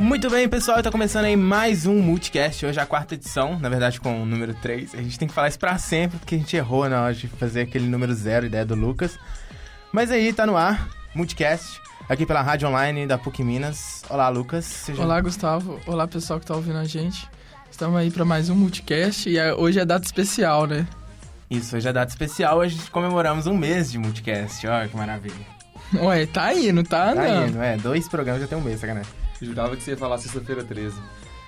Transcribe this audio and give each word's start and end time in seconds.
Muito 0.00 0.30
bem, 0.30 0.48
pessoal, 0.48 0.82
tá 0.82 0.90
começando 0.90 1.26
aí 1.26 1.36
mais 1.36 1.84
um 1.84 2.00
Multicast, 2.00 2.64
hoje 2.64 2.78
é 2.78 2.82
a 2.82 2.86
quarta 2.86 3.16
edição, 3.16 3.58
na 3.58 3.68
verdade 3.68 4.00
com 4.00 4.22
o 4.22 4.24
número 4.24 4.54
3. 4.54 4.94
A 4.94 5.02
gente 5.02 5.18
tem 5.18 5.28
que 5.28 5.34
falar 5.34 5.48
isso 5.48 5.58
pra 5.58 5.76
sempre, 5.76 6.18
porque 6.18 6.36
a 6.36 6.38
gente 6.38 6.56
errou 6.56 6.88
na 6.88 7.02
hora 7.02 7.14
de 7.14 7.28
fazer 7.28 7.60
aquele 7.60 7.86
número 7.86 8.14
zero, 8.14 8.46
ideia 8.46 8.64
do 8.64 8.74
Lucas. 8.74 9.18
Mas 9.92 10.10
aí, 10.10 10.32
tá 10.32 10.46
no 10.46 10.56
ar, 10.56 10.88
Multicast, 11.14 11.82
aqui 12.08 12.24
pela 12.24 12.40
Rádio 12.40 12.66
Online 12.66 13.06
da 13.06 13.18
PUC 13.18 13.44
Minas. 13.44 14.02
Olá, 14.08 14.30
Lucas. 14.30 14.64
Seja... 14.64 15.02
Olá, 15.02 15.20
Gustavo. 15.20 15.78
Olá, 15.86 16.08
pessoal 16.08 16.40
que 16.40 16.46
tá 16.46 16.54
ouvindo 16.56 16.78
a 16.78 16.86
gente. 16.86 17.28
Estamos 17.70 17.98
aí 17.98 18.10
para 18.10 18.24
mais 18.24 18.48
um 18.48 18.54
Multicast 18.54 19.28
e 19.28 19.36
é, 19.36 19.52
hoje 19.52 19.80
é 19.80 19.84
data 19.84 20.06
especial, 20.06 20.66
né? 20.66 20.88
Isso, 21.50 21.76
hoje 21.76 21.86
é 21.86 21.92
data 21.92 22.10
especial, 22.10 22.56
hoje 22.56 22.90
comemoramos 22.90 23.46
um 23.46 23.54
mês 23.54 23.92
de 23.92 23.98
Multicast, 23.98 24.66
olha 24.66 24.88
que 24.88 24.96
maravilha. 24.96 25.46
Ué, 25.92 26.24
tá 26.24 26.54
não 26.72 26.84
tá? 26.84 27.14
Tá 27.14 27.22
não. 27.22 27.48
indo, 27.48 27.62
é, 27.62 27.76
dois 27.76 28.08
programas 28.08 28.40
já 28.40 28.48
tem 28.48 28.56
um 28.56 28.62
mês, 28.62 28.80
sacanagem. 28.80 29.19
Jurava 29.42 29.76
que 29.76 29.82
você 29.82 29.92
ia 29.92 29.96
falar 29.96 30.18
sexta-feira 30.18 30.62
13. 30.64 30.96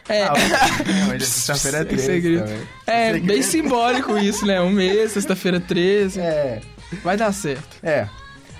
É, 0.09 0.25
Ah, 0.25 0.33
hoje 1.11 1.17
é 1.17 1.19
sexta-feira 1.21 1.85
13 1.85 2.05
Segredo. 2.05 2.45
também. 2.45 2.69
é 2.87 3.05
Segredo. 3.13 3.27
bem 3.27 3.43
simbólico 3.43 4.19
isso, 4.19 4.45
né? 4.47 4.61
Um 4.61 4.71
mês, 4.71 5.13
sexta-feira 5.13 5.61
13. 5.61 6.21
É, 6.21 6.61
Vai 7.03 7.17
dar 7.17 7.33
certo. 7.33 7.77
É. 7.83 8.09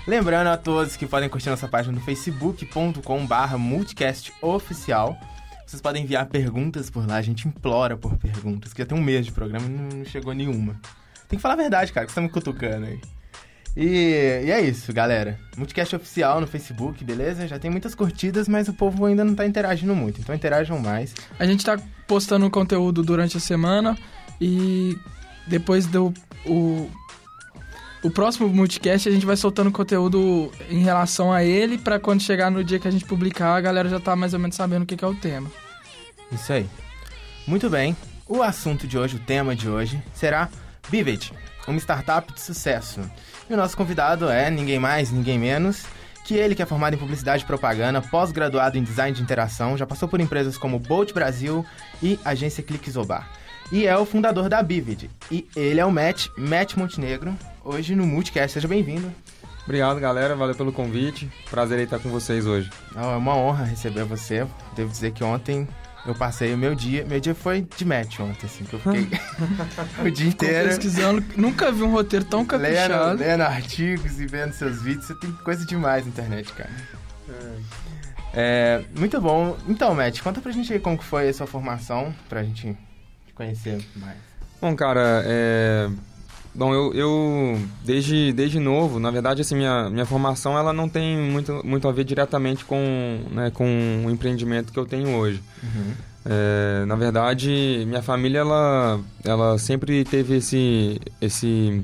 Lembrando 0.07 0.47
a 0.47 0.57
todos 0.57 0.95
que 0.97 1.05
podem 1.05 1.29
curtir 1.29 1.49
nossa 1.49 1.67
página 1.67 1.93
no 1.93 2.01
facebook.com 2.01 3.25
barra 3.25 3.57
multicastoficial. 3.57 5.17
Vocês 5.65 5.81
podem 5.81 6.03
enviar 6.03 6.25
perguntas 6.27 6.89
por 6.89 7.07
lá, 7.07 7.15
a 7.15 7.21
gente 7.21 7.47
implora 7.47 7.95
por 7.97 8.17
perguntas, 8.17 8.73
que 8.73 8.81
já 8.81 8.85
tem 8.85 8.97
um 8.97 9.01
mês 9.01 9.25
de 9.25 9.31
programa 9.31 9.65
e 9.65 9.69
não, 9.69 9.99
não 9.99 10.05
chegou 10.05 10.33
nenhuma. 10.33 10.75
Tem 11.27 11.37
que 11.37 11.41
falar 11.41 11.53
a 11.55 11.57
verdade, 11.57 11.91
cara, 11.91 12.05
que 12.05 12.11
você 12.11 12.15
tá 12.15 12.21
me 12.21 12.29
cutucando 12.29 12.85
aí. 12.85 12.99
E, 13.75 14.43
e 14.45 14.51
é 14.51 14.61
isso, 14.61 14.93
galera. 14.93 15.39
Multicast 15.57 15.95
oficial 15.95 16.39
no 16.39 16.47
Facebook, 16.47 17.03
beleza? 17.03 17.47
Já 17.47 17.57
tem 17.57 17.71
muitas 17.71 17.95
curtidas, 17.95 18.47
mas 18.47 18.67
o 18.67 18.73
povo 18.73 19.05
ainda 19.05 19.23
não 19.23 19.33
tá 19.33 19.45
interagindo 19.45 19.95
muito, 19.95 20.21
então 20.21 20.33
interajam 20.33 20.79
mais. 20.79 21.13
A 21.39 21.45
gente 21.45 21.65
tá 21.65 21.79
postando 22.07 22.49
conteúdo 22.49 23.01
durante 23.01 23.37
a 23.37 23.39
semana 23.39 23.97
e 24.39 24.97
depois 25.47 25.87
do 25.87 26.13
o, 26.45 26.89
o 28.03 28.11
próximo 28.11 28.47
multicast 28.47 29.09
a 29.09 29.11
gente 29.11 29.25
vai 29.25 29.35
soltando 29.35 29.71
conteúdo 29.71 30.51
em 30.69 30.83
relação 30.83 31.31
a 31.31 31.43
ele 31.43 31.77
pra 31.77 31.99
quando 31.99 32.21
chegar 32.21 32.51
no 32.51 32.63
dia 32.63 32.77
que 32.77 32.87
a 32.87 32.91
gente 32.91 33.05
publicar, 33.05 33.55
a 33.55 33.61
galera 33.61 33.89
já 33.89 33.99
tá 33.99 34.15
mais 34.15 34.33
ou 34.33 34.39
menos 34.39 34.55
sabendo 34.55 34.83
o 34.83 34.85
que, 34.85 34.95
que 34.95 35.03
é 35.03 35.07
o 35.07 35.15
tema. 35.15 35.51
Isso 36.31 36.53
aí. 36.53 36.67
Muito 37.47 37.69
bem. 37.69 37.95
O 38.27 38.41
assunto 38.41 38.87
de 38.87 38.97
hoje, 38.97 39.15
o 39.15 39.19
tema 39.19 39.55
de 39.55 39.67
hoje, 39.67 40.01
será 40.13 40.49
Vivid, 40.89 41.33
uma 41.67 41.77
startup 41.77 42.31
de 42.33 42.41
sucesso. 42.41 43.01
E 43.49 43.53
o 43.53 43.57
nosso 43.57 43.75
convidado 43.75 44.29
é 44.29 44.49
ninguém 44.49 44.79
mais, 44.79 45.11
ninguém 45.11 45.37
menos 45.37 45.85
que 46.23 46.35
ele 46.35 46.55
que 46.55 46.61
é 46.61 46.65
formado 46.65 46.95
em 46.95 46.99
publicidade 46.99 47.43
e 47.43 47.45
propaganda, 47.45 48.01
pós-graduado 48.01 48.77
em 48.77 48.83
design 48.83 49.15
de 49.15 49.21
interação, 49.21 49.77
já 49.77 49.85
passou 49.85 50.07
por 50.07 50.21
empresas 50.21 50.57
como 50.57 50.79
Bolt 50.79 51.13
Brasil 51.13 51.65
e 52.01 52.17
agência 52.23 52.63
Clickzobar. 52.63 53.29
E 53.71 53.85
é 53.85 53.97
o 53.97 54.05
fundador 54.05 54.49
da 54.49 54.61
Vivid. 54.61 55.09
E 55.31 55.47
ele 55.55 55.79
é 55.79 55.85
o 55.85 55.91
Matt, 55.91 56.27
Matt 56.37 56.75
Montenegro, 56.75 57.35
hoje 57.63 57.95
no 57.95 58.05
Multicast. 58.05 58.53
Seja 58.53 58.67
bem-vindo. 58.67 59.11
Obrigado, 59.63 59.99
galera. 59.99 60.35
Valeu 60.35 60.55
pelo 60.55 60.71
convite. 60.71 61.31
Prazer 61.49 61.79
em 61.79 61.83
estar 61.83 61.99
com 61.99 62.09
vocês 62.09 62.45
hoje. 62.45 62.69
É 62.95 63.01
uma 63.01 63.35
honra 63.35 63.63
receber 63.63 64.03
você. 64.03 64.45
Devo 64.75 64.91
dizer 64.91 65.11
que 65.11 65.23
ontem 65.23 65.67
eu 66.05 66.13
passei 66.13 66.53
o 66.53 66.57
meu 66.57 66.75
dia. 66.75 67.05
Meu 67.05 67.19
dia 67.19 67.33
foi 67.33 67.61
de 67.61 67.85
match 67.85 68.19
ontem, 68.19 68.45
assim, 68.45 68.65
que 68.65 68.73
eu 68.73 68.79
fiquei 68.79 69.01
o 70.03 70.11
dia 70.11 70.31
Ficou 70.31 70.47
inteiro 70.47 70.69
pesquisando, 70.69 71.23
nunca 71.37 71.71
vi 71.71 71.83
um 71.83 71.91
roteiro 71.91 72.25
tão 72.25 72.39
lendo, 72.41 72.49
caprichado. 72.49 73.19
lendo 73.19 73.41
artigos 73.41 74.19
e 74.19 74.25
vendo 74.25 74.53
seus 74.53 74.81
vídeos. 74.81 75.05
Você 75.05 75.15
tem 75.15 75.31
coisa 75.31 75.65
demais 75.65 76.03
na 76.05 76.09
internet, 76.11 76.51
cara. 76.53 76.69
É, 78.33 78.83
muito 78.97 79.21
bom. 79.21 79.55
Então, 79.67 79.93
Matt, 79.93 80.21
conta 80.21 80.41
pra 80.41 80.51
gente 80.51 80.73
aí 80.73 80.79
como 80.79 80.97
que 80.97 81.05
foi 81.05 81.29
a 81.29 81.33
sua 81.33 81.47
formação, 81.47 82.13
pra 82.27 82.43
gente 82.43 82.75
te 83.27 83.33
conhecer 83.33 83.83
mais. 83.95 84.17
Bom, 84.59 84.75
cara, 84.75 85.23
é... 85.25 85.89
Bom, 86.55 86.73
eu, 86.73 86.93
eu 86.93 87.59
desde, 87.83 88.31
desde 88.31 88.59
novo, 88.59 88.99
na 88.99 89.09
verdade, 89.09 89.41
assim, 89.41 89.55
minha, 89.55 89.89
minha 89.89 90.05
formação 90.05 90.57
ela 90.57 90.71
não 90.71 90.87
tem 90.87 91.17
muito, 91.17 91.61
muito 91.65 91.87
a 91.87 91.91
ver 91.91 92.03
diretamente 92.03 92.63
com, 92.63 93.21
né, 93.31 93.49
com 93.51 94.03
o 94.05 94.11
empreendimento 94.11 94.71
que 94.71 94.77
eu 94.77 94.85
tenho 94.85 95.15
hoje. 95.15 95.41
É, 96.25 96.85
na 96.85 96.95
verdade, 96.95 97.83
minha 97.87 98.01
família 98.01 98.39
ela, 98.39 98.99
ela 99.25 99.57
sempre 99.57 100.03
teve 100.05 100.37
esse, 100.37 101.01
esse, 101.19 101.83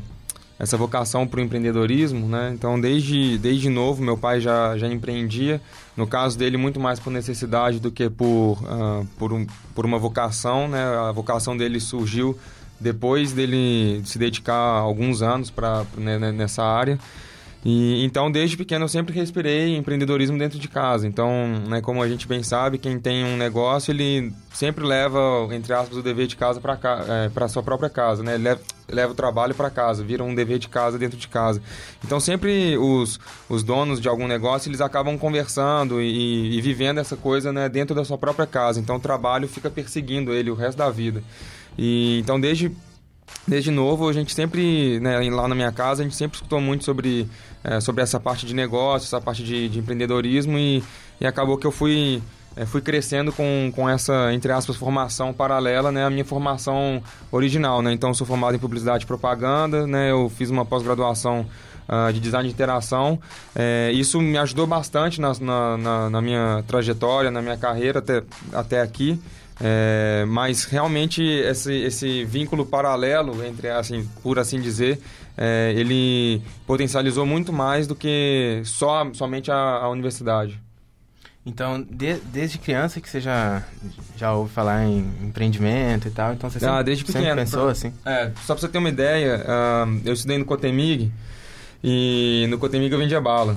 essa 0.59 0.77
vocação 0.77 1.25
para 1.25 1.39
o 1.39 1.43
empreendedorismo, 1.43 2.27
né? 2.27 2.51
Então, 2.53 2.79
desde, 2.79 3.37
desde 3.37 3.69
novo, 3.69 4.03
meu 4.03 4.17
pai 4.17 4.39
já, 4.39 4.77
já 4.77 4.87
empreendia. 4.87 5.59
No 5.97 6.07
caso 6.07 6.37
dele, 6.37 6.55
muito 6.57 6.79
mais 6.79 6.99
por 6.99 7.11
necessidade 7.11 7.79
do 7.79 7.91
que 7.91 8.09
por, 8.09 8.59
ah, 8.65 9.03
por, 9.17 9.33
um, 9.33 9.45
por 9.75 9.85
uma 9.85 9.97
vocação, 9.97 10.67
né? 10.67 10.81
A 10.81 11.11
vocação 11.11 11.57
dele 11.57 11.79
surgiu 11.79 12.37
depois 12.79 13.33
dele 13.33 14.01
se 14.05 14.17
dedicar 14.17 14.55
alguns 14.55 15.21
anos 15.21 15.49
para 15.49 15.85
nessa 15.97 16.63
área. 16.63 16.99
E, 17.63 18.05
então, 18.05 18.31
desde 18.31 18.55
pequeno, 18.55 18.85
eu 18.85 18.87
sempre 18.87 19.13
respirei 19.13 19.75
empreendedorismo 19.75 20.37
dentro 20.37 20.57
de 20.57 20.69
casa. 20.69 21.05
Então, 21.05 21.29
né, 21.67 21.81
como 21.81 22.01
a 22.01 22.07
gente 22.07 22.25
bem 22.25 22.41
sabe, 22.41 22.77
quem 22.77 22.97
tem 22.97 23.25
um 23.25 23.35
negócio, 23.35 23.91
ele 23.91 24.31
sempre 24.53 24.85
leva, 24.85 25.19
entre 25.51 25.73
aspas, 25.73 25.97
o 25.97 26.01
dever 26.01 26.25
de 26.25 26.37
casa 26.37 26.61
para 26.61 26.79
é, 27.07 27.29
para 27.29 27.49
sua 27.49 27.61
própria 27.61 27.89
casa, 27.89 28.23
né? 28.23 28.37
Leva, 28.37 28.61
leva 28.87 29.11
o 29.11 29.15
trabalho 29.15 29.53
para 29.53 29.69
casa, 29.69 30.05
vira 30.05 30.23
um 30.23 30.33
dever 30.33 30.57
de 30.57 30.69
casa 30.69 30.97
dentro 30.97 31.17
de 31.17 31.27
casa. 31.27 31.61
Então, 32.03 32.17
sempre 32.17 32.77
os, 32.77 33.19
os 33.49 33.61
donos 33.61 33.99
de 33.99 34.07
algum 34.07 34.25
negócio, 34.25 34.69
eles 34.69 34.79
acabam 34.79 35.17
conversando 35.17 36.01
e, 36.01 36.57
e 36.57 36.61
vivendo 36.61 36.99
essa 36.99 37.17
coisa 37.17 37.51
né, 37.51 37.67
dentro 37.67 37.93
da 37.93 38.05
sua 38.05 38.17
própria 38.17 38.47
casa. 38.47 38.79
Então, 38.79 38.95
o 38.95 38.99
trabalho 39.01 39.49
fica 39.49 39.69
perseguindo 39.69 40.33
ele 40.33 40.49
o 40.49 40.55
resto 40.55 40.77
da 40.77 40.89
vida. 40.89 41.21
E, 41.81 42.19
então, 42.19 42.37
desde 42.39 42.69
Desde 43.47 43.71
novo, 43.71 44.07
a 44.07 44.13
gente 44.13 44.33
sempre, 44.33 44.99
né, 44.99 45.19
lá 45.31 45.47
na 45.47 45.55
minha 45.55 45.71
casa, 45.71 46.01
a 46.01 46.03
gente 46.03 46.15
sempre 46.15 46.35
escutou 46.35 46.61
muito 46.61 46.83
sobre, 46.83 47.27
é, 47.63 47.79
sobre 47.79 48.03
essa 48.03 48.19
parte 48.19 48.45
de 48.45 48.53
negócio, 48.53 49.07
essa 49.07 49.19
parte 49.19 49.43
de, 49.43 49.67
de 49.69 49.79
empreendedorismo 49.79 50.57
e, 50.57 50.83
e 51.19 51.25
acabou 51.25 51.57
que 51.57 51.65
eu 51.65 51.71
fui, 51.71 52.21
é, 52.55 52.65
fui 52.65 52.79
crescendo 52.79 53.31
com, 53.31 53.71
com 53.75 53.89
essa, 53.89 54.31
entre 54.33 54.51
aspas, 54.51 54.75
formação 54.75 55.33
paralela, 55.33 55.91
né, 55.91 56.05
a 56.05 56.09
minha 56.11 56.25
formação 56.25 57.01
original, 57.31 57.81
né, 57.81 57.91
então 57.91 58.11
eu 58.11 58.13
sou 58.13 58.27
formado 58.27 58.55
em 58.55 58.59
publicidade 58.59 59.03
e 59.03 59.07
propaganda, 59.07 59.87
né, 59.87 60.11
eu 60.11 60.29
fiz 60.29 60.51
uma 60.51 60.65
pós-graduação 60.65 61.47
uh, 61.87 62.13
de 62.13 62.19
design 62.19 62.47
de 62.47 62.53
interação, 62.53 63.19
é, 63.55 63.91
isso 63.93 64.21
me 64.21 64.37
ajudou 64.37 64.67
bastante 64.67 65.19
na, 65.19 65.33
na, 65.39 66.09
na, 66.09 66.21
minha 66.21 66.63
trajetória, 66.67 67.31
na 67.31 67.41
minha 67.41 67.57
carreira 67.57 67.97
até, 67.97 68.21
até 68.53 68.81
aqui, 68.81 69.19
é, 69.61 70.25
mas 70.27 70.63
realmente 70.65 71.21
esse, 71.21 71.73
esse 71.73 72.23
vínculo 72.25 72.65
paralelo 72.65 73.43
entre 73.45 73.69
assim 73.69 74.07
por 74.23 74.39
assim 74.39 74.59
dizer 74.61 74.99
é, 75.37 75.73
ele 75.75 76.41
potencializou 76.65 77.25
muito 77.25 77.51
mais 77.51 77.85
do 77.87 77.95
que 77.95 78.61
só 78.65 79.09
somente 79.13 79.51
a, 79.51 79.55
a 79.55 79.89
universidade 79.89 80.59
Então, 81.45 81.81
de- 81.81 82.19
desde 82.31 82.57
criança 82.57 82.99
que 83.01 83.09
você 83.09 83.19
já, 83.21 83.63
já 84.17 84.33
ouve 84.33 84.51
falar 84.53 84.85
em 84.85 84.99
empreendimento 85.23 86.07
e 86.07 86.11
tal, 86.11 86.33
então 86.33 86.49
você 86.49 86.59
sempre, 86.59 86.75
Ah, 86.75 86.81
desde 86.81 87.05
sempre 87.05 87.21
pequeno. 87.21 87.41
pensou 87.41 87.67
assim? 87.69 87.93
É, 88.05 88.31
só 88.45 88.53
pra 88.53 88.61
você 88.61 88.67
ter 88.67 88.77
uma 88.77 88.89
ideia, 88.89 89.43
ah, 89.47 89.85
eu 90.05 90.13
estudei 90.13 90.37
no 90.37 90.45
Cotemig 90.45 91.11
e 91.83 92.45
no 92.49 92.57
Cotemig 92.57 92.91
eu 92.91 92.99
vendia 92.99 93.19
bala. 93.21 93.55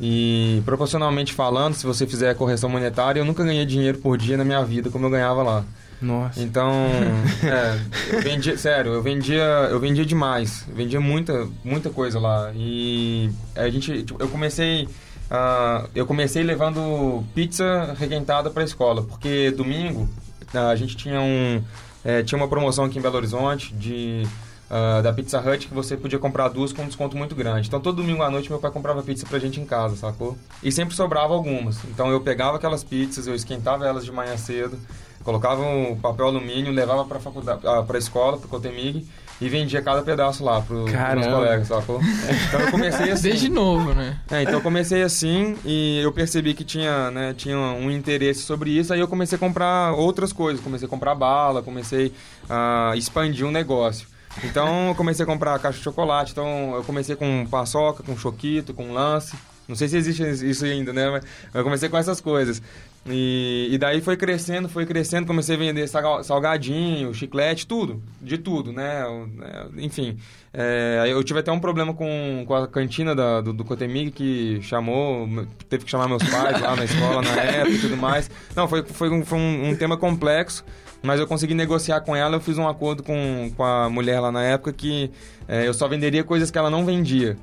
E 0.00 0.62
proporcionalmente 0.64 1.34
falando, 1.34 1.74
se 1.74 1.84
você 1.84 2.06
fizer 2.06 2.30
a 2.30 2.34
correção 2.34 2.70
monetária, 2.70 3.20
eu 3.20 3.24
nunca 3.24 3.44
ganhei 3.44 3.66
dinheiro 3.66 3.98
por 3.98 4.16
dia 4.16 4.36
na 4.36 4.44
minha 4.44 4.64
vida 4.64 4.88
como 4.88 5.04
eu 5.06 5.10
ganhava 5.10 5.42
lá. 5.42 5.64
Nossa. 6.00 6.40
Então, 6.40 6.72
é, 7.44 8.14
eu 8.16 8.22
vendia, 8.22 8.56
sério, 8.56 8.94
eu 8.94 9.02
vendia, 9.02 9.44
eu 9.70 9.78
vendia 9.78 10.06
demais, 10.06 10.64
eu 10.68 10.74
vendia 10.74 11.00
muita, 11.00 11.46
muita 11.62 11.90
coisa 11.90 12.18
lá. 12.18 12.50
E 12.54 13.30
a 13.54 13.68
gente, 13.68 14.04
tipo, 14.04 14.22
eu 14.22 14.28
comecei, 14.28 14.88
ah, 15.30 15.86
eu 15.94 16.06
comecei 16.06 16.42
levando 16.42 17.22
pizza 17.34 17.94
requentada 17.98 18.48
para 18.48 18.62
a 18.62 18.64
escola, 18.64 19.02
porque 19.02 19.50
domingo 19.50 20.08
ah, 20.54 20.70
a 20.70 20.76
gente 20.76 20.96
tinha 20.96 21.20
um, 21.20 21.62
é, 22.02 22.22
tinha 22.22 22.38
uma 22.38 22.48
promoção 22.48 22.86
aqui 22.86 22.98
em 22.98 23.02
Belo 23.02 23.16
Horizonte 23.16 23.74
de 23.74 24.22
ah, 24.70 25.00
da 25.02 25.12
Pizza 25.12 25.40
Hut 25.40 25.66
que 25.66 25.74
você 25.74 25.96
podia 25.96 26.18
comprar 26.18 26.46
duas 26.48 26.72
com 26.72 26.82
um 26.82 26.86
desconto 26.86 27.16
muito 27.16 27.34
grande. 27.34 27.66
Então 27.66 27.80
todo 27.80 27.96
domingo 27.96 28.22
à 28.22 28.30
noite 28.30 28.48
meu 28.48 28.60
pai 28.60 28.70
comprava 28.70 29.02
pizza 29.02 29.26
pra 29.26 29.40
gente 29.40 29.60
em 29.60 29.64
casa, 29.66 29.96
sacou? 29.96 30.38
E 30.62 30.70
sempre 30.70 30.94
sobrava 30.94 31.34
algumas. 31.34 31.82
Então 31.86 32.08
eu 32.10 32.20
pegava 32.20 32.56
aquelas 32.56 32.84
pizzas, 32.84 33.26
eu 33.26 33.34
esquentava 33.34 33.84
elas 33.84 34.04
de 34.04 34.12
manhã 34.12 34.36
cedo, 34.36 34.78
colocava 35.24 35.60
um 35.60 35.96
papel 35.96 36.26
alumínio, 36.26 36.72
levava 36.72 37.04
pra 37.04 37.18
faculdade, 37.18 37.66
ah, 37.66 37.82
pra 37.82 37.98
escola, 37.98 38.38
pro 38.38 38.48
Cotemig 38.48 39.08
e 39.40 39.48
vendia 39.48 39.82
cada 39.82 40.02
pedaço 40.02 40.44
lá 40.44 40.60
pro, 40.60 40.84
pros 40.84 40.92
Caramba. 40.92 41.26
meus 41.26 41.34
colegas, 41.34 41.66
sacou? 41.66 42.00
Então 42.46 42.60
eu 42.60 42.70
comecei 42.70 43.10
assim. 43.10 43.28
Desde 43.30 43.48
novo, 43.48 43.92
né? 43.92 44.20
É, 44.30 44.42
então 44.42 44.54
eu 44.54 44.60
comecei 44.60 45.02
assim 45.02 45.56
e 45.64 45.98
eu 45.98 46.12
percebi 46.12 46.54
que 46.54 46.62
tinha, 46.62 47.10
né, 47.10 47.34
tinha 47.36 47.56
um 47.56 47.90
interesse 47.90 48.42
sobre 48.42 48.70
isso, 48.70 48.92
aí 48.92 49.00
eu 49.00 49.08
comecei 49.08 49.34
a 49.34 49.38
comprar 49.38 49.94
outras 49.94 50.32
coisas, 50.32 50.62
comecei 50.62 50.86
a 50.86 50.88
comprar 50.88 51.16
bala, 51.16 51.60
comecei 51.60 52.12
a 52.48 52.92
expandir 52.94 53.44
o 53.44 53.50
negócio. 53.50 54.06
Então 54.44 54.88
eu 54.88 54.94
comecei 54.94 55.24
a 55.24 55.26
comprar 55.26 55.58
caixa 55.58 55.78
de 55.78 55.84
chocolate, 55.84 56.32
então 56.32 56.74
eu 56.74 56.84
comecei 56.84 57.16
com 57.16 57.46
paçoca, 57.50 58.02
com 58.02 58.16
choquito, 58.16 58.72
com 58.72 58.92
lance, 58.92 59.36
Não 59.68 59.76
sei 59.76 59.88
se 59.88 59.96
existe 59.96 60.22
isso 60.48 60.64
ainda, 60.64 60.92
né? 60.92 61.10
Mas 61.10 61.24
eu 61.54 61.62
comecei 61.62 61.88
com 61.88 61.96
essas 61.96 62.20
coisas. 62.20 62.62
E, 63.06 63.68
e 63.70 63.78
daí 63.78 64.00
foi 64.00 64.16
crescendo, 64.16 64.68
foi 64.68 64.84
crescendo, 64.84 65.26
comecei 65.26 65.56
a 65.56 65.58
vender 65.58 65.88
salgadinho, 65.88 67.14
chiclete, 67.14 67.66
tudo, 67.66 68.02
de 68.20 68.36
tudo, 68.36 68.72
né? 68.72 69.04
É, 69.42 69.66
enfim, 69.78 70.18
é, 70.52 71.04
eu 71.08 71.22
tive 71.24 71.40
até 71.40 71.50
um 71.50 71.58
problema 71.58 71.94
com, 71.94 72.44
com 72.46 72.54
a 72.54 72.68
cantina 72.68 73.14
da, 73.14 73.40
do, 73.40 73.54
do 73.54 73.64
Cotemig, 73.64 74.10
que 74.10 74.60
chamou, 74.62 75.26
teve 75.68 75.84
que 75.84 75.90
chamar 75.90 76.08
meus 76.08 76.22
pais 76.22 76.60
lá 76.60 76.76
na 76.76 76.84
escola 76.84 77.22
na 77.22 77.36
época 77.40 77.76
e 77.76 77.80
tudo 77.80 77.96
mais. 77.96 78.30
Não, 78.54 78.68
foi, 78.68 78.82
foi, 78.82 79.08
um, 79.08 79.24
foi 79.24 79.38
um, 79.38 79.70
um 79.70 79.76
tema 79.76 79.96
complexo, 79.96 80.62
mas 81.02 81.20
eu 81.20 81.26
consegui 81.26 81.54
negociar 81.54 82.00
com 82.00 82.14
ela, 82.14 82.36
eu 82.36 82.40
fiz 82.40 82.58
um 82.58 82.68
acordo 82.68 83.02
com, 83.02 83.50
com 83.56 83.64
a 83.64 83.88
mulher 83.88 84.20
lá 84.20 84.30
na 84.30 84.42
época 84.42 84.72
que 84.72 85.10
é, 85.48 85.66
eu 85.66 85.74
só 85.74 85.88
venderia 85.88 86.22
coisas 86.22 86.50
que 86.50 86.58
ela 86.58 86.70
não 86.70 86.84
vendia. 86.84 87.36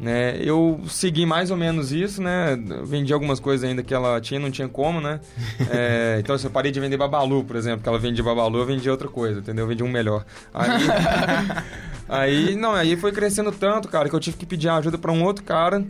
Né? 0.00 0.36
Eu 0.40 0.80
segui 0.88 1.24
mais 1.24 1.50
ou 1.52 1.56
menos 1.56 1.92
isso, 1.92 2.20
né? 2.20 2.58
Vendi 2.84 3.12
algumas 3.12 3.38
coisas 3.38 3.68
ainda 3.68 3.84
que 3.84 3.94
ela 3.94 4.20
tinha, 4.20 4.40
não 4.40 4.50
tinha 4.50 4.66
como, 4.66 5.00
né? 5.00 5.20
É, 5.70 6.16
então, 6.24 6.34
assim, 6.34 6.46
eu 6.46 6.50
parei 6.50 6.72
de 6.72 6.80
vender 6.80 6.96
Babalu, 6.96 7.44
por 7.44 7.54
exemplo, 7.54 7.82
que 7.82 7.88
ela 7.88 8.00
vendia 8.00 8.24
Babalu, 8.24 8.58
eu 8.58 8.66
vendi 8.66 8.90
outra 8.90 9.06
coisa, 9.06 9.38
entendeu? 9.38 9.64
Eu 9.64 9.68
vendi 9.68 9.84
um 9.84 9.88
melhor. 9.88 10.24
Aí, 10.52 10.70
aí, 12.08 12.56
não, 12.56 12.72
aí 12.72 12.96
foi 12.96 13.12
crescendo 13.12 13.52
tanto, 13.52 13.86
cara, 13.86 14.08
que 14.08 14.14
eu 14.16 14.18
tive 14.18 14.36
que 14.38 14.46
pedir 14.46 14.70
ajuda 14.70 14.98
para 14.98 15.12
um 15.12 15.22
outro 15.22 15.44
cara 15.44 15.84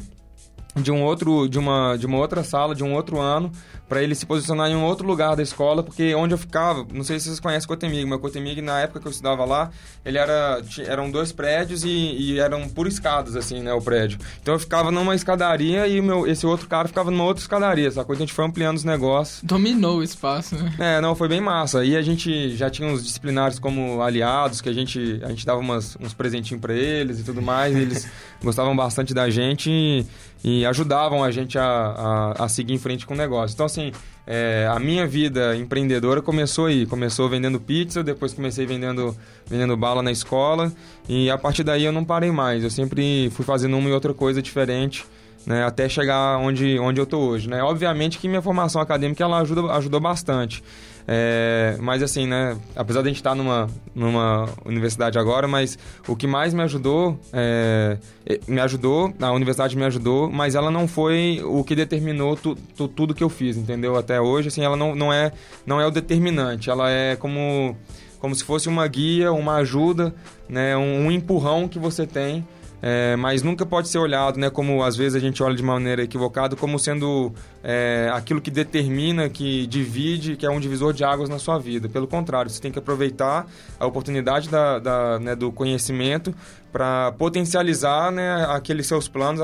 de 0.75 0.91
um 0.91 1.03
outro 1.03 1.49
de 1.49 1.59
uma 1.59 1.97
de 1.97 2.07
uma 2.07 2.17
outra 2.17 2.43
sala 2.43 2.75
de 2.75 2.83
um 2.83 2.95
outro 2.95 3.19
ano 3.21 3.53
para 3.93 4.03
ele 4.03 4.15
se 4.15 4.25
posicionar 4.25 4.71
em 4.71 4.75
um 4.75 4.85
outro 4.85 5.07
lugar 5.07 5.37
da 5.37 5.43
escola 5.43 5.83
porque 5.83 6.15
onde 6.15 6.33
eu 6.33 6.39
ficava 6.39 6.87
não 6.95 7.05
sei 7.05 7.21
se 7.21 7.27
vocês 7.27 7.39
conhecem 7.39 7.69
Cotemig 7.69 8.07
mas 8.07 8.21
Cotemig 8.23 8.63
na 8.63 8.81
época 8.81 9.01
que 9.01 9.07
eu 9.07 9.11
estudava 9.11 9.45
lá 9.45 9.71
ele 10.03 10.17
era 10.17 10.63
eram 10.87 11.11
dois 11.11 11.31
prédios 11.31 11.85
e, 11.85 11.89
e, 11.91 12.39
eram 12.39 12.67
por 12.71 12.87
escadas 12.87 13.37
assim 13.37 13.61
né 13.61 13.71
o 13.75 13.83
prédio. 13.83 14.19
Então 14.41 14.55
eu 14.55 14.59
ficava 14.59 14.91
numa 14.91 15.15
escadaria 15.15 15.87
e 15.87 16.01
meu 16.01 16.27
esse 16.27 16.47
outro 16.47 16.67
cara 16.69 16.89
ficava 16.89 17.11
numa 17.11 17.25
outra 17.25 17.43
escadaria 17.43 17.91
só 17.91 18.03
que 18.03 18.13
a 18.13 18.15
gente 18.15 18.33
foi 18.33 18.47
ampliando 18.47 18.79
os 18.79 18.85
negócios. 18.85 19.43
Dominou 19.43 19.99
o 19.99 20.03
espaço 20.03 20.57
né? 20.57 20.73
É 20.79 21.01
não 21.03 21.15
foi 21.15 21.29
bem 21.29 21.43
massa. 21.43 21.85
E 21.85 21.95
a 21.95 22.01
gente 22.01 22.57
já 22.57 22.71
tinha 22.71 22.89
uns 22.89 23.05
disciplinares 23.05 23.59
como 23.59 24.01
aliados 24.01 24.63
que 24.63 24.71
a 24.71 24.73
gente 24.73 25.21
a 25.23 25.29
gente 25.29 25.45
dava 25.45 25.61
umas, 25.61 25.99
uns 26.01 26.15
presentinhos 26.15 26.63
para 26.63 26.73
eles 26.73 27.21
e 27.21 27.25
tudo 27.25 27.43
mais 27.43 27.77
e 27.77 27.81
eles 27.81 28.09
gostavam 28.43 28.75
bastante 28.75 29.13
da 29.13 29.29
gente 29.29 29.71
e, 29.71 30.07
e 30.45 30.67
ajudavam 30.67 31.23
a 31.23 31.31
gente 31.31 31.59
a, 31.59 31.65
a, 31.65 32.45
a, 32.45 32.49
seguir 32.49 32.75
em 32.75 32.79
frente 32.79 33.07
com 33.07 33.15
o 33.15 33.17
negócio. 33.17 33.55
Então, 33.55 33.67
assim, 33.67 33.82
é, 34.27 34.69
a 34.71 34.79
minha 34.79 35.07
vida 35.07 35.57
empreendedora 35.57 36.23
começou 36.23 36.67
aí. 36.67 36.87
Começou 36.87 37.29
vendendo 37.29 37.61
pizza, 37.61 38.03
depois 38.03 38.33
comecei 38.33 38.65
vendendo, 38.67 39.17
vendendo 39.47 39.77
bala 39.77 40.03
na 40.03 40.13
escola 40.13 40.73
e 41.09 41.31
a 41.31 41.39
partir 41.39 41.65
daí 41.65 41.85
eu 41.85 41.93
não 41.93 42.05
parei 42.05 42.31
mais. 42.31 42.63
Eu 42.63 42.71
sempre 42.71 43.31
fui 43.31 43.45
fazendo 43.45 43.77
uma 43.77 43.89
e 43.89 43.93
outra 43.93 44.15
coisa 44.15 44.41
diferente. 44.41 45.05
Né, 45.45 45.65
até 45.65 45.89
chegar 45.89 46.39
onde, 46.39 46.79
onde 46.79 47.01
eu 47.01 47.03
estou 47.03 47.31
hoje. 47.31 47.51
Né? 47.51 47.61
Obviamente 47.65 48.17
que 48.17 48.29
minha 48.29 48.41
formação 48.41 48.81
acadêmica 48.81 49.25
ela 49.25 49.41
ajuda, 49.41 49.73
ajudou 49.73 49.99
bastante. 49.99 50.63
É, 51.07 51.77
mas 51.81 52.03
assim, 52.03 52.27
né? 52.27 52.57
Apesar 52.77 53.03
de 53.03 53.09
a 53.09 53.11
gente 53.11 53.17
estar 53.17 53.35
numa, 53.35 53.69
numa 53.95 54.49
universidade 54.65 55.19
agora, 55.19 55.49
mas 55.49 55.79
o 56.07 56.15
que 56.15 56.27
mais 56.27 56.55
me 56.55 56.63
ajudou, 56.63 57.19
é, 57.33 57.99
me 58.47 58.61
ajudou, 58.61 59.13
a 59.21 59.33
universidade 59.33 59.77
me 59.77 59.85
ajudou, 59.85 60.31
mas 60.31 60.55
ela 60.55 60.71
não 60.71 60.87
foi 60.87 61.41
o 61.45 61.65
que 61.65 61.75
determinou 61.75 62.37
tu, 62.37 62.55
tu, 62.77 62.87
tudo 62.89 63.15
que 63.15 63.25
eu 63.25 63.29
fiz, 63.29 63.57
entendeu? 63.57 63.97
Até 63.97 64.21
hoje, 64.21 64.49
assim, 64.49 64.65
ela 64.65 64.77
não, 64.77 64.95
não, 64.95 65.13
é, 65.13 65.33
não 65.67 65.81
é 65.81 65.87
o 65.87 65.91
determinante, 65.91 66.71
ela 66.71 66.91
é 66.91 67.17
como, 67.17 67.77
como 68.21 68.35
se 68.35 68.45
fosse 68.45 68.69
uma 68.69 68.87
guia, 68.87 69.33
uma 69.33 69.57
ajuda, 69.57 70.15
né? 70.49 70.77
um, 70.77 71.07
um 71.07 71.11
empurrão 71.11 71.67
que 71.67 71.79
você 71.79 72.07
tem 72.07 72.47
é, 72.85 73.15
mas 73.15 73.45
nunca 73.45 73.65
pode 73.65 73.89
ser 73.89 73.99
olhado, 73.99 74.41
né, 74.41 74.51
como 74.51 74.83
às 74.83 74.97
vezes 74.97 75.15
a 75.15 75.21
gente 75.21 75.41
olha 75.41 75.55
de 75.55 75.63
maneira 75.63 76.03
equivocada, 76.03 76.57
como 76.57 76.81
sendo 76.81 77.33
é, 77.63 78.11
aquilo 78.13 78.41
que 78.41 78.51
determina, 78.51 79.29
que 79.29 79.69
divide, 79.69 80.35
que 80.35 80.45
é 80.45 80.51
um 80.51 80.59
divisor 80.59 80.93
de 80.93 81.05
águas 81.05 81.29
na 81.29 81.39
sua 81.39 81.59
vida. 81.59 81.89
Pelo 81.89 82.09
contrário, 82.09 82.51
você 82.51 82.61
tem 82.61 82.73
que 82.73 82.81
aproveitar 82.81 83.47
a 83.79 83.87
oportunidade 83.87 84.49
da, 84.49 84.81
da 84.81 85.21
né, 85.21 85.37
do 85.37 85.53
conhecimento 85.53 86.35
para 86.73 87.13
potencializar 87.13 88.11
né, 88.11 88.47
aqueles 88.49 88.89
seus 88.89 89.07
planos, 89.07 89.41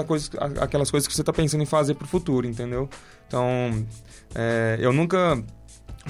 aquelas 0.60 0.90
coisas 0.90 1.06
que 1.06 1.14
você 1.14 1.22
está 1.22 1.32
pensando 1.32 1.62
em 1.62 1.66
fazer 1.66 1.94
para 1.94 2.06
o 2.06 2.08
futuro, 2.08 2.44
entendeu? 2.44 2.88
Então, 3.28 3.86
é, 4.34 4.78
eu 4.80 4.92
nunca 4.92 5.40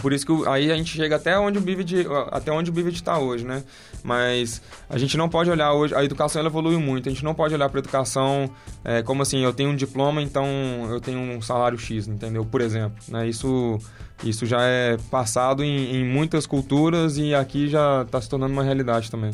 por 0.01 0.13
isso 0.13 0.27
que 0.27 0.49
aí 0.49 0.71
a 0.71 0.77
gente 0.77 0.97
chega 0.97 1.17
até 1.17 1.39
onde 1.39 1.59
o 1.59 1.61
Vivid 1.61 2.07
até 2.31 2.53
onde 2.53 2.71
o 2.71 2.75
Vivid 2.75 2.97
está 2.97 3.19
hoje, 3.19 3.45
né? 3.45 3.63
Mas 4.03 4.63
a 4.89 4.99
gente 4.99 5.17
não 5.17 5.29
pode 5.29 5.51
olhar 5.51 5.73
hoje, 5.73 5.95
a 5.95 6.05
educação 6.05 6.41
ela 6.41 6.49
evoluiu 6.49 6.81
muito. 6.81 7.09
A 7.09 7.13
gente 7.13 7.25
não 7.25 7.35
pode 7.35 7.55
olhar 7.55 7.69
para 7.69 7.79
a 7.79 7.83
educação 7.83 8.51
é, 8.85 9.03
como 9.03 9.23
assim, 9.23 9.43
eu 9.43 9.53
tenho 9.53 9.71
um 9.71 9.77
diploma, 9.77 10.23
então 10.23 10.47
eu 10.91 11.01
tenho 11.01 11.19
um 11.19 11.41
salário 11.43 11.79
X, 11.79 12.07
entendeu? 12.07 12.45
Por 12.45 12.61
exemplo, 12.61 12.97
né? 13.09 13.29
Isso 13.29 13.79
isso 14.23 14.47
já 14.47 14.63
é 14.63 14.97
passado 15.11 15.63
em, 15.63 15.97
em 15.97 16.05
muitas 16.05 16.47
culturas 16.47 17.19
e 17.19 17.35
aqui 17.35 17.69
já 17.69 18.03
está 18.03 18.21
se 18.21 18.29
tornando 18.29 18.53
uma 18.53 18.65
realidade 18.65 19.11
também. 19.11 19.31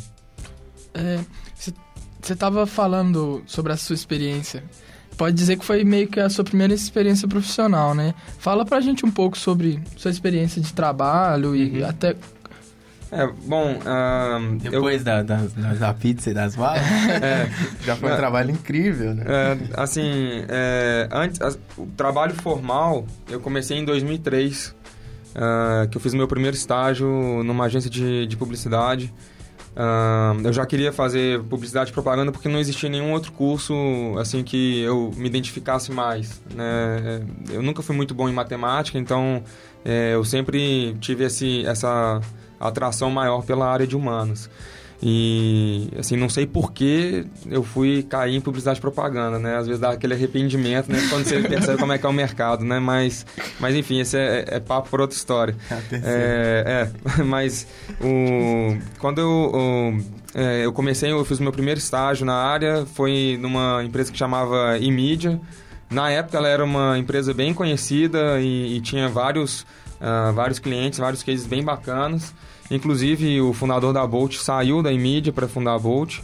Você 1.54 1.72
é, 2.28 2.32
estava 2.32 2.66
falando 2.66 3.42
sobre 3.46 3.72
a 3.72 3.76
sua 3.76 3.94
experiência 3.94 4.62
pode 5.16 5.36
dizer 5.36 5.56
que 5.56 5.64
foi 5.64 5.84
meio 5.84 6.08
que 6.08 6.20
a 6.20 6.28
sua 6.28 6.44
primeira 6.44 6.74
experiência 6.74 7.26
profissional, 7.26 7.94
né? 7.94 8.14
Fala 8.38 8.64
pra 8.64 8.80
gente 8.80 9.04
um 9.04 9.10
pouco 9.10 9.38
sobre 9.38 9.80
sua 9.96 10.10
experiência 10.10 10.60
de 10.60 10.72
trabalho 10.72 11.54
e 11.54 11.82
uhum. 11.82 11.88
até... 11.88 12.16
É, 13.10 13.26
bom... 13.46 13.78
Um, 13.78 14.56
Depois 14.58 14.98
eu... 14.98 15.04
da, 15.04 15.22
da, 15.22 15.36
da, 15.78 15.94
pizza 15.94 16.30
e 16.30 16.34
das 16.34 16.56
balas, 16.56 16.82
é, 17.22 17.48
já 17.84 17.94
foi 17.94 18.12
um 18.12 18.16
trabalho 18.16 18.50
incrível, 18.50 19.14
né? 19.14 19.24
É, 19.26 19.58
assim, 19.80 20.44
é, 20.48 21.08
antes, 21.12 21.38
o 21.78 21.86
trabalho 21.96 22.34
formal 22.34 23.06
eu 23.28 23.38
comecei 23.38 23.78
em 23.78 23.84
2003, 23.84 24.66
uh, 24.66 24.74
ah, 25.36 25.86
que 25.88 25.96
eu 25.96 26.00
fiz 26.00 26.12
meu 26.12 26.26
primeiro 26.26 26.56
estágio 26.56 27.08
numa 27.44 27.66
agência 27.66 27.88
de, 27.88 28.26
de 28.26 28.36
publicidade. 28.36 29.12
Uh, 29.74 30.40
eu 30.46 30.52
já 30.52 30.64
queria 30.64 30.92
fazer 30.92 31.42
publicidade 31.42 31.90
e 31.90 31.92
propaganda 31.92 32.30
porque 32.30 32.48
não 32.48 32.60
existia 32.60 32.88
nenhum 32.88 33.12
outro 33.12 33.32
curso 33.32 33.74
assim 34.20 34.44
que 34.44 34.80
eu 34.82 35.10
me 35.16 35.26
identificasse 35.26 35.90
mais. 35.90 36.40
Né? 36.54 37.26
Eu 37.50 37.60
nunca 37.60 37.82
fui 37.82 37.94
muito 37.96 38.14
bom 38.14 38.28
em 38.28 38.32
matemática, 38.32 38.98
então 38.98 39.42
é, 39.84 40.14
eu 40.14 40.24
sempre 40.24 40.96
tive 41.00 41.24
esse, 41.24 41.66
essa 41.66 42.20
atração 42.60 43.10
maior 43.10 43.44
pela 43.44 43.66
área 43.66 43.86
de 43.86 43.96
humanos. 43.96 44.48
E, 45.06 45.90
assim, 45.98 46.16
não 46.16 46.30
sei 46.30 46.46
por 46.46 46.72
que 46.72 47.26
eu 47.50 47.62
fui 47.62 48.02
cair 48.04 48.34
em 48.34 48.40
publicidade 48.40 48.78
e 48.78 48.80
propaganda, 48.80 49.38
né? 49.38 49.58
Às 49.58 49.66
vezes 49.66 49.78
dá 49.78 49.90
aquele 49.90 50.14
arrependimento, 50.14 50.90
né? 50.90 50.98
Quando 51.10 51.26
você 51.26 51.40
percebe 51.46 51.78
como 51.78 51.92
é 51.92 51.98
que 51.98 52.06
é 52.06 52.08
o 52.08 52.12
mercado, 52.12 52.64
né? 52.64 52.78
Mas, 52.78 53.26
mas 53.60 53.74
enfim, 53.74 54.00
esse 54.00 54.16
é, 54.16 54.46
é 54.48 54.60
papo 54.60 54.88
por 54.88 55.02
outra 55.02 55.14
história. 55.14 55.54
É, 55.92 56.88
é, 57.18 57.20
mas 57.22 57.66
o, 58.00 58.78
quando 58.98 59.20
eu, 59.20 59.28
o, 59.28 60.00
é, 60.34 60.64
eu 60.64 60.72
comecei, 60.72 61.12
eu 61.12 61.22
fiz 61.22 61.38
o 61.38 61.42
meu 61.42 61.52
primeiro 61.52 61.76
estágio 61.76 62.24
na 62.24 62.36
área, 62.36 62.86
foi 62.86 63.38
numa 63.38 63.84
empresa 63.84 64.10
que 64.10 64.16
chamava 64.16 64.78
eMedia. 64.78 65.38
Na 65.90 66.10
época 66.10 66.38
ela 66.38 66.48
era 66.48 66.64
uma 66.64 66.98
empresa 66.98 67.34
bem 67.34 67.52
conhecida 67.52 68.40
e, 68.40 68.78
e 68.78 68.80
tinha 68.80 69.06
vários, 69.06 69.66
uh, 70.00 70.32
vários 70.32 70.58
clientes, 70.58 70.98
vários 70.98 71.22
cases 71.22 71.46
bem 71.46 71.62
bacanas. 71.62 72.32
Inclusive, 72.70 73.40
o 73.40 73.52
fundador 73.52 73.92
da 73.92 74.06
Bolt 74.06 74.36
saiu 74.36 74.82
da 74.82 74.92
Imídia 74.92 75.32
para 75.32 75.46
fundar 75.46 75.74
a 75.74 75.78
Bolt. 75.78 76.20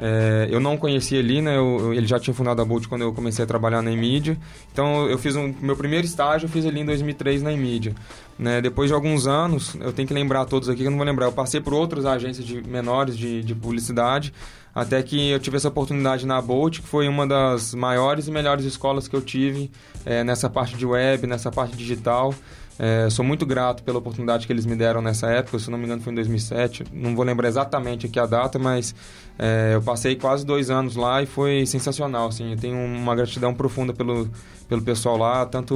É, 0.00 0.46
eu 0.48 0.60
não 0.60 0.76
conhecia 0.76 1.18
ele, 1.18 1.42
né? 1.42 1.56
Eu, 1.56 1.92
ele 1.92 2.06
já 2.06 2.20
tinha 2.20 2.32
fundado 2.32 2.62
a 2.62 2.64
Bolt 2.64 2.86
quando 2.86 3.02
eu 3.02 3.12
comecei 3.12 3.44
a 3.44 3.48
trabalhar 3.48 3.82
na 3.82 3.90
Imídia. 3.90 4.38
Então, 4.72 5.08
eu 5.08 5.18
fiz 5.18 5.34
um 5.34 5.52
meu 5.60 5.76
primeiro 5.76 6.06
estágio, 6.06 6.46
eu 6.46 6.50
fiz 6.50 6.64
ali 6.64 6.80
em 6.80 6.84
2003 6.84 7.42
na 7.42 7.52
Imídia. 7.52 7.94
Né? 8.38 8.60
Depois 8.60 8.88
de 8.88 8.94
alguns 8.94 9.26
anos, 9.26 9.74
eu 9.80 9.92
tenho 9.92 10.06
que 10.06 10.14
lembrar 10.14 10.44
todos 10.44 10.68
aqui, 10.68 10.82
que 10.82 10.86
eu 10.86 10.90
não 10.90 10.98
vou 10.98 11.06
lembrar. 11.06 11.26
Eu 11.26 11.32
passei 11.32 11.60
por 11.60 11.74
outras 11.74 12.06
agências 12.06 12.46
de, 12.46 12.62
menores 12.62 13.18
de, 13.18 13.42
de 13.42 13.54
publicidade, 13.56 14.32
até 14.78 15.02
que 15.02 15.30
eu 15.30 15.40
tive 15.40 15.56
essa 15.56 15.66
oportunidade 15.66 16.24
na 16.24 16.40
Bolt, 16.40 16.78
que 16.80 16.86
foi 16.86 17.08
uma 17.08 17.26
das 17.26 17.74
maiores 17.74 18.28
e 18.28 18.30
melhores 18.30 18.64
escolas 18.64 19.08
que 19.08 19.16
eu 19.16 19.20
tive 19.20 19.72
é, 20.06 20.22
nessa 20.22 20.48
parte 20.48 20.76
de 20.76 20.86
web, 20.86 21.26
nessa 21.26 21.50
parte 21.50 21.76
digital. 21.76 22.32
É, 22.78 23.10
sou 23.10 23.24
muito 23.24 23.44
grato 23.44 23.82
pela 23.82 23.98
oportunidade 23.98 24.46
que 24.46 24.52
eles 24.52 24.64
me 24.64 24.76
deram 24.76 25.02
nessa 25.02 25.26
época, 25.32 25.58
se 25.58 25.68
não 25.68 25.76
me 25.76 25.84
engano 25.84 26.00
foi 26.00 26.12
em 26.12 26.14
2007, 26.14 26.84
não 26.92 27.16
vou 27.16 27.24
lembrar 27.24 27.48
exatamente 27.48 28.06
aqui 28.06 28.20
a 28.20 28.26
data, 28.26 28.56
mas 28.56 28.94
é, 29.36 29.72
eu 29.74 29.82
passei 29.82 30.14
quase 30.14 30.46
dois 30.46 30.70
anos 30.70 30.94
lá 30.94 31.20
e 31.20 31.26
foi 31.26 31.66
sensacional, 31.66 32.28
assim, 32.28 32.52
eu 32.52 32.56
tenho 32.56 32.76
uma 32.76 33.16
gratidão 33.16 33.52
profunda 33.52 33.92
pelo, 33.92 34.30
pelo 34.68 34.80
pessoal 34.80 35.16
lá, 35.16 35.44
tanto 35.44 35.74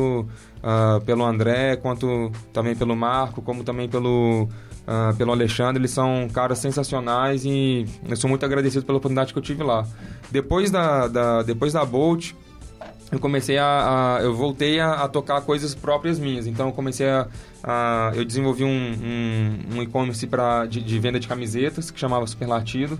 uh, 0.62 1.00
pelo 1.04 1.24
André, 1.24 1.74
quanto 1.74 2.30
também 2.52 2.76
pelo 2.76 2.94
Marco, 2.94 3.42
como 3.42 3.64
também 3.64 3.88
pelo, 3.88 4.48
uh, 4.86 5.14
pelo 5.16 5.32
Alexandre, 5.32 5.80
eles 5.80 5.90
são 5.90 6.28
caras 6.32 6.58
sensacionais 6.58 7.44
e 7.44 7.86
eu 8.08 8.16
sou 8.16 8.28
muito 8.28 8.44
agradecido 8.44 8.84
pela 8.84 8.98
oportunidade 8.98 9.32
que 9.32 9.38
eu 9.38 9.42
tive 9.42 9.62
lá. 9.62 9.86
Depois 10.30 10.70
da, 10.70 11.08
da 11.08 11.42
depois 11.42 11.72
da 11.72 11.84
Bolt, 11.84 12.32
eu 13.10 13.18
comecei 13.18 13.58
a, 13.58 14.16
a 14.16 14.22
eu 14.22 14.34
voltei 14.34 14.80
a, 14.80 14.92
a, 14.92 15.08
tocar 15.08 15.40
coisas 15.42 15.74
próprias 15.74 16.18
minhas. 16.18 16.46
Então 16.46 16.68
eu 16.68 16.72
comecei 16.72 17.08
a, 17.08 17.28
a 17.62 18.12
eu 18.14 18.24
desenvolvi 18.24 18.64
um, 18.64 18.68
um, 18.68 19.76
um 19.76 19.82
e-commerce 19.82 20.26
para 20.26 20.66
de, 20.66 20.80
de, 20.80 20.98
venda 20.98 21.20
de 21.20 21.28
camisetas 21.28 21.90
que 21.90 22.00
chamava 22.00 22.26
Superlatido. 22.26 22.98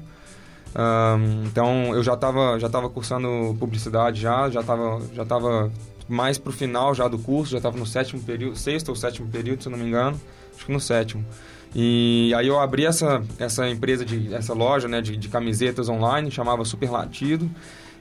Um, 0.74 1.44
então 1.46 1.94
eu 1.94 2.02
já 2.02 2.14
estava 2.14 2.58
já 2.58 2.68
tava 2.68 2.88
cursando 2.88 3.54
publicidade 3.58 4.20
já, 4.20 4.48
já 4.48 4.60
estava 4.60 5.00
já 5.14 5.24
tava 5.24 5.70
mais 6.08 6.38
pro 6.38 6.52
final 6.52 6.94
já 6.94 7.08
do 7.08 7.18
curso, 7.18 7.52
já 7.52 7.58
estava 7.58 7.78
no 7.78 7.86
sétimo 7.86 8.22
período, 8.22 8.56
sexto 8.56 8.90
ou 8.90 8.96
sétimo 8.96 9.28
período, 9.28 9.62
se 9.62 9.68
não 9.68 9.78
me 9.78 9.86
engano, 9.86 10.20
acho 10.54 10.66
que 10.66 10.72
no 10.72 10.80
sétimo. 10.80 11.24
E 11.74 12.32
aí 12.36 12.46
eu 12.46 12.60
abri 12.60 12.84
essa, 12.84 13.22
essa 13.38 13.68
empresa, 13.68 14.04
de, 14.04 14.32
essa 14.34 14.52
loja 14.52 14.86
né, 14.88 15.00
de, 15.00 15.16
de 15.16 15.28
camisetas 15.28 15.88
online, 15.88 16.30
chamava 16.30 16.64
Superlatido. 16.64 17.50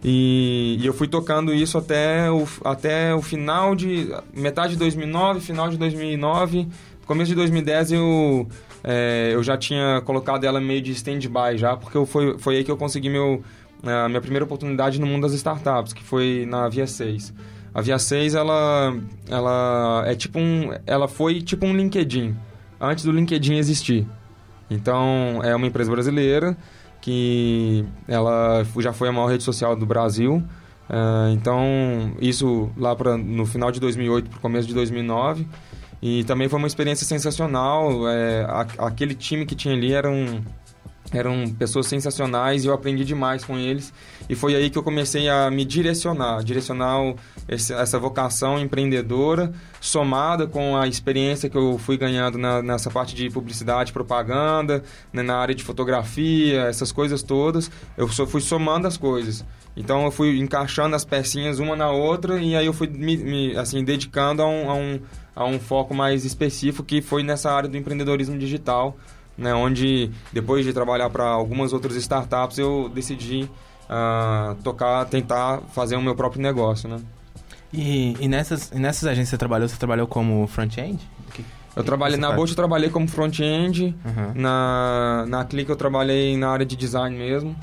E, 0.03 0.77
e, 0.81 0.85
eu 0.85 0.93
fui 0.93 1.07
tocando 1.07 1.53
isso 1.53 1.77
até 1.77 2.29
o, 2.29 2.45
até 2.65 3.13
o 3.15 3.21
final 3.21 3.75
de... 3.75 4.09
Metade 4.33 4.73
de 4.73 4.79
2009, 4.79 5.39
final 5.39 5.69
de 5.69 5.77
2009, 5.77 6.67
começo 7.05 7.29
de 7.29 7.35
2010 7.35 7.91
eu, 7.91 8.47
é, 8.83 9.31
eu 9.33 9.43
já 9.43 9.57
tinha 9.57 10.01
colocado 10.01 10.45
ela 10.45 10.59
meio 10.61 10.81
de 10.81 10.91
stand-by 10.91 11.57
já, 11.57 11.75
porque 11.75 11.97
eu, 11.97 12.05
foi, 12.05 12.37
foi 12.39 12.57
aí 12.57 12.63
que 12.63 12.71
eu 12.71 12.77
consegui 12.77 13.09
meu, 13.09 13.43
a 13.83 14.07
minha 14.07 14.21
primeira 14.21 14.45
oportunidade 14.45 14.99
no 14.99 15.05
mundo 15.05 15.23
das 15.23 15.33
startups, 15.33 15.93
que 15.93 16.03
foi 16.03 16.45
na 16.47 16.67
Via 16.67 16.87
6. 16.87 17.33
A 17.73 17.81
Via 17.81 17.99
6, 17.99 18.33
ela, 18.33 18.95
ela 19.29 20.03
é 20.07 20.15
tipo 20.15 20.39
um... 20.39 20.71
Ela 20.85 21.07
foi 21.07 21.41
tipo 21.41 21.65
um 21.65 21.75
LinkedIn 21.75 22.35
antes 22.81 23.05
do 23.05 23.11
LinkedIn 23.11 23.55
existir. 23.55 24.07
Então, 24.69 25.41
é 25.43 25.55
uma 25.55 25.67
empresa 25.67 25.91
brasileira 25.91 26.57
que 27.01 27.85
ela 28.07 28.63
já 28.79 28.93
foi 28.93 29.09
a 29.09 29.11
maior 29.11 29.27
rede 29.27 29.43
social 29.43 29.75
do 29.75 29.85
Brasil. 29.85 30.43
Uh, 30.89 31.31
então, 31.33 32.13
isso 32.19 32.69
lá 32.77 32.95
pra, 32.95 33.17
no 33.17 33.45
final 33.45 33.71
de 33.71 33.79
2008 33.79 34.29
para 34.29 34.37
o 34.37 34.41
começo 34.41 34.67
de 34.67 34.73
2009. 34.73 35.47
E 36.01 36.23
também 36.23 36.49
foi 36.49 36.57
uma 36.57 36.67
experiência 36.67 37.05
sensacional. 37.05 38.09
É, 38.09 38.45
aquele 38.77 39.13
time 39.13 39.45
que 39.45 39.55
tinha 39.55 39.73
ali 39.73 39.93
era 39.93 40.09
um, 40.09 40.41
eram 41.13 41.47
pessoas 41.57 41.87
sensacionais 41.87 42.63
e 42.63 42.67
eu 42.67 42.73
aprendi 42.73 43.05
demais 43.05 43.43
com 43.45 43.57
eles. 43.57 43.93
E 44.31 44.35
foi 44.35 44.55
aí 44.55 44.69
que 44.69 44.77
eu 44.77 44.83
comecei 44.83 45.27
a 45.27 45.51
me 45.51 45.65
direcionar, 45.65 46.41
direcionar 46.41 47.15
esse, 47.49 47.73
essa 47.73 47.99
vocação 47.99 48.57
empreendedora, 48.57 49.51
somada 49.81 50.47
com 50.47 50.77
a 50.77 50.87
experiência 50.87 51.49
que 51.49 51.57
eu 51.57 51.77
fui 51.77 51.97
ganhando 51.97 52.37
na, 52.37 52.61
nessa 52.61 52.89
parte 52.89 53.13
de 53.13 53.29
publicidade, 53.29 53.91
propaganda, 53.91 54.83
né, 55.11 55.21
na 55.21 55.35
área 55.35 55.53
de 55.53 55.65
fotografia, 55.65 56.61
essas 56.61 56.93
coisas 56.93 57.21
todas. 57.21 57.69
Eu 57.97 58.07
só 58.07 58.25
fui 58.25 58.39
somando 58.39 58.87
as 58.87 58.95
coisas. 58.95 59.43
Então 59.75 60.05
eu 60.05 60.11
fui 60.11 60.39
encaixando 60.39 60.95
as 60.95 61.03
pecinhas 61.03 61.59
uma 61.59 61.75
na 61.75 61.91
outra 61.91 62.39
e 62.39 62.55
aí 62.55 62.65
eu 62.65 62.71
fui 62.71 62.87
me, 62.87 63.17
me 63.17 63.57
assim, 63.57 63.83
dedicando 63.83 64.43
a 64.43 64.47
um, 64.47 64.69
a, 64.69 64.73
um, 64.75 64.99
a 65.35 65.45
um 65.45 65.59
foco 65.59 65.93
mais 65.93 66.23
específico 66.23 66.85
que 66.85 67.01
foi 67.01 67.21
nessa 67.21 67.51
área 67.51 67.67
do 67.67 67.75
empreendedorismo 67.75 68.37
digital 68.37 68.97
né, 69.37 69.53
onde 69.53 70.11
depois 70.31 70.65
de 70.65 70.71
trabalhar 70.71 71.09
para 71.09 71.25
algumas 71.25 71.73
outras 71.73 71.95
startups 71.95 72.57
eu 72.57 72.89
decidi 72.93 73.49
uh, 73.91 74.55
tocar, 74.63 75.05
tentar 75.05 75.59
fazer 75.73 75.95
o 75.95 76.01
meu 76.01 76.15
próprio 76.15 76.41
negócio, 76.41 76.87
né? 76.87 76.99
E, 77.73 78.15
e 78.19 78.27
nessas, 78.27 78.71
e 78.71 78.79
nessas 78.79 79.03
agências 79.05 79.27
que 79.27 79.31
você 79.31 79.37
trabalhou, 79.37 79.67
você 79.67 79.77
trabalhou 79.77 80.07
como 80.07 80.47
front-end? 80.47 80.99
Eu 81.73 81.83
trabalhei 81.83 82.17
na 82.17 82.33
Bolt, 82.33 82.49
eu 82.49 82.55
trabalhei 82.55 82.89
como 82.89 83.07
front-end. 83.07 83.95
Uhum. 84.05 84.33
Na, 84.35 85.25
na 85.27 85.45
Click 85.45 85.69
eu 85.69 85.75
trabalhei 85.75 86.35
na 86.35 86.49
área 86.49 86.65
de 86.65 86.75
design 86.75 87.17
mesmo. 87.17 87.55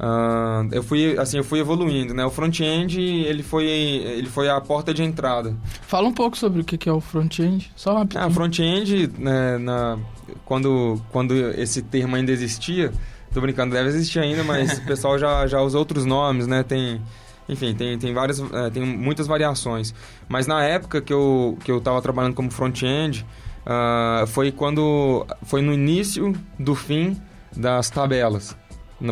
Uh, 0.00 0.66
eu 0.72 0.82
fui 0.82 1.18
assim 1.18 1.36
eu 1.36 1.44
fui 1.44 1.60
evoluindo 1.60 2.14
né 2.14 2.24
o 2.24 2.30
front-end 2.30 2.98
ele 2.98 3.42
foi 3.42 3.66
ele 3.66 4.30
foi 4.30 4.48
a 4.48 4.58
porta 4.58 4.94
de 4.94 5.02
entrada 5.02 5.54
fala 5.82 6.08
um 6.08 6.12
pouco 6.14 6.38
sobre 6.38 6.62
o 6.62 6.64
que 6.64 6.88
é 6.88 6.92
o 6.92 7.02
front-end 7.02 7.70
só 7.76 7.96
uma 7.96 8.08
ah, 8.14 8.30
front-end 8.30 9.10
né, 9.18 9.58
na 9.58 9.98
quando 10.46 10.98
quando 11.10 11.34
esse 11.34 11.82
termo 11.82 12.16
ainda 12.16 12.32
existia 12.32 12.90
tô 13.32 13.40
brincando 13.40 13.74
deve 13.74 13.88
existir 13.88 14.18
ainda 14.18 14.42
mas 14.44 14.78
o 14.78 14.84
pessoal 14.84 15.18
já 15.18 15.46
já 15.46 15.60
usa 15.60 15.78
outros 15.78 16.04
nomes 16.04 16.46
né 16.46 16.62
tem 16.62 17.00
enfim 17.48 17.74
tem 17.74 17.98
tem 17.98 18.12
várias 18.12 18.40
é, 18.40 18.70
tem 18.70 18.82
muitas 18.82 19.26
variações 19.26 19.94
mas 20.28 20.46
na 20.46 20.64
época 20.64 21.00
que 21.00 21.12
eu 21.12 21.56
que 21.64 21.70
eu 21.70 21.78
estava 21.78 22.00
trabalhando 22.02 22.34
como 22.34 22.50
front-end 22.50 23.24
uh, 23.66 24.26
foi 24.26 24.50
quando 24.52 25.26
foi 25.42 25.62
no 25.62 25.72
início 25.72 26.34
do 26.58 26.74
fim 26.74 27.20
das 27.56 27.90
tabelas 27.90 28.56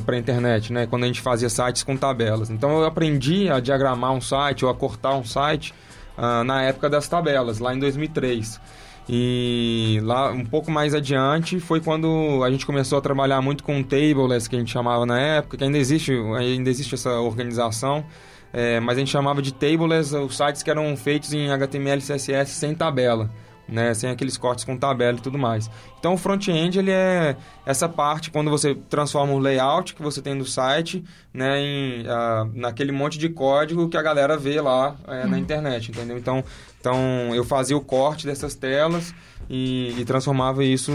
para 0.04 0.18
internet, 0.18 0.72
né? 0.72 0.86
Quando 0.86 1.04
a 1.04 1.06
gente 1.06 1.20
fazia 1.20 1.48
sites 1.48 1.82
com 1.82 1.96
tabelas. 1.96 2.50
Então 2.50 2.78
eu 2.78 2.84
aprendi 2.84 3.48
a 3.48 3.58
diagramar 3.58 4.12
um 4.12 4.20
site 4.20 4.64
ou 4.64 4.70
a 4.70 4.74
cortar 4.74 5.14
um 5.14 5.24
site 5.24 5.72
uh, 6.16 6.44
na 6.44 6.62
época 6.62 6.90
das 6.90 7.08
tabelas, 7.08 7.58
lá 7.58 7.74
em 7.74 7.78
2003. 7.78 8.60
E 9.08 10.00
lá 10.02 10.30
um 10.30 10.44
pouco 10.44 10.70
mais 10.70 10.94
adiante 10.94 11.58
foi 11.58 11.80
quando 11.80 12.42
a 12.44 12.50
gente 12.50 12.66
começou 12.66 12.98
a 12.98 13.00
trabalhar 13.00 13.40
muito 13.40 13.64
com 13.64 13.82
tableless, 13.82 14.48
que 14.48 14.54
a 14.54 14.58
gente 14.58 14.70
chamava 14.70 15.06
na 15.06 15.18
época, 15.18 15.56
que 15.56 15.64
ainda 15.64 15.78
existe, 15.78 16.12
ainda 16.36 16.68
existe 16.68 16.94
essa 16.94 17.18
organização. 17.20 18.04
É, 18.52 18.80
mas 18.80 18.96
a 18.96 19.00
gente 19.00 19.10
chamava 19.10 19.40
de 19.40 19.52
tableless 19.52 20.14
os 20.14 20.36
sites 20.36 20.62
que 20.62 20.70
eram 20.70 20.96
feitos 20.96 21.32
em 21.32 21.50
HTML 21.50 22.00
CSS 22.00 22.50
sem 22.50 22.74
tabela 22.74 23.30
né? 23.68 23.92
Sem 23.92 24.10
aqueles 24.10 24.36
cortes 24.36 24.64
com 24.64 24.76
tabela 24.76 25.18
e 25.18 25.20
tudo 25.20 25.36
mais. 25.36 25.70
Então 25.98 26.14
o 26.14 26.16
front-end 26.16 26.78
ele 26.78 26.90
é 26.90 27.36
essa 27.66 27.88
parte 27.88 28.30
quando 28.30 28.50
você 28.50 28.74
transforma 28.88 29.32
o 29.34 29.38
layout 29.38 29.94
que 29.94 30.02
você 30.02 30.22
tem 30.22 30.34
no 30.34 30.46
site, 30.46 31.04
né, 31.34 31.60
em, 31.60 32.02
uh, 32.02 32.50
naquele 32.54 32.92
monte 32.92 33.18
de 33.18 33.28
código 33.28 33.88
que 33.88 33.96
a 33.96 34.02
galera 34.02 34.36
vê 34.36 34.60
lá 34.60 34.96
uh, 35.06 35.28
na 35.28 35.36
uhum. 35.36 35.36
internet, 35.36 35.90
entendeu? 35.90 36.16
Então, 36.16 36.42
então 36.88 37.34
eu 37.34 37.44
fazia 37.44 37.76
o 37.76 37.80
corte 37.82 38.26
dessas 38.26 38.54
telas 38.54 39.14
e, 39.48 39.94
e 39.98 40.04
transformava 40.06 40.64
isso 40.64 40.92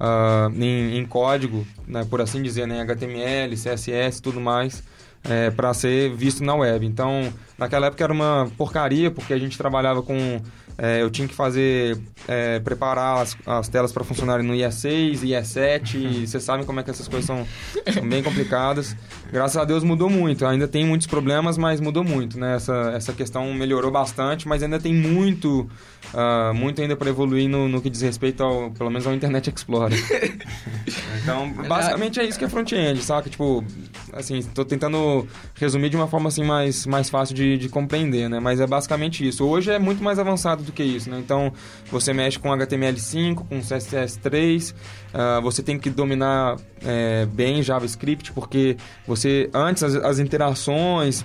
uh, 0.00 0.52
em, 0.60 0.98
em, 0.98 1.06
código, 1.06 1.64
né, 1.86 2.04
por 2.04 2.20
assim 2.20 2.42
dizer, 2.42 2.66
né, 2.66 2.80
HTML, 2.80 3.54
CSS, 3.54 4.20
tudo 4.20 4.40
mais. 4.40 4.82
É, 5.22 5.50
para 5.50 5.74
ser 5.74 6.14
visto 6.16 6.42
na 6.42 6.54
web. 6.54 6.86
Então, 6.86 7.30
naquela 7.58 7.88
época 7.88 8.02
era 8.02 8.12
uma 8.12 8.50
porcaria, 8.56 9.10
porque 9.10 9.34
a 9.34 9.38
gente 9.38 9.58
trabalhava 9.58 10.02
com 10.02 10.40
é, 10.82 11.02
eu 11.02 11.10
tinha 11.10 11.28
que 11.28 11.34
fazer, 11.34 11.98
é, 12.26 12.58
preparar 12.58 13.20
as, 13.20 13.36
as 13.46 13.68
telas 13.68 13.92
para 13.92 14.02
funcionarem 14.02 14.46
no 14.46 14.54
IE6, 14.54 15.20
IE7, 15.20 15.94
e 15.94 16.26
vocês 16.26 16.42
sabem 16.42 16.64
como 16.64 16.80
é 16.80 16.82
que 16.82 16.90
essas 16.90 17.06
coisas 17.06 17.26
são, 17.26 17.46
são, 17.92 18.08
bem 18.08 18.22
complicadas. 18.22 18.96
Graças 19.30 19.58
a 19.58 19.64
Deus 19.66 19.84
mudou 19.84 20.08
muito, 20.08 20.46
ainda 20.46 20.66
tem 20.66 20.86
muitos 20.86 21.06
problemas, 21.06 21.58
mas 21.58 21.82
mudou 21.82 22.02
muito, 22.02 22.40
né? 22.40 22.56
Essa, 22.56 22.92
essa 22.96 23.12
questão 23.12 23.52
melhorou 23.52 23.90
bastante, 23.90 24.48
mas 24.48 24.62
ainda 24.62 24.80
tem 24.80 24.94
muito, 24.94 25.68
uh, 26.14 26.54
muito 26.54 26.80
ainda 26.80 26.96
para 26.96 27.10
evoluir 27.10 27.46
no, 27.46 27.68
no 27.68 27.82
que 27.82 27.90
diz 27.90 28.00
respeito 28.00 28.42
ao, 28.42 28.70
pelo 28.70 28.88
menos 28.88 29.06
ao 29.06 29.12
Internet 29.12 29.52
Explorer. 29.54 29.98
então, 31.22 31.52
basicamente 31.68 32.18
é 32.18 32.24
isso 32.24 32.38
que 32.38 32.46
é 32.46 32.48
front-end, 32.48 33.02
saca? 33.02 33.28
Tipo, 33.28 33.62
assim, 34.12 34.38
estou 34.38 34.64
tentando 34.64 35.26
resumir 35.54 35.88
de 35.88 35.96
uma 35.96 36.06
forma 36.06 36.28
assim 36.28 36.44
mais, 36.44 36.86
mais 36.86 37.08
fácil 37.10 37.34
de, 37.34 37.56
de 37.56 37.68
compreender, 37.68 38.28
né? 38.28 38.40
Mas 38.40 38.60
é 38.60 38.66
basicamente 38.66 39.26
isso. 39.26 39.44
Hoje 39.44 39.70
é 39.70 39.78
muito 39.78 40.02
mais 40.02 40.18
avançado 40.18 40.62
do 40.62 40.72
que 40.72 40.82
isso, 40.82 41.10
né? 41.10 41.18
Então, 41.18 41.52
você 41.90 42.12
mexe 42.12 42.38
com 42.38 42.48
HTML5, 42.48 43.46
com 43.48 43.60
CSS3, 43.60 44.72
uh, 44.72 44.76
ah, 45.14 45.40
você 45.40 45.62
tem 45.62 45.78
que 45.78 45.90
dominar 45.90 46.56
é, 46.84 47.26
bem 47.26 47.62
JavaScript, 47.62 48.32
porque 48.32 48.76
você, 49.06 49.50
antes, 49.52 49.82
as, 49.82 49.94
as 49.96 50.18
interações, 50.18 51.24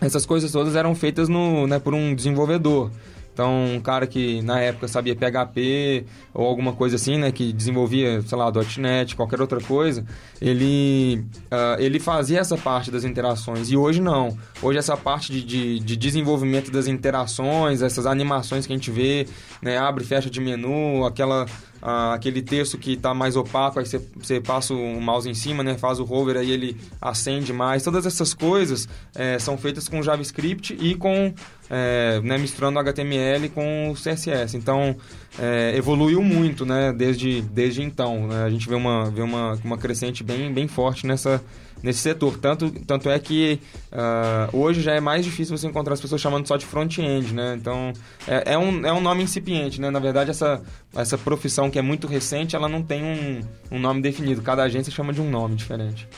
essas 0.00 0.26
coisas 0.26 0.50
todas 0.52 0.76
eram 0.76 0.94
feitas 0.94 1.28
no, 1.28 1.66
né, 1.66 1.78
por 1.78 1.94
um 1.94 2.14
desenvolvedor. 2.14 2.90
Então, 3.34 3.64
um 3.74 3.80
cara 3.80 4.06
que 4.06 4.40
na 4.42 4.60
época 4.60 4.86
sabia 4.86 5.16
PHP 5.16 6.06
ou 6.32 6.46
alguma 6.46 6.72
coisa 6.72 6.94
assim, 6.94 7.18
né, 7.18 7.32
que 7.32 7.52
desenvolvia, 7.52 8.22
sei 8.22 8.38
lá, 8.38 8.50
.NET, 8.78 9.16
qualquer 9.16 9.40
outra 9.40 9.60
coisa, 9.60 10.04
ele, 10.40 11.26
uh, 11.50 11.80
ele 11.80 11.98
fazia 11.98 12.38
essa 12.38 12.56
parte 12.56 12.92
das 12.92 13.02
interações. 13.02 13.72
E 13.72 13.76
hoje 13.76 14.00
não. 14.00 14.38
Hoje 14.62 14.78
essa 14.78 14.96
parte 14.96 15.32
de, 15.32 15.42
de, 15.42 15.78
de 15.80 15.96
desenvolvimento 15.96 16.70
das 16.70 16.86
interações, 16.86 17.82
essas 17.82 18.06
animações 18.06 18.68
que 18.68 18.72
a 18.72 18.76
gente 18.76 18.92
vê, 18.92 19.26
né, 19.60 19.78
abre 19.78 20.04
e 20.04 20.06
fecha 20.06 20.30
de 20.30 20.40
menu, 20.40 21.04
aquela 21.04 21.44
ah, 21.86 22.14
aquele 22.14 22.40
texto 22.40 22.78
que 22.78 22.94
está 22.94 23.12
mais 23.12 23.36
opaco, 23.36 23.78
aí 23.78 23.84
você, 23.84 24.40
passa 24.40 24.72
o 24.72 24.98
mouse 25.02 25.28
em 25.28 25.34
cima, 25.34 25.62
né, 25.62 25.76
faz 25.76 26.00
o 26.00 26.10
hover, 26.10 26.38
aí 26.38 26.50
ele 26.50 26.80
acende 26.98 27.52
mais. 27.52 27.82
Todas 27.82 28.06
essas 28.06 28.32
coisas 28.32 28.88
é, 29.14 29.38
são 29.38 29.58
feitas 29.58 29.86
com 29.86 30.02
JavaScript 30.02 30.74
e 30.80 30.94
com 30.94 31.34
é, 31.68 32.22
né, 32.22 32.38
misturando 32.38 32.78
HTML 32.78 33.50
com 33.50 33.90
o 33.90 33.94
CSS. 33.94 34.56
Então, 34.56 34.96
é, 35.38 35.76
evoluiu 35.76 36.22
muito 36.22 36.64
né, 36.64 36.90
desde, 36.90 37.42
desde 37.42 37.82
então. 37.82 38.28
Né? 38.28 38.44
A 38.44 38.48
gente 38.48 38.66
vê, 38.66 38.74
uma, 38.74 39.10
vê 39.10 39.20
uma, 39.20 39.58
uma 39.62 39.76
crescente 39.76 40.24
bem, 40.24 40.50
bem 40.54 40.66
forte 40.66 41.06
nessa, 41.06 41.42
nesse 41.84 41.98
setor. 41.98 42.38
Tanto, 42.38 42.70
tanto 42.70 43.10
é 43.10 43.18
que 43.18 43.60
uh, 43.92 44.56
hoje 44.56 44.80
já 44.80 44.94
é 44.94 45.00
mais 45.00 45.24
difícil 45.24 45.56
você 45.56 45.66
encontrar 45.66 45.92
as 45.92 46.00
pessoas 46.00 46.20
chamando 46.20 46.48
só 46.48 46.56
de 46.56 46.64
front-end, 46.64 47.34
né? 47.34 47.54
Então, 47.60 47.92
é, 48.26 48.54
é, 48.54 48.58
um, 48.58 48.86
é 48.86 48.92
um 48.92 49.00
nome 49.00 49.22
incipiente, 49.22 49.80
né? 49.80 49.90
Na 49.90 49.98
verdade, 49.98 50.30
essa, 50.30 50.62
essa 50.96 51.18
profissão 51.18 51.70
que 51.70 51.78
é 51.78 51.82
muito 51.82 52.06
recente, 52.06 52.56
ela 52.56 52.68
não 52.68 52.82
tem 52.82 53.04
um, 53.04 53.76
um 53.76 53.78
nome 53.78 54.00
definido. 54.00 54.40
Cada 54.40 54.62
agência 54.62 54.90
chama 54.90 55.12
de 55.12 55.20
um 55.20 55.30
nome 55.30 55.54
diferente. 55.54 56.08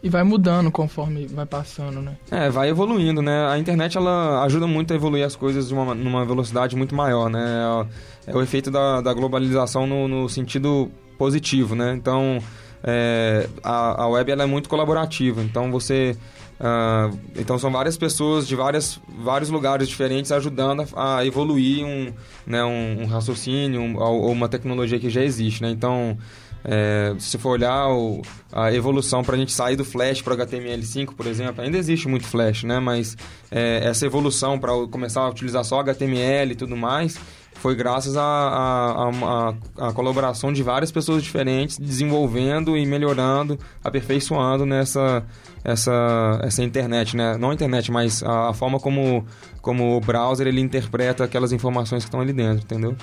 E 0.00 0.08
vai 0.08 0.22
mudando 0.22 0.70
conforme 0.70 1.26
vai 1.26 1.46
passando, 1.46 2.00
né? 2.00 2.16
É, 2.30 2.48
vai 2.48 2.68
evoluindo, 2.68 3.20
né? 3.20 3.48
A 3.48 3.58
internet, 3.58 3.96
ela 3.96 4.44
ajuda 4.44 4.66
muito 4.66 4.92
a 4.92 4.96
evoluir 4.96 5.26
as 5.26 5.34
coisas 5.34 5.66
de 5.66 5.74
uma, 5.74 5.92
numa 5.92 6.24
velocidade 6.24 6.76
muito 6.76 6.94
maior, 6.94 7.28
né? 7.28 7.86
É, 8.28 8.30
é 8.30 8.36
o 8.36 8.40
efeito 8.40 8.70
da, 8.70 9.00
da 9.00 9.12
globalização 9.12 9.86
no, 9.86 10.06
no 10.06 10.28
sentido 10.28 10.88
positivo, 11.18 11.74
né? 11.74 11.94
Então, 11.96 12.40
é, 12.86 13.48
a, 13.62 14.04
a 14.04 14.08
web 14.08 14.30
ela 14.30 14.44
é 14.44 14.46
muito 14.46 14.68
colaborativa, 14.68 15.42
então 15.42 15.70
você 15.70 16.16
Uh, 16.58 17.18
então 17.38 17.58
são 17.58 17.70
várias 17.70 17.98
pessoas 17.98 18.48
de 18.48 18.56
várias, 18.56 18.98
vários 19.18 19.50
lugares 19.50 19.86
diferentes 19.86 20.32
ajudando 20.32 20.86
a, 20.94 21.18
a 21.18 21.26
evoluir 21.26 21.84
um, 21.84 22.10
né, 22.46 22.64
um, 22.64 23.02
um 23.02 23.06
raciocínio 23.06 23.82
um, 23.82 23.98
ou 23.98 24.32
uma 24.32 24.48
tecnologia 24.48 24.98
que 24.98 25.10
já 25.10 25.22
existe. 25.22 25.62
Né? 25.62 25.68
Então, 25.68 26.16
é, 26.64 27.14
se 27.18 27.36
for 27.36 27.50
olhar 27.50 27.90
o, 27.90 28.22
a 28.50 28.72
evolução 28.72 29.22
para 29.22 29.36
a 29.36 29.38
gente 29.38 29.52
sair 29.52 29.76
do 29.76 29.84
Flash 29.84 30.22
para 30.22 30.32
o 30.32 30.36
HTML5, 30.38 31.14
por 31.14 31.26
exemplo, 31.26 31.62
ainda 31.62 31.76
existe 31.76 32.08
muito 32.08 32.26
Flash, 32.26 32.64
né? 32.64 32.80
mas 32.80 33.18
é, 33.50 33.82
essa 33.84 34.06
evolução 34.06 34.58
para 34.58 34.72
começar 34.90 35.20
a 35.20 35.28
utilizar 35.28 35.62
só 35.62 35.80
HTML 35.80 36.52
e 36.52 36.56
tudo 36.56 36.74
mais 36.74 37.20
foi 37.60 37.74
graças 37.74 38.16
à 38.16 39.92
colaboração 39.94 40.52
de 40.52 40.62
várias 40.62 40.90
pessoas 40.92 41.22
diferentes, 41.22 41.78
desenvolvendo 41.78 42.76
e 42.76 42.86
melhorando, 42.86 43.58
aperfeiçoando 43.82 44.64
nessa 44.64 45.24
essa, 45.66 46.40
essa 46.44 46.62
internet, 46.62 47.16
né? 47.16 47.36
Não 47.36 47.50
a 47.50 47.54
internet, 47.54 47.90
mas 47.90 48.22
a, 48.22 48.50
a, 48.50 48.54
forma 48.54 48.78
como, 48.78 49.26
como 49.60 49.96
o 49.96 50.00
browser 50.00 50.46
ele 50.46 50.60
interpreta 50.60 51.24
aquelas 51.24 51.50
informações 51.50 52.04
que 52.04 52.08
estão 52.08 52.20
ali 52.20 52.32
dentro, 52.32 52.62
entendeu? 52.62 52.96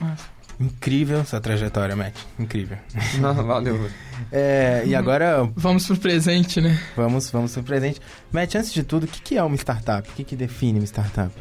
Nossa. 0.00 0.32
Incrível 0.58 1.20
essa 1.20 1.40
trajetória, 1.40 1.94
Matt. 1.94 2.14
Incrível. 2.38 2.78
Não, 3.20 3.34
valeu. 3.44 3.90
é, 4.32 4.82
e 4.86 4.94
agora... 4.94 5.46
Vamos 5.54 5.86
pro 5.86 5.96
presente, 5.96 6.60
né? 6.60 6.80
Vamos, 6.96 7.30
vamos 7.30 7.52
pro 7.52 7.62
presente. 7.62 8.00
Matt, 8.32 8.54
antes 8.54 8.72
de 8.72 8.82
tudo, 8.82 9.04
o 9.04 9.06
que, 9.06 9.20
que 9.20 9.36
é 9.36 9.42
uma 9.42 9.56
startup? 9.56 10.08
O 10.08 10.12
que, 10.12 10.24
que 10.24 10.36
define 10.36 10.78
uma 10.78 10.86
startup? 10.86 11.34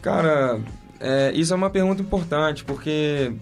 Cara, 0.00 0.58
é, 1.00 1.32
isso 1.34 1.52
é 1.52 1.56
uma 1.56 1.70
pergunta 1.70 2.02
importante, 2.02 2.62
porque 2.64 3.32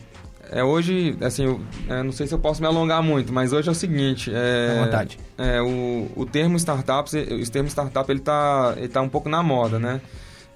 é, 0.51 0.65
hoje, 0.65 1.17
assim, 1.21 1.45
eu, 1.45 1.61
é, 1.89 2.03
não 2.03 2.13
sei 2.13 2.27
se 2.27 2.35
eu 2.35 2.39
posso 2.39 2.61
me 2.61 2.67
alongar 2.67 3.03
muito, 3.03 3.33
mas 3.33 3.53
hoje 3.53 3.69
é 3.69 3.73
o 3.73 3.75
seguinte... 3.75 4.31
É, 4.33 4.79
à 4.79 4.85
vontade. 4.85 5.19
É, 5.37 5.61
o, 5.61 6.09
o 6.17 6.25
termo 6.25 6.57
startups, 6.57 7.13
o 7.13 7.51
termo 7.51 7.69
startup, 7.69 8.11
ele 8.11 8.21
tá, 8.21 8.75
ele 8.77 8.89
tá 8.89 9.03
um 9.03 9.09
pouco 9.09 9.29
na 9.29 9.43
moda, 9.43 9.79
né? 9.79 10.01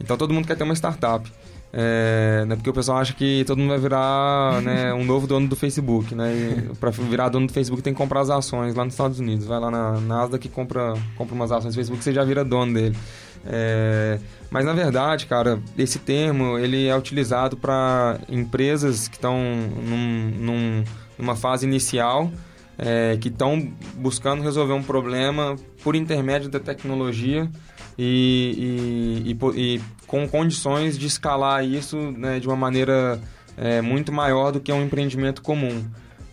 Então, 0.01 0.17
todo 0.17 0.33
mundo 0.33 0.47
quer 0.47 0.57
ter 0.57 0.65
uma 0.65 0.75
startup. 0.75 1.31
É, 1.75 2.45
né, 2.47 2.55
porque 2.55 2.69
o 2.69 2.73
pessoal 2.73 2.99
acha 2.99 3.15
que 3.15 3.45
todo 3.47 3.57
mundo 3.57 3.71
vai 3.71 3.79
virar 3.79 4.61
né, 4.61 4.93
um 4.93 5.05
novo 5.07 5.27
dono 5.27 5.49
do 5.49 5.57
Facebook, 5.57 6.15
né? 6.15 6.69
Para 6.79 6.91
virar 6.91 7.31
dono 7.31 7.47
do 7.47 7.53
Facebook 7.53 7.83
tem 7.83 7.95
que 7.95 7.99
comprar 7.99 8.21
as 8.21 8.29
ações 8.29 8.75
lá 8.75 8.85
nos 8.85 8.93
Estados 8.93 9.19
Unidos. 9.19 9.47
Vai 9.47 9.59
lá 9.59 9.71
na 9.71 9.93
Nasdaq 10.01 10.47
e 10.47 10.51
compra, 10.51 10.95
compra 11.17 11.35
umas 11.35 11.51
ações 11.51 11.75
do 11.75 11.77
Facebook, 11.77 12.05
você 12.05 12.13
já 12.13 12.25
vira 12.25 12.45
dono 12.45 12.75
dele. 12.75 12.97
É, 13.45 14.19
mas 14.51 14.65
na 14.65 14.73
verdade, 14.73 15.27
cara, 15.27 15.61
esse 15.77 15.99
termo 15.99 16.59
ele 16.59 16.87
é 16.87 16.97
utilizado 16.97 17.57
para 17.57 18.19
empresas 18.29 19.09
que 19.09 19.17
estão 19.17 19.39
num, 19.39 20.31
num, 20.39 20.85
numa 21.19 21.35
fase 21.35 21.67
inicial, 21.67 22.31
é, 22.79 23.17
que 23.21 23.29
estão 23.29 23.73
buscando 23.95 24.43
resolver 24.43 24.73
um 24.73 24.83
problema 24.83 25.57
por 25.83 25.97
intermédio 25.97 26.49
da 26.49 26.61
tecnologia 26.61 27.51
e, 27.99 29.25
e, 29.27 29.33
e, 29.33 29.77
e 29.77 29.81
com 30.07 30.27
condições 30.29 30.99
de 30.99 31.07
escalar 31.07 31.65
isso 31.65 31.97
né, 32.13 32.41
de 32.41 32.47
uma 32.47 32.57
maneira 32.57 33.21
é, 33.57 33.81
muito 33.81 34.13
maior 34.13 34.53
do 34.53 34.61
que 34.61 34.73
um 34.73 34.83
empreendimento 34.83 35.43
comum. 35.43 35.85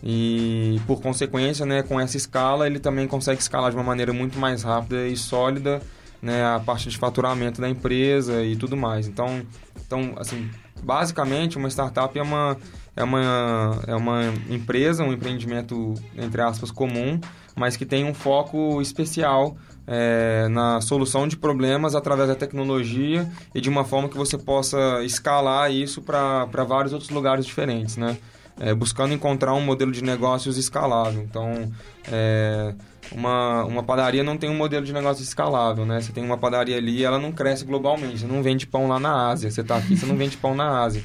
E 0.02 0.80
por 0.86 1.02
consequência, 1.02 1.66
né, 1.66 1.82
com 1.82 2.00
essa 2.00 2.16
escala, 2.16 2.66
ele 2.66 2.78
também 2.78 3.06
consegue 3.06 3.40
escalar 3.40 3.70
de 3.70 3.76
uma 3.76 3.84
maneira 3.84 4.12
muito 4.14 4.38
mais 4.38 4.62
rápida 4.62 5.06
e 5.06 5.16
sólida 5.16 5.82
né, 6.22 6.44
a 6.44 6.60
parte 6.60 6.88
de 6.88 6.98
faturamento 6.98 7.60
da 7.60 7.68
empresa 7.68 8.42
e 8.42 8.56
tudo 8.56 8.76
mais. 8.76 9.06
Então, 9.06 9.42
então 9.84 10.14
assim, 10.16 10.48
basicamente 10.82 11.56
uma 11.56 11.68
startup 11.68 12.18
é 12.18 12.22
uma, 12.22 12.56
é 12.96 13.04
uma, 13.04 13.80
é 13.86 13.94
uma 13.94 14.22
empresa, 14.48 15.04
um 15.04 15.12
empreendimento, 15.12 15.94
entre 16.16 16.42
aspas, 16.42 16.70
comum, 16.70 17.20
mas 17.56 17.76
que 17.76 17.86
tem 17.86 18.04
um 18.04 18.14
foco 18.14 18.80
especial 18.80 19.56
é, 19.86 20.46
na 20.48 20.80
solução 20.80 21.26
de 21.26 21.36
problemas 21.36 21.94
através 21.94 22.28
da 22.28 22.34
tecnologia 22.34 23.28
e 23.54 23.60
de 23.60 23.68
uma 23.68 23.84
forma 23.84 24.08
que 24.08 24.16
você 24.16 24.38
possa 24.38 25.02
escalar 25.04 25.72
isso 25.72 26.00
para 26.00 26.64
vários 26.66 26.92
outros 26.92 27.10
lugares 27.10 27.44
diferentes, 27.44 27.96
né? 27.96 28.16
É, 28.60 28.74
buscando 28.74 29.14
encontrar 29.14 29.54
um 29.54 29.60
modelo 29.60 29.90
de 29.90 30.04
negócios 30.04 30.58
escalável. 30.58 31.22
Então, 31.22 31.72
é, 32.12 32.74
uma, 33.12 33.64
uma 33.64 33.82
padaria 33.82 34.22
não 34.22 34.36
tem 34.36 34.50
um 34.50 34.54
modelo 34.54 34.84
de 34.84 34.92
negócio 34.92 35.22
escalável, 35.22 35.86
né? 35.86 36.00
Você 36.00 36.12
tem 36.12 36.22
uma 36.22 36.36
padaria 36.36 36.76
ali 36.76 37.02
ela 37.02 37.18
não 37.18 37.32
cresce 37.32 37.64
globalmente. 37.64 38.18
Você 38.18 38.26
não 38.26 38.42
vende 38.42 38.66
pão 38.66 38.86
lá 38.86 39.00
na 39.00 39.30
Ásia. 39.30 39.50
Você 39.50 39.62
está 39.62 39.78
aqui, 39.78 39.96
você 39.96 40.06
não 40.06 40.16
vende 40.16 40.36
pão 40.36 40.54
na 40.54 40.82
Ásia. 40.82 41.02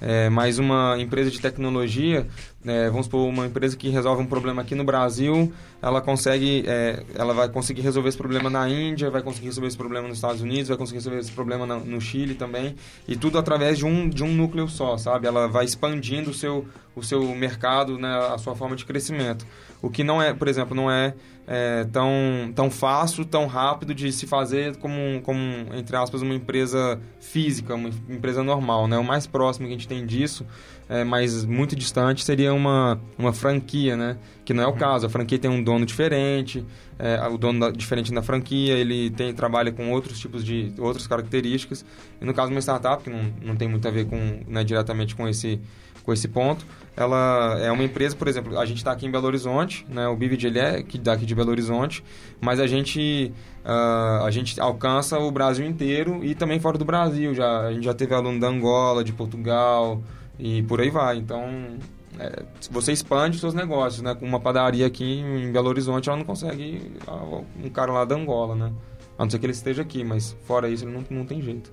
É, 0.00 0.28
mas 0.28 0.58
uma 0.58 0.96
empresa 0.98 1.30
de 1.30 1.40
tecnologia, 1.40 2.26
é, 2.64 2.88
vamos 2.90 3.06
supor, 3.06 3.26
uma 3.28 3.46
empresa 3.46 3.76
que 3.76 3.88
resolve 3.88 4.22
um 4.22 4.26
problema 4.26 4.62
aqui 4.62 4.74
no 4.74 4.84
Brasil, 4.84 5.52
ela 5.80 6.00
consegue, 6.00 6.64
é, 6.66 7.02
ela 7.14 7.32
vai 7.32 7.48
conseguir 7.48 7.80
resolver 7.80 8.08
esse 8.08 8.18
problema 8.18 8.50
na 8.50 8.68
Índia, 8.68 9.10
vai 9.10 9.22
conseguir 9.22 9.46
resolver 9.46 9.68
esse 9.68 9.76
problema 9.76 10.06
nos 10.06 10.18
Estados 10.18 10.42
Unidos, 10.42 10.68
vai 10.68 10.76
conseguir 10.76 10.98
resolver 10.98 11.18
esse 11.18 11.32
problema 11.32 11.66
no 11.66 12.00
Chile 12.00 12.34
também, 12.34 12.74
e 13.08 13.16
tudo 13.16 13.38
através 13.38 13.78
de 13.78 13.86
um, 13.86 14.08
de 14.08 14.22
um 14.22 14.32
núcleo 14.32 14.68
só, 14.68 14.98
sabe? 14.98 15.26
Ela 15.26 15.48
vai 15.48 15.64
expandindo 15.64 16.30
o 16.30 16.34
seu, 16.34 16.66
o 16.94 17.02
seu 17.02 17.22
mercado, 17.34 17.98
né, 17.98 18.08
a 18.32 18.38
sua 18.38 18.54
forma 18.54 18.76
de 18.76 18.84
crescimento. 18.84 19.46
O 19.80 19.88
que 19.88 20.04
não 20.04 20.22
é, 20.22 20.34
por 20.34 20.48
exemplo, 20.48 20.74
não 20.74 20.90
é, 20.90 21.14
é, 21.46 21.84
tão, 21.84 22.10
tão 22.54 22.70
fácil, 22.70 23.24
tão 23.24 23.46
rápido 23.46 23.94
de 23.94 24.10
se 24.12 24.26
fazer 24.26 24.76
como, 24.76 25.20
como, 25.22 25.40
entre 25.74 25.96
aspas, 25.96 26.20
uma 26.20 26.34
empresa 26.34 27.00
física, 27.20 27.74
uma 27.74 27.88
empresa 28.08 28.42
normal. 28.42 28.88
Né? 28.88 28.98
O 28.98 29.04
mais 29.04 29.26
próximo 29.26 29.66
que 29.66 29.72
a 29.72 29.76
gente 29.76 29.86
tem 29.86 30.04
disso, 30.04 30.44
é, 30.88 31.04
mas 31.04 31.44
muito 31.44 31.76
distante, 31.76 32.24
seria 32.24 32.52
uma, 32.52 33.00
uma 33.16 33.32
franquia, 33.32 33.96
né? 33.96 34.18
que 34.44 34.52
não 34.52 34.64
é 34.64 34.66
o 34.66 34.70
uhum. 34.70 34.76
caso. 34.76 35.06
A 35.06 35.08
franquia 35.08 35.38
tem 35.38 35.50
um 35.50 35.62
dono 35.62 35.86
diferente, 35.86 36.64
é, 36.98 37.20
o 37.28 37.38
dono 37.38 37.60
da, 37.60 37.70
diferente 37.70 38.12
da 38.12 38.22
franquia, 38.22 38.74
ele 38.74 39.10
tem, 39.10 39.32
trabalha 39.32 39.70
com 39.70 39.92
outros 39.92 40.18
tipos 40.18 40.44
de 40.44 40.72
outras 40.78 41.06
características. 41.06 41.84
E 42.20 42.24
no 42.24 42.34
caso 42.34 42.48
de 42.48 42.54
uma 42.54 42.60
startup, 42.60 43.04
que 43.04 43.10
não, 43.10 43.32
não 43.40 43.56
tem 43.56 43.68
muito 43.68 43.86
a 43.86 43.90
ver 43.90 44.06
com, 44.06 44.40
né, 44.48 44.64
diretamente 44.64 45.14
com 45.14 45.28
esse 45.28 45.60
com 46.06 46.12
esse 46.12 46.28
ponto. 46.28 46.64
Ela 46.96 47.58
é 47.60 47.70
uma 47.70 47.84
empresa, 47.84 48.16
por 48.16 48.26
exemplo, 48.26 48.58
a 48.58 48.64
gente 48.64 48.78
está 48.78 48.92
aqui 48.92 49.04
em 49.04 49.10
Belo 49.10 49.26
Horizonte, 49.26 49.84
né? 49.86 50.08
O 50.08 50.16
Bivid 50.16 50.46
ele 50.46 50.58
é 50.58 50.82
daqui 51.02 51.26
de 51.26 51.34
Belo 51.34 51.50
Horizonte, 51.50 52.02
mas 52.40 52.58
a 52.58 52.66
gente 52.66 53.34
uh, 53.62 54.24
a 54.24 54.30
gente 54.30 54.58
alcança 54.58 55.18
o 55.18 55.30
Brasil 55.30 55.66
inteiro 55.66 56.24
e 56.24 56.34
também 56.34 56.58
fora 56.58 56.78
do 56.78 56.86
Brasil. 56.86 57.34
Já 57.34 57.66
a 57.66 57.72
gente 57.72 57.84
já 57.84 57.92
teve 57.92 58.14
aluno 58.14 58.40
da 58.40 58.46
Angola, 58.46 59.04
de 59.04 59.12
Portugal 59.12 60.00
e 60.38 60.62
por 60.62 60.80
aí 60.80 60.88
vai. 60.88 61.18
Então 61.18 61.76
é, 62.18 62.44
você 62.70 62.92
expande 62.92 63.38
seus 63.38 63.52
negócios, 63.52 64.00
né? 64.00 64.14
Com 64.14 64.24
uma 64.24 64.40
padaria 64.40 64.86
aqui 64.86 65.18
em 65.20 65.52
Belo 65.52 65.68
Horizonte, 65.68 66.08
ela 66.08 66.16
não 66.16 66.24
consegue 66.24 66.92
ah, 67.06 67.42
um 67.62 67.68
cara 67.68 67.92
lá 67.92 68.04
da 68.06 68.14
Angola, 68.14 68.54
né? 68.54 68.72
A 69.18 69.24
não 69.24 69.30
ser 69.30 69.38
que 69.38 69.44
ele 69.44 69.52
esteja 69.52 69.82
aqui, 69.82 70.02
mas 70.02 70.34
fora 70.44 70.68
isso, 70.68 70.84
ele 70.84 70.92
não, 70.92 71.04
não 71.10 71.26
tem 71.26 71.42
jeito. 71.42 71.70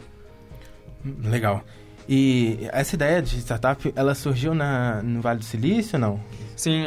Legal. 1.24 1.63
E 2.07 2.67
essa 2.71 2.95
ideia 2.95 3.21
de 3.21 3.37
startup, 3.39 3.93
ela 3.95 4.13
surgiu 4.13 4.53
na, 4.53 5.01
no 5.01 5.21
Vale 5.21 5.39
do 5.39 5.45
Silício 5.45 5.97
não? 5.97 6.19
Sim, 6.55 6.85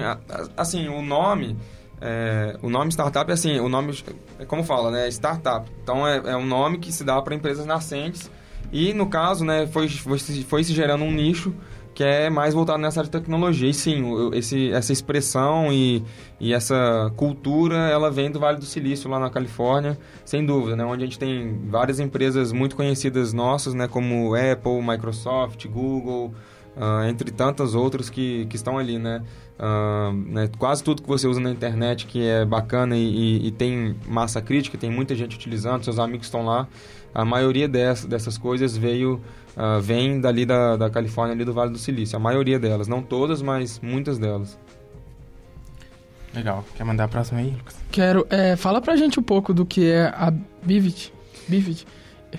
assim, 0.56 0.88
o 0.88 1.02
nome... 1.02 1.56
É, 1.98 2.58
o 2.60 2.68
nome 2.68 2.90
startup 2.90 3.30
é 3.30 3.32
assim, 3.32 3.58
o 3.58 3.70
nome, 3.70 3.98
é 4.38 4.44
como 4.44 4.62
fala, 4.62 4.90
né? 4.90 5.08
Startup. 5.08 5.66
Então 5.82 6.06
é, 6.06 6.16
é 6.18 6.36
um 6.36 6.44
nome 6.44 6.76
que 6.76 6.92
se 6.92 7.02
dá 7.02 7.20
para 7.22 7.34
empresas 7.34 7.64
nascentes. 7.64 8.30
E 8.70 8.92
no 8.92 9.08
caso, 9.08 9.44
né, 9.44 9.66
foi, 9.66 9.88
foi, 9.88 10.18
foi 10.18 10.64
se 10.64 10.74
gerando 10.74 11.04
um 11.04 11.10
nicho 11.10 11.54
que 11.96 12.04
é 12.04 12.28
mais 12.28 12.52
voltado 12.52 12.78
nessa 12.78 13.00
área 13.00 13.10
de 13.10 13.18
tecnologia. 13.18 13.70
E 13.70 13.72
sim, 13.72 14.04
esse, 14.34 14.70
essa 14.70 14.92
expressão 14.92 15.72
e, 15.72 16.04
e 16.38 16.52
essa 16.52 17.10
cultura, 17.16 17.74
ela 17.88 18.10
vem 18.10 18.30
do 18.30 18.38
Vale 18.38 18.58
do 18.58 18.66
Silício, 18.66 19.08
lá 19.08 19.18
na 19.18 19.30
Califórnia, 19.30 19.98
sem 20.22 20.44
dúvida, 20.44 20.76
né? 20.76 20.84
Onde 20.84 21.04
a 21.04 21.06
gente 21.06 21.18
tem 21.18 21.58
várias 21.70 21.98
empresas 21.98 22.52
muito 22.52 22.76
conhecidas 22.76 23.32
nossas, 23.32 23.72
né? 23.72 23.88
Como 23.88 24.34
Apple, 24.34 24.82
Microsoft, 24.86 25.66
Google, 25.68 26.34
uh, 26.76 27.08
entre 27.08 27.30
tantas 27.30 27.74
outras 27.74 28.10
que, 28.10 28.44
que 28.44 28.56
estão 28.56 28.76
ali, 28.76 28.98
né? 28.98 29.22
Uh, 29.58 30.12
né? 30.12 30.50
Quase 30.58 30.84
tudo 30.84 31.00
que 31.00 31.08
você 31.08 31.26
usa 31.26 31.40
na 31.40 31.50
internet 31.50 32.04
que 32.04 32.22
é 32.22 32.44
bacana 32.44 32.94
e, 32.94 33.00
e, 33.00 33.46
e 33.46 33.50
tem 33.50 33.96
massa 34.06 34.42
crítica, 34.42 34.76
tem 34.76 34.90
muita 34.90 35.14
gente 35.14 35.34
utilizando, 35.34 35.82
seus 35.82 35.98
amigos 35.98 36.26
estão 36.26 36.44
lá. 36.44 36.68
A 37.16 37.24
maioria 37.24 37.66
dessas, 37.66 38.04
dessas 38.04 38.36
coisas 38.36 38.76
veio 38.76 39.22
uh, 39.56 39.80
vem 39.80 40.20
dali 40.20 40.44
da, 40.44 40.76
da 40.76 40.90
Califórnia, 40.90 41.34
ali 41.34 41.46
do 41.46 41.52
Vale 41.54 41.70
do 41.70 41.78
Silício. 41.78 42.14
A 42.14 42.20
maioria 42.20 42.58
delas, 42.58 42.86
não 42.86 43.00
todas, 43.00 43.40
mas 43.40 43.80
muitas 43.80 44.18
delas. 44.18 44.58
Legal. 46.34 46.62
Quer 46.76 46.84
mandar 46.84 47.04
a 47.04 47.08
próxima 47.08 47.40
aí, 47.40 47.56
Lucas? 47.56 47.74
Quero. 47.90 48.26
É, 48.28 48.54
fala 48.54 48.82
pra 48.82 48.96
gente 48.96 49.18
um 49.18 49.22
pouco 49.22 49.54
do 49.54 49.64
que 49.64 49.90
é 49.90 50.12
a 50.14 50.30
Bivit. 50.62 51.10
Bivit. 51.48 51.86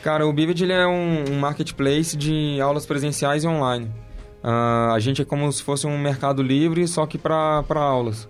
Cara, 0.03 0.27
o 0.27 0.31
Bivit 0.31 0.63
ele 0.63 0.73
é 0.73 0.85
um, 0.85 1.31
um, 1.31 1.39
marketplace 1.39 2.15
de 2.15 2.61
aulas 2.61 2.85
presenciais 2.85 3.43
e 3.43 3.47
online. 3.47 3.89
Uh, 4.43 4.93
a 4.93 4.99
gente 4.99 5.23
é 5.23 5.25
como 5.25 5.51
se 5.51 5.63
fosse 5.63 5.87
um 5.87 5.97
mercado 5.97 6.43
livre, 6.43 6.87
só 6.87 7.07
que 7.07 7.17
para 7.17 7.63
aulas. 7.73 8.29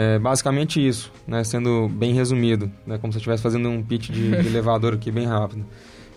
É 0.00 0.16
basicamente 0.16 0.86
isso, 0.86 1.12
né? 1.26 1.42
sendo 1.42 1.88
bem 1.88 2.14
resumido, 2.14 2.70
né? 2.86 2.98
como 2.98 3.12
se 3.12 3.16
eu 3.16 3.18
estivesse 3.18 3.42
fazendo 3.42 3.68
um 3.68 3.82
pitch 3.82 4.10
de, 4.10 4.30
de 4.30 4.46
elevador 4.46 4.94
aqui 4.94 5.10
bem 5.10 5.26
rápido. 5.26 5.66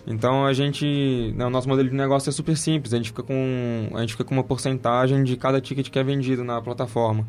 Então 0.06 0.46
a 0.46 0.52
gente, 0.52 1.34
né, 1.36 1.44
o 1.44 1.50
nosso 1.50 1.68
modelo 1.68 1.90
de 1.90 1.94
negócio 1.96 2.30
é 2.30 2.32
super 2.32 2.56
simples. 2.56 2.94
A 2.94 2.96
gente 2.96 3.08
fica 3.08 3.24
com, 3.24 3.88
a 3.92 4.00
gente 4.02 4.12
fica 4.12 4.22
com 4.22 4.34
uma 4.34 4.44
porcentagem 4.44 5.24
de 5.24 5.36
cada 5.36 5.60
ticket 5.60 5.90
que 5.90 5.98
é 5.98 6.04
vendido 6.04 6.44
na 6.44 6.62
plataforma. 6.62 7.26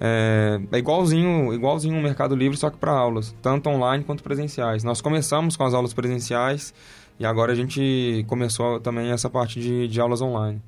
É, 0.00 0.60
é 0.70 0.78
igualzinho, 0.78 1.52
igualzinho 1.52 1.98
o 1.98 2.02
Mercado 2.02 2.36
Livre, 2.36 2.56
só 2.56 2.70
que 2.70 2.76
para 2.76 2.92
aulas, 2.92 3.34
tanto 3.42 3.68
online 3.68 4.04
quanto 4.04 4.22
presenciais. 4.22 4.84
Nós 4.84 5.00
começamos 5.00 5.56
com 5.56 5.64
as 5.64 5.74
aulas 5.74 5.92
presenciais 5.92 6.72
e 7.18 7.26
agora 7.26 7.50
a 7.50 7.56
gente 7.56 8.24
começou 8.28 8.78
também 8.78 9.10
essa 9.10 9.28
parte 9.28 9.58
de, 9.58 9.88
de 9.88 10.00
aulas 10.00 10.22
online. 10.22 10.62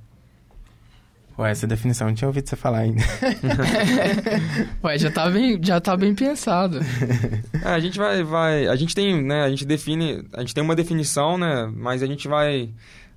Ué, 1.38 1.52
essa 1.52 1.66
definição 1.66 2.06
eu 2.06 2.10
não 2.10 2.16
tinha 2.16 2.28
ouvido 2.28 2.48
você 2.48 2.56
falar 2.56 2.78
ainda. 2.78 3.00
Ué, 4.82 4.98
já 4.98 5.10
tá 5.10 5.30
bem, 5.30 5.60
já 5.62 5.80
tá 5.80 5.96
bem 5.96 6.14
pensado. 6.14 6.80
É, 7.64 7.70
a 7.70 7.80
gente 7.80 7.98
vai, 7.98 8.22
vai, 8.22 8.68
a 8.68 8.76
gente 8.76 8.94
tem, 8.94 9.20
né, 9.22 9.42
a 9.42 9.50
gente 9.50 9.64
define, 9.64 10.24
a 10.32 10.40
gente 10.40 10.54
tem 10.54 10.62
uma 10.62 10.76
definição, 10.76 11.36
né, 11.36 11.70
mas 11.74 12.02
a 12.02 12.06
gente 12.06 12.28
vai 12.28 12.70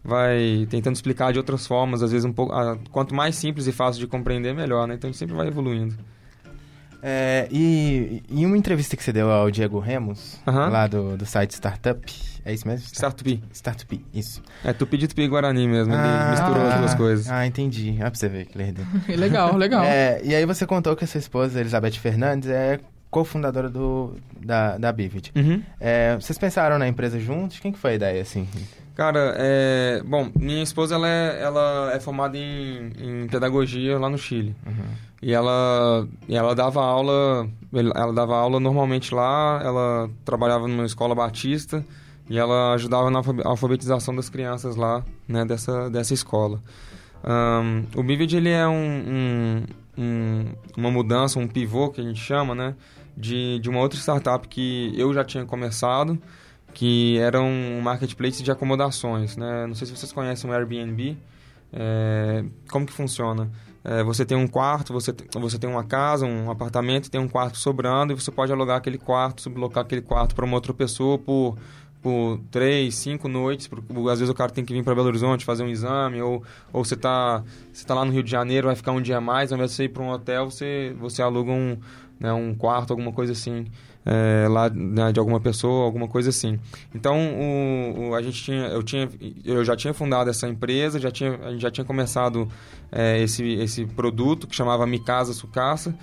vai 0.04 0.68
tentando 0.70 0.96
explicar 0.96 1.32
de 1.32 1.38
outras 1.38 1.68
formas, 1.68 2.02
às 2.02 2.12
vezes 2.12 2.26
um 2.26 2.34
pouco, 2.34 2.52
ah, 2.52 2.78
quanto 2.92 3.14
mais 3.14 3.36
simples 3.36 3.68
e 3.68 3.72
fácil 3.72 4.00
de 4.00 4.08
compreender, 4.08 4.54
melhor, 4.54 4.88
né? 4.88 4.96
Então 4.96 5.08
a 5.08 5.12
gente 5.12 5.20
sempre 5.20 5.36
vai 5.36 5.48
evoluindo. 5.48 5.96
É, 7.04 7.48
e, 7.52 8.22
e 8.30 8.46
uma 8.46 8.58
entrevista 8.58 8.96
que 8.96 9.04
você 9.04 9.12
deu 9.12 9.32
ao 9.32 9.50
Diego 9.50 9.80
Remos, 9.80 10.40
Aham. 10.48 10.70
lá 10.70 10.88
do, 10.88 11.18
do 11.18 11.26
site 11.26 11.52
Startup, 11.52 12.00
é 12.46 12.54
isso 12.54 12.68
mesmo? 12.68 12.86
Startup. 12.88 13.44
Startup, 13.54 14.06
isso. 14.14 14.42
É 14.64 14.72
Tupi 14.74 14.98
de 14.98 15.08
Tupi 15.08 15.28
Guarani 15.28 15.68
mesmo, 15.68 15.94
ele 15.94 16.02
Ah, 16.04 16.30
misturou 16.32 16.68
as 16.68 16.80
duas 16.80 16.96
coisas. 16.96 17.30
Ah, 17.30 17.46
entendi. 17.46 17.98
Ah, 18.00 18.10
pra 18.12 18.16
você 18.16 18.30
ver 18.30 18.46
que 18.46 18.58
lerdeu. 18.58 18.86
legal, 19.18 19.56
legal. 19.56 19.84
É, 19.84 20.22
e 20.24 20.36
aí 20.36 20.46
você 20.46 20.66
contou 20.66 20.96
que 20.96 21.04
a 21.04 21.08
sua 21.08 21.20
esposa, 21.20 21.60
Elizabeth 21.60 21.94
Fernandes, 21.94 22.50
é 22.50 22.80
cofundadora 23.10 23.70
do, 23.70 24.16
da, 24.40 24.78
da 24.78 24.92
Bivid. 24.92 25.32
Uhum. 25.36 25.62
É, 25.80 26.16
vocês 26.16 26.38
pensaram 26.38 26.80
na 26.80 26.88
empresa 26.88 27.20
juntos? 27.20 27.60
Quem 27.60 27.72
que 27.72 27.78
foi 27.78 27.92
a 27.92 27.96
ideia, 27.96 28.22
assim? 28.22 28.48
Cara, 28.96 29.36
é... 29.38 30.02
Bom, 30.06 30.30
minha 30.36 30.62
esposa, 30.64 30.96
ela 30.96 31.08
é, 31.08 31.42
ela 31.42 31.92
é 31.94 32.00
formada 32.00 32.38
em, 32.38 32.92
em 33.00 33.28
pedagogia 33.28 33.98
lá 33.98 34.10
no 34.10 34.18
Chile. 34.18 34.56
E 35.22 35.32
ela, 35.34 36.08
ela 36.28 36.54
dava 36.56 36.84
aula, 36.84 37.48
ela 37.96 38.12
dava 38.12 38.36
aula 38.36 38.60
normalmente 38.60 39.14
lá, 39.14 39.62
ela 39.64 40.10
trabalhava 40.26 40.68
numa 40.68 40.86
escola 40.86 41.14
batista 41.14 41.86
e 42.30 42.38
ela 42.40 42.74
ajudava 42.74 43.10
na 43.12 43.20
alfabe- 43.20 43.42
alfabetização 43.46 44.16
das 44.16 44.30
crianças 44.30 44.76
lá, 44.76 45.04
né, 45.28 45.46
dessa, 45.46 45.90
dessa 45.90 46.14
escola. 46.14 46.60
Ahn, 47.24 47.84
o 47.96 48.02
Bivid, 48.04 48.36
ele 48.36 48.50
é 48.50 48.68
um, 48.68 48.74
um- 48.74 49.64
um- 49.98 50.46
uma 50.76 50.90
mudança, 50.90 51.38
um 51.38 51.48
pivô 51.48 51.90
que 51.90 52.02
a 52.02 52.04
gente 52.04 52.20
chama, 52.20 52.56
né, 52.56 52.74
de, 53.16 53.60
de 53.60 53.70
uma 53.70 53.80
outra 53.80 54.00
startup 54.00 54.48
que 54.48 54.92
eu 54.98 55.14
já 55.14 55.24
tinha 55.24 55.46
começado, 55.46 56.18
que 56.74 57.18
era 57.20 57.42
um 57.42 57.82
marketplace 57.82 58.42
de 58.42 58.52
acomodações, 58.52 59.38
né? 59.38 59.66
Não 59.68 59.76
sei 59.76 59.88
se 59.88 59.96
vocês 59.96 60.12
conhecem 60.12 60.50
o 60.50 60.54
Airbnb. 60.54 61.18
É, 61.74 62.44
como 62.70 62.86
que 62.86 62.94
funciona? 62.94 63.50
É, 63.84 64.04
você 64.04 64.24
tem 64.24 64.38
um 64.38 64.48
quarto, 64.48 64.94
você, 64.94 65.14
você 65.34 65.58
tem 65.58 65.70
uma 65.70 65.84
casa, 65.84 66.26
um 66.26 66.52
apartamento, 66.52 67.10
tem 67.10 67.20
um 67.20 67.28
quarto 67.28 67.58
sobrando 67.58 68.14
e 68.14 68.16
você 68.16 68.32
pode 68.32 68.52
alugar 68.52 68.78
aquele 68.78 68.98
quarto, 68.98 69.42
sublocar 69.42 69.84
aquele 69.84 70.02
quarto 70.02 70.36
para 70.36 70.46
uma 70.46 70.56
outra 70.56 70.72
pessoa 70.74 71.18
por, 71.18 71.58
por 72.00 72.40
três, 72.52 72.94
cinco 72.96 73.28
noites. 73.28 73.68
Por, 73.68 73.80
às 74.10 74.20
vezes 74.20 74.30
o 74.30 74.36
cara 74.36 74.52
tem 74.52 74.64
que 74.64 74.74
vir 74.74 74.84
para 74.84 74.94
Belo 74.94 75.08
Horizonte 75.08 75.44
fazer 75.44 75.64
um 75.64 75.70
exame 75.70 76.22
ou, 76.22 76.44
ou 76.72 76.86
você 76.86 76.94
está 76.94 77.44
você 77.74 77.86
tá 77.86 77.96
lá 77.96 78.06
no 78.06 78.12
Rio 78.12 78.22
de 78.22 78.30
Janeiro, 78.30 78.68
vai 78.68 78.76
ficar 78.76 78.92
um 78.92 79.02
dia 79.02 79.18
a 79.18 79.22
mais, 79.22 79.52
ao 79.52 79.56
invés 79.56 79.72
de 79.72 79.78
você 79.78 79.84
ir 79.86 79.90
para 79.90 80.04
um 80.04 80.10
hotel, 80.10 80.52
você, 80.52 80.96
você 81.00 81.24
aluga 81.24 81.52
um, 81.52 81.78
né, 82.20 82.32
um 82.32 82.54
quarto, 82.54 82.92
alguma 82.92 83.12
coisa 83.12 83.34
assim. 83.34 83.66
É, 84.06 84.48
lá 84.48 84.70
né, 84.70 85.12
de 85.12 85.20
alguma 85.20 85.40
pessoa, 85.40 85.86
alguma 85.86 86.08
coisa 86.08 86.30
assim. 86.30 86.60
Então, 86.94 87.18
o, 87.18 88.10
o- 88.10 88.16
a 88.16 88.22
gente 88.22 88.44
tinha, 88.44 88.66
eu, 88.68 88.82
tinha, 88.84 89.10
eu 89.46 89.64
já 89.64 89.76
tinha 89.76 89.94
fundado 89.94 90.30
essa 90.30 90.48
empresa, 90.48 91.00
já 91.00 91.12
tinha, 91.12 91.40
a 91.44 91.52
gente 91.52 91.62
já 91.62 91.72
tinha 91.72 91.86
começado 91.86 92.48
é, 92.92 93.22
esse, 93.22 93.44
esse 93.56 93.86
produto 93.86 94.48
que 94.48 94.56
chamava 94.56 94.86
Mi 94.88 95.00
Casa 95.00 95.34
Sucaça 95.34 95.96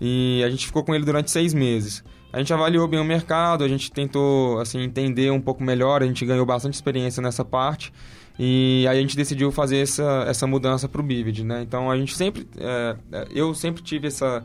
e 0.00 0.42
a 0.44 0.50
gente 0.50 0.66
ficou 0.66 0.82
com 0.82 0.94
ele 0.94 1.04
durante 1.04 1.30
seis 1.30 1.52
meses. 1.54 2.02
A 2.32 2.38
gente 2.38 2.52
avaliou 2.52 2.88
bem 2.88 2.98
o 2.98 3.04
mercado, 3.04 3.62
a 3.62 3.68
gente 3.68 3.92
tentou 3.92 4.58
assim, 4.58 4.80
entender 4.80 5.30
um 5.30 5.40
pouco 5.40 5.62
melhor, 5.62 6.02
a 6.02 6.06
gente 6.06 6.24
ganhou 6.24 6.46
bastante 6.46 6.72
experiência 6.74 7.22
nessa 7.22 7.44
parte 7.44 7.92
e 8.38 8.86
aí 8.88 8.96
a 8.98 9.00
gente 9.02 9.14
decidiu 9.14 9.52
fazer 9.52 9.76
essa, 9.76 10.24
essa 10.26 10.46
mudança 10.46 10.88
para 10.88 11.02
o 11.02 11.04
Bivid, 11.04 11.44
né? 11.44 11.60
Então 11.60 11.90
a 11.90 11.96
gente 11.98 12.16
sempre, 12.16 12.48
é, 12.56 12.96
é, 13.12 13.26
eu 13.30 13.52
sempre 13.52 13.82
tive 13.82 14.06
essa 14.08 14.42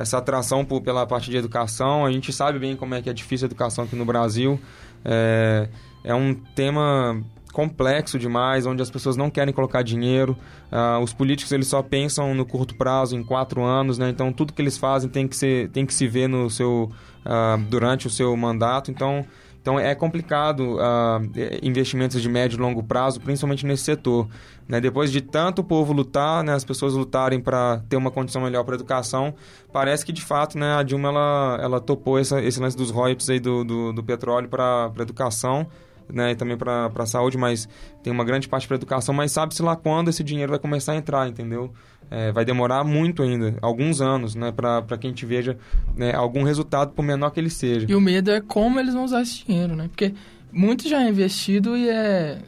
essa 0.00 0.16
atração 0.16 0.64
por, 0.64 0.80
pela 0.80 1.06
parte 1.06 1.30
de 1.30 1.36
educação. 1.36 2.06
A 2.06 2.10
gente 2.10 2.32
sabe 2.32 2.58
bem 2.58 2.74
como 2.74 2.94
é 2.94 3.02
que 3.02 3.10
é 3.10 3.12
difícil 3.12 3.44
a 3.44 3.48
educação 3.48 3.84
aqui 3.84 3.94
no 3.94 4.06
Brasil. 4.06 4.58
É, 5.04 5.68
é 6.02 6.14
um 6.14 6.34
tema 6.54 7.22
complexo 7.52 8.18
demais, 8.18 8.64
onde 8.64 8.80
as 8.80 8.90
pessoas 8.90 9.14
não 9.14 9.28
querem 9.28 9.52
colocar 9.52 9.82
dinheiro. 9.82 10.34
Ah, 10.72 10.98
os 11.00 11.12
políticos 11.12 11.52
eles 11.52 11.66
só 11.66 11.82
pensam 11.82 12.34
no 12.34 12.46
curto 12.46 12.74
prazo, 12.76 13.14
em 13.14 13.22
quatro 13.22 13.62
anos, 13.62 13.98
né? 13.98 14.08
Então 14.08 14.32
tudo 14.32 14.54
que 14.54 14.62
eles 14.62 14.78
fazem 14.78 15.10
tem 15.10 15.28
que, 15.28 15.36
ser, 15.36 15.68
tem 15.68 15.84
que 15.84 15.92
se 15.92 16.08
ver 16.08 16.28
no 16.28 16.48
seu, 16.48 16.90
ah, 17.22 17.58
durante 17.68 18.06
o 18.06 18.10
seu 18.10 18.34
mandato. 18.34 18.90
Então 18.90 19.26
então 19.60 19.78
é 19.78 19.94
complicado 19.94 20.78
ah, 20.80 21.20
investimentos 21.62 22.20
de 22.20 22.28
médio 22.28 22.56
e 22.56 22.60
longo 22.60 22.82
prazo, 22.82 23.20
principalmente 23.20 23.66
nesse 23.66 23.84
setor. 23.84 24.26
Né? 24.66 24.80
Depois 24.80 25.12
de 25.12 25.20
tanto 25.20 25.60
o 25.60 25.64
povo 25.64 25.92
lutar, 25.92 26.42
né, 26.42 26.54
as 26.54 26.64
pessoas 26.64 26.94
lutarem 26.94 27.40
para 27.40 27.82
ter 27.88 27.96
uma 27.96 28.10
condição 28.10 28.40
melhor 28.40 28.64
para 28.64 28.74
a 28.74 28.76
educação, 28.76 29.34
parece 29.72 30.04
que 30.06 30.12
de 30.12 30.22
fato 30.22 30.56
né, 30.56 30.74
a 30.74 30.82
Dilma 30.82 31.08
ela, 31.08 31.58
ela 31.60 31.80
topou 31.80 32.18
essa, 32.18 32.40
esse 32.40 32.58
lance 32.58 32.76
dos 32.76 32.90
royalties 32.90 33.28
aí 33.28 33.40
do, 33.40 33.64
do, 33.64 33.92
do 33.92 34.02
petróleo 34.02 34.48
para 34.48 34.90
a 34.96 35.02
educação. 35.02 35.66
Né, 36.12 36.32
e 36.32 36.34
também 36.34 36.56
para 36.56 36.90
a 36.92 37.06
saúde, 37.06 37.38
mas 37.38 37.68
tem 38.02 38.12
uma 38.12 38.24
grande 38.24 38.48
parte 38.48 38.66
para 38.66 38.76
educação, 38.76 39.14
mas 39.14 39.30
sabe-se 39.30 39.62
lá 39.62 39.76
quando 39.76 40.08
esse 40.08 40.24
dinheiro 40.24 40.50
vai 40.50 40.58
começar 40.58 40.92
a 40.92 40.96
entrar, 40.96 41.28
entendeu? 41.28 41.72
É, 42.10 42.32
vai 42.32 42.44
demorar 42.44 42.82
muito 42.82 43.22
ainda, 43.22 43.56
alguns 43.62 44.00
anos, 44.00 44.34
né, 44.34 44.50
para 44.50 44.82
que 44.98 45.06
a 45.06 45.10
gente 45.10 45.24
veja 45.24 45.56
né, 45.96 46.12
algum 46.12 46.42
resultado, 46.42 46.92
por 46.92 47.04
menor 47.04 47.30
que 47.30 47.38
ele 47.38 47.50
seja. 47.50 47.86
E 47.88 47.94
o 47.94 48.00
medo 48.00 48.32
é 48.32 48.40
como 48.40 48.80
eles 48.80 48.92
vão 48.92 49.04
usar 49.04 49.22
esse 49.22 49.44
dinheiro, 49.44 49.76
né? 49.76 49.86
Porque 49.86 50.12
muito 50.52 50.88
já 50.88 51.04
é 51.04 51.08
investido 51.08 51.76
e 51.76 51.88
é 51.88 52.40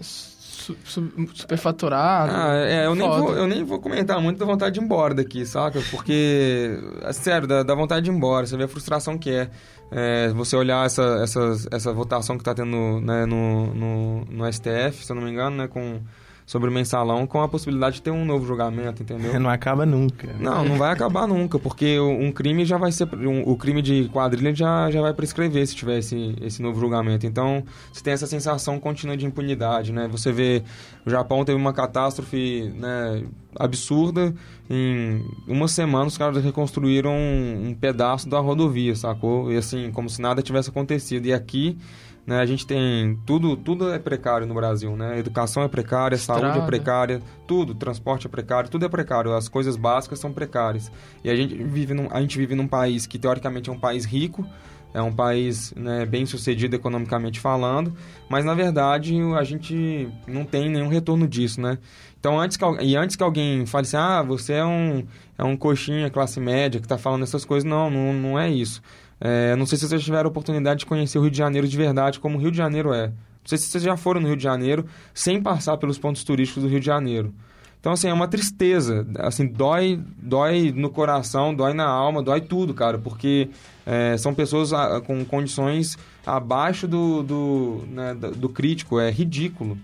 su 0.62 0.76
su 0.84 1.28
superfaturado. 1.34 2.32
Ah, 2.32 2.54
é, 2.54 2.86
eu 2.86 2.94
nem, 2.94 3.08
vou, 3.08 3.36
eu 3.36 3.46
nem 3.46 3.64
vou 3.64 3.80
comentar 3.80 4.20
muito 4.20 4.38
da 4.38 4.46
vontade 4.46 4.74
de 4.74 4.80
ir 4.80 4.84
embora 4.84 5.14
daqui, 5.14 5.44
saca? 5.44 5.80
Porque, 5.90 6.78
é 7.02 7.12
sério, 7.12 7.48
dá, 7.48 7.62
dá 7.62 7.74
vontade 7.74 8.04
de 8.04 8.10
ir 8.10 8.14
embora. 8.14 8.46
Você 8.46 8.56
vê 8.56 8.64
a 8.64 8.68
frustração 8.68 9.18
que 9.18 9.30
é. 9.30 9.50
É, 9.94 10.28
você 10.30 10.56
olhar 10.56 10.86
essa, 10.86 11.02
essa, 11.22 11.40
essa 11.70 11.92
votação 11.92 12.36
que 12.36 12.40
está 12.40 12.54
tendo 12.54 12.98
né, 13.02 13.26
no, 13.26 13.74
no, 13.74 14.24
no 14.24 14.50
STF, 14.50 15.04
se 15.04 15.12
eu 15.12 15.16
não 15.16 15.22
me 15.22 15.30
engano, 15.30 15.54
né, 15.54 15.68
com, 15.68 16.00
sobre 16.44 16.68
o 16.68 16.72
mensalão, 16.72 17.26
com 17.26 17.40
a 17.40 17.48
possibilidade 17.48 17.96
de 17.96 18.02
ter 18.02 18.10
um 18.10 18.24
novo 18.24 18.46
julgamento, 18.46 19.02
entendeu? 19.02 19.38
Não 19.40 19.48
acaba 19.48 19.86
nunca. 19.86 20.34
Não, 20.38 20.64
não 20.64 20.76
vai 20.76 20.92
acabar 20.92 21.26
nunca, 21.26 21.58
porque 21.58 21.98
o- 21.98 22.10
um 22.10 22.30
crime 22.32 22.64
já 22.64 22.76
vai 22.76 22.90
ser. 22.92 23.08
um- 23.14 23.48
o 23.48 23.56
crime 23.56 23.80
de 23.80 24.08
quadrilha 24.12 24.54
já, 24.54 24.90
já 24.90 25.00
vai 25.00 25.12
prescrever 25.14 25.66
se 25.66 25.74
tiver 25.74 25.98
esse, 25.98 26.34
esse 26.42 26.60
novo 26.60 26.78
julgamento. 26.80 27.26
Então, 27.26 27.62
você 27.92 28.02
tem 28.02 28.12
essa 28.12 28.26
sensação 28.26 28.78
contínua 28.78 29.16
de 29.16 29.24
impunidade, 29.26 29.92
né? 29.92 30.08
Você 30.10 30.32
vê. 30.32 30.62
O 31.06 31.10
Japão 31.10 31.44
teve 31.44 31.58
uma 31.58 31.72
catástrofe 31.72 32.72
né, 32.76 33.24
absurda. 33.58 34.34
Em 34.70 35.22
uma 35.46 35.68
semana, 35.68 36.06
os 36.06 36.16
caras 36.16 36.42
reconstruíram 36.42 37.12
um, 37.12 37.68
um 37.68 37.74
pedaço 37.74 38.28
da 38.28 38.38
rodovia, 38.40 38.94
sacou? 38.94 39.52
E 39.52 39.56
assim, 39.56 39.90
como 39.92 40.08
se 40.08 40.20
nada 40.20 40.42
tivesse 40.42 40.70
acontecido. 40.70 41.26
E 41.26 41.32
aqui. 41.32 41.78
Né, 42.24 42.38
a 42.38 42.46
gente 42.46 42.64
tem 42.64 43.18
tudo, 43.26 43.56
tudo 43.56 43.92
é 43.92 43.98
precário 43.98 44.46
no 44.46 44.54
Brasil, 44.54 44.96
né? 44.96 45.18
Educação 45.18 45.64
é 45.64 45.68
precária, 45.68 46.16
saúde 46.16 46.44
é 46.44 46.48
Estrada. 46.50 46.66
precária, 46.66 47.22
tudo, 47.48 47.74
transporte 47.74 48.28
é 48.28 48.30
precário, 48.30 48.70
tudo 48.70 48.86
é 48.86 48.88
precário, 48.88 49.34
as 49.34 49.48
coisas 49.48 49.74
básicas 49.74 50.20
são 50.20 50.32
precárias. 50.32 50.92
E 51.24 51.30
a 51.30 51.34
gente 51.34 51.52
vive 51.56 51.94
num, 51.94 52.06
a 52.12 52.20
gente 52.20 52.38
vive 52.38 52.54
num 52.54 52.68
país 52.68 53.06
que 53.06 53.18
teoricamente 53.18 53.70
é 53.70 53.72
um 53.72 53.78
país 53.78 54.04
rico, 54.04 54.46
é 54.94 55.02
um 55.02 55.12
país 55.12 55.72
né, 55.74 56.04
bem 56.06 56.26
sucedido 56.26 56.76
economicamente 56.76 57.40
falando, 57.40 57.92
mas 58.28 58.44
na 58.44 58.54
verdade 58.54 59.14
a 59.36 59.42
gente 59.42 60.08
não 60.26 60.44
tem 60.44 60.68
nenhum 60.68 60.88
retorno 60.88 61.26
disso, 61.26 61.60
né? 61.60 61.78
Então 62.20 62.38
antes 62.38 62.56
que, 62.56 62.64
e 62.82 62.94
antes 62.94 63.16
que 63.16 63.22
alguém 63.22 63.66
fale 63.66 63.86
assim, 63.86 63.96
ah, 63.96 64.22
você 64.22 64.52
é 64.54 64.64
um, 64.64 65.04
é 65.36 65.42
um 65.42 65.56
coxinha 65.56 66.08
classe 66.08 66.38
média 66.38 66.78
que 66.78 66.86
está 66.86 66.98
falando 66.98 67.22
essas 67.22 67.44
coisas, 67.44 67.68
não, 67.68 67.90
não, 67.90 68.12
não 68.12 68.38
é 68.38 68.48
isso. 68.48 68.80
É, 69.24 69.54
não 69.54 69.64
sei 69.66 69.78
se 69.78 69.86
vocês 69.86 70.02
tiveram 70.02 70.26
a 70.26 70.30
oportunidade 70.30 70.80
de 70.80 70.86
conhecer 70.86 71.16
o 71.16 71.22
Rio 71.22 71.30
de 71.30 71.38
Janeiro 71.38 71.68
de 71.68 71.76
verdade, 71.76 72.18
como 72.18 72.36
o 72.36 72.40
Rio 72.40 72.50
de 72.50 72.56
Janeiro 72.56 72.92
é. 72.92 73.06
Não 73.06 73.46
sei 73.46 73.56
se 73.56 73.66
vocês 73.66 73.84
já 73.84 73.96
foram 73.96 74.20
no 74.20 74.26
Rio 74.26 74.36
de 74.36 74.42
Janeiro 74.42 74.84
sem 75.14 75.40
passar 75.40 75.76
pelos 75.76 75.96
pontos 75.96 76.24
turísticos 76.24 76.64
do 76.64 76.68
Rio 76.68 76.80
de 76.80 76.86
Janeiro. 76.86 77.32
Então, 77.78 77.92
assim, 77.92 78.08
é 78.08 78.12
uma 78.12 78.28
tristeza. 78.28 79.06
Assim, 79.18 79.46
dói, 79.46 80.00
dói 80.16 80.72
no 80.74 80.90
coração, 80.90 81.54
dói 81.54 81.72
na 81.72 81.84
alma, 81.84 82.22
dói 82.22 82.40
tudo, 82.40 82.74
cara. 82.74 82.98
Porque 82.98 83.48
é, 83.84 84.16
são 84.16 84.32
pessoas 84.32 84.72
ah, 84.72 85.00
com 85.00 85.24
condições 85.24 85.98
abaixo 86.24 86.86
do, 86.86 87.22
do, 87.24 87.84
né, 87.88 88.14
do 88.14 88.48
crítico. 88.48 89.00
É 89.00 89.10
ridículo. 89.10 89.76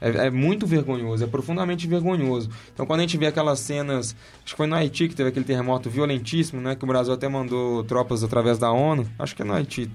É, 0.00 0.26
é 0.26 0.30
muito 0.30 0.66
vergonhoso, 0.66 1.24
é 1.24 1.26
profundamente 1.26 1.86
vergonhoso. 1.86 2.50
Então, 2.72 2.86
quando 2.86 3.00
a 3.00 3.02
gente 3.02 3.16
vê 3.16 3.26
aquelas 3.26 3.60
cenas, 3.60 4.14
acho 4.44 4.54
que 4.54 4.56
foi 4.56 4.66
no 4.66 4.74
Haiti 4.74 5.08
que 5.08 5.14
teve 5.14 5.30
aquele 5.30 5.44
terremoto 5.44 5.88
violentíssimo, 5.88 6.60
né? 6.60 6.74
Que 6.74 6.84
o 6.84 6.86
Brasil 6.86 7.14
até 7.14 7.28
mandou 7.28 7.82
tropas 7.84 8.22
através 8.22 8.58
da 8.58 8.70
ONU. 8.70 9.06
Acho 9.18 9.34
que 9.34 9.42
é 9.42 9.44
no 9.44 9.54
Haiti. 9.54 9.90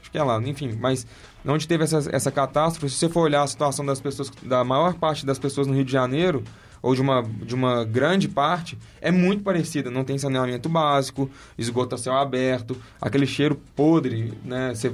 Acho 0.00 0.10
que 0.10 0.18
é 0.18 0.22
lá, 0.22 0.40
enfim, 0.42 0.76
mas 0.80 1.06
onde 1.46 1.66
teve 1.66 1.84
essa, 1.84 2.08
essa 2.10 2.30
catástrofe, 2.30 2.90
se 2.90 2.98
você 2.98 3.08
for 3.08 3.22
olhar 3.22 3.42
a 3.42 3.46
situação 3.46 3.84
das 3.84 4.00
pessoas, 4.00 4.30
da 4.42 4.64
maior 4.64 4.94
parte 4.94 5.26
das 5.26 5.38
pessoas 5.38 5.66
no 5.66 5.74
Rio 5.74 5.84
de 5.84 5.92
Janeiro, 5.92 6.42
ou 6.84 6.94
de 6.94 7.00
uma, 7.00 7.22
de 7.22 7.54
uma 7.54 7.82
grande 7.82 8.28
parte, 8.28 8.76
é 9.00 9.10
muito 9.10 9.42
parecida. 9.42 9.90
Não 9.90 10.04
tem 10.04 10.18
saneamento 10.18 10.68
básico, 10.68 11.30
esgoto 11.56 11.94
a 11.94 11.98
céu 11.98 12.12
aberto, 12.12 12.76
aquele 13.00 13.26
cheiro 13.26 13.58
podre, 13.74 14.34
né? 14.44 14.74
Você 14.74 14.92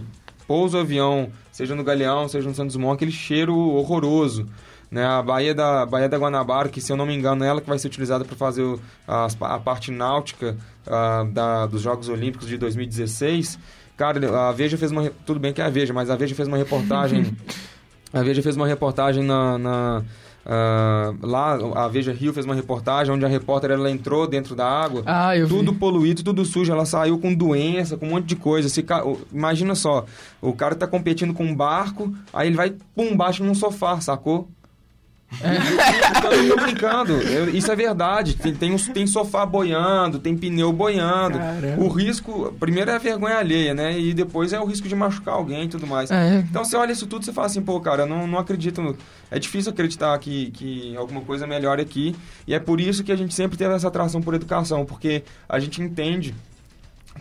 pousa 0.50 0.78
o 0.78 0.80
avião, 0.80 1.30
seja 1.52 1.76
no 1.76 1.84
Galeão, 1.84 2.26
seja 2.26 2.48
no 2.48 2.52
Santos 2.56 2.74
Dumont, 2.74 2.96
aquele 2.96 3.12
cheiro 3.12 3.56
horroroso. 3.56 4.48
Né, 4.90 5.06
a 5.06 5.22
Baía 5.22 5.54
da, 5.54 5.86
Baía 5.86 6.08
da 6.08 6.18
Guanabara, 6.18 6.68
que 6.68 6.80
se 6.80 6.90
eu 6.90 6.96
não 6.96 7.06
me 7.06 7.14
engano 7.14 7.44
é 7.44 7.46
ela 7.46 7.60
que 7.60 7.68
vai 7.68 7.78
ser 7.78 7.86
utilizada 7.86 8.24
para 8.24 8.34
fazer 8.34 8.62
o, 8.62 8.80
a, 9.06 9.28
a, 9.42 9.60
parte 9.60 9.92
náutica 9.92 10.56
a, 10.84 11.22
da, 11.22 11.66
dos 11.66 11.80
Jogos 11.80 12.08
Olímpicos 12.08 12.48
de 12.48 12.58
2016. 12.58 13.60
Cara, 13.96 14.48
a 14.48 14.50
Veja 14.50 14.76
fez 14.76 14.90
uma... 14.90 15.08
Tudo 15.24 15.38
bem 15.38 15.52
que 15.52 15.62
é 15.62 15.64
a 15.64 15.70
Veja, 15.70 15.92
mas 15.92 16.10
a 16.10 16.16
Veja 16.16 16.34
fez 16.34 16.48
uma 16.48 16.56
reportagem... 16.56 17.32
a 18.12 18.20
Veja 18.20 18.42
fez 18.42 18.56
uma 18.56 18.66
reportagem 18.66 19.22
na, 19.22 19.56
na 19.56 20.02
Uh, 20.44 21.26
lá, 21.26 21.59
a 21.74 21.88
Veja 21.88 22.12
Rio 22.12 22.33
fez 22.33 22.46
uma 22.46 22.55
reportagem 22.55 23.12
onde 23.12 23.24
a 23.24 23.29
repórter 23.29 23.70
ela 23.70 23.90
entrou 23.90 24.26
dentro 24.26 24.55
da 24.55 24.66
água, 24.66 25.03
ah, 25.05 25.33
tudo 25.46 25.72
vi. 25.72 25.79
poluído, 25.79 26.22
tudo 26.22 26.44
sujo. 26.44 26.72
Ela 26.72 26.87
saiu 26.87 27.18
com 27.18 27.35
doença, 27.35 27.96
com 27.96 28.07
um 28.07 28.11
monte 28.11 28.26
de 28.26 28.37
coisa. 28.37 28.68
Se, 28.68 28.85
imagina 29.33 29.74
só, 29.74 30.07
o 30.40 30.53
cara 30.53 30.74
tá 30.74 30.87
competindo 30.87 31.35
com 31.35 31.44
um 31.44 31.55
barco, 31.55 32.12
aí 32.33 32.48
ele 32.48 32.57
vai, 32.57 32.74
pum, 32.94 33.16
baixo 33.16 33.44
num 33.44 33.55
sofá, 33.55 34.00
sacou? 34.00 34.48
É. 35.40 36.47
Eu 36.49 36.57
tô 36.57 36.62
brincando. 36.62 37.12
Eu, 37.12 37.49
isso 37.51 37.71
é 37.71 37.77
verdade. 37.77 38.37
Tem, 38.37 38.55
tem, 38.55 38.77
tem 38.77 39.07
sofá 39.07 39.47
boiando, 39.47 40.19
tem 40.19 40.37
pneu 40.37 40.73
boiando. 40.73 41.38
Caramba. 41.38 41.83
O 41.83 41.88
risco, 41.88 42.53
primeiro 42.59 42.90
é 42.90 42.97
a 42.97 42.99
vergonha 42.99 43.37
alheia, 43.37 43.73
né? 43.73 43.99
E 43.99 44.12
depois 44.12 44.53
é 44.53 44.61
o 44.61 44.64
risco 44.64 44.88
de 44.88 44.95
machucar 44.95 45.35
alguém 45.35 45.64
e 45.64 45.69
tudo 45.69 45.87
mais. 45.87 46.11
É. 46.11 46.45
Então 46.51 46.64
você 46.64 46.77
olha 46.77 46.93
isso 46.93 47.07
tudo 47.07 47.23
e 47.29 47.33
fala 47.33 47.47
assim, 47.47 47.62
pô, 47.62 47.81
cara, 47.81 48.05
não, 48.07 48.27
não 48.27 48.38
acredito. 48.38 48.97
É 49.31 49.38
difícil 49.38 49.71
acreditar 49.71 50.19
que, 50.19 50.51
que 50.51 50.97
alguma 50.97 51.21
coisa 51.21 51.47
melhore 51.47 51.81
aqui. 51.81 52.16
E 52.47 52.55
é 52.55 52.59
por 52.59 52.81
isso 52.81 53.05
que 53.05 53.12
a 53.12 53.16
gente 53.16 53.35
sempre 53.35 53.57
teve 53.57 53.73
essa 53.73 53.88
atração 53.88 54.21
por 54.21 54.35
educação, 54.35 54.85
porque 54.85 55.23
a 55.49 55.59
gente 55.59 55.81
entende 55.81 56.35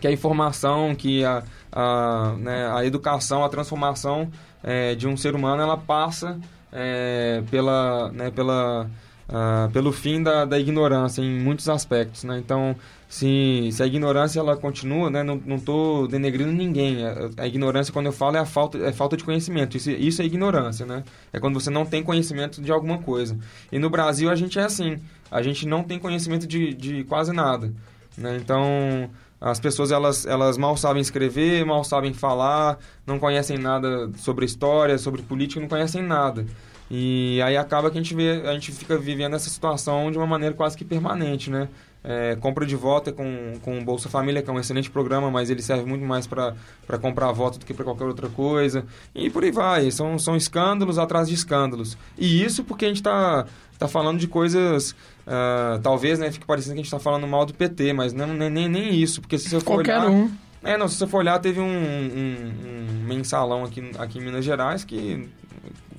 que 0.00 0.06
a 0.06 0.12
informação, 0.12 0.94
que 0.94 1.24
a, 1.24 1.42
a, 1.70 2.34
né, 2.38 2.72
a 2.72 2.84
educação, 2.84 3.44
a 3.44 3.48
transformação 3.48 4.30
é, 4.62 4.94
de 4.94 5.06
um 5.06 5.16
ser 5.16 5.34
humano, 5.34 5.62
ela 5.62 5.76
passa 5.76 6.38
é, 6.72 7.42
pela, 7.50 8.10
né, 8.12 8.30
pela, 8.30 8.88
uh, 9.28 9.70
pelo 9.72 9.92
fim 9.92 10.22
da, 10.22 10.44
da 10.44 10.58
ignorância 10.58 11.22
em 11.22 11.40
muitos 11.40 11.68
aspectos. 11.68 12.24
Né? 12.24 12.38
Então, 12.38 12.76
se, 13.08 13.70
se 13.72 13.82
a 13.82 13.86
ignorância 13.86 14.38
ela 14.38 14.56
continua, 14.56 15.10
né, 15.10 15.22
não 15.22 15.56
estou 15.56 16.06
denegrindo 16.06 16.52
ninguém. 16.52 17.04
A, 17.04 17.30
a, 17.38 17.46
ignorância, 17.46 17.92
quando 17.92 18.06
eu 18.06 18.12
falo, 18.12 18.36
é 18.36 18.40
a 18.40 18.46
falta, 18.46 18.78
é 18.78 18.92
falta 18.92 19.16
de 19.16 19.24
conhecimento. 19.24 19.76
Isso, 19.76 19.90
isso 19.90 20.22
é 20.22 20.24
ignorância, 20.24 20.86
né? 20.86 21.02
É 21.32 21.40
quando 21.40 21.60
você 21.60 21.70
não 21.70 21.84
tem 21.84 22.02
conhecimento 22.02 22.62
de 22.62 22.70
alguma 22.70 22.98
coisa. 22.98 23.36
E 23.72 23.78
no 23.78 23.90
Brasil 23.90 24.30
a 24.30 24.34
gente 24.34 24.58
é 24.58 24.62
assim. 24.62 24.98
A 25.30 25.42
gente 25.42 25.66
não 25.66 25.82
tem 25.82 25.98
conhecimento 25.98 26.46
de, 26.46 26.72
de 26.74 27.04
quase 27.04 27.32
nada. 27.32 27.72
Né? 28.16 28.36
Então, 28.36 29.10
as 29.40 29.58
pessoas 29.58 29.90
elas, 29.90 30.26
elas 30.26 30.58
mal 30.58 30.76
sabem 30.76 31.00
escrever, 31.00 31.64
mal 31.64 31.82
sabem 31.82 32.12
falar, 32.12 32.78
não 33.06 33.18
conhecem 33.18 33.56
nada 33.56 34.10
sobre 34.18 34.44
história, 34.44 34.98
sobre 34.98 35.22
política, 35.22 35.60
não 35.60 35.68
conhecem 35.68 36.02
nada. 36.02 36.44
E 36.90 37.40
aí 37.42 37.56
acaba 37.56 37.90
que 37.90 37.96
a 37.96 38.02
gente, 38.02 38.14
vê, 38.14 38.42
a 38.44 38.52
gente 38.52 38.72
fica 38.72 38.98
vivendo 38.98 39.36
essa 39.36 39.48
situação 39.48 40.10
de 40.10 40.18
uma 40.18 40.26
maneira 40.26 40.54
quase 40.54 40.76
que 40.76 40.84
permanente, 40.84 41.48
né? 41.48 41.68
É, 42.02 42.34
compra 42.36 42.64
de 42.64 42.74
voto 42.74 43.10
é 43.10 43.12
com, 43.12 43.52
com 43.62 43.84
Bolsa 43.84 44.08
Família, 44.08 44.42
que 44.42 44.48
é 44.48 44.52
um 44.52 44.58
excelente 44.58 44.90
programa, 44.90 45.30
mas 45.30 45.50
ele 45.50 45.62
serve 45.62 45.84
muito 45.84 46.04
mais 46.04 46.26
para 46.26 46.54
comprar 47.00 47.30
voto 47.30 47.58
do 47.58 47.66
que 47.66 47.74
para 47.74 47.84
qualquer 47.84 48.04
outra 48.04 48.28
coisa. 48.28 48.84
E 49.14 49.30
por 49.30 49.44
aí 49.44 49.50
vai. 49.50 49.90
São, 49.90 50.18
são 50.18 50.34
escândalos 50.34 50.98
atrás 50.98 51.28
de 51.28 51.34
escândalos. 51.34 51.96
E 52.18 52.42
isso 52.42 52.64
porque 52.64 52.86
a 52.86 52.88
gente 52.88 52.98
está 52.98 53.46
tá 53.80 53.88
falando 53.88 54.18
de 54.18 54.28
coisas 54.28 54.94
Uh, 55.30 55.78
talvez, 55.80 56.18
né, 56.18 56.28
fique 56.32 56.44
parecendo 56.44 56.74
que 56.74 56.80
a 56.80 56.82
gente 56.82 56.86
está 56.86 56.98
falando 56.98 57.24
mal 57.24 57.46
do 57.46 57.54
PT, 57.54 57.92
mas 57.92 58.12
não, 58.12 58.26
nem, 58.26 58.50
nem, 58.50 58.68
nem 58.68 58.94
isso, 58.94 59.20
porque 59.20 59.38
se 59.38 59.48
você 59.48 59.60
for 59.60 59.76
Qualquer 59.76 60.00
olhar... 60.00 60.10
um. 60.10 60.28
É, 60.60 60.76
não, 60.76 60.88
se 60.88 60.96
você 60.96 61.06
for 61.06 61.18
olhar, 61.18 61.38
teve 61.38 61.60
um, 61.60 61.64
um, 61.64 62.52
um, 62.66 63.04
mensalão 63.06 63.62
aqui, 63.62 63.92
aqui 63.96 64.18
em 64.18 64.22
Minas 64.22 64.44
Gerais 64.44 64.82
que 64.82 65.28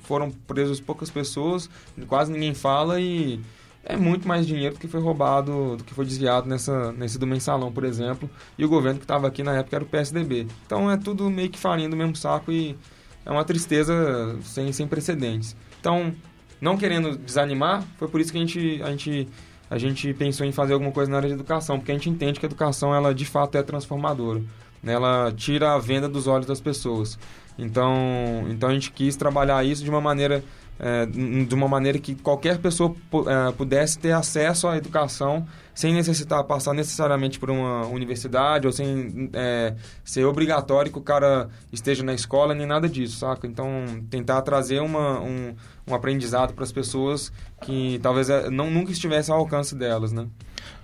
foram 0.02 0.30
presos 0.30 0.80
poucas 0.80 1.08
pessoas, 1.08 1.70
quase 2.06 2.30
ninguém 2.30 2.52
fala 2.52 3.00
e 3.00 3.40
é 3.82 3.96
muito 3.96 4.28
mais 4.28 4.46
dinheiro 4.46 4.74
do 4.74 4.80
que 4.80 4.86
foi 4.86 5.00
roubado, 5.00 5.76
do 5.76 5.82
que 5.82 5.94
foi 5.94 6.04
desviado 6.04 6.46
nessa, 6.46 6.92
nesse 6.92 7.18
do 7.18 7.26
mensalão, 7.26 7.72
por 7.72 7.84
exemplo. 7.84 8.28
E 8.58 8.64
o 8.64 8.68
governo 8.68 8.98
que 8.98 9.04
estava 9.04 9.26
aqui 9.26 9.42
na 9.42 9.56
época 9.56 9.76
era 9.76 9.84
o 9.84 9.88
PSDB. 9.88 10.46
Então 10.66 10.90
é 10.90 10.96
tudo 10.98 11.30
meio 11.30 11.48
que 11.48 11.58
farinha 11.58 11.88
do 11.88 11.96
mesmo 11.96 12.14
saco 12.14 12.52
e 12.52 12.76
é 13.24 13.30
uma 13.30 13.44
tristeza 13.44 14.36
sem, 14.42 14.70
sem 14.72 14.86
precedentes. 14.86 15.56
Então, 15.80 16.14
não 16.62 16.76
querendo 16.76 17.18
desanimar, 17.18 17.82
foi 17.98 18.06
por 18.06 18.20
isso 18.20 18.30
que 18.30 18.38
a 18.38 18.40
gente, 18.40 18.80
a 18.84 18.90
gente, 18.90 19.28
a 19.68 19.76
gente 19.76 20.14
pensou 20.14 20.46
em 20.46 20.52
fazer 20.52 20.74
alguma 20.74 20.92
coisa 20.92 21.10
na 21.10 21.16
área 21.16 21.28
de 21.28 21.34
educação, 21.34 21.76
porque 21.76 21.90
a 21.90 21.94
gente 21.94 22.08
entende 22.08 22.38
que 22.38 22.46
a 22.46 22.48
educação, 22.48 22.94
ela 22.94 23.12
de 23.12 23.26
fato 23.26 23.58
é 23.58 23.62
transformadora. 23.64 24.40
Né? 24.80 24.92
Ela 24.92 25.32
tira 25.36 25.74
a 25.74 25.78
venda 25.78 26.08
dos 26.08 26.28
olhos 26.28 26.46
das 26.46 26.60
pessoas. 26.60 27.18
Então, 27.58 28.46
então 28.48 28.68
a 28.68 28.72
gente 28.72 28.92
quis 28.92 29.16
trabalhar 29.16 29.64
isso 29.64 29.82
de 29.82 29.90
uma 29.90 30.00
maneira 30.00 30.44
é, 30.82 31.06
de 31.06 31.54
uma 31.54 31.68
maneira 31.68 31.96
que 31.96 32.16
qualquer 32.16 32.58
pessoa 32.58 32.92
é, 33.28 33.52
pudesse 33.52 34.00
ter 34.00 34.10
acesso 34.10 34.66
à 34.66 34.76
educação 34.76 35.46
sem 35.72 35.94
necessitar 35.94 36.42
passar 36.42 36.74
necessariamente 36.74 37.38
por 37.38 37.48
uma 37.48 37.86
universidade 37.86 38.66
ou 38.66 38.72
sem 38.72 39.30
é, 39.32 39.74
ser 40.04 40.24
obrigatório 40.24 40.90
que 40.90 40.98
o 40.98 41.02
cara 41.02 41.48
esteja 41.72 42.02
na 42.02 42.12
escola 42.12 42.52
nem 42.52 42.66
nada 42.66 42.88
disso, 42.88 43.18
saca? 43.18 43.46
Então, 43.46 43.68
tentar 44.10 44.42
trazer 44.42 44.80
uma, 44.80 45.20
um, 45.20 45.54
um 45.86 45.94
aprendizado 45.94 46.52
para 46.52 46.64
as 46.64 46.72
pessoas 46.72 47.32
que 47.62 48.00
talvez 48.02 48.28
é, 48.28 48.50
não 48.50 48.68
nunca 48.68 48.90
estivesse 48.90 49.30
ao 49.30 49.38
alcance 49.38 49.76
delas, 49.76 50.12
né? 50.12 50.26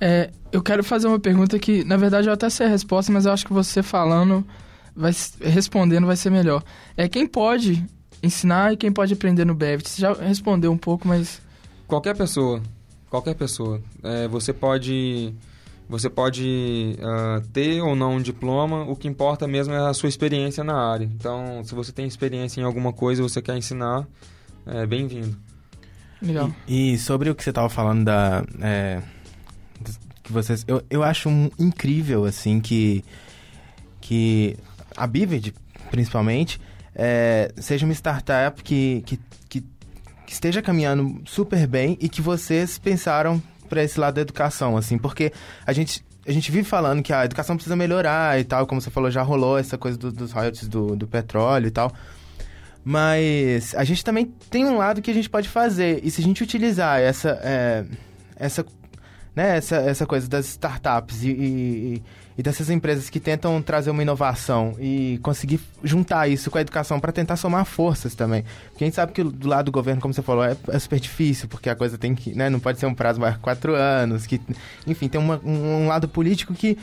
É, 0.00 0.30
eu 0.52 0.62
quero 0.62 0.84
fazer 0.84 1.08
uma 1.08 1.18
pergunta 1.18 1.58
que, 1.58 1.82
na 1.82 1.96
verdade, 1.96 2.28
eu 2.28 2.32
até 2.32 2.48
sei 2.48 2.66
a 2.66 2.70
resposta, 2.70 3.12
mas 3.12 3.26
eu 3.26 3.32
acho 3.32 3.44
que 3.44 3.52
você 3.52 3.82
falando, 3.82 4.46
vai, 4.94 5.12
respondendo 5.40 6.06
vai 6.06 6.16
ser 6.16 6.30
melhor. 6.30 6.62
É 6.96 7.08
quem 7.08 7.26
pode 7.26 7.84
ensinar 8.22 8.72
e 8.72 8.76
quem 8.76 8.92
pode 8.92 9.12
aprender 9.12 9.44
no 9.44 9.54
Bevit? 9.54 9.88
Você 9.88 10.00
já 10.00 10.12
respondeu 10.12 10.72
um 10.72 10.78
pouco, 10.78 11.06
mas... 11.06 11.40
Qualquer 11.86 12.16
pessoa. 12.16 12.62
Qualquer 13.10 13.34
pessoa. 13.34 13.80
É, 14.02 14.28
você 14.28 14.52
pode... 14.52 15.34
Você 15.88 16.10
pode 16.10 16.98
uh, 16.98 17.40
ter 17.48 17.80
ou 17.80 17.96
não 17.96 18.16
um 18.16 18.20
diploma, 18.20 18.82
o 18.82 18.94
que 18.94 19.08
importa 19.08 19.48
mesmo 19.48 19.72
é 19.72 19.78
a 19.78 19.94
sua 19.94 20.10
experiência 20.10 20.62
na 20.62 20.74
área. 20.74 21.06
Então, 21.06 21.64
se 21.64 21.74
você 21.74 21.90
tem 21.92 22.06
experiência 22.06 22.60
em 22.60 22.64
alguma 22.64 22.92
coisa 22.92 23.22
e 23.22 23.26
você 23.26 23.40
quer 23.40 23.56
ensinar, 23.56 24.06
é 24.66 24.84
bem-vindo. 24.84 25.34
Legal. 26.20 26.52
E, 26.66 26.92
e, 26.92 26.98
sobre 26.98 27.30
o 27.30 27.34
que 27.34 27.42
você 27.42 27.48
estava 27.50 27.70
falando 27.70 28.04
da... 28.04 28.44
É, 28.60 29.02
que 30.28 30.32
vocês, 30.32 30.62
eu, 30.68 30.82
eu 30.90 31.02
acho 31.02 31.30
um, 31.30 31.50
incrível, 31.58 32.26
assim, 32.26 32.60
que, 32.60 33.02
que 33.98 34.56
a 34.94 35.06
Bivid, 35.06 35.54
principalmente, 35.90 36.60
é, 36.98 37.52
seja 37.56 37.86
uma 37.86 37.94
startup 37.94 38.60
que, 38.62 39.04
que, 39.06 39.20
que, 39.48 39.60
que 40.26 40.32
esteja 40.32 40.60
caminhando 40.60 41.22
super 41.24 41.64
bem 41.68 41.96
e 42.00 42.08
que 42.08 42.20
vocês 42.20 42.76
pensaram 42.76 43.40
para 43.68 43.84
esse 43.84 44.00
lado 44.00 44.16
da 44.16 44.20
educação, 44.20 44.76
assim, 44.76 44.98
porque 44.98 45.32
a 45.64 45.72
gente 45.72 46.04
a 46.26 46.32
gente 46.32 46.52
vive 46.52 46.68
falando 46.68 47.02
que 47.02 47.10
a 47.10 47.24
educação 47.24 47.56
precisa 47.56 47.74
melhorar 47.74 48.38
e 48.38 48.44
tal, 48.44 48.66
como 48.66 48.82
você 48.82 48.90
falou, 48.90 49.10
já 49.10 49.22
rolou 49.22 49.56
essa 49.56 49.78
coisa 49.78 49.96
do, 49.96 50.12
dos 50.12 50.30
royalties 50.30 50.68
do, 50.68 50.94
do 50.94 51.06
petróleo 51.06 51.68
e 51.68 51.70
tal. 51.70 51.90
Mas 52.84 53.74
a 53.74 53.82
gente 53.82 54.04
também 54.04 54.26
tem 54.50 54.66
um 54.66 54.76
lado 54.76 55.00
que 55.00 55.10
a 55.10 55.14
gente 55.14 55.30
pode 55.30 55.48
fazer. 55.48 56.00
E 56.04 56.10
se 56.10 56.20
a 56.20 56.24
gente 56.24 56.42
utilizar 56.42 57.00
essa, 57.00 57.40
é, 57.42 57.84
essa, 58.36 58.64
né, 59.34 59.56
essa, 59.56 59.76
essa 59.76 60.04
coisa 60.04 60.28
das 60.28 60.46
startups 60.48 61.22
e, 61.22 61.30
e, 61.30 62.02
e 62.38 62.42
dessas 62.42 62.70
empresas 62.70 63.10
que 63.10 63.18
tentam 63.18 63.60
trazer 63.60 63.90
uma 63.90 64.00
inovação 64.00 64.76
e 64.78 65.18
conseguir 65.24 65.58
juntar 65.82 66.28
isso 66.28 66.52
com 66.52 66.56
a 66.56 66.60
educação 66.60 67.00
para 67.00 67.10
tentar 67.10 67.36
somar 67.36 67.64
forças 67.64 68.14
também. 68.14 68.44
Porque 68.70 68.84
a 68.84 68.86
gente 68.86 68.94
sabe 68.94 69.12
que 69.12 69.24
do 69.24 69.48
lado 69.48 69.64
do 69.64 69.72
governo, 69.72 70.00
como 70.00 70.14
você 70.14 70.22
falou, 70.22 70.44
é, 70.44 70.56
é 70.68 70.78
super 70.78 71.00
difícil, 71.00 71.48
porque 71.48 71.68
a 71.68 71.74
coisa 71.74 71.98
tem 71.98 72.14
que, 72.14 72.32
né, 72.36 72.48
não 72.48 72.60
pode 72.60 72.78
ser 72.78 72.86
um 72.86 72.94
prazo 72.94 73.20
que 73.20 73.38
quatro 73.40 73.74
anos, 73.74 74.24
que, 74.24 74.40
enfim, 74.86 75.08
tem 75.08 75.20
uma, 75.20 75.40
um, 75.44 75.82
um, 75.82 75.88
lado 75.88 76.08
político 76.08 76.54
que, 76.54 76.78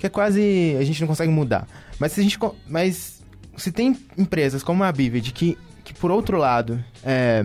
que 0.00 0.06
é 0.06 0.10
quase, 0.10 0.76
a 0.76 0.82
gente 0.82 1.00
não 1.00 1.06
consegue 1.06 1.30
mudar. 1.30 1.68
Mas 2.00 2.10
se 2.10 2.18
a 2.18 2.24
gente, 2.24 2.36
mas 2.68 3.22
se 3.56 3.70
tem 3.70 3.96
empresas 4.18 4.64
como 4.64 4.82
a 4.82 4.90
Bivid 4.90 5.30
que, 5.30 5.56
que 5.84 5.94
por 5.94 6.10
outro 6.10 6.36
lado, 6.36 6.84
é, 7.04 7.44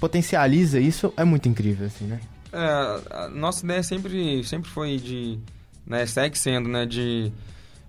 potencializa 0.00 0.80
isso, 0.80 1.12
é 1.18 1.24
muito 1.24 1.50
incrível, 1.50 1.86
assim, 1.86 2.06
né? 2.06 2.18
É, 2.50 3.14
a 3.14 3.28
nossa 3.28 3.62
ideia 3.62 3.82
sempre, 3.82 4.42
sempre 4.44 4.70
foi 4.70 4.96
de 4.96 5.38
né, 5.86 6.06
segue 6.06 6.38
sendo, 6.38 6.68
né, 6.68 6.86
de, 6.86 7.32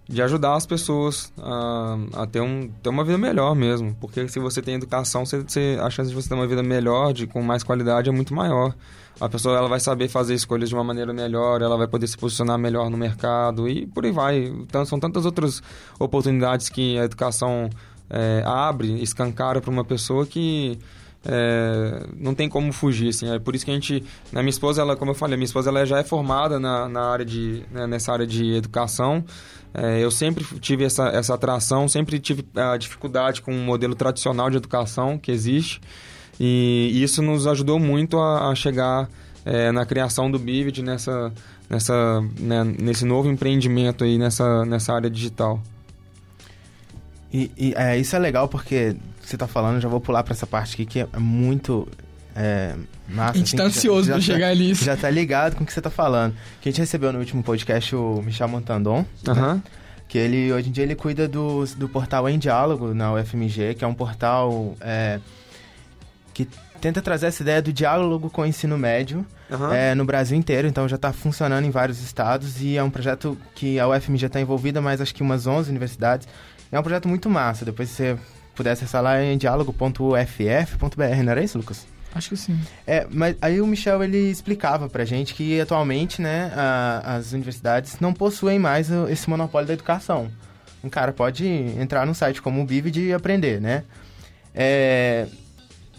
de 0.07 0.21
ajudar 0.21 0.55
as 0.55 0.65
pessoas 0.65 1.31
a, 1.37 1.97
a 2.13 2.27
ter, 2.27 2.41
um, 2.41 2.69
ter 2.81 2.89
uma 2.89 3.03
vida 3.03 3.17
melhor 3.17 3.55
mesmo. 3.55 3.95
Porque 3.99 4.27
se 4.27 4.39
você 4.39 4.61
tem 4.61 4.75
educação, 4.75 5.25
você, 5.25 5.39
você, 5.41 5.77
a 5.81 5.89
chance 5.89 6.09
de 6.09 6.15
você 6.15 6.29
ter 6.29 6.35
uma 6.35 6.47
vida 6.47 6.63
melhor, 6.63 7.13
de, 7.13 7.27
com 7.27 7.41
mais 7.41 7.63
qualidade, 7.63 8.09
é 8.09 8.11
muito 8.11 8.33
maior. 8.33 8.75
A 9.19 9.29
pessoa 9.29 9.57
ela 9.57 9.69
vai 9.69 9.79
saber 9.79 10.07
fazer 10.07 10.33
escolhas 10.33 10.69
de 10.69 10.75
uma 10.75 10.83
maneira 10.83 11.13
melhor, 11.13 11.61
ela 11.61 11.77
vai 11.77 11.87
poder 11.87 12.07
se 12.07 12.17
posicionar 12.17 12.57
melhor 12.57 12.89
no 12.89 12.97
mercado 12.97 13.69
e 13.69 13.85
por 13.85 14.05
aí 14.05 14.11
vai. 14.11 14.43
Então, 14.45 14.85
são 14.85 14.99
tantas 14.99 15.25
outras 15.25 15.61
oportunidades 15.99 16.67
que 16.67 16.97
a 16.97 17.03
educação 17.03 17.69
é, 18.09 18.43
abre, 18.45 19.01
escancara 19.01 19.61
para 19.61 19.69
uma 19.69 19.85
pessoa 19.85 20.25
que 20.25 20.79
é, 21.25 22.05
não 22.17 22.35
tem 22.35 22.49
como 22.49 22.71
fugir, 22.73 23.09
assim. 23.09 23.29
É 23.29 23.39
por 23.39 23.55
isso 23.55 23.65
que 23.65 23.71
a 23.71 23.73
gente... 23.73 24.03
Né, 24.31 24.41
minha 24.41 24.49
esposa, 24.49 24.81
ela, 24.81 24.95
como 24.95 25.11
eu 25.11 25.15
falei, 25.15 25.37
minha 25.37 25.45
esposa 25.45 25.69
ela 25.69 25.85
já 25.85 25.99
é 25.99 26.03
formada 26.03 26.59
na, 26.59 26.87
na 26.89 27.01
área 27.05 27.25
de, 27.25 27.63
né, 27.71 27.87
nessa 27.87 28.11
área 28.11 28.27
de 28.27 28.53
educação. 28.53 29.23
É, 29.73 29.99
eu 29.99 30.11
sempre 30.11 30.45
tive 30.59 30.83
essa, 30.83 31.07
essa 31.07 31.33
atração, 31.33 31.87
sempre 31.87 32.19
tive 32.19 32.45
a 32.55 32.77
dificuldade 32.77 33.41
com 33.41 33.51
o 33.51 33.57
modelo 33.57 33.95
tradicional 33.95 34.49
de 34.49 34.57
educação 34.57 35.17
que 35.17 35.31
existe. 35.31 35.81
E, 36.39 36.91
isso 37.01 37.21
nos 37.21 37.47
ajudou 37.47 37.79
muito 37.79 38.19
a, 38.19 38.49
a 38.49 38.55
chegar 38.55 39.09
é, 39.45 39.71
na 39.71 39.85
criação 39.85 40.29
do 40.29 40.37
Bivid, 40.37 40.83
nessa, 40.83 41.31
nessa, 41.69 42.21
né, 42.39 42.63
nesse 42.63 43.05
novo 43.05 43.29
empreendimento 43.29 44.03
aí, 44.03 44.17
nessa, 44.17 44.65
nessa 44.65 44.93
área 44.93 45.09
digital. 45.09 45.61
E, 47.33 47.51
e 47.57 47.73
é, 47.75 47.97
isso 47.97 48.15
é 48.15 48.19
legal 48.19 48.47
porque 48.47 48.95
você 49.19 49.35
está 49.35 49.47
falando, 49.47 49.81
já 49.81 49.89
vou 49.89 49.99
pular 49.99 50.23
para 50.23 50.33
essa 50.33 50.45
parte 50.45 50.75
aqui 50.75 50.85
que 50.85 50.99
é 50.99 51.07
muito 51.17 51.87
é, 52.35 52.75
massa. 53.09 53.31
A 53.31 53.37
gente 53.37 53.47
assim, 53.47 53.57
tá 53.57 53.63
ansioso 53.63 54.07
já, 54.07 54.13
pra 54.13 54.21
já 54.21 54.33
chegar 54.33 54.49
tá, 54.49 54.55
nisso. 54.55 54.85
Já 54.85 54.97
tá 54.97 55.09
ligado 55.09 55.55
com 55.55 55.63
o 55.63 55.65
que 55.65 55.73
você 55.73 55.81
tá 55.81 55.89
falando. 55.89 56.35
Que 56.61 56.69
a 56.69 56.71
gente 56.71 56.79
recebeu 56.79 57.11
no 57.11 57.19
último 57.19 57.43
podcast 57.43 57.95
o 57.95 58.21
Michel 58.23 58.47
Montandon. 58.47 59.05
Aham. 59.27 59.55
Né? 59.55 59.63
Que 60.07 60.17
ele, 60.19 60.53
hoje 60.53 60.69
em 60.69 60.71
dia, 60.71 60.83
ele 60.83 60.95
cuida 60.95 61.27
do, 61.27 61.65
do 61.77 61.89
portal 61.89 62.29
Em 62.29 62.37
Diálogo 62.37 62.93
na 62.93 63.13
UFMG, 63.13 63.73
que 63.73 63.83
é 63.83 63.87
um 63.87 63.95
portal 63.95 64.75
é, 64.79 65.19
que 66.33 66.47
tenta 66.79 67.01
trazer 67.01 67.27
essa 67.27 67.41
ideia 67.41 67.61
do 67.61 67.71
diálogo 67.71 68.29
com 68.29 68.41
o 68.41 68.45
ensino 68.45 68.77
médio 68.77 69.25
Aham. 69.49 69.73
é, 69.73 69.95
no 69.95 70.05
Brasil 70.05 70.37
inteiro. 70.37 70.67
Então 70.67 70.87
já 70.87 70.97
está 70.97 71.13
funcionando 71.13 71.65
em 71.65 71.71
vários 71.71 72.01
estados 72.01 72.61
e 72.61 72.77
é 72.77 72.83
um 72.83 72.89
projeto 72.89 73.37
que 73.55 73.79
a 73.79 73.87
UFMG 73.87 74.25
está 74.25 74.41
envolvida, 74.41 74.81
mas 74.81 75.01
acho 75.01 75.15
que 75.15 75.23
umas 75.23 75.47
11 75.47 75.69
universidades. 75.69 76.27
É 76.73 76.79
um 76.79 76.83
projeto 76.83 77.07
muito 77.07 77.29
massa. 77.29 77.63
Depois 77.63 77.87
se 77.89 77.95
você 77.95 78.17
puder 78.55 78.71
acessar 78.71 79.01
lá 79.01 79.21
em 79.23 79.37
diálogo.uff.br, 79.37 81.23
não 81.23 81.31
era 81.31 81.43
isso, 81.43 81.57
Lucas? 81.57 81.85
Acho 82.15 82.29
que 82.29 82.37
sim. 82.37 82.59
É, 82.85 83.07
mas 83.11 83.35
aí 83.41 83.59
o 83.61 83.65
Michel 83.65 84.03
ele 84.03 84.17
explicava 84.29 84.87
pra 84.87 85.03
gente 85.03 85.33
que 85.33 85.59
atualmente, 85.59 86.21
né, 86.21 86.51
a- 86.55 87.15
as 87.15 87.33
universidades 87.33 87.99
não 87.99 88.13
possuem 88.13 88.59
mais 88.59 88.89
esse 89.09 89.27
monopólio 89.29 89.67
da 89.67 89.73
educação. 89.73 90.29
Um 90.83 90.89
cara 90.89 91.11
pode 91.11 91.47
entrar 91.47 92.05
num 92.05 92.13
site 92.13 92.41
como 92.41 92.61
o 92.61 92.65
Bivid 92.65 92.99
e 93.01 93.13
aprender, 93.13 93.59
né? 93.59 93.83
É, 94.53 95.25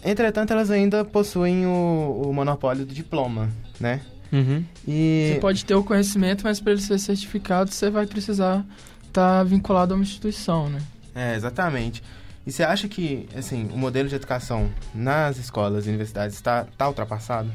entretanto, 0.03 0.53
elas 0.53 0.71
ainda 0.71 1.03
possuem 1.03 1.65
o, 1.65 2.21
o 2.27 2.33
monopólio 2.33 2.85
do 2.85 2.93
diploma, 2.93 3.49
né? 3.79 3.99
Uhum. 4.31 4.63
E 4.87 5.31
Você 5.33 5.39
pode 5.41 5.65
ter 5.65 5.75
o 5.75 5.83
conhecimento, 5.83 6.43
mas 6.43 6.59
para 6.61 6.71
ele 6.73 6.81
ser 6.81 6.97
certificado, 6.99 7.71
você 7.71 7.89
vai 7.89 8.05
precisar 8.05 8.65
estar 9.15 9.43
vinculado 9.43 9.93
a 9.93 9.95
uma 9.97 10.03
instituição, 10.03 10.69
né? 10.69 10.81
É, 11.15 11.35
exatamente. 11.35 12.03
E 12.45 12.51
você 12.51 12.63
acha 12.63 12.87
que, 12.87 13.27
assim, 13.35 13.69
o 13.73 13.77
modelo 13.77 14.07
de 14.09 14.15
educação 14.15 14.69
nas 14.93 15.37
escolas 15.37 15.85
e 15.85 15.89
universidades 15.89 16.35
está 16.35 16.65
tá 16.77 16.87
ultrapassado? 16.87 17.49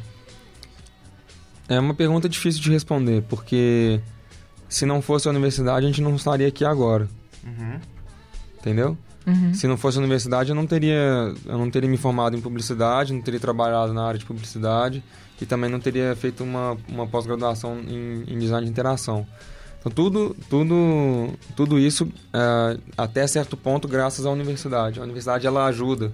É 1.68 1.78
uma 1.78 1.94
pergunta 1.94 2.28
difícil 2.28 2.60
de 2.62 2.72
responder, 2.72 3.22
porque 3.28 4.00
se 4.68 4.84
não 4.84 5.00
fosse 5.00 5.28
a 5.28 5.30
universidade, 5.30 5.84
a 5.86 5.88
gente 5.88 6.02
não 6.02 6.16
estaria 6.16 6.48
aqui 6.48 6.64
agora, 6.64 7.08
Uhum. 7.44 7.78
entendeu? 8.58 8.98
Uhum. 9.26 9.54
Se 9.54 9.68
não 9.68 9.76
fosse 9.76 9.98
a 9.98 10.00
universidade, 10.00 10.48
eu 10.48 10.56
não 10.56 10.66
teria, 10.66 11.32
eu 11.46 11.58
não 11.58 11.70
teria 11.70 11.88
me 11.88 11.96
formado 11.96 12.36
em 12.36 12.40
publicidade, 12.40 13.12
não 13.12 13.20
teria 13.20 13.38
trabalhado 13.38 13.92
na 13.92 14.04
área 14.04 14.18
de 14.18 14.24
publicidade 14.24 15.04
e 15.40 15.46
também 15.46 15.70
não 15.70 15.78
teria 15.78 16.16
feito 16.16 16.42
uma, 16.42 16.76
uma 16.88 17.06
pós-graduação 17.06 17.78
em, 17.80 18.24
em 18.26 18.38
design 18.38 18.64
de 18.64 18.72
interação. 18.72 19.26
Então 19.80 19.90
tudo, 19.90 20.36
tudo, 20.48 21.30
tudo 21.56 21.78
isso 21.78 22.06
é, 22.32 22.78
até 22.96 23.26
certo 23.26 23.56
ponto 23.56 23.88
graças 23.88 24.26
à 24.26 24.30
universidade. 24.30 25.00
A 25.00 25.02
universidade 25.02 25.46
ela 25.46 25.64
ajuda, 25.66 26.12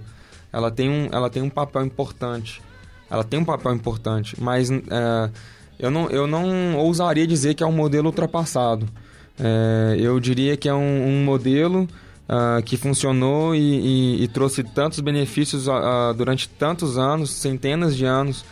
ela 0.51 0.71
tem 0.71 0.89
um, 0.89 1.09
ela 1.11 1.29
tem 1.29 1.43
um 1.43 1.49
papel 1.49 1.85
importante, 1.85 2.61
ela 3.09 3.23
tem 3.23 3.39
um 3.39 3.45
papel 3.45 3.73
importante, 3.73 4.35
mas 4.41 4.71
é, 4.71 5.29
eu 5.77 5.91
não, 5.91 6.09
eu 6.09 6.25
não 6.25 6.77
ousaria 6.77 7.27
dizer 7.27 7.53
que 7.55 7.63
é 7.63 7.67
um 7.67 7.71
modelo 7.73 8.07
ultrapassado. 8.07 8.87
É, 9.39 9.97
eu 9.99 10.19
diria 10.19 10.55
que 10.57 10.67
é 10.69 10.73
um, 10.73 11.07
um 11.09 11.23
modelo 11.25 11.87
ah, 12.29 12.61
que 12.65 12.75
funcionou 12.75 13.53
e, 13.55 13.59
e- 13.59 14.23
e 14.23 14.27
trouxe 14.27 14.63
tantos 14.63 14.99
benefícios 14.99 15.69
ah, 15.69 16.13
durante 16.17 16.49
tantos 16.49 16.97
anos, 16.97 17.31
centenas 17.31 17.95
de 17.95 18.03
anos, 18.05 18.43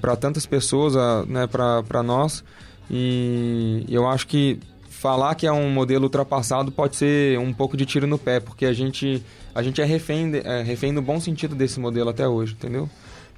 para 0.00 0.16
tantas 0.16 0.44
pessoas, 0.46 0.94
né, 1.28 1.46
para 1.46 2.02
nós. 2.02 2.42
E 2.90 3.84
eu 3.88 4.06
acho 4.08 4.26
que 4.26 4.58
falar 4.88 5.34
que 5.34 5.46
é 5.46 5.52
um 5.52 5.68
modelo 5.70 6.04
ultrapassado 6.04 6.70
pode 6.70 6.96
ser 6.96 7.38
um 7.38 7.52
pouco 7.52 7.76
de 7.76 7.84
tiro 7.84 8.06
no 8.06 8.18
pé, 8.18 8.38
porque 8.38 8.64
a 8.64 8.72
gente, 8.72 9.22
a 9.54 9.62
gente 9.62 9.80
é, 9.80 9.84
refém, 9.84 10.30
é 10.44 10.62
refém 10.62 10.92
no 10.92 11.02
bom 11.02 11.18
sentido 11.18 11.54
desse 11.56 11.80
modelo 11.80 12.10
até 12.10 12.28
hoje, 12.28 12.52
entendeu? 12.52 12.88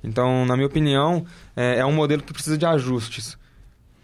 Então, 0.03 0.45
na 0.45 0.57
minha 0.57 0.67
opinião, 0.67 1.25
é, 1.57 1.79
é 1.79 1.87
um 1.87 1.93
modelo 1.93 2.23
que 2.23 2.33
precisa 2.35 2.59
de 2.59 2.67
ajustes, 2.67 3.39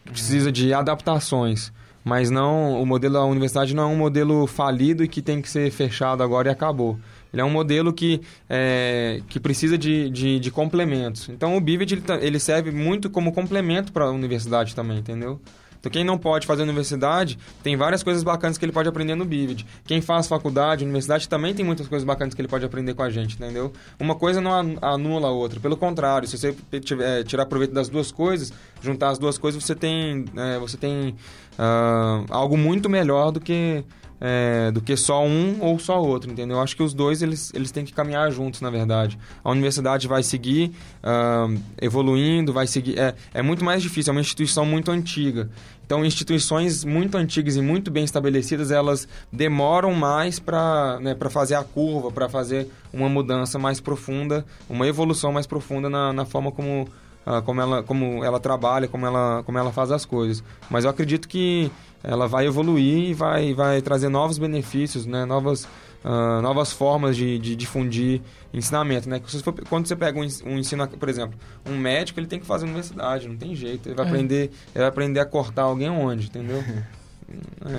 que 0.07 0.13
precisa 0.13 0.51
de 0.51 0.73
adaptações. 0.73 1.71
Mas 2.03 2.31
não, 2.31 2.81
o 2.81 2.87
modelo 2.87 3.15
da 3.15 3.25
universidade 3.25 3.75
não 3.75 3.83
é 3.83 3.87
um 3.87 3.97
modelo 3.97 4.47
falido 4.47 5.05
e 5.05 5.09
que 5.09 5.21
tem 5.21 5.43
que 5.43 5.51
ser 5.51 5.71
fechado 5.71 6.23
agora 6.23 6.49
e 6.49 6.51
acabou. 6.51 6.99
Ele 7.33 7.43
é 7.43 7.45
um 7.45 7.51
modelo 7.51 7.93
que, 7.93 8.21
é, 8.49 9.21
que 9.29 9.39
precisa 9.39 9.79
de, 9.79 10.11
de, 10.11 10.41
de 10.41 10.51
complementos. 10.51 11.29
Então 11.29 11.57
o 11.57 11.61
BIVET 11.61 11.95
ele, 11.95 12.01
tá- 12.03 12.19
ele 12.21 12.39
serve 12.39 12.71
muito 12.71 13.09
como 13.09 13.33
complemento 13.33 13.93
para 13.93 14.07
a 14.07 14.11
universidade 14.11 14.75
também, 14.75 14.99
entendeu? 14.99 15.41
Então 15.79 15.91
quem 15.91 16.05
não 16.05 16.19
pode 16.19 16.47
fazer 16.47 16.63
universidade, 16.63 17.39
tem 17.63 17.75
várias 17.75 18.03
coisas 18.03 18.23
bacanas 18.23 18.59
que 18.59 18.65
ele 18.67 18.73
pode 18.73 18.87
aprender 18.87 19.15
no 19.15 19.25
BIVET. 19.25 19.65
Quem 19.87 20.03
faz 20.03 20.27
faculdade, 20.27 20.85
universidade, 20.85 21.27
também 21.27 21.55
tem 21.55 21.65
muitas 21.65 21.89
coisas 21.89 22.05
bacanas 22.05 22.35
que 22.35 22.41
ele 22.43 22.49
pode 22.49 22.67
aprender 22.67 22.93
com 22.93 23.03
a 23.03 23.09
gente, 23.09 23.37
entendeu? 23.37 23.73
Uma 23.99 24.15
coisa 24.15 24.43
não 24.43 24.53
anu- 24.53 24.79
anula 24.83 25.29
a 25.29 25.31
outra. 25.31 25.59
Pelo 25.59 25.79
contrário, 25.79 26.29
se 26.29 26.37
você 26.37 26.55
tiver- 26.83 27.25
tirar 27.25 27.47
proveito 27.47 27.73
das 27.73 27.89
duas 27.89 28.13
coisas, 28.13 28.53
juntar 28.83 29.09
as 29.09 29.19
duas 29.19 29.39
coisas, 29.39 29.63
você 29.65 29.75
tem, 29.75 30.27
é, 30.37 30.59
você 30.59 30.77
tem 30.77 31.15
ah, 31.59 32.25
algo 32.29 32.59
muito 32.59 32.91
melhor 32.91 33.31
do 33.33 33.41
que 33.41 33.83
é, 34.21 34.71
do 34.71 34.81
que 34.81 34.97
só 34.97 35.25
um 35.25 35.57
ou 35.61 35.79
só 35.79 36.01
outro, 36.01 36.31
entendeu? 36.31 36.59
Eu 36.59 36.63
acho 36.63 36.77
que 36.77 36.83
os 36.83 36.93
dois 36.93 37.23
eles, 37.23 37.51
eles 37.55 37.71
têm 37.71 37.85
que 37.85 37.93
caminhar 37.93 38.31
juntos, 38.31 38.61
na 38.61 38.69
verdade. 38.69 39.19
A 39.43 39.51
universidade 39.51 40.07
vai 40.07 40.23
seguir 40.23 40.73
ah, 41.03 41.49
evoluindo, 41.81 42.53
vai 42.53 42.67
seguir. 42.67 42.99
É, 42.99 43.15
é 43.33 43.43
muito 43.43 43.65
mais 43.65 43.83
difícil, 43.83 44.11
é 44.11 44.15
uma 44.15 44.21
instituição 44.21 44.67
muito 44.67 44.91
antiga. 44.91 45.49
Então, 45.91 46.05
instituições 46.05 46.85
muito 46.85 47.17
antigas 47.17 47.57
e 47.57 47.61
muito 47.61 47.91
bem 47.91 48.05
estabelecidas, 48.05 48.71
elas 48.71 49.09
demoram 49.33 49.93
mais 49.93 50.39
para 50.39 51.01
né, 51.01 51.17
fazer 51.31 51.57
a 51.57 51.65
curva, 51.65 52.13
para 52.13 52.29
fazer 52.29 52.69
uma 52.93 53.09
mudança 53.09 53.59
mais 53.59 53.81
profunda, 53.81 54.45
uma 54.69 54.87
evolução 54.87 55.33
mais 55.33 55.49
profunda 55.49 55.91
na, 55.91 56.13
na 56.13 56.25
forma 56.25 56.53
como, 56.53 56.89
ah, 57.27 57.41
como, 57.43 57.61
ela, 57.61 57.83
como 57.83 58.25
ela 58.25 58.41
trabalha, 58.41 58.89
como 58.89 59.07
ela, 59.07 59.43
como 59.45 59.59
ela 59.59 59.73
faz 59.73 59.91
as 59.93 60.05
coisas. 60.05 60.43
Mas 60.71 60.85
eu 60.85 60.91
acredito 60.91 61.29
que 61.29 61.71
ela 62.03 62.27
vai 62.27 62.47
evoluir 62.47 63.11
e 63.11 63.15
vai, 63.15 63.53
vai 63.55 63.83
trazer 63.83 64.09
novos 64.09 64.39
benefícios, 64.39 65.05
né? 65.07 65.25
novas, 65.25 65.69
ah, 66.05 66.41
novas 66.43 66.73
formas 66.73 67.17
de, 67.17 67.39
de 67.39 67.55
difundir 67.55 68.21
ensinamento. 68.55 69.09
Né? 69.09 69.21
Quando 69.69 69.87
você 69.87 69.95
pega 69.97 70.19
um 70.19 70.27
um 70.47 70.59
ensino, 70.59 70.89
por 70.89 71.09
exemplo, 71.09 71.39
um 71.69 71.77
médico 71.77 72.19
ele 72.19 72.27
tem 72.27 72.41
que 72.41 72.47
fazer 72.47 72.65
universidade, 72.65 73.29
não 73.29 73.37
tem 73.37 73.55
jeito. 73.55 73.89
Ele 73.89 73.95
vai, 73.95 74.07
É. 74.07 74.09
aprender, 74.09 74.43
ele 74.75 74.79
vai 74.81 74.87
aprender 74.89 75.21
a 75.21 75.27
cortar 75.27 75.63
alguém 75.63 75.91
onde, 75.91 76.27
entendeu? 76.27 76.63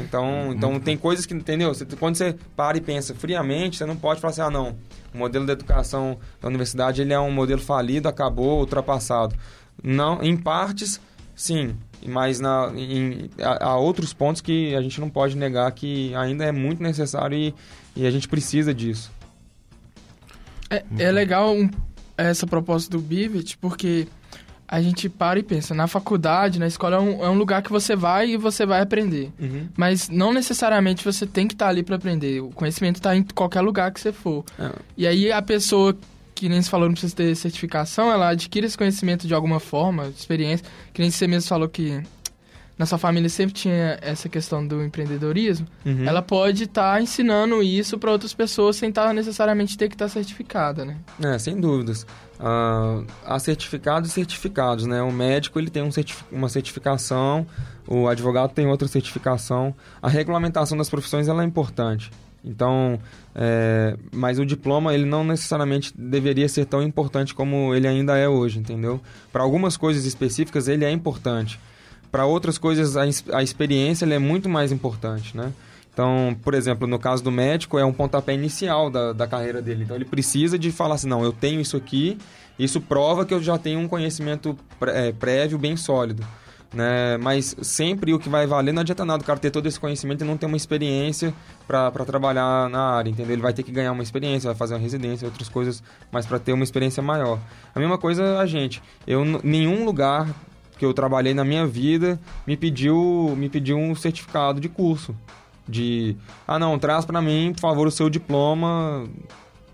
Então, 0.06 0.54
então 0.54 0.80
tem 0.80 0.98
coisas 0.98 1.26
que, 1.26 1.34
entendeu? 1.34 1.74
Você- 1.74 1.86
quando 2.00 2.16
você 2.16 2.36
para 2.56 2.78
e 2.78 2.82
pensa 2.82 3.14
friamente, 3.14 3.78
você 3.78 3.86
não 3.86 3.96
pode 3.98 4.22
falar 4.22 4.32
assim, 4.32 4.42
ah, 4.42 4.50
não, 4.50 4.76
o 5.14 5.18
modelo 5.18 5.46
da 5.46 5.54
educação 5.54 6.18
da 6.42 6.48
universidade 6.48 7.02
ele 7.02 7.12
é 7.14 7.20
um 7.20 7.32
modelo 7.32 7.62
falido, 7.62 8.08
acabou, 8.08 8.60
ultrapassado. 8.60 9.36
Não, 9.84 10.22
em 10.24 10.38
partes, 10.38 11.02
sim, 11.36 11.76
mas 12.08 12.40
na, 12.40 12.72
em, 12.76 13.30
há, 13.42 13.76
outros 13.78 14.14
pontos 14.14 14.42
que 14.42 14.74
a 14.76 14.82
gente 14.82 15.00
não 15.02 15.10
pode 15.10 15.36
negar 15.36 15.72
que 15.72 16.14
ainda 16.16 16.46
é 16.46 16.52
muito 16.52 16.82
necessário 16.82 17.38
e, 17.38 17.54
e 17.96 18.06
a 18.08 18.12
gente 18.12 18.28
precisa 18.28 18.74
disso. 18.74 19.12
É, 20.70 20.84
é 21.00 21.12
legal 21.12 21.54
um- 21.56 21.70
essa 22.18 22.48
proposta 22.48 22.90
do 22.90 23.00
Bivet, 23.00 23.58
porque 23.58 24.08
a 24.72 24.82
gente 24.82 25.10
para 25.10 25.38
e 25.38 25.44
pensa, 25.44 25.76
na 25.76 25.86
faculdade, 25.86 26.58
na 26.58 26.66
escola, 26.66 26.96
é 26.96 27.00
um, 27.00 27.26
é 27.26 27.30
um 27.30 27.38
lugar 27.38 27.62
que 27.62 27.70
você 27.70 27.94
vai 27.94 28.30
e 28.30 28.38
você 28.38 28.66
vai 28.66 28.80
aprender. 28.80 29.30
Mas 29.76 30.08
não 30.08 30.34
necessariamente 30.34 31.04
você 31.04 31.28
tem 31.28 31.46
que 31.46 31.54
estar 31.54 31.68
ali 31.68 31.84
para 31.84 31.98
aprender. 31.98 32.40
O 32.40 32.52
conhecimento 32.52 32.96
está 32.96 33.14
em 33.14 33.22
qualquer 33.22 33.60
lugar 33.60 33.92
que 33.92 34.00
você 34.00 34.14
for. 34.14 34.46
É. 34.58 34.72
E 34.96 35.06
aí 35.06 35.30
a 35.30 35.42
pessoa 35.42 35.94
que 36.34 36.48
nem 36.48 36.62
se 36.62 36.70
falou 36.70 36.88
não 36.88 36.94
precisa 36.94 37.14
ter 37.14 37.36
certificação, 37.36 38.10
ela 38.10 38.30
adquire 38.30 38.66
esse 38.66 38.78
conhecimento 38.78 39.28
de 39.28 39.34
alguma 39.34 39.60
forma, 39.60 40.08
experiência, 40.08 40.66
que 40.94 41.02
nem 41.02 41.12
você 41.12 41.28
mesmo 41.28 41.50
falou 41.50 41.68
que 41.68 42.02
na 42.82 42.86
sua 42.88 42.98
família 42.98 43.30
sempre 43.30 43.54
tinha 43.54 44.00
essa 44.02 44.28
questão 44.28 44.66
do 44.66 44.84
empreendedorismo, 44.84 45.68
Uhum. 45.86 46.04
ela 46.04 46.20
pode 46.20 46.64
estar 46.64 47.00
ensinando 47.00 47.62
isso 47.62 47.96
para 48.00 48.12
outras 48.12 48.34
pessoas 48.34 48.76
sem 48.76 48.90
estar 48.90 49.14
necessariamente 49.14 49.78
ter 49.78 49.88
que 49.88 49.94
estar 49.94 50.08
certificada, 50.10 50.84
né? 50.84 50.98
É, 51.24 51.38
sem 51.38 51.60
dúvidas. 51.62 52.08
Ah, 52.40 53.04
há 53.24 53.38
certificados 53.38 54.10
e 54.10 54.14
certificados, 54.14 54.88
né? 54.88 55.00
O 55.04 55.12
médico 55.12 55.60
ele 55.60 55.70
tem 55.70 55.84
um 55.84 55.92
certifi- 55.92 56.26
uma 56.32 56.50
certificação, 56.50 57.46
o 57.88 58.08
advogado 58.08 58.52
tem 58.52 58.66
outra 58.66 58.88
certificação. 58.88 59.76
A 60.02 60.10
regulamentação 60.10 60.76
das 60.76 60.90
profissões 60.90 61.28
ela 61.28 61.44
é 61.44 61.46
importante. 61.46 62.10
Então, 62.44 63.00
é, 63.36 63.96
mas 64.12 64.40
o 64.40 64.46
diploma 64.48 64.92
ele 64.96 65.06
não 65.06 65.24
necessariamente 65.24 65.94
deveria 65.96 66.50
ser 66.50 66.66
tão 66.66 66.82
importante 66.82 67.36
como 67.36 67.76
ele 67.76 67.88
ainda 67.88 68.18
é 68.18 68.28
hoje, 68.28 68.58
entendeu? 68.58 69.00
Para 69.32 69.44
algumas 69.44 69.78
coisas 69.78 70.06
específicas 70.06 70.68
ele 70.68 70.84
é 70.84 70.90
importante. 70.90 71.60
Para 72.12 72.26
outras 72.26 72.58
coisas 72.58 72.98
a, 72.98 73.04
a 73.38 73.42
experiência 73.42 74.06
é 74.06 74.20
muito 74.20 74.50
mais 74.50 74.72
importante, 74.72 75.36
né? 75.36 75.52
Então, 75.94 76.36
por 76.44 76.54
exemplo, 76.54 76.88
no 76.88 76.98
caso 76.98 77.24
do 77.24 77.32
médico, 77.32 77.78
é 77.78 77.86
um 77.86 77.92
pontapé 77.94 78.34
inicial 78.34 78.90
da, 78.90 79.12
da 79.14 79.28
carreira 79.28 79.62
dele. 79.62 79.84
Então, 79.84 79.96
ele 79.96 80.06
precisa 80.06 80.58
de 80.58 80.72
falar 80.72 80.96
assim: 80.96 81.08
não, 81.08 81.24
eu 81.24 81.34
tenho 81.34 81.60
isso 81.60 81.76
aqui, 81.76 82.18
isso 82.58 82.80
prova 82.80 83.26
que 83.26 83.34
eu 83.34 83.42
já 83.42 83.58
tenho 83.58 83.80
um 83.80 83.88
conhecimento 83.88 84.58
pré- 84.80 85.10
é, 85.10 85.12
prévio 85.12 85.58
bem 85.58 85.76
sólido. 85.76 86.26
Né? 86.74 87.18
Mas 87.18 87.54
sempre 87.62 88.14
o 88.14 88.20
que 88.20 88.30
vai 88.30 88.48
valer 88.48 88.72
não 88.72 88.80
adianta 88.82 89.04
nada 89.04 89.22
o 89.22 89.26
cara 89.26 89.38
ter 89.38 89.52
todo 89.52 89.68
esse 89.68 89.78
conhecimento 89.78 90.24
e 90.24 90.28
não 90.28 90.38
ter 90.38 90.46
uma 90.46 90.56
experiência 90.56 91.34
para 91.68 91.92
trabalhar 92.06 92.70
na 92.70 92.96
área, 92.96 93.10
entendeu? 93.10 93.34
Ele 93.34 93.42
vai 93.42 93.52
ter 93.52 93.62
que 93.62 93.74
ganhar 93.74 93.92
uma 93.92 94.04
experiência, 94.04 94.48
vai 94.48 94.56
fazer 94.56 94.76
uma 94.76 94.80
residência, 94.80 95.28
outras 95.28 95.50
coisas, 95.50 95.84
mas 96.10 96.26
para 96.26 96.40
ter 96.40 96.54
uma 96.54 96.64
experiência 96.64 97.04
maior. 97.04 97.40
A 97.76 97.80
mesma 97.80 97.98
coisa 97.98 98.40
a 98.40 98.46
gente. 98.46 98.82
Eu, 99.06 99.26
nenhum 99.44 99.84
lugar 99.84 100.30
que 100.82 100.86
eu 100.86 100.96
trabalhei 100.96 101.32
na 101.32 101.46
minha 101.46 101.64
vida 101.68 102.20
me 102.48 102.58
pediu, 102.58 103.36
me 103.38 103.48
pediu 103.48 103.78
um 103.78 103.94
certificado 103.94 104.60
de 104.60 104.68
curso 104.68 105.16
de 105.70 106.16
ah 106.48 106.58
não 106.58 106.80
traz 106.80 107.06
pra 107.06 107.22
mim 107.22 107.52
por 107.54 107.62
favor 107.62 107.86
o 107.86 107.92
seu 107.92 108.10
diploma 108.10 109.08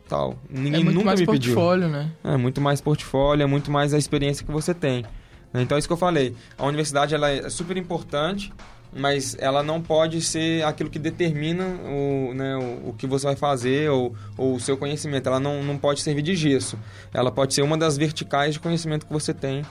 tal 0.09 0.35
ninguém 0.49 0.81
é 0.81 0.83
muito 0.83 0.95
nunca 0.95 1.05
mais 1.05 1.21
me 1.21 1.25
pediu 1.25 1.53
portfólio, 1.53 1.87
né? 1.87 2.11
é 2.25 2.35
muito 2.35 2.59
mais 2.59 2.81
portfólio 2.81 3.41
é 3.41 3.45
muito 3.45 3.71
mais 3.71 3.93
a 3.93 3.97
experiência 3.97 4.45
que 4.45 4.51
você 4.51 4.73
tem 4.73 5.05
então 5.53 5.77
é 5.77 5.79
isso 5.79 5.87
que 5.87 5.93
eu 5.93 5.97
falei 5.97 6.35
a 6.57 6.65
universidade 6.65 7.15
ela 7.15 7.29
é 7.31 7.49
super 7.49 7.77
importante 7.77 8.51
mas 8.93 9.37
ela 9.39 9.63
não 9.63 9.81
pode 9.81 10.19
ser 10.19 10.65
aquilo 10.65 10.89
que 10.89 10.99
determina 10.99 11.65
o, 11.65 12.33
né, 12.33 12.57
o, 12.57 12.89
o 12.89 12.93
que 12.97 13.07
você 13.07 13.27
vai 13.27 13.35
fazer 13.37 13.89
ou, 13.89 14.15
ou 14.37 14.55
o 14.55 14.59
seu 14.61 14.77
conhecimento. 14.77 15.27
Ela 15.27 15.41
não, 15.41 15.61
não 15.61 15.77
pode 15.77 16.01
servir 16.01 16.21
de 16.21 16.35
gesso. 16.35 16.79
Ela 17.13 17.29
pode 17.29 17.53
ser 17.53 17.61
uma 17.63 17.77
das 17.77 17.97
verticais 17.97 18.53
de 18.53 18.61
conhecimento 18.61 19.05
que 19.05 19.11
você 19.11 19.33
tem 19.33 19.61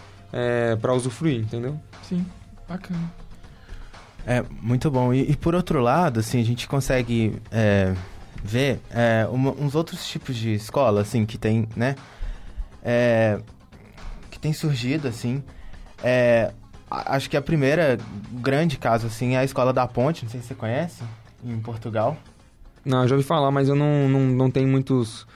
para 0.81 0.93
usufruir, 0.95 1.41
entendeu? 1.41 1.79
Sim, 2.03 2.25
bacana. 2.69 3.11
É, 4.27 4.43
muito 4.61 4.91
bom. 4.91 5.13
E, 5.15 5.31
e 5.31 5.37
por 5.37 5.55
outro 5.55 5.81
lado, 5.81 6.21
assim, 6.21 6.41
a 6.41 6.45
gente 6.45 6.67
consegue 6.67 7.41
é, 7.51 7.95
ver 8.43 8.81
é, 8.91 9.27
uma- 9.31 9.53
uns 9.53 9.75
outros 9.75 10.07
tipos 10.07 10.37
de 10.37 10.53
escola, 10.55 11.01
assim, 11.03 11.25
que 11.25 11.39
tem, 11.39 11.69
né? 11.77 11.95
é, 12.83 13.41
que 14.31 14.39
tem 14.39 14.53
surgido, 14.53 15.09
assim. 15.09 15.43
É, 16.03 16.53
acho 16.91 17.29
que 17.29 17.37
a 17.37 17.43
primeira 17.43 17.99
grande 18.33 18.77
caso, 18.79 19.07
assim, 19.09 19.35
é 19.35 19.39
a 19.39 19.45
Escola 19.45 19.73
da 19.73 19.87
Ponte, 19.89 20.25
não 20.25 20.31
sei 20.31 20.41
se 20.41 20.49
você 20.49 20.55
conhece, 20.55 21.03
em 21.45 21.59
Portugal. 21.59 22.17
Não, 22.85 23.03
eu 23.03 23.09
já 23.09 23.15
ouvi 23.17 23.27
falar, 23.27 23.51
mas 23.51 23.69
eu 23.69 23.75
não, 23.75 24.09
não, 24.09 24.21
não 24.21 24.51
tenho 24.51 24.69
muitos 24.69 25.27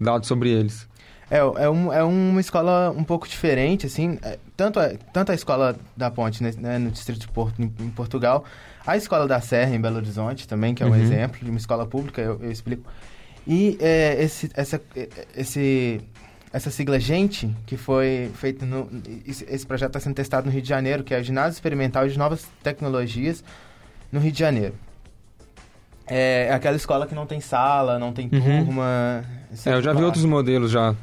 dados 0.00 0.28
sobre 0.28 0.50
eles. 0.50 0.86
É, 1.30 1.38
é, 1.38 1.70
um, 1.70 1.92
é 1.92 2.02
uma 2.02 2.40
escola 2.40 2.90
um 2.90 3.04
pouco 3.04 3.28
diferente, 3.28 3.86
assim, 3.86 4.18
é, 4.22 4.36
tanto 4.56 4.80
a, 4.80 4.90
tanto 5.12 5.30
a 5.30 5.34
escola 5.34 5.76
da 5.96 6.10
Ponte 6.10 6.42
né, 6.42 6.50
né, 6.58 6.76
no 6.78 6.90
Distrito 6.90 7.20
de 7.20 7.28
Porto, 7.28 7.62
em, 7.62 7.72
em 7.78 7.88
Portugal, 7.90 8.44
a 8.84 8.96
escola 8.96 9.28
da 9.28 9.40
Serra, 9.40 9.74
em 9.74 9.80
Belo 9.80 9.96
Horizonte, 9.96 10.48
também, 10.48 10.74
que 10.74 10.82
é 10.82 10.86
um 10.86 10.90
Uhum. 10.90 10.96
exemplo 10.96 11.38
de 11.40 11.48
uma 11.48 11.58
escola 11.58 11.86
pública, 11.86 12.20
eu, 12.20 12.40
eu 12.42 12.50
explico. 12.50 12.82
E 13.46 13.78
é, 13.80 14.20
esse, 14.22 14.50
essa, 14.54 14.80
é, 14.96 15.08
esse, 15.36 16.00
essa 16.52 16.70
sigla 16.70 16.98
Gente, 16.98 17.54
que 17.64 17.76
foi 17.76 18.30
feito 18.34 18.66
no... 18.66 18.88
Esse, 19.24 19.64
projeto 19.64 19.90
está 19.90 20.00
sendo 20.00 20.14
testado 20.14 20.46
no 20.46 20.52
Rio 20.52 20.62
de 20.62 20.68
Janeiro, 20.68 21.04
que 21.04 21.14
é 21.14 21.20
o 21.20 21.22
Ginásio 21.22 21.52
Experimental 21.52 22.08
de 22.08 22.18
Novas 22.18 22.44
Tecnologias 22.62 23.44
no 24.10 24.18
Rio 24.18 24.32
de 24.32 24.38
Janeiro. 24.38 24.74
É 26.06 26.50
aquela 26.52 26.76
escola 26.76 27.06
que 27.06 27.14
não 27.14 27.24
tem 27.24 27.40
sala, 27.40 27.98
não 28.00 28.12
tem 28.12 28.28
Uhum. 28.32 28.64
turma... 28.64 29.24
É, 29.64 29.74
eu 29.74 29.82
já 29.82 29.92
vi 29.92 30.02
outros 30.02 30.24
modelos 30.24 30.70
já. 30.72 30.94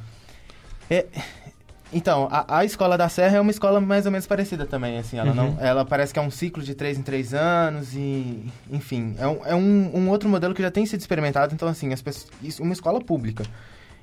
Então, 1.92 2.28
a, 2.30 2.58
a 2.60 2.66
escola 2.66 2.98
da 2.98 3.08
Serra 3.08 3.38
é 3.38 3.42
uma 3.42 3.50
escola 3.52 3.80
mais 3.80 4.06
ou 4.06 4.12
menos 4.12 4.28
parecida 4.28 4.66
também, 4.66 4.98
assim, 4.98 5.18
ela 5.18 5.30
Uhum. 5.30 5.36
não, 5.36 5.58
ela 5.60 5.86
parece 5.86 6.12
que 6.14 6.20
é 6.20 6.22
um 6.22 6.30
ciclo 6.30 6.62
de 6.62 6.76
três 6.76 6.98
em 6.98 7.02
três 7.02 7.34
anos 7.34 7.94
e, 7.94 8.44
enfim, 8.70 9.16
é 9.18 9.26
um, 9.28 9.46
é 9.46 9.56
um, 9.56 9.92
um 9.96 10.10
outro 10.10 10.28
modelo 10.28 10.54
que 10.54 10.62
já 10.62 10.70
tem 10.70 10.86
sido 10.86 11.00
experimentado, 11.00 11.54
então, 11.54 11.68
assim, 11.68 11.94
as 11.94 12.02
pessoas, 12.02 12.30
isso, 12.44 12.62
uma 12.62 12.74
escola 12.74 13.00
pública. 13.00 13.46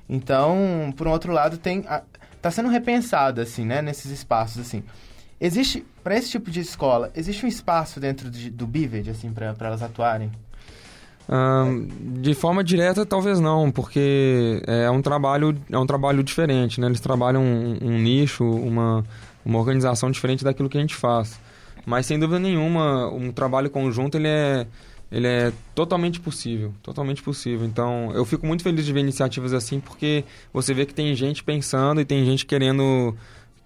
Então, 0.09 0.91
por 0.97 1.07
um 1.07 1.11
outro 1.11 1.31
lado, 1.31 1.57
tem, 1.59 1.85
a, 1.87 2.01
tá 2.41 2.49
sendo 2.49 2.69
repensado, 2.69 3.39
assim, 3.39 3.63
né, 3.65 3.83
nesses 3.83 4.11
espaços, 4.11 4.59
assim. 4.65 4.83
Existe, 5.39 5.85
para 6.03 6.17
esse 6.17 6.29
tipo 6.31 6.49
de 6.49 6.61
escola, 6.61 7.11
existe 7.15 7.45
um 7.45 7.49
espaço 7.49 7.99
dentro 7.99 8.31
de- 8.31 8.49
do 8.49 8.65
BIVED, 8.65 9.11
assim, 9.11 9.31
para 9.31 9.53
elas 9.59 9.83
atuarem? 9.83 10.31
De 12.21 12.33
forma 12.35 12.63
direta, 12.63 13.05
talvez 13.05 13.39
não, 13.39 13.71
porque 13.71 14.61
é 14.67 14.89
um 14.91 15.01
trabalho, 15.01 15.57
é 15.71 15.77
um 15.77 15.85
trabalho 15.85 16.23
diferente, 16.23 16.79
né? 16.79 16.87
Eles 16.87 16.99
trabalham 16.99 17.41
um, 17.41 17.77
um 17.81 17.97
nicho, 17.97 18.43
uma, 18.43 19.03
uma 19.43 19.57
organização 19.57 20.11
diferente 20.11 20.43
daquilo 20.43 20.69
que 20.69 20.77
a 20.77 20.81
gente 20.81 20.95
faz. 20.95 21.39
Mas, 21.85 22.05
sem 22.05 22.19
dúvida 22.19 22.39
nenhuma, 22.39 23.07
um 23.09 23.31
trabalho 23.31 23.69
conjunto, 23.69 24.17
ele 24.17 24.27
é, 24.27 24.67
ele 25.11 25.27
é 25.27 25.53
totalmente 25.73 26.19
possível, 26.19 26.73
totalmente 26.81 27.21
possível. 27.21 27.65
Então, 27.65 28.11
eu 28.13 28.25
fico 28.25 28.45
muito 28.45 28.63
feliz 28.63 28.85
de 28.85 28.93
ver 28.93 29.01
iniciativas 29.01 29.53
assim, 29.53 29.79
porque 29.79 30.23
você 30.51 30.73
vê 30.73 30.85
que 30.85 30.93
tem 30.93 31.13
gente 31.15 31.43
pensando 31.43 32.01
e 32.01 32.05
tem 32.05 32.25
gente 32.25 32.45
querendo... 32.45 33.15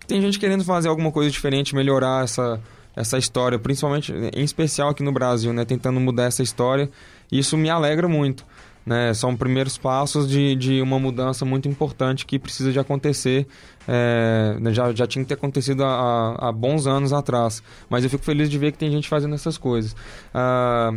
Tem 0.08 0.22
gente 0.22 0.40
querendo 0.40 0.64
fazer 0.64 0.90
alguma 0.90 1.12
coisa 1.12 1.30
diferente, 1.30 1.76
melhorar 1.76 2.24
essa, 2.24 2.60
essa 2.96 3.18
história, 3.18 3.60
principalmente, 3.60 4.12
em 4.12 4.44
especial 4.44 4.90
aqui 4.90 5.04
no 5.04 5.12
Brasil, 5.12 5.54
né? 5.54 5.64
Tentando 5.64 6.00
mudar 6.00 6.24
essa 6.24 6.42
história. 6.42 6.90
Isso 7.32 7.58
me 7.58 7.70
alegra 7.70 8.08
muito. 8.08 8.46
Né? 8.86 9.14
São 9.14 9.36
primeiros 9.36 9.78
passos 9.78 10.28
de, 10.28 10.56
de 10.56 10.82
uma 10.82 10.98
mudança 10.98 11.46
muito 11.46 11.68
importante 11.68 12.26
que 12.26 12.40
precisa 12.40 12.72
de 12.72 12.80
acontecer. 12.80 13.46
É, 13.88 14.58
já, 14.72 14.92
já 14.94 15.06
tinha 15.06 15.24
que 15.24 15.30
ter 15.30 15.36
acontecido 15.36 15.84
há, 15.84 16.48
há 16.48 16.52
bons 16.52 16.88
anos 16.88 17.14
atrás. 17.14 17.62
Mas 17.88 18.04
eu 18.04 18.10
fico 18.10 18.24
feliz 18.24 18.50
de 18.50 18.58
ver 18.58 18.72
que 18.72 18.80
tem 18.80 18.90
gente 18.90 19.08
fazendo 19.08 19.36
essas 19.36 19.60
coisas. 19.60 19.96
Ah, 20.34 20.92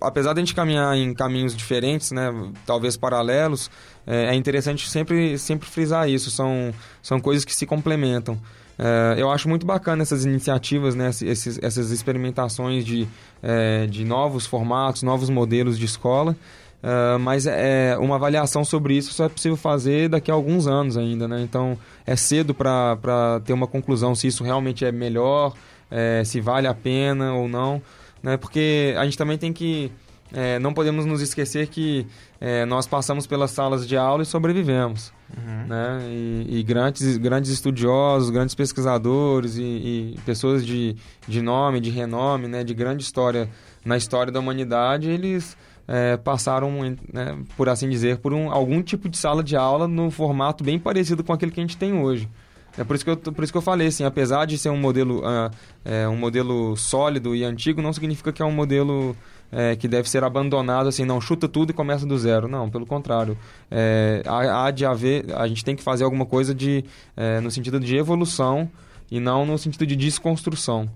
apesar 0.00 0.32
de 0.32 0.40
a 0.40 0.44
gente 0.44 0.54
caminhar 0.54 0.96
em 0.96 1.12
caminhos 1.12 1.56
diferentes, 1.56 2.12
né? 2.12 2.32
talvez 2.64 2.96
paralelos, 2.96 3.68
é, 4.06 4.26
é 4.26 4.34
interessante 4.34 4.88
sempre, 4.88 5.36
sempre 5.38 5.68
frisar 5.68 6.08
isso. 6.08 6.30
São, 6.30 6.72
são 7.02 7.18
coisas 7.18 7.44
que 7.44 7.54
se 7.54 7.66
complementam. 7.66 8.38
É, 8.78 9.16
eu 9.20 9.28
acho 9.30 9.48
muito 9.48 9.66
bacana 9.66 10.02
essas 10.02 10.24
iniciativas, 10.24 10.94
né, 10.94 11.08
esses, 11.08 11.58
essas 11.60 11.90
experimentações 11.90 12.84
de, 12.84 13.08
é, 13.42 13.86
de 13.86 14.04
novos 14.04 14.46
formatos, 14.46 15.02
novos 15.02 15.28
modelos 15.28 15.76
de 15.76 15.84
escola, 15.84 16.36
é, 16.80 17.18
mas 17.18 17.44
é, 17.46 17.98
uma 17.98 18.14
avaliação 18.14 18.64
sobre 18.64 18.96
isso 18.96 19.12
só 19.12 19.24
é 19.24 19.28
possível 19.28 19.56
fazer 19.56 20.08
daqui 20.08 20.30
a 20.30 20.34
alguns 20.34 20.68
anos 20.68 20.96
ainda. 20.96 21.26
Né? 21.26 21.42
Então 21.42 21.76
é 22.06 22.14
cedo 22.14 22.54
para 22.54 23.40
ter 23.44 23.52
uma 23.52 23.66
conclusão 23.66 24.14
se 24.14 24.28
isso 24.28 24.44
realmente 24.44 24.84
é 24.84 24.92
melhor, 24.92 25.54
é, 25.90 26.22
se 26.24 26.40
vale 26.40 26.68
a 26.68 26.74
pena 26.74 27.34
ou 27.34 27.48
não, 27.48 27.82
né? 28.22 28.36
porque 28.36 28.94
a 28.96 29.04
gente 29.04 29.18
também 29.18 29.36
tem 29.36 29.52
que. 29.52 29.90
é, 30.32 30.60
não 30.60 30.72
podemos 30.72 31.04
nos 31.04 31.20
esquecer 31.20 31.66
que 31.66 32.06
é, 32.40 32.64
nós 32.64 32.86
passamos 32.86 33.26
pelas 33.26 33.50
salas 33.50 33.88
de 33.88 33.96
aula 33.96 34.22
e 34.22 34.26
sobrevivemos 34.26 35.17
né? 35.36 36.00
E, 36.08 36.58
e 36.58 36.62
grandes, 36.62 37.16
grandes 37.16 37.50
estudiosos, 37.50 38.30
grandes 38.30 38.54
pesquisadores 38.54 39.56
e, 39.56 39.62
e 39.62 40.18
pessoas 40.24 40.64
de, 40.64 40.96
de 41.26 41.42
nome, 41.42 41.80
de 41.80 41.90
renome, 41.90 42.48
né? 42.48 42.64
De 42.64 42.74
grande 42.74 43.02
história 43.02 43.48
na 43.84 43.96
história 43.96 44.32
da 44.32 44.40
humanidade, 44.40 45.08
eles 45.08 45.56
é, 45.86 46.16
passaram, 46.16 46.70
né, 47.12 47.38
por 47.56 47.68
assim 47.68 47.88
dizer, 47.88 48.18
por 48.18 48.34
um, 48.34 48.52
algum 48.52 48.82
tipo 48.82 49.08
de 49.08 49.16
sala 49.16 49.42
de 49.42 49.56
aula 49.56 49.88
no 49.88 50.10
formato 50.10 50.62
bem 50.62 50.78
parecido 50.78 51.24
com 51.24 51.32
aquele 51.32 51.50
que 51.50 51.60
a 51.60 51.62
gente 51.62 51.76
tem 51.76 51.94
hoje. 51.94 52.28
É 52.76 52.84
por 52.84 52.94
isso 52.94 53.04
que 53.04 53.10
eu, 53.10 53.16
por 53.16 53.42
isso 53.42 53.52
que 53.52 53.56
eu 53.56 53.62
falei, 53.62 53.88
assim, 53.88 54.04
apesar 54.04 54.44
de 54.44 54.56
ser 54.56 54.68
um 54.68 54.76
modelo, 54.76 55.22
ah, 55.24 55.50
é, 55.84 56.06
um 56.06 56.16
modelo 56.16 56.76
sólido 56.76 57.34
e 57.34 57.42
antigo, 57.42 57.82
não 57.82 57.92
significa 57.92 58.32
que 58.32 58.40
é 58.40 58.44
um 58.44 58.52
modelo 58.52 59.16
é, 59.50 59.76
que 59.76 59.88
deve 59.88 60.08
ser 60.08 60.22
abandonado, 60.24 60.88
assim, 60.88 61.04
não, 61.04 61.20
chuta 61.20 61.48
tudo 61.48 61.70
e 61.70 61.72
começa 61.72 62.06
do 62.06 62.18
zero. 62.18 62.48
Não, 62.48 62.68
pelo 62.68 62.86
contrário. 62.86 63.36
É, 63.70 64.22
há, 64.26 64.66
há 64.66 64.70
de 64.70 64.84
haver, 64.84 65.24
a 65.34 65.46
gente 65.48 65.64
tem 65.64 65.74
que 65.74 65.82
fazer 65.82 66.04
alguma 66.04 66.26
coisa 66.26 66.54
de, 66.54 66.84
é, 67.16 67.40
no 67.40 67.50
sentido 67.50 67.80
de 67.80 67.96
evolução 67.96 68.70
e 69.10 69.18
não 69.20 69.46
no 69.46 69.58
sentido 69.58 69.86
de 69.86 69.96
desconstrução. 69.96 70.88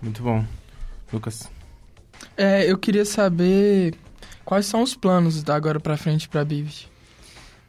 Muito 0.00 0.22
bom. 0.22 0.44
Lucas. 1.12 1.50
É, 2.36 2.70
eu 2.70 2.76
queria 2.78 3.04
saber 3.04 3.94
quais 4.44 4.66
são 4.66 4.82
os 4.82 4.94
planos 4.94 5.42
da 5.42 5.54
agora 5.54 5.78
pra 5.78 5.96
frente 5.96 6.28
pra 6.28 6.44
Bivid. 6.44 6.90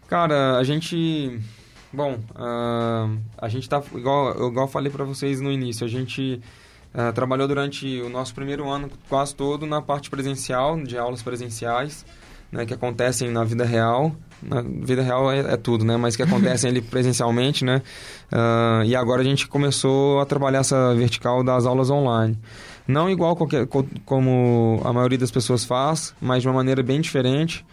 Cara, 0.07 0.57
a 0.57 0.63
gente. 0.63 1.39
Bom, 1.91 2.19
ah, 2.35 3.09
a 3.37 3.47
gente 3.47 3.69
tá. 3.69 3.81
Igual, 3.93 4.49
igual 4.49 4.65
eu 4.65 4.71
falei 4.71 4.91
pra 4.91 5.03
vocês 5.03 5.39
no 5.41 5.51
início, 5.51 5.85
a 5.85 5.89
gente 5.89 6.41
Uh, 6.93 7.11
trabalhou 7.13 7.47
durante 7.47 8.01
o 8.01 8.09
nosso 8.09 8.35
primeiro 8.35 8.69
ano 8.69 8.89
quase 9.09 9.35
todo 9.35 9.65
na 9.65 9.81
parte 9.81 10.09
presencial, 10.09 10.79
de 10.81 10.97
aulas 10.97 11.23
presenciais, 11.23 12.05
né, 12.51 12.65
que 12.65 12.73
acontecem 12.73 13.31
na 13.31 13.43
vida 13.43 13.65
real. 13.65 14.15
Na 14.41 14.61
vida 14.61 15.01
real 15.01 15.31
é, 15.31 15.39
é 15.39 15.57
tudo, 15.57 15.83
né? 15.83 15.97
Mas 15.97 16.15
que 16.15 16.21
acontecem 16.21 16.69
ali 16.69 16.81
presencialmente, 16.83 17.65
né? 17.65 17.81
Uh, 18.31 18.83
e 18.85 18.95
agora 18.95 19.21
a 19.21 19.25
gente 19.25 19.47
começou 19.47 20.19
a 20.19 20.25
trabalhar 20.25 20.59
essa 20.59 20.93
vertical 20.93 21.43
das 21.43 21.65
aulas 21.65 21.89
online. 21.89 22.37
Não 22.87 23.09
igual 23.09 23.35
qualquer, 23.35 23.65
como 24.05 24.81
a 24.83 24.91
maioria 24.91 25.17
das 25.17 25.31
pessoas 25.31 25.63
faz, 25.63 26.13
mas 26.21 26.41
de 26.41 26.49
uma 26.49 26.55
maneira 26.55 26.83
bem 26.83 26.99
diferente, 26.99 27.65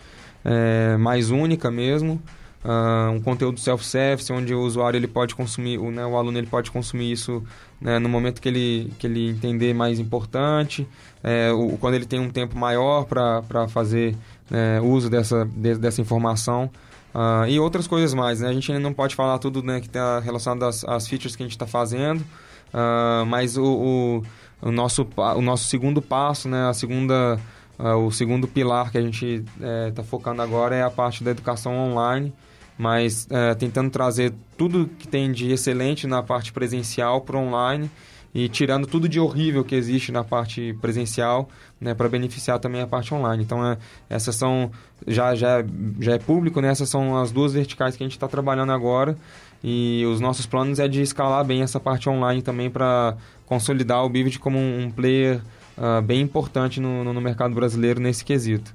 é, 0.45 0.97
mais 0.97 1.31
única 1.31 1.71
mesmo. 1.71 2.23
Uh, 2.63 3.13
um 3.13 3.21
conteúdo 3.23 3.59
self-service, 3.59 4.31
onde 4.31 4.55
o 4.55 4.61
usuário 4.61 4.99
ele 4.99 5.09
pode 5.09 5.35
consumir, 5.35 5.79
o, 5.79 5.91
né, 5.91 6.05
o 6.05 6.15
aluno 6.15 6.37
ele 6.37 6.47
pode 6.47 6.71
consumir 6.71 7.11
isso 7.11 7.43
né, 7.81 7.99
no 7.99 8.07
momento 8.07 8.39
que 8.39 8.49
ele, 8.49 8.93
que 8.99 9.07
ele 9.07 9.31
entender 9.31 9.73
mais 9.73 9.99
importante, 9.99 10.87
é, 11.25 11.51
o, 11.53 11.79
quando 11.79 11.95
ele 11.95 12.05
tem 12.05 12.21
um 12.21 12.29
tempo 12.29 12.59
maior 12.59 13.07
para 13.07 13.67
fazer 13.69 14.15
é, 14.51 14.79
uso 14.79 15.09
dessa, 15.09 15.47
de, 15.47 15.77
dessa 15.77 16.03
informação. 16.03 16.71
Uh, 17.15 17.47
e 17.49 17.59
outras 17.59 17.89
coisas 17.89 18.15
mais, 18.15 18.41
né? 18.41 18.49
A 18.49 18.53
gente 18.53 18.71
ainda 18.71 18.83
não 18.83 18.93
pode 18.93 19.17
falar 19.17 19.39
tudo 19.39 19.63
né, 19.63 19.81
que 19.81 19.89
está 19.89 20.21
relacionado 20.21 20.65
às, 20.65 20.85
às 20.85 21.09
features 21.09 21.35
que 21.35 21.43
a 21.43 21.47
gente 21.47 21.57
está 21.57 21.67
fazendo, 21.67 22.21
uh, 22.21 23.27
mas 23.27 23.57
o, 23.57 23.65
o, 23.65 24.23
o, 24.69 24.71
nosso, 24.71 25.09
o 25.17 25.43
nosso 25.43 25.65
segundo 25.65 26.01
passo, 26.01 26.49
né, 26.49 26.69
a 26.69 26.73
segunda, 26.73 27.41
o 27.79 28.13
segundo 28.13 28.47
pilar 28.47 28.93
que 28.93 28.99
a 28.99 29.03
gente 29.03 29.45
está 29.89 30.03
é, 30.03 30.05
focando 30.05 30.41
agora 30.41 30.77
é 30.77 30.83
a 30.83 30.91
parte 30.91 31.25
da 31.25 31.33
educação 31.33 31.77
online, 31.77 32.33
mas 32.81 33.29
é, 33.29 33.55
tentando 33.55 33.91
trazer 33.91 34.33
tudo 34.57 34.89
que 34.99 35.07
tem 35.07 35.31
de 35.31 35.53
excelente 35.53 36.07
na 36.07 36.23
parte 36.23 36.51
presencial 36.51 37.21
para 37.21 37.37
online 37.37 37.91
e 38.33 38.49
tirando 38.49 38.87
tudo 38.87 39.07
de 39.07 39.21
horrível 39.21 39.63
que 39.63 39.75
existe 39.75 40.11
na 40.11 40.25
parte 40.25 40.75
presencial, 40.81 41.51
né, 41.79 41.93
para 41.93 42.09
beneficiar 42.09 42.59
também 42.59 42.81
a 42.81 42.87
parte 42.87 43.13
online. 43.13 43.43
Então, 43.43 43.63
é, 43.67 43.77
essas 44.09 44.35
são 44.35 44.71
já 45.07 45.35
já 45.35 45.63
já 46.01 46.15
é 46.15 46.19
público, 46.19 46.59
né? 46.63 46.69
Essas 46.69 46.89
são 46.89 47.19
as 47.19 47.31
duas 47.31 47.53
verticais 47.53 47.99
que 47.99 48.03
a 48.03 48.07
gente 48.07 48.17
está 48.17 48.27
trabalhando 48.27 48.73
agora 48.73 49.15
e 49.63 50.03
os 50.07 50.19
nossos 50.19 50.47
planos 50.47 50.79
é 50.79 50.89
de 50.89 51.03
escalar 51.03 51.45
bem 51.45 51.61
essa 51.61 51.79
parte 51.79 52.09
online 52.09 52.41
também 52.41 52.71
para 52.71 53.15
consolidar 53.45 54.03
o 54.07 54.09
Bivid 54.09 54.39
como 54.39 54.59
um, 54.59 54.91
player 54.91 55.43
uh, 55.77 56.01
bem 56.01 56.23
importante 56.23 56.81
no, 56.81 57.05
no, 57.05 57.21
mercado 57.21 57.55
brasileiro 57.55 58.01
nesse 58.01 58.25
quesito. 58.25 58.73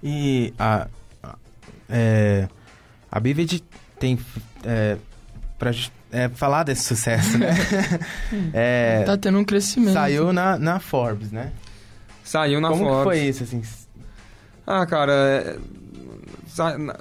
E 0.00 0.54
a 0.56 0.86
é, 1.88 2.48
a 3.10 3.20
Bivid 3.20 3.62
tem 3.98 4.18
é, 4.64 4.96
para 5.58 5.70
é, 6.10 6.28
falar 6.28 6.62
desse 6.64 6.84
sucesso, 6.84 7.38
né? 7.38 7.50
é, 8.52 9.02
tá 9.04 9.16
tendo 9.16 9.38
um 9.38 9.44
crescimento. 9.44 9.94
Saiu 9.94 10.32
na, 10.32 10.58
na 10.58 10.80
Forbes, 10.80 11.32
né? 11.32 11.52
Saiu 12.22 12.60
na 12.60 12.68
Como 12.68 12.84
Forbes. 12.84 12.96
Como 12.96 13.10
foi 13.10 13.18
isso, 13.20 13.44
assim? 13.44 13.62
Ah, 14.66 14.86
cara, 14.86 15.12
é, 15.12 15.58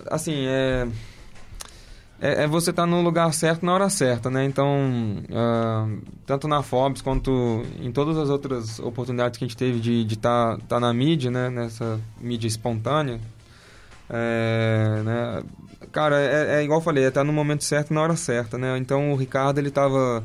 assim, 0.09 0.45
é, 0.47 0.87
é, 2.19 2.43
é 2.43 2.47
você 2.47 2.69
estar 2.69 2.83
tá 2.83 2.87
no 2.87 3.01
lugar 3.01 3.33
certo 3.33 3.65
na 3.65 3.73
hora 3.73 3.89
certa, 3.89 4.29
né? 4.29 4.45
Então, 4.45 4.67
uh, 5.29 6.01
tanto 6.25 6.47
na 6.47 6.63
Forbes 6.63 7.01
quanto 7.01 7.63
em 7.79 7.91
todas 7.91 8.17
as 8.17 8.29
outras 8.29 8.79
oportunidades 8.79 9.37
que 9.37 9.45
a 9.45 9.47
gente 9.47 9.57
teve 9.57 9.79
de 9.79 10.13
estar 10.13 10.57
tá, 10.57 10.63
tá 10.67 10.79
na 10.79 10.93
mídia, 10.93 11.29
né? 11.29 11.49
Nessa 11.49 11.99
mídia 12.19 12.47
espontânea, 12.47 13.19
é, 14.09 15.01
né? 15.03 15.43
Cara, 15.91 16.19
é, 16.19 16.59
é, 16.59 16.63
igual 16.63 16.79
eu 16.79 16.83
falei, 16.83 17.05
é 17.05 17.11
tá 17.11 17.23
no 17.23 17.33
momento 17.33 17.63
certo 17.63 17.93
na 17.93 18.01
hora 18.01 18.15
certa, 18.15 18.57
né? 18.57 18.77
Então 18.77 19.11
o 19.11 19.15
Ricardo 19.15 19.59
ele 19.59 19.69
estava 19.69 20.23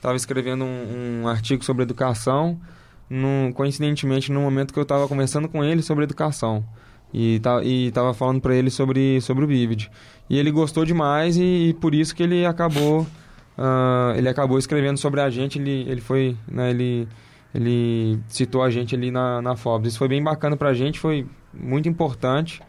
tava 0.00 0.16
escrevendo 0.16 0.64
um, 0.64 1.22
um, 1.22 1.28
artigo 1.28 1.64
sobre 1.64 1.82
educação, 1.82 2.60
num, 3.08 3.52
coincidentemente 3.52 4.30
no 4.30 4.40
momento 4.40 4.72
que 4.72 4.78
eu 4.78 4.84
estava 4.84 5.08
conversando 5.08 5.48
com 5.48 5.64
ele 5.64 5.82
sobre 5.82 6.04
educação. 6.04 6.64
E 7.12 7.40
tá, 7.40 7.62
e 7.64 7.90
tava 7.92 8.12
falando 8.12 8.40
para 8.40 8.54
ele 8.54 8.70
sobre 8.70 9.20
sobre 9.20 9.44
o 9.44 9.48
Vivid. 9.48 9.90
E 10.28 10.38
ele 10.38 10.50
gostou 10.50 10.84
demais 10.84 11.36
e, 11.36 11.68
e 11.68 11.74
por 11.74 11.94
isso 11.94 12.14
que 12.14 12.22
ele 12.22 12.44
acabou 12.44 13.02
uh, 13.02 14.16
ele 14.16 14.28
acabou 14.28 14.58
escrevendo 14.58 14.98
sobre 14.98 15.20
a 15.20 15.30
gente. 15.30 15.58
Ele 15.58 15.88
ele 15.88 16.00
foi 16.00 16.36
né, 16.48 16.70
ele 16.70 17.08
ele 17.54 18.20
citou 18.28 18.62
a 18.62 18.70
gente 18.70 18.94
ali 18.94 19.10
na, 19.10 19.40
na 19.40 19.56
Forbes. 19.56 19.92
Isso 19.92 19.98
foi 19.98 20.08
bem 20.08 20.22
bacana 20.22 20.56
para 20.56 20.70
a 20.70 20.74
gente 20.74 21.00
foi 21.00 21.26
muito 21.54 21.88
importante 21.88 22.60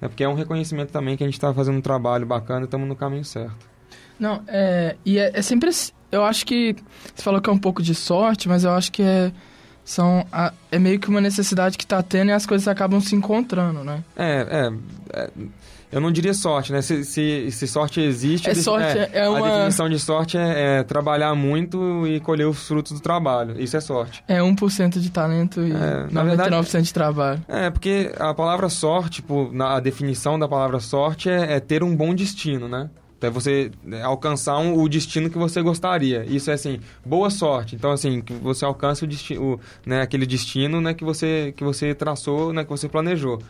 é 0.00 0.08
porque 0.08 0.24
é 0.24 0.28
um 0.28 0.34
reconhecimento 0.34 0.90
também 0.90 1.16
que 1.16 1.24
a 1.24 1.26
gente 1.26 1.34
está 1.34 1.52
fazendo 1.52 1.78
um 1.78 1.80
trabalho 1.80 2.26
bacana 2.26 2.62
e 2.62 2.64
estamos 2.64 2.86
no 2.88 2.96
caminho 2.96 3.24
certo. 3.24 3.56
Não, 4.18 4.42
é, 4.46 4.96
e 5.04 5.18
é, 5.18 5.30
é, 5.34 5.42
sempre. 5.42 5.70
Eu 6.10 6.24
acho 6.24 6.46
que. 6.46 6.74
Você 7.14 7.22
falou 7.22 7.40
que 7.40 7.50
é 7.50 7.52
um 7.52 7.58
pouco 7.58 7.82
de 7.82 7.94
sorte, 7.94 8.48
mas 8.48 8.64
eu 8.64 8.70
acho 8.70 8.90
que 8.92 9.02
é. 9.02 9.32
São, 9.84 10.26
a, 10.32 10.52
é 10.72 10.80
meio 10.80 10.98
que 10.98 11.08
uma 11.08 11.20
necessidade 11.20 11.78
que 11.78 11.84
está 11.84 12.02
tendo 12.02 12.30
e 12.30 12.32
as 12.32 12.44
coisas 12.44 12.66
acabam 12.66 13.00
se 13.00 13.14
encontrando, 13.14 13.84
né? 13.84 14.02
É, 14.16 14.70
é. 15.12 15.20
é 15.20 15.30
eu 15.90 16.00
não 16.00 16.10
diria 16.10 16.34
sorte, 16.34 16.72
né? 16.72 16.82
Se, 16.82 17.04
se, 17.04 17.50
se 17.50 17.66
sorte 17.66 18.00
existe... 18.00 18.48
É 18.50 18.54
sorte, 18.54 18.98
é, 18.98 19.10
é 19.12 19.28
uma... 19.28 19.46
A 19.46 19.50
definição 19.50 19.88
de 19.88 19.98
sorte 19.98 20.36
é, 20.36 20.78
é, 20.78 20.82
trabalhar 20.82 21.34
muito 21.34 22.06
e 22.06 22.20
colher 22.20 22.46
os 22.46 22.66
frutos 22.66 22.92
do 22.92 23.00
trabalho. 23.00 23.60
Isso 23.60 23.76
é 23.76 23.80
sorte. 23.80 24.22
É 24.26 24.40
1% 24.40 24.98
de 24.98 25.10
talento 25.10 25.60
e 25.60 25.72
é, 25.72 26.06
99% 26.08 26.24
verdade, 26.24 26.82
de 26.82 26.94
trabalho. 26.94 27.44
É, 27.48 27.70
porque 27.70 28.12
a 28.18 28.34
palavra 28.34 28.68
sorte, 28.68 29.16
tipo, 29.16 29.50
na, 29.52 29.76
a 29.76 29.80
definição 29.80 30.38
da 30.38 30.48
palavra 30.48 30.80
sorte 30.80 31.30
é, 31.30 31.54
é 31.54 31.60
ter 31.60 31.82
um 31.82 31.94
bom 31.94 32.14
destino, 32.14 32.68
né? 32.68 32.90
Então, 33.18 33.28
é 33.28 33.32
você 33.32 33.70
alcançar 34.02 34.58
um, 34.58 34.78
o 34.78 34.88
destino 34.88 35.30
que 35.30 35.38
você 35.38 35.62
gostaria. 35.62 36.24
Isso 36.26 36.50
é 36.50 36.54
assim, 36.54 36.80
boa 37.04 37.30
sorte. 37.30 37.74
Então, 37.74 37.90
assim, 37.90 38.20
que 38.20 38.34
você 38.34 38.64
alcance 38.64 39.04
o 39.04 39.06
destino, 39.06 39.58
né, 39.86 40.02
aquele 40.02 40.26
destino 40.26 40.80
né, 40.80 40.92
que, 40.92 41.04
você, 41.04 41.52
que 41.56 41.64
você 41.64 41.94
traçou, 41.94 42.52
né, 42.52 42.62
que 42.64 42.70
você 42.70 42.88
planejou. 42.88 43.40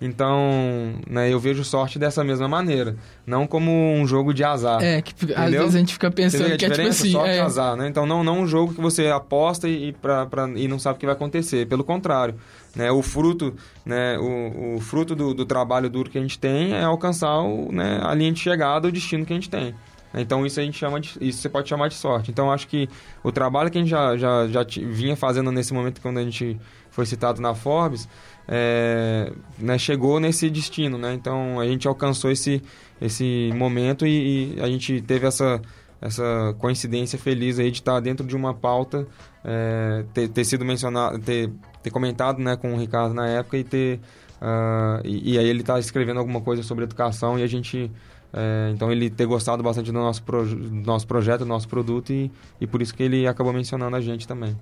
Então, 0.00 0.94
né, 1.08 1.32
eu 1.32 1.40
vejo 1.40 1.64
sorte 1.64 1.98
dessa 1.98 2.22
mesma 2.22 2.46
maneira. 2.46 2.96
Não 3.26 3.46
como 3.46 3.70
um 3.72 4.06
jogo 4.06 4.34
de 4.34 4.44
azar. 4.44 4.82
É, 4.82 5.00
que 5.00 5.12
entendeu? 5.12 5.42
às 5.42 5.50
vezes 5.50 5.74
a 5.74 5.78
gente 5.78 5.92
fica 5.94 6.10
pensando 6.10 6.56
que 6.56 6.66
é 6.66 6.70
tipo 6.70 6.88
assim... 6.88 7.12
Sorte 7.12 7.30
é... 7.30 7.40
azar, 7.40 7.76
né? 7.76 7.88
Então, 7.88 8.04
não, 8.04 8.22
não 8.22 8.40
um 8.40 8.46
jogo 8.46 8.74
que 8.74 8.80
você 8.80 9.08
aposta 9.08 9.66
e, 9.68 9.92
pra, 9.94 10.26
pra, 10.26 10.48
e 10.54 10.68
não 10.68 10.78
sabe 10.78 10.96
o 10.96 11.00
que 11.00 11.06
vai 11.06 11.14
acontecer. 11.14 11.66
Pelo 11.66 11.82
contrário, 11.82 12.34
né, 12.74 12.90
o 12.90 13.00
fruto, 13.00 13.54
né, 13.86 14.18
o, 14.18 14.76
o 14.76 14.80
fruto 14.80 15.14
do, 15.14 15.32
do, 15.32 15.46
trabalho 15.46 15.88
duro 15.88 16.10
que 16.10 16.18
a 16.18 16.20
gente 16.20 16.38
tem 16.38 16.74
é 16.74 16.84
alcançar 16.84 17.40
o, 17.40 17.72
né, 17.72 17.98
a 18.02 18.14
linha 18.14 18.32
de 18.32 18.40
chegada, 18.40 18.88
o 18.88 18.92
destino 18.92 19.24
que 19.24 19.32
a 19.32 19.36
gente 19.36 19.48
tem. 19.48 19.74
Então, 20.14 20.46
isso 20.46 20.60
a 20.60 20.62
gente 20.62 20.78
chama 20.78 21.00
de, 21.00 21.16
isso 21.20 21.40
você 21.40 21.48
pode 21.48 21.68
chamar 21.68 21.88
de 21.88 21.94
sorte. 21.94 22.30
Então, 22.30 22.50
acho 22.50 22.68
que 22.68 22.88
o 23.22 23.32
trabalho 23.32 23.70
que 23.70 23.78
a 23.78 23.80
gente 23.80 23.90
já, 23.90 24.16
já, 24.16 24.46
já 24.46 24.64
vinha 24.64 25.16
fazendo 25.16 25.50
nesse 25.50 25.74
momento 25.74 26.00
quando 26.00 26.18
a 26.18 26.22
gente 26.22 26.58
foi 26.90 27.04
citado 27.04 27.40
na 27.42 27.54
Forbes 27.54 28.08
é, 28.48 29.32
né, 29.58 29.78
chegou 29.78 30.20
nesse 30.20 30.48
destino, 30.48 30.96
né? 30.96 31.14
Então 31.14 31.58
a 31.60 31.66
gente 31.66 31.86
alcançou 31.88 32.30
esse, 32.30 32.62
esse 33.00 33.50
momento 33.54 34.06
e, 34.06 34.54
e, 34.56 34.60
a 34.60 34.66
gente 34.68 35.00
teve 35.00 35.26
essa, 35.26 35.60
essa 36.00 36.54
coincidência 36.58 37.18
feliz 37.18 37.58
aí 37.58 37.70
de 37.70 37.78
estar 37.78 37.98
dentro 38.00 38.26
de 38.26 38.36
uma 38.36 38.54
pauta, 38.54 39.06
é, 39.44 40.04
ter, 40.14 40.28
ter, 40.28 40.44
sido 40.44 40.64
mencionado, 40.64 41.18
ter, 41.18 41.50
ter 41.82 41.90
comentado 41.90 42.38
né, 42.38 42.56
com 42.56 42.74
o 42.74 42.78
Ricardo 42.78 43.14
na 43.14 43.28
época 43.28 43.56
e 43.58 43.64
ter 43.64 44.00
uh, 44.40 45.00
e, 45.04 45.34
e, 45.34 45.38
aí 45.38 45.48
ele 45.48 45.60
está 45.60 45.78
escrevendo 45.78 46.18
alguma 46.18 46.40
coisa 46.40 46.62
sobre 46.62 46.84
educação 46.84 47.38
e 47.38 47.42
a 47.42 47.46
gente 47.46 47.90
é, 48.32 48.70
então 48.74 48.92
ele 48.92 49.08
ter 49.08 49.24
gostado 49.24 49.62
bastante 49.62 49.90
do 49.90 49.98
nosso, 49.98 50.22
pro, 50.22 50.44
do 50.44 50.86
nosso 50.86 51.06
projeto, 51.06 51.40
do 51.40 51.46
nosso 51.46 51.66
produto 51.68 52.12
e, 52.12 52.30
e 52.60 52.66
por 52.66 52.82
isso 52.82 52.94
que 52.94 53.02
ele 53.02 53.26
acabou 53.26 53.52
mencionando 53.52 53.96
a 53.96 54.00
gente 54.00 54.28
também. 54.28 54.56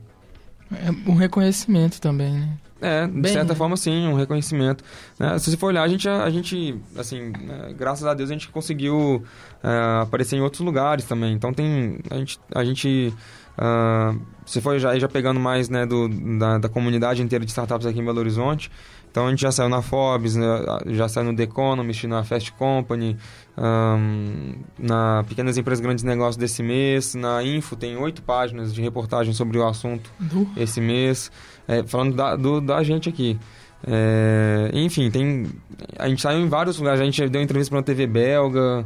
É 0.72 1.10
um 1.10 1.14
reconhecimento 1.14 2.00
também, 2.00 2.32
né? 2.32 2.58
É, 2.80 3.06
de 3.06 3.20
Bem, 3.20 3.32
certa 3.32 3.54
forma 3.54 3.76
sim, 3.78 4.06
um 4.08 4.14
reconhecimento. 4.14 4.84
Né? 5.18 5.38
Se 5.38 5.50
você 5.50 5.56
for 5.56 5.68
olhar, 5.68 5.82
a 5.82 5.88
gente, 5.88 6.06
a 6.06 6.28
gente 6.28 6.78
assim, 6.98 7.30
né, 7.30 7.74
graças 7.76 8.04
a 8.06 8.12
Deus 8.12 8.28
a 8.28 8.32
gente 8.34 8.48
conseguiu 8.50 9.24
uh, 9.62 10.02
aparecer 10.02 10.36
em 10.36 10.40
outros 10.40 10.60
lugares 10.60 11.06
também. 11.06 11.32
Então 11.32 11.52
tem, 11.52 11.98
a 12.10 12.16
gente, 12.16 12.38
a 12.54 12.62
gente 12.62 13.14
uh, 13.56 14.20
se 14.44 14.60
for 14.60 14.78
já, 14.78 14.98
já 14.98 15.08
pegando 15.08 15.40
mais 15.40 15.70
né, 15.70 15.86
do, 15.86 16.08
da, 16.38 16.58
da 16.58 16.68
comunidade 16.68 17.22
inteira 17.22 17.44
de 17.44 17.50
startups 17.50 17.86
aqui 17.86 18.00
em 18.00 18.04
Belo 18.04 18.18
Horizonte, 18.18 18.70
então 19.14 19.28
a 19.28 19.30
gente 19.30 19.42
já 19.42 19.52
saiu 19.52 19.68
na 19.68 19.80
Forbes, 19.80 20.34
né, 20.34 20.44
já 20.86 21.08
saiu 21.08 21.26
no 21.26 21.36
The 21.36 21.44
Economist, 21.44 22.04
na 22.08 22.24
Fast 22.24 22.50
Company, 22.54 23.16
um, 23.56 24.54
na 24.76 25.22
Pequenas 25.28 25.56
Empresas 25.56 25.80
Grandes 25.80 26.02
Negócios 26.02 26.36
desse 26.36 26.64
mês, 26.64 27.14
na 27.14 27.40
Info 27.40 27.76
tem 27.76 27.96
oito 27.96 28.22
páginas 28.22 28.74
de 28.74 28.82
reportagem 28.82 29.32
sobre 29.32 29.56
o 29.56 29.64
assunto 29.64 30.10
do? 30.18 30.48
esse 30.56 30.80
mês, 30.80 31.30
é, 31.68 31.84
falando 31.84 32.16
da, 32.16 32.34
do, 32.34 32.60
da 32.60 32.82
gente 32.82 33.08
aqui. 33.08 33.38
É, 33.86 34.72
enfim, 34.72 35.08
tem, 35.12 35.46
a 35.96 36.08
gente 36.08 36.20
saiu 36.20 36.40
em 36.40 36.48
vários 36.48 36.76
lugares, 36.76 37.00
a 37.00 37.04
gente 37.04 37.28
deu 37.28 37.40
entrevista 37.40 37.70
para 37.70 37.78
uma 37.78 37.84
TV 37.84 38.08
belga, 38.08 38.84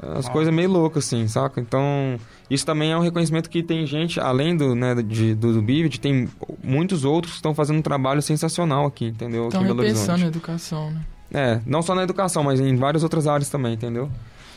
as 0.00 0.28
coisas 0.28 0.52
meio 0.54 0.70
loucas 0.70 1.06
assim, 1.06 1.26
saca? 1.26 1.60
Então 1.60 2.18
isso 2.48 2.64
também 2.64 2.92
é 2.92 2.96
um 2.96 3.00
reconhecimento 3.00 3.50
que 3.50 3.62
tem 3.62 3.86
gente, 3.86 4.20
além 4.20 4.56
do, 4.56 4.74
né, 4.74 4.94
de, 4.94 5.34
do, 5.34 5.52
do 5.52 5.62
Bivid, 5.62 6.00
tem 6.00 6.28
muitos 6.62 7.04
outros 7.04 7.32
que 7.32 7.38
estão 7.38 7.54
fazendo 7.54 7.78
um 7.78 7.82
trabalho 7.82 8.22
sensacional 8.22 8.86
aqui, 8.86 9.06
entendeu? 9.06 9.48
Estão 9.48 9.62
repensando 9.62 10.24
a 10.24 10.28
educação, 10.28 10.90
né? 10.90 11.00
É, 11.32 11.60
não 11.66 11.82
só 11.82 11.94
na 11.94 12.02
educação, 12.02 12.42
mas 12.42 12.58
em 12.58 12.74
várias 12.76 13.02
outras 13.02 13.26
áreas 13.26 13.50
também, 13.50 13.74
entendeu? 13.74 14.10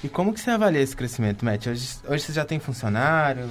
E 0.03 0.07
como 0.07 0.33
que 0.33 0.39
você 0.39 0.51
avalia 0.51 0.81
esse 0.81 0.95
crescimento, 0.95 1.43
Matt? 1.43 1.67
Hoje, 1.67 1.97
hoje 2.07 2.23
você 2.23 2.33
já 2.33 2.45
tem 2.45 2.59
funcionários? 2.59 3.49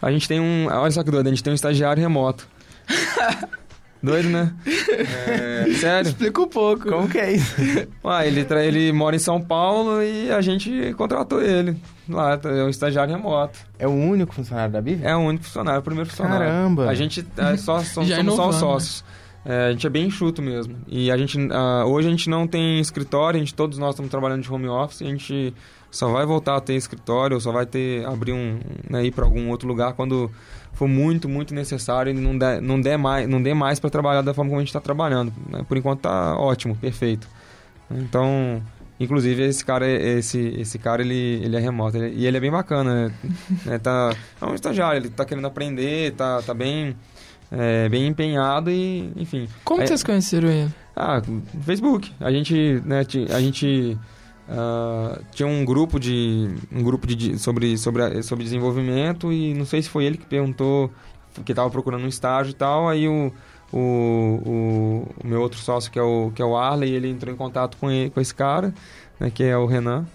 A 0.00 0.10
gente 0.10 0.28
tem 0.28 0.40
um. 0.40 0.68
Olha 0.70 0.90
só 0.90 1.02
que 1.02 1.10
doido, 1.10 1.26
a 1.26 1.30
gente 1.30 1.42
tem 1.42 1.52
um 1.52 1.54
estagiário 1.54 2.00
remoto. 2.00 2.48
Doido, 4.02 4.28
né? 4.28 4.54
É, 4.66 5.66
sério. 5.80 6.08
Explica 6.08 6.40
um 6.42 6.48
pouco. 6.48 6.88
Como 6.88 7.08
que 7.08 7.18
é 7.18 7.32
isso? 7.32 7.54
Ué, 8.04 8.26
ele, 8.26 8.44
tra- 8.44 8.64
ele 8.64 8.92
mora 8.92 9.16
em 9.16 9.18
São 9.18 9.40
Paulo 9.40 10.02
e 10.02 10.30
a 10.30 10.40
gente 10.40 10.94
contratou 10.96 11.42
ele. 11.42 11.76
Lá, 12.08 12.38
é 12.44 12.62
um 12.62 12.68
estagiário 12.68 13.14
remoto. 13.14 13.58
É 13.78 13.86
o 13.88 13.90
único 13.90 14.32
funcionário 14.34 14.72
da 14.72 14.80
Bíblia? 14.80 15.08
É 15.08 15.16
o 15.16 15.20
único 15.20 15.44
funcionário, 15.44 15.80
o 15.80 15.82
primeiro 15.82 16.08
funcionário. 16.08 16.46
Caramba! 16.46 16.88
A 16.88 16.94
gente 16.94 17.26
é 17.36 17.56
só, 17.56 17.80
somos, 17.84 18.08
Já 18.08 18.16
somos 18.16 18.34
só 18.36 18.48
os 18.48 18.54
né? 18.54 18.60
sócios. 18.60 19.04
É, 19.44 19.66
a 19.68 19.72
gente 19.72 19.86
é 19.86 19.90
bem 19.90 20.06
enxuto 20.06 20.42
mesmo. 20.42 20.76
E 20.88 21.10
a 21.10 21.16
gente, 21.16 21.38
ah, 21.52 21.84
hoje 21.86 22.08
a 22.08 22.10
gente 22.10 22.28
não 22.28 22.46
tem 22.46 22.80
escritório, 22.80 23.36
a 23.38 23.40
gente, 23.40 23.54
todos 23.54 23.78
nós 23.78 23.90
estamos 23.90 24.10
trabalhando 24.10 24.42
de 24.42 24.52
home 24.52 24.68
office, 24.68 25.02
a 25.02 25.04
gente 25.06 25.54
só 25.90 26.10
vai 26.12 26.26
voltar 26.26 26.56
a 26.56 26.60
ter 26.60 26.74
escritório, 26.74 27.40
só 27.40 27.52
vai 27.52 27.64
ter, 27.64 28.04
abrir 28.06 28.32
um, 28.32 28.58
né, 28.90 29.04
ir 29.04 29.12
para 29.12 29.24
algum 29.24 29.48
outro 29.48 29.66
lugar 29.68 29.92
quando 29.94 30.30
for 30.76 30.86
muito, 30.86 31.28
muito 31.28 31.52
necessário 31.54 32.10
e 32.10 32.14
não 32.14 32.36
der, 32.38 32.60
não 32.62 32.80
der 32.80 32.96
mais, 32.96 33.28
não 33.28 33.42
dê 33.42 33.52
mais 33.54 33.80
para 33.80 33.90
trabalhar 33.90 34.22
da 34.22 34.32
forma 34.34 34.50
como 34.50 34.58
a 34.60 34.62
gente 34.62 34.68
está 34.68 34.80
trabalhando. 34.80 35.32
né? 35.50 35.64
Por 35.66 35.76
enquanto 35.76 36.00
tá 36.02 36.36
ótimo, 36.38 36.76
perfeito. 36.76 37.26
Então, 37.90 38.62
inclusive 39.00 39.42
esse 39.42 39.64
cara, 39.64 39.88
esse, 39.88 40.38
esse 40.58 40.78
cara 40.78 41.02
ele, 41.02 41.40
ele 41.42 41.56
é 41.56 41.60
remoto 41.60 41.96
ele- 41.96 42.14
e 42.16 42.26
ele 42.26 42.36
é 42.36 42.40
bem 42.40 42.50
bacana, 42.50 43.08
né? 43.08 43.14
né, 43.64 43.78
tá, 43.78 44.14
é 44.40 44.44
um 44.44 44.54
estagiário, 44.54 44.98
ele 45.00 45.08
tá 45.08 45.24
querendo 45.24 45.46
aprender, 45.46 46.12
tá, 46.12 46.42
tá 46.42 46.52
bem, 46.52 46.94
é, 47.50 47.88
bem 47.88 48.06
empenhado 48.06 48.70
e, 48.70 49.10
enfim. 49.16 49.48
Como 49.64 49.86
vocês 49.86 50.02
conheceram 50.02 50.48
ele? 50.48 50.70
ah, 50.94 51.20
Facebook. 51.62 52.12
A 52.20 52.30
gente, 52.30 52.82
né, 52.84 53.02
a 53.34 53.40
gente 53.40 53.96
ah, 54.48 55.20
tinha 55.32 55.46
um 55.46 55.64
grupo 55.64 55.98
de 55.98 56.54
um 56.72 56.82
grupo 56.82 57.06
de, 57.06 57.38
sobre 57.38 57.76
sobre 57.76 58.22
sobre 58.22 58.44
desenvolvimento 58.44 59.32
e 59.32 59.52
não 59.54 59.64
sei 59.64 59.82
se 59.82 59.88
foi 59.88 60.04
ele 60.04 60.16
que 60.16 60.26
perguntou 60.26 60.90
que 61.44 61.52
estava 61.52 61.68
procurando 61.68 62.04
um 62.04 62.08
estágio 62.08 62.52
e 62.52 62.54
tal, 62.54 62.88
aí 62.88 63.08
o, 63.08 63.32
o, 63.72 63.78
o, 63.78 65.14
o 65.22 65.26
meu 65.26 65.40
outro 65.42 65.58
sócio 65.58 65.90
que 65.90 65.98
é 65.98 66.02
o 66.02 66.30
que 66.34 66.40
é 66.40 66.44
o 66.44 66.56
Arley, 66.56 66.92
ele 66.92 67.10
entrou 67.10 67.32
em 67.32 67.36
contato 67.36 67.76
com 67.76 67.90
ele, 67.90 68.10
com 68.10 68.20
esse 68.20 68.34
cara, 68.34 68.72
né, 69.20 69.30
que 69.30 69.42
é 69.44 69.56
o 69.56 69.66
Renan. 69.66 70.06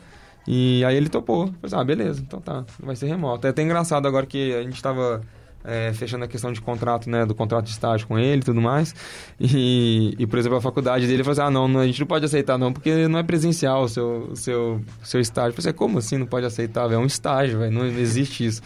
E 0.48 0.84
aí 0.84 0.96
ele 0.96 1.10
topou. 1.10 1.54
Falei, 1.62 1.80
ah, 1.80 1.84
beleza, 1.84 2.22
então 2.22 2.42
tá, 2.42 2.66
vai 2.80 2.96
ser 2.96 3.08
remoto. 3.08 3.46
É 3.46 3.52
até 3.52 3.62
engraçado 3.62 4.08
agora 4.08 4.26
que 4.26 4.54
a 4.56 4.64
gente 4.64 4.74
estava 4.76 5.22
é, 5.64 5.92
fechando 5.94 6.26
a 6.26 6.28
questão 6.28 6.52
de 6.52 6.62
contrato, 6.62 7.10
né, 7.10 7.26
do 7.26 7.36
contrato 7.36 7.66
de 7.66 7.72
estágio 7.72 8.08
com 8.08 8.18
ele 8.18 8.42
e 8.42 8.46
tudo 8.46 8.62
mais. 8.62 8.94
E, 9.40 10.16
e, 10.18 10.28
por 10.28 10.40
exemplo, 10.40 10.58
a 10.58 10.62
faculdade 10.62 11.08
dele 11.08 11.24
falou 11.24 11.34
assim, 11.34 11.42
ah, 11.42 11.52
não, 11.52 11.68
não, 11.68 11.80
a 11.80 11.86
gente 11.86 12.00
não 12.00 12.08
pode 12.08 12.26
aceitar 12.26 12.58
não, 12.58 12.72
porque 12.72 13.08
não 13.08 13.20
é 13.20 13.24
presencial 13.24 13.84
o 13.84 13.90
seu, 13.90 14.30
o 14.32 14.36
seu, 14.36 14.82
o 15.02 15.06
seu 15.06 15.20
estágio. 15.20 15.50
Eu 15.50 15.54
falei 15.54 15.70
assim, 15.70 15.78
como 15.78 15.98
assim 15.98 16.18
não 16.18 16.26
pode 16.26 16.46
aceitar? 16.46 16.88
velho? 16.88 17.00
É 17.00 17.04
um 17.04 17.06
estágio, 17.06 17.60
velho, 17.60 17.72
não 17.72 17.86
existe 17.86 18.46
isso. 18.46 18.62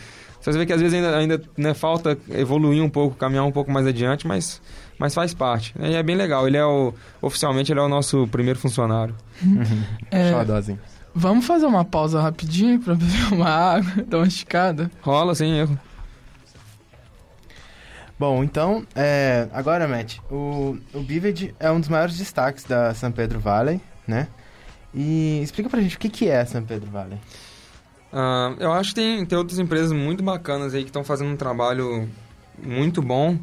Você 0.51 0.59
vê 0.59 0.65
que 0.65 0.73
às 0.73 0.79
vezes 0.79 0.93
ainda, 0.93 1.17
ainda 1.17 1.41
né, 1.57 1.73
falta 1.73 2.15
evoluir 2.29 2.83
um 2.83 2.89
pouco, 2.89 3.15
caminhar 3.15 3.45
um 3.45 3.51
pouco 3.51 3.71
mais 3.71 3.87
adiante, 3.87 4.27
mas, 4.27 4.61
mas 4.99 5.13
faz 5.13 5.33
parte. 5.33 5.73
E 5.79 5.95
é 5.95 6.03
bem 6.03 6.15
legal, 6.15 6.47
ele 6.47 6.57
é 6.57 6.65
o, 6.65 6.93
oficialmente 7.19 7.71
ele 7.71 7.79
é 7.79 7.83
o 7.83 7.89
nosso 7.89 8.27
primeiro 8.27 8.59
funcionário. 8.59 9.15
É, 10.11 10.31
Xodózinho. 10.31 10.79
vamos 11.15 11.45
fazer 11.45 11.65
uma 11.65 11.83
pausa 11.83 12.21
rapidinho 12.21 12.79
pra 12.79 12.93
beber 12.93 13.33
uma 13.33 13.49
água, 13.49 13.91
dar 14.07 14.17
uma 14.17 14.27
esticada? 14.27 14.91
Rola 15.01 15.33
sem 15.33 15.57
erro. 15.57 15.79
Bom, 18.17 18.43
então, 18.43 18.85
é, 18.95 19.49
agora, 19.51 19.87
Matt, 19.87 20.19
o, 20.31 20.77
o 20.93 21.01
Bivid 21.01 21.53
é 21.59 21.69
um 21.69 21.79
dos 21.79 21.89
maiores 21.89 22.17
destaques 22.17 22.63
da 22.63 22.93
San 22.93 23.11
Pedro 23.11 23.39
Valley, 23.39 23.81
né? 24.07 24.27
E 24.93 25.41
explica 25.43 25.69
pra 25.69 25.81
gente 25.81 25.97
o 25.97 25.99
que, 25.99 26.07
que 26.07 26.29
é 26.29 26.39
a 26.39 26.45
San 26.45 26.63
Pedro 26.63 26.89
Valley. 26.89 27.19
Ah, 28.13 28.55
eu 28.57 28.71
acho 28.71 28.89
que 28.89 28.95
tem, 28.95 29.25
tem 29.25 29.37
outras 29.37 29.59
empresas 29.59 29.91
muito 29.91 30.23
bacanas 30.23 30.73
aí 30.73 30.83
que 30.83 30.89
estão 30.89 31.03
fazendo 31.03 31.31
um 31.31 31.35
trabalho 31.35 32.07
muito 32.57 33.01
bom, 33.01 33.37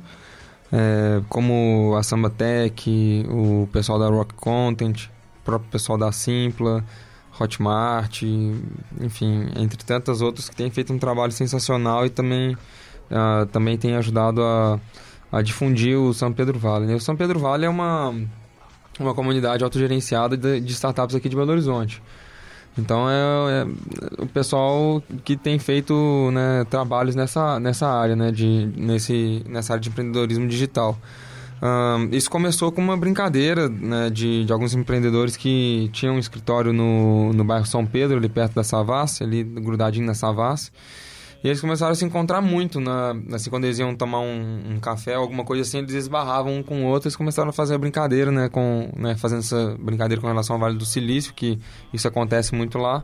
é, 0.72 1.20
como 1.28 1.94
a 1.98 2.02
Samba 2.02 2.30
Tech, 2.30 3.26
o 3.28 3.68
pessoal 3.70 3.98
da 3.98 4.08
Rock 4.08 4.32
Content, 4.32 5.08
o 5.40 5.44
próprio 5.44 5.70
pessoal 5.70 5.98
da 5.98 6.10
Simpla, 6.10 6.82
Hotmart, 7.38 8.22
enfim, 8.98 9.48
entre 9.56 9.84
tantas 9.84 10.22
outras 10.22 10.48
que 10.48 10.56
têm 10.56 10.70
feito 10.70 10.90
um 10.92 10.98
trabalho 10.98 11.32
sensacional 11.32 12.06
e 12.06 12.10
também, 12.10 12.56
ah, 13.12 13.46
também 13.52 13.76
tem 13.76 13.94
ajudado 13.94 14.42
a, 14.42 14.80
a 15.30 15.42
difundir 15.42 15.98
o 15.98 16.12
São 16.12 16.32
Pedro 16.32 16.58
Vale. 16.58 16.86
né? 16.86 16.94
O 16.94 17.00
São 17.00 17.16
Pedro 17.16 17.38
Vale 17.38 17.66
é 17.66 17.68
uma, 17.68 18.14
uma 18.98 19.14
comunidade 19.14 19.62
autogerenciada 19.62 20.36
de, 20.36 20.60
de 20.60 20.72
startups 20.72 21.14
aqui 21.14 21.28
de 21.28 21.36
Belo 21.36 21.52
Horizonte. 21.52 22.02
Então 22.76 23.08
é, 23.08 23.62
é 23.62 24.22
o 24.22 24.26
pessoal 24.26 25.02
que 25.24 25.36
tem 25.36 25.58
feito 25.58 26.30
né, 26.32 26.64
trabalhos 26.70 27.14
nessa, 27.14 27.60
nessa 27.60 27.86
área, 27.86 28.16
né, 28.16 28.30
de, 28.30 28.70
nesse, 28.76 29.44
nessa 29.46 29.74
área 29.74 29.82
de 29.82 29.90
empreendedorismo 29.90 30.48
digital. 30.48 30.98
Ahn, 31.60 32.08
isso 32.10 32.28
começou 32.28 32.72
com 32.72 32.80
uma 32.80 32.96
brincadeira 32.96 33.68
né, 33.68 34.10
de, 34.10 34.44
de 34.44 34.52
alguns 34.52 34.74
empreendedores 34.74 35.36
que 35.36 35.88
tinham 35.92 36.16
um 36.16 36.18
escritório 36.18 36.72
no, 36.72 37.32
no 37.32 37.44
bairro 37.44 37.66
São 37.66 37.86
Pedro, 37.86 38.16
ali 38.16 38.28
perto 38.28 38.54
da 38.54 38.64
Savassi, 38.64 39.22
ali 39.22 39.44
grudadinho 39.44 40.04
na 40.04 40.14
Savassi. 40.14 40.72
E 41.42 41.48
eles 41.48 41.60
começaram 41.60 41.92
a 41.92 41.94
se 41.94 42.04
encontrar 42.04 42.40
muito, 42.40 42.80
na, 42.80 43.16
assim, 43.32 43.50
quando 43.50 43.64
eles 43.64 43.78
iam 43.78 43.94
tomar 43.96 44.20
um, 44.20 44.74
um 44.74 44.80
café, 44.80 45.14
alguma 45.14 45.44
coisa 45.44 45.62
assim, 45.62 45.78
eles 45.78 45.92
esbarravam 45.92 46.58
um 46.58 46.62
com 46.62 46.84
o 46.84 46.86
outro, 46.86 47.08
eles 47.08 47.16
começaram 47.16 47.50
a 47.50 47.52
fazer 47.52 47.74
a 47.74 47.78
brincadeira, 47.78 48.30
né, 48.30 48.48
com, 48.48 48.90
né, 48.96 49.16
fazendo 49.16 49.40
essa 49.40 49.76
brincadeira 49.80 50.20
com 50.20 50.28
relação 50.28 50.54
ao 50.54 50.60
Vale 50.60 50.78
do 50.78 50.86
Silício, 50.86 51.34
que 51.34 51.58
isso 51.92 52.06
acontece 52.06 52.54
muito 52.54 52.78
lá, 52.78 53.02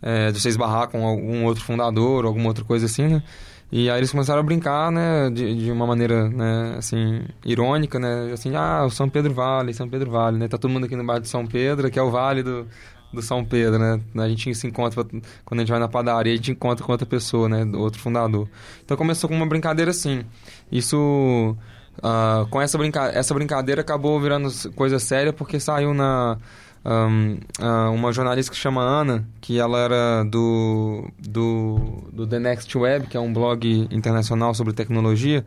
é, 0.00 0.32
de 0.32 0.40
você 0.40 0.48
esbarrar 0.48 0.88
com 0.88 1.06
algum 1.06 1.44
outro 1.44 1.62
fundador, 1.62 2.24
alguma 2.24 2.48
outra 2.48 2.64
coisa 2.64 2.86
assim, 2.86 3.06
né, 3.06 3.22
e 3.70 3.90
aí 3.90 3.98
eles 3.98 4.10
começaram 4.10 4.40
a 4.40 4.42
brincar, 4.42 4.90
né, 4.90 5.28
de, 5.28 5.54
de 5.54 5.70
uma 5.70 5.86
maneira, 5.86 6.28
né, 6.30 6.76
assim, 6.78 7.22
irônica, 7.44 7.98
né, 7.98 8.30
assim, 8.32 8.54
ah, 8.54 8.84
o 8.86 8.90
São 8.90 9.10
Pedro 9.10 9.34
Vale, 9.34 9.74
São 9.74 9.88
Pedro 9.88 10.10
Vale, 10.10 10.38
né, 10.38 10.48
tá 10.48 10.56
todo 10.56 10.70
mundo 10.70 10.86
aqui 10.86 10.96
no 10.96 11.04
bairro 11.04 11.20
de 11.20 11.28
São 11.28 11.46
Pedro, 11.46 11.90
que 11.90 11.98
é 11.98 12.02
o 12.02 12.10
Vale 12.10 12.42
do, 12.42 12.66
do 13.14 13.22
São 13.22 13.44
Pedro, 13.44 13.78
né? 13.78 14.00
A 14.16 14.28
gente 14.28 14.54
se 14.54 14.66
encontra, 14.66 15.04
quando 15.44 15.60
a 15.60 15.62
gente 15.62 15.70
vai 15.70 15.80
na 15.80 15.88
padaria, 15.88 16.32
a 16.32 16.36
gente 16.36 16.50
encontra 16.52 16.84
com 16.84 16.92
outra 16.92 17.06
pessoa, 17.06 17.48
né? 17.48 17.64
Outro 17.76 18.00
fundador. 18.00 18.48
Então 18.84 18.96
começou 18.96 19.28
com 19.28 19.36
uma 19.36 19.46
brincadeira 19.46 19.90
assim. 19.90 20.24
Isso, 20.70 21.56
ah, 22.02 22.46
com 22.50 22.60
essa, 22.60 22.76
brinca 22.76 23.06
essa 23.14 23.32
brincadeira 23.32 23.80
acabou 23.80 24.20
virando 24.20 24.48
coisa 24.74 24.98
séria 24.98 25.32
porque 25.32 25.58
saiu 25.60 25.94
na... 25.94 26.36
um, 26.84 27.38
ah, 27.60 27.90
uma 27.90 28.12
jornalista 28.12 28.52
que 28.52 28.58
chama 28.58 28.82
Ana, 28.82 29.24
que 29.40 29.58
ela 29.58 29.78
era 29.78 30.24
do, 30.24 31.08
do, 31.18 32.04
do 32.12 32.26
The 32.26 32.38
Next 32.38 32.76
Web, 32.76 33.06
que 33.06 33.16
é 33.16 33.20
um 33.20 33.32
blog 33.32 33.88
internacional 33.90 34.54
sobre 34.54 34.72
tecnologia. 34.72 35.44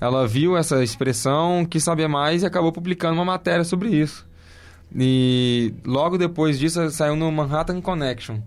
Ela 0.00 0.26
viu 0.26 0.56
essa 0.56 0.82
expressão, 0.82 1.64
quis 1.64 1.82
saber 1.82 2.08
mais 2.08 2.42
e 2.42 2.46
acabou 2.46 2.72
publicando 2.72 3.14
uma 3.14 3.24
matéria 3.24 3.64
sobre 3.64 3.88
isso. 3.90 4.26
E 4.96 5.74
logo 5.84 6.16
depois 6.16 6.58
disso 6.58 6.90
saiu 6.90 7.16
no 7.16 7.30
Manhattan 7.30 7.80
Connection 7.80 8.38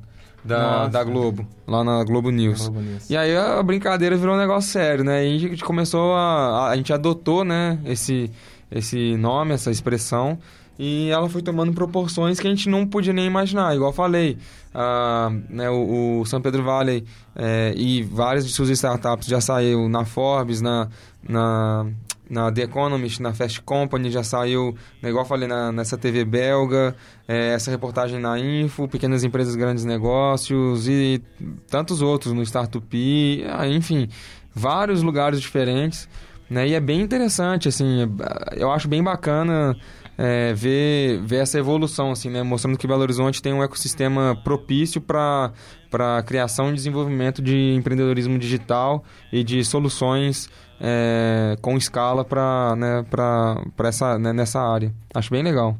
da, 0.44 0.60
Nossa. 0.60 0.90
da 0.92 1.04
Globo, 1.04 1.48
lá 1.68 1.84
na 1.84 2.04
Globo 2.04 2.30
News. 2.30 2.70
Globo 2.70 2.82
News. 2.82 3.10
E 3.10 3.18
aí 3.18 3.36
a 3.36 3.62
brincadeira 3.62 4.16
virou 4.16 4.36
um 4.36 4.38
negócio 4.38 4.72
sério, 4.72 5.04
né? 5.04 5.28
E 5.28 5.36
a 5.36 5.40
gente 5.40 5.64
começou 5.64 6.14
a. 6.14 6.68
A, 6.68 6.70
a 6.70 6.76
gente 6.76 6.94
adotou, 6.94 7.44
né, 7.44 7.80
esse, 7.86 8.32
esse 8.72 9.18
nome, 9.18 9.54
essa 9.54 9.70
expressão. 9.70 10.40
E 10.80 11.10
ela 11.10 11.28
foi 11.28 11.42
tomando 11.42 11.74
proporções 11.74 12.40
que 12.40 12.46
a 12.46 12.50
gente 12.50 12.70
não 12.70 12.86
podia 12.86 13.12
nem 13.12 13.26
imaginar. 13.26 13.76
Igual 13.76 13.90
eu 13.90 13.96
falei, 13.96 14.38
ah, 14.74 15.32
né, 15.50 15.70
o, 15.72 16.20
o 16.22 16.26
São 16.26 16.40
Pedro 16.40 16.64
Valley 16.64 17.04
eh, 17.36 17.74
e 17.76 18.04
várias 18.04 18.46
de 18.46 18.54
suas 18.54 18.70
startups 18.70 19.28
já 19.28 19.42
saiu 19.42 19.90
na 19.90 20.06
Forbes, 20.06 20.62
na, 20.62 20.88
na, 21.28 21.88
na 22.30 22.52
The 22.52 22.64
Economist, 22.64 23.22
na 23.22 23.34
Fast 23.34 23.62
Company, 23.62 24.12
já 24.12 24.24
saiu, 24.24 24.76
né, 25.02 25.10
igual 25.10 25.24
eu 25.24 25.28
falei, 25.28 25.48
na, 25.48 25.72
nessa 25.72 25.98
TV 25.98 26.26
belga, 26.26 26.96
eh, 27.28 27.54
essa 27.54 27.72
reportagem 27.72 28.20
na 28.20 28.38
Info, 28.38 28.88
Pequenas 28.88 29.24
Empresas, 29.24 29.56
Grandes 29.56 29.86
Negócios 29.86 30.88
e 30.88 31.22
tantos 31.70 32.02
outros, 32.02 32.34
no 32.34 32.44
Startup, 32.44 33.46
ah, 33.50 33.68
enfim, 33.68 34.08
vários 34.54 35.02
lugares 35.02 35.42
diferentes. 35.42 36.08
Né? 36.50 36.70
E 36.70 36.74
é 36.74 36.80
bem 36.80 37.02
interessante, 37.02 37.68
assim, 37.68 38.10
eu 38.56 38.72
acho 38.72 38.88
bem 38.88 39.04
bacana 39.04 39.76
é, 40.18 40.54
ver, 40.54 41.22
ver 41.22 41.38
essa 41.38 41.60
evolução, 41.60 42.12
assim, 42.12 42.30
né? 42.30 42.42
Mostrando 42.42 42.78
que 42.78 42.88
Belo 42.88 43.02
Horizonte 43.02 43.42
tem 43.42 43.54
um 43.54 43.62
ecossistema 43.62 44.36
propício 44.44 45.00
para 45.00 45.54
a 45.92 46.24
criação 46.24 46.72
e 46.72 46.74
desenvolvimento 46.74 47.42
de 47.42 47.74
empreendedorismo 47.74 48.40
digital 48.40 49.04
e 49.32 49.44
de 49.44 49.64
soluções 49.64 50.50
é, 50.80 51.58
com 51.62 51.78
escala 51.78 52.24
para 52.24 52.76
né, 52.76 53.06
pra, 53.10 53.62
pra 53.76 53.90
essa, 53.90 54.18
né, 54.20 54.32
nessa 54.34 54.60
área. 54.60 54.92
Acho 55.14 55.32
bem 55.32 55.44
legal. 55.44 55.78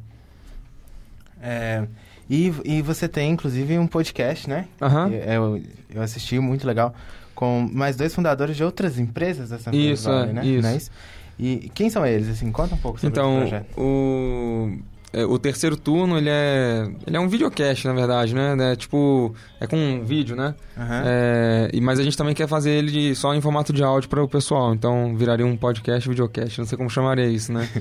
É, 1.40 1.86
e, 2.28 2.52
e 2.64 2.82
você 2.82 3.08
tem, 3.08 3.30
inclusive, 3.32 3.78
um 3.78 3.86
podcast, 3.86 4.48
né? 4.48 4.66
Aham. 4.82 5.10
Eu, 5.10 5.62
eu 5.94 6.02
assisti, 6.02 6.38
muito 6.38 6.66
legal, 6.66 6.94
com 7.34 7.68
mais 7.72 7.96
dois 7.96 8.14
fundadores 8.14 8.56
de 8.56 8.64
outras 8.64 8.98
empresas 8.98 9.50
Pedro 9.62 9.78
Isso, 9.78 10.08
Valley, 10.08 10.30
é, 10.30 10.32
né? 10.32 10.46
isso. 10.46 10.62
Não 10.62 10.68
é 10.68 10.76
isso? 10.76 10.90
E 11.38 11.70
quem 11.72 11.88
são 11.88 12.04
eles, 12.04 12.28
assim? 12.28 12.50
Conta 12.50 12.74
um 12.74 12.78
pouco 12.78 12.98
sobre 12.98 13.16
esse 13.16 13.20
Então, 13.28 13.38
projeto. 13.40 13.80
o... 13.80 14.76
é, 15.12 15.24
o 15.24 15.38
terceiro 15.38 15.76
turno, 15.76 16.18
ele 16.18 16.28
é, 16.30 16.88
ele 17.06 17.16
é 17.16 17.20
um 17.20 17.28
videocast, 17.28 17.84
na 17.86 17.92
verdade, 17.94 18.34
né? 18.34 18.54
É, 18.72 18.76
tipo, 18.76 19.34
é 19.60 19.66
com 19.66 19.76
um 19.76 20.04
vídeo, 20.04 20.36
né? 20.36 20.54
Uhum. 20.76 20.84
É, 21.04 21.70
mas 21.80 21.98
a 21.98 22.02
gente 22.02 22.16
também 22.16 22.34
quer 22.34 22.46
fazer 22.48 22.70
ele 22.72 22.90
de- 22.90 23.14
só 23.14 23.34
em 23.34 23.40
formato 23.40 23.72
de 23.72 23.82
áudio 23.82 24.08
para 24.08 24.22
o 24.22 24.28
pessoal. 24.28 24.74
Então, 24.74 25.16
viraria 25.16 25.46
um 25.46 25.56
podcast, 25.56 26.08
videocast. 26.08 26.58
Não 26.58 26.66
sei 26.66 26.76
como 26.76 26.90
chamaria 26.90 27.26
isso, 27.26 27.52
né? 27.52 27.68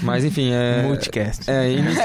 Mas, 0.00 0.24
enfim, 0.24 0.50
é... 0.52 0.82
Multicast. 0.84 1.50
É, 1.50 1.72
inicia... 1.72 2.04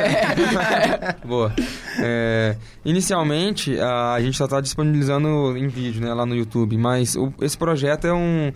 Boa. 1.24 1.53
É, 1.99 2.55
inicialmente, 2.84 3.80
a, 3.80 4.14
a 4.14 4.22
gente 4.22 4.36
só 4.36 4.45
está 4.45 4.59
disponibilizando 4.61 5.55
em 5.55 5.68
vídeo, 5.68 6.01
né, 6.01 6.11
lá 6.11 6.26
no 6.26 6.36
YouTube, 6.36 6.76
mas 6.76 7.16
o- 7.16 7.32
esse 7.39 7.55
projeto 7.55 8.05
é 8.05 8.14
um... 8.14 8.51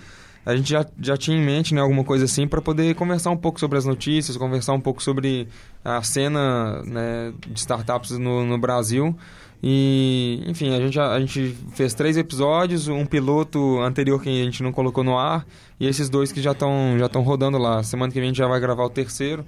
A 0.48 0.56
gente 0.56 0.70
já, 0.70 0.86
já 0.98 1.18
tinha 1.18 1.36
em 1.36 1.43
mente, 1.43 1.76
né, 1.76 1.82
alguma 1.82 2.06
coisa 2.06 2.24
assim, 2.24 2.48
para 2.48 2.62
poder 2.62 2.95
conversar 2.95 3.32
um 3.32 3.36
pouco 3.36 3.60
sobre 3.60 3.78
as 3.78 3.84
notícias, 3.84 4.38
conversar 4.38 4.72
um 4.72 4.80
pouco 4.80 5.04
sobre 5.04 5.45
a 5.84 6.02
cena 6.02 6.82
né, 6.84 7.34
de 7.45 7.60
startups 7.60 8.12
no, 8.12 8.45
no 8.45 8.58
Brasil. 8.58 9.14
E, 9.62 10.41
enfim, 10.48 10.74
a 10.74 10.80
gente, 10.80 10.98
a 10.98 11.20
gente 11.20 11.54
fez 11.74 11.93
três 11.93 12.16
episódios, 12.16 12.88
um 12.88 13.06
piloto 13.06 13.82
anterior 13.82 14.22
que 14.22 14.30
a 14.30 14.45
gente 14.45 14.64
não 14.64 14.72
colocou 14.72 15.04
no 15.04 15.18
ar, 15.18 15.45
e 15.78 15.86
esses 15.86 16.10
dois 16.10 16.32
que 16.32 16.41
já 16.41 16.54
estão 16.54 16.98
já 16.98 17.10
rodando 17.20 17.58
lá. 17.58 17.84
Semana 17.84 18.10
que 18.10 18.18
vem 18.18 18.30
a 18.30 18.32
gente 18.32 18.38
já 18.38 18.48
vai 18.48 18.62
gravar 18.62 18.86
o 18.86 18.89
terceiro. 18.89 19.45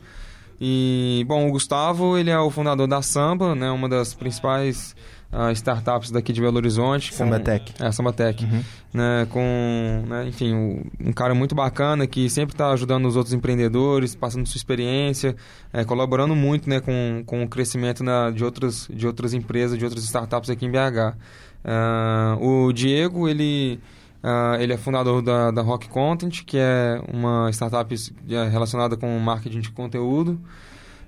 E, 0.59 1.23
bom, 1.29 1.47
o 1.47 1.51
Gustavo, 1.53 2.17
ele 2.17 2.29
é 2.29 2.37
o 2.37 2.49
fundador 2.49 2.89
da 2.89 3.01
Samba, 3.01 3.55
né, 3.55 3.71
uma 3.71 3.87
das 3.87 4.13
principais 4.13 4.93
ah, 5.31 5.51
startups 5.51 6.09
daqui 6.09 6.33
de 6.33 6.41
Belo 6.41 6.57
Horizonte. 6.57 7.13
Sambatec. 7.13 7.73
É, 7.79 7.91
Sambatec. 7.91 8.43
Uhum. 8.43 8.63
Né, 8.91 9.27
com, 9.29 10.03
né, 10.07 10.27
enfim, 10.27 10.53
um, 10.53 10.83
um 10.99 11.13
cara 11.13 11.35
muito 11.35 11.53
bacana 11.53 12.07
que 12.07 12.27
sempre 12.29 12.55
está 12.55 12.71
ajudando 12.71 13.05
os 13.05 13.15
outros 13.15 13.33
empreendedores, 13.33 14.15
passando 14.15 14.47
sua 14.47 14.57
experiência, 14.57 15.35
é, 15.71 15.85
colaborando 15.85 16.35
muito 16.35 16.67
né, 16.67 16.79
com, 16.79 17.21
com 17.25 17.43
o 17.43 17.47
crescimento 17.47 18.03
na, 18.03 18.31
de, 18.31 18.43
outras, 18.43 18.87
de 18.91 19.05
outras 19.05 19.33
empresas, 19.33 19.77
de 19.77 19.85
outras 19.85 20.03
startups 20.03 20.49
aqui 20.49 20.65
em 20.65 20.71
BH. 20.71 21.15
Ah, 21.63 22.37
o 22.41 22.71
Diego, 22.73 23.27
ele, 23.27 23.79
ah, 24.23 24.57
ele 24.59 24.73
é 24.73 24.77
fundador 24.77 25.21
da, 25.21 25.51
da 25.51 25.61
Rock 25.61 25.87
Content, 25.89 26.43
que 26.43 26.57
é 26.57 26.99
uma 27.07 27.51
startup 27.51 27.93
é, 28.29 28.49
relacionada 28.49 28.97
com 28.97 29.19
marketing 29.19 29.59
de 29.59 29.71
conteúdo. 29.71 30.39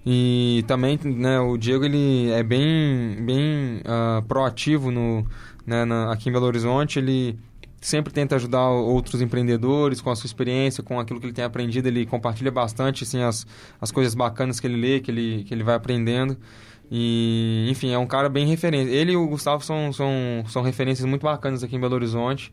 E 0.06 0.64
também, 0.68 1.00
né, 1.04 1.40
o 1.40 1.58
Diego 1.58 1.86
ele 1.86 2.32
é 2.32 2.42
bem, 2.42 3.18
bem 3.24 3.82
ah, 3.86 4.24
proativo 4.28 4.90
no, 4.90 5.26
né, 5.66 5.86
na- 5.86 6.12
aqui 6.12 6.30
em 6.30 6.32
Belo 6.32 6.46
Horizonte. 6.46 6.98
Ele 6.98 7.38
sempre 7.80 8.12
tenta 8.12 8.36
ajudar 8.36 8.68
outros 8.70 9.22
empreendedores 9.22 10.02
com 10.02 10.10
a 10.10 10.16
sua 10.16 10.26
experiência, 10.28 10.84
com 10.84 11.00
aquilo 11.00 11.20
que 11.20 11.28
ele 11.28 11.34
tem 11.34 11.46
aprendido. 11.46 11.88
Ele 11.88 12.06
compartilha 12.06 12.52
bastante 12.52 13.04
assim, 13.04 13.22
as, 13.22 13.46
as 13.80 13.92
coisas 13.92 14.16
bacanas 14.16 14.60
que 14.60 14.68
ele 14.68 14.78
lê, 14.80 15.00
que 15.00 15.12
ele, 15.12 15.44
que 15.44 15.54
ele 15.54 15.64
vai 15.64 15.76
aprendendo. 15.76 16.36
E, 16.90 17.68
enfim, 17.70 17.92
é 17.92 17.98
um 17.98 18.08
cara 18.08 18.28
bem 18.28 18.46
referente. 18.48 18.92
Ele 18.92 19.14
e 19.14 19.16
o 19.16 19.28
Gustavo 19.28 19.64
são, 19.64 19.94
são, 19.94 20.10
são 20.48 20.62
referências 20.62 21.08
muito 21.08 21.22
bacanas 21.22 21.64
aqui 21.64 21.76
em 21.76 21.80
Belo 21.80 21.96
Horizonte. 21.96 22.52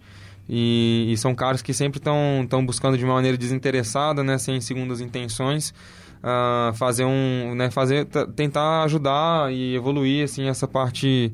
E, 0.48 1.08
e 1.10 1.16
são 1.16 1.34
caras 1.34 1.60
que 1.60 1.74
sempre 1.74 1.98
estão 1.98 2.64
buscando 2.64 2.96
de 2.96 3.04
uma 3.04 3.14
maneira 3.14 3.36
desinteressada, 3.36 4.22
né, 4.22 4.38
sem 4.38 4.60
segundas 4.62 5.00
intenções, 5.00 5.74
ah, 6.22 6.72
fazer 6.74 7.04
um, 7.04 7.54
né, 7.54 7.70
fazer, 7.70 8.06
tentar 8.36 8.82
ajudar 8.84 9.52
e 9.52 9.74
evoluir 9.74 10.24
assim 10.24 10.48
essa 10.48 10.66
parte, 10.68 11.32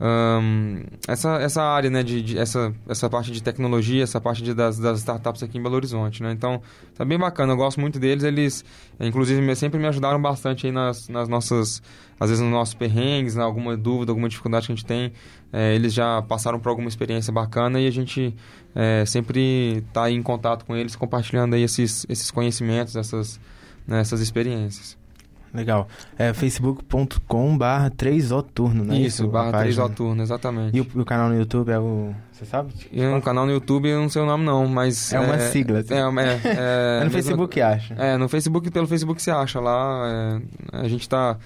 ahn, 0.00 0.82
essa, 1.08 1.36
essa 1.40 1.62
área, 1.62 1.88
né, 1.90 2.02
de, 2.02 2.20
de- 2.22 2.38
essa, 2.38 2.72
essa 2.88 3.08
parte 3.08 3.30
de 3.30 3.42
tecnologia, 3.42 4.02
essa 4.02 4.20
parte 4.20 4.42
de, 4.42 4.52
das, 4.54 4.78
das 4.78 4.98
startups 4.98 5.42
aqui 5.42 5.58
em 5.58 5.62
Belo 5.62 5.76
Horizonte, 5.76 6.22
né. 6.22 6.32
Então, 6.32 6.60
tá 6.94 7.04
bem 7.04 7.18
bacana. 7.18 7.52
Eu 7.52 7.56
gosto 7.56 7.80
muito 7.80 7.98
deles. 7.98 8.24
Eles, 8.24 8.64
inclusive, 9.00 9.40
me- 9.40 9.56
sempre 9.56 9.78
me 9.78 9.86
ajudaram 9.86 10.20
bastante 10.20 10.66
aí 10.66 10.72
nas, 10.72 11.08
nas 11.08 11.28
nossas, 11.28 11.82
às 12.20 12.28
vezes 12.28 12.42
nos 12.42 12.52
nossos 12.52 12.74
perrengues, 12.74 13.34
né, 13.36 13.42
alguma 13.42 13.76
dúvida, 13.76 14.12
alguma 14.12 14.28
dificuldade 14.28 14.66
que 14.66 14.72
a 14.72 14.76
gente 14.76 14.84
tem. 14.86 15.12
Eh, 15.52 15.74
eles 15.76 15.94
já 15.94 16.20
passaram 16.22 16.58
por 16.58 16.68
alguma 16.68 16.88
experiência 16.88 17.32
bacana 17.32 17.80
e 17.80 17.86
a 17.86 17.90
gente 17.90 18.34
eh, 18.74 19.04
sempre 19.06 19.82
aí 19.94 20.14
em 20.14 20.22
contato 20.22 20.64
com 20.64 20.76
eles, 20.76 20.94
compartilhando 20.96 21.54
aí 21.54 21.62
esses, 21.62 22.04
esses 22.08 22.30
conhecimentos, 22.30 22.96
essas, 22.96 23.40
né, 23.86 24.00
essas 24.00 24.20
experiências. 24.20 24.96
Legal. 25.56 25.88
É 26.18 26.34
facebook.com 26.34 27.56
barra 27.56 27.88
3 27.88 28.28
turno, 28.52 28.84
né? 28.84 28.98
Isso, 28.98 29.24
a 29.24 29.28
barra 29.28 29.58
3 29.60 29.76
página. 29.76 29.96
turno, 29.96 30.22
exatamente. 30.22 30.76
E 30.76 30.80
o, 30.80 30.86
o 31.00 31.04
canal 31.04 31.30
no 31.30 31.38
YouTube 31.38 31.70
é 31.70 31.78
o... 31.78 32.14
Você 32.30 32.44
sabe? 32.44 32.74
Um 32.92 33.20
canal 33.22 33.46
no 33.46 33.52
YouTube, 33.52 33.88
eu 33.88 34.00
não 34.00 34.10
sei 34.10 34.20
o 34.20 34.26
nome 34.26 34.44
não, 34.44 34.66
mas... 34.66 35.14
É 35.14 35.18
uma 35.18 35.38
sigla, 35.38 35.78
assim. 35.78 35.94
É, 35.94 35.98
é, 35.98 36.40
é, 36.44 37.00
É 37.00 37.04
no 37.04 37.10
Facebook, 37.10 37.60
acha. 37.60 37.94
É, 37.94 38.16
no 38.18 38.28
Facebook, 38.28 38.70
pelo 38.70 38.86
Facebook 38.86 39.22
você 39.22 39.30
acha 39.30 39.58
lá. 39.58 40.42
é, 40.74 40.80
a 40.80 40.88
gente 40.88 41.08
tá, 41.08 41.38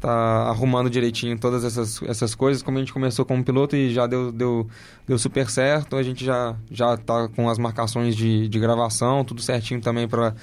tá 0.00 0.10
arrumando 0.48 0.88
direitinho 0.88 1.38
todas 1.38 1.64
essas, 1.64 2.02
essas 2.04 2.34
coisas. 2.34 2.62
Como 2.62 2.78
a 2.78 2.80
gente 2.80 2.92
começou 2.92 3.26
como 3.26 3.44
piloto 3.44 3.76
e 3.76 3.92
já 3.92 4.06
deu, 4.06 4.32
deu, 4.32 4.66
deu 5.06 5.18
super 5.18 5.50
certo, 5.50 5.96
a 5.96 6.02
gente 6.02 6.24
já, 6.24 6.54
já 6.70 6.96
tá 6.96 7.28
com 7.28 7.50
as 7.50 7.58
marcações 7.58 8.16
de, 8.16 8.48
de 8.48 8.58
gravação, 8.58 9.24
tudo 9.24 9.42
certinho 9.42 9.80
também 9.82 10.08
para 10.08 10.34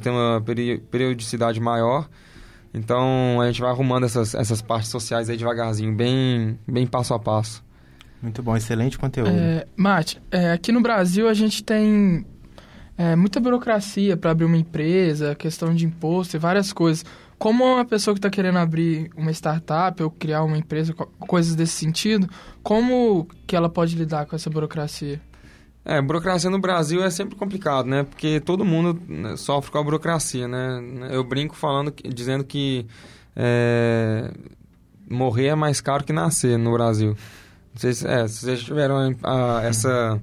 ter 0.00 0.10
uma 0.10 0.40
peri- 0.44 0.78
periodicidade 0.90 1.60
maior. 1.60 2.08
Então 2.74 3.40
a 3.40 3.46
gente 3.46 3.60
vai 3.60 3.70
arrumando 3.70 4.04
essas, 4.04 4.34
essas 4.34 4.62
partes 4.62 4.90
sociais 4.90 5.28
aí 5.28 5.36
devagarzinho, 5.36 5.94
bem, 5.94 6.58
bem 6.66 6.86
passo 6.86 7.12
a 7.12 7.18
passo. 7.18 7.62
Muito 8.22 8.42
bom, 8.42 8.56
excelente 8.56 8.98
conteúdo. 8.98 9.30
É, 9.30 9.66
Mate, 9.76 10.20
é, 10.30 10.52
aqui 10.52 10.72
no 10.72 10.80
Brasil 10.80 11.28
a 11.28 11.34
gente 11.34 11.62
tem 11.62 12.24
é, 12.96 13.14
muita 13.16 13.40
burocracia 13.40 14.16
para 14.16 14.30
abrir 14.30 14.46
uma 14.46 14.56
empresa, 14.56 15.34
questão 15.34 15.74
de 15.74 15.84
imposto 15.84 16.36
e 16.36 16.38
várias 16.38 16.72
coisas. 16.72 17.04
Como 17.36 17.64
uma 17.64 17.84
pessoa 17.84 18.14
que 18.14 18.18
está 18.18 18.30
querendo 18.30 18.58
abrir 18.58 19.10
uma 19.16 19.32
startup 19.32 20.00
ou 20.00 20.10
criar 20.10 20.44
uma 20.44 20.56
empresa, 20.56 20.94
co- 20.94 21.06
coisas 21.18 21.56
desse 21.56 21.72
sentido, 21.72 22.28
como 22.62 23.26
que 23.46 23.56
ela 23.56 23.68
pode 23.68 23.96
lidar 23.96 24.26
com 24.26 24.36
essa 24.36 24.48
burocracia? 24.48 25.20
É, 25.84 26.00
burocracia 26.00 26.48
no 26.48 26.60
Brasil 26.60 27.02
é 27.02 27.10
sempre 27.10 27.34
complicado, 27.34 27.86
né? 27.86 28.04
Porque 28.04 28.38
todo 28.40 28.64
mundo 28.64 29.00
né, 29.08 29.36
sofre 29.36 29.70
com 29.72 29.78
a 29.78 29.82
burocracia, 29.82 30.46
né? 30.46 30.80
Eu 31.10 31.24
brinco 31.24 31.56
falando, 31.56 31.92
dizendo 32.14 32.44
que 32.44 32.86
é, 33.34 34.30
morrer 35.10 35.46
é 35.48 35.54
mais 35.54 35.80
caro 35.80 36.04
que 36.04 36.12
nascer 36.12 36.56
no 36.56 36.72
Brasil. 36.72 37.16
Não 37.74 37.80
sei 37.80 37.92
se, 37.94 38.06
é, 38.06 38.28
se 38.28 38.40
vocês 38.44 38.62
tiveram 38.62 39.12
a- 39.24 39.60
essa, 39.64 40.20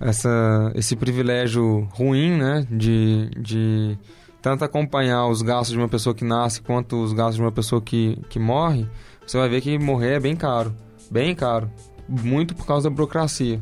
essa, 0.00 0.72
esse 0.74 0.96
privilégio 0.96 1.86
ruim, 1.92 2.30
né? 2.38 2.66
De, 2.70 3.28
de 3.38 3.98
tanto 4.40 4.64
acompanhar 4.64 5.26
os 5.26 5.42
gastos 5.42 5.72
de 5.72 5.78
uma 5.78 5.88
pessoa 5.88 6.14
que 6.14 6.24
nasce 6.24 6.62
quanto 6.62 7.02
os 7.02 7.12
gastos 7.12 7.36
de 7.36 7.42
uma 7.42 7.52
pessoa 7.52 7.82
que, 7.82 8.18
que 8.30 8.38
morre, 8.38 8.86
você 9.26 9.36
vai 9.36 9.48
ver 9.48 9.60
que 9.60 9.78
morrer 9.78 10.14
é 10.14 10.20
bem 10.20 10.36
caro. 10.36 10.74
Bem 11.10 11.34
caro. 11.34 11.70
Muito 12.08 12.54
por 12.54 12.64
causa 12.64 12.88
da 12.88 12.94
burocracia. 12.94 13.60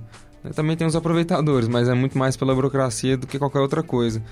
Também 0.52 0.76
tem 0.76 0.86
os 0.86 0.94
aproveitadores, 0.94 1.68
mas 1.68 1.88
é 1.88 1.94
muito 1.94 2.18
mais 2.18 2.36
pela 2.36 2.54
burocracia 2.54 3.16
do 3.16 3.26
que 3.26 3.38
qualquer 3.38 3.60
outra 3.60 3.82
coisa. 3.82 4.22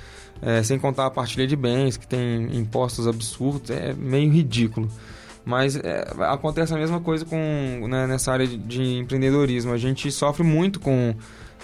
É, 0.40 0.62
sem 0.62 0.78
contar 0.78 1.06
a 1.06 1.10
partilha 1.10 1.46
de 1.46 1.56
bens, 1.56 1.96
que 1.96 2.06
tem 2.06 2.56
impostos 2.56 3.06
absurdos, 3.06 3.70
é 3.70 3.94
meio 3.94 4.30
ridículo. 4.30 4.88
Mas 5.44 5.76
é, 5.76 6.04
acontece 6.20 6.74
a 6.74 6.76
mesma 6.76 7.00
coisa 7.00 7.24
com, 7.24 7.86
né, 7.88 8.06
nessa 8.06 8.32
área 8.32 8.46
de, 8.46 8.56
de 8.56 8.98
empreendedorismo. 8.98 9.72
A 9.72 9.78
gente 9.78 10.10
sofre 10.10 10.42
muito 10.42 10.78
com, 10.78 11.14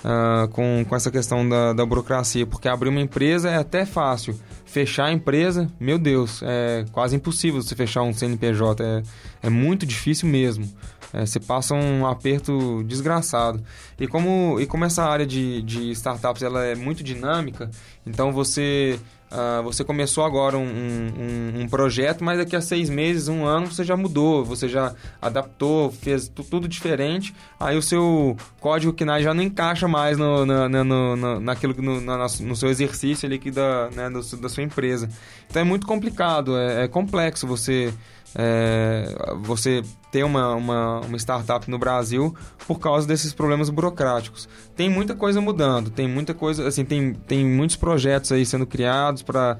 ah, 0.04 0.48
com, 0.52 0.84
com 0.88 0.96
essa 0.96 1.10
questão 1.10 1.48
da, 1.48 1.72
da 1.72 1.84
burocracia, 1.84 2.46
porque 2.46 2.68
abrir 2.68 2.88
uma 2.88 3.00
empresa 3.00 3.50
é 3.50 3.56
até 3.56 3.84
fácil. 3.84 4.38
Fechar 4.64 5.06
a 5.06 5.12
empresa, 5.12 5.68
meu 5.80 5.98
Deus, 5.98 6.42
é 6.42 6.84
quase 6.92 7.16
impossível 7.16 7.62
você 7.62 7.74
fechar 7.74 8.02
um 8.02 8.12
CNPJ. 8.12 8.84
É, 8.84 9.02
é 9.44 9.50
muito 9.50 9.86
difícil 9.86 10.28
mesmo. 10.28 10.68
É, 11.12 11.24
você 11.24 11.40
passa 11.40 11.74
um 11.74 12.06
aperto 12.06 12.84
desgraçado. 12.84 13.62
E 13.98 14.06
como, 14.06 14.60
e 14.60 14.66
como 14.66 14.84
essa 14.84 15.04
área 15.04 15.26
de, 15.26 15.62
de 15.62 15.90
startups 15.92 16.42
ela 16.42 16.64
é 16.64 16.74
muito 16.74 17.02
dinâmica, 17.02 17.70
então 18.06 18.30
você, 18.30 19.00
ah, 19.30 19.60
você 19.62 19.84
começou 19.84 20.24
agora 20.24 20.56
um, 20.56 20.62
um, 20.62 21.60
um 21.62 21.68
projeto, 21.68 22.24
mas 22.24 22.38
daqui 22.38 22.56
a 22.56 22.60
seis 22.60 22.88
meses, 22.88 23.28
um 23.28 23.44
ano, 23.44 23.66
você 23.66 23.84
já 23.84 23.96
mudou, 23.96 24.44
você 24.44 24.68
já 24.68 24.94
adaptou, 25.20 25.90
fez 25.92 26.28
tu- 26.28 26.44
tudo 26.44 26.66
diferente. 26.68 27.34
Aí 27.60 27.76
o 27.76 27.82
seu 27.82 28.36
código 28.60 28.92
KNAI 28.92 29.22
já 29.22 29.34
não 29.34 29.42
encaixa 29.42 29.86
mais 29.86 30.16
no, 30.16 30.46
na- 30.46 30.68
na- 30.68 30.84
no, 30.84 31.40
naquilo, 31.40 31.74
no, 31.80 32.00
no 32.00 32.56
seu 32.56 32.68
exercício 32.70 33.26
ali 33.26 33.38
que 33.38 33.50
da, 33.50 33.90
né, 33.90 34.08
do- 34.10 34.36
da 34.38 34.48
sua 34.48 34.62
empresa. 34.62 35.08
Então 35.50 35.62
é 35.62 35.64
muito 35.64 35.86
complicado, 35.86 36.56
é, 36.56 36.84
é 36.84 36.88
complexo 36.88 37.46
você 37.46 37.92
é, 38.34 39.14
você 39.42 39.82
ter 40.10 40.24
uma, 40.24 40.54
uma, 40.54 41.00
uma 41.00 41.16
startup 41.16 41.70
no 41.70 41.78
Brasil 41.78 42.34
por 42.66 42.78
causa 42.78 43.06
desses 43.06 43.32
problemas 43.32 43.68
burocráticos. 43.68 44.48
Tem 44.74 44.88
muita 44.88 45.14
coisa 45.14 45.40
mudando, 45.40 45.90
tem 45.90 46.08
muita 46.08 46.32
coisa, 46.32 46.66
assim, 46.66 46.84
tem, 46.84 47.12
tem 47.14 47.44
muitos 47.44 47.76
projetos 47.76 48.32
aí 48.32 48.44
sendo 48.46 48.66
criados 48.66 49.22
para 49.22 49.58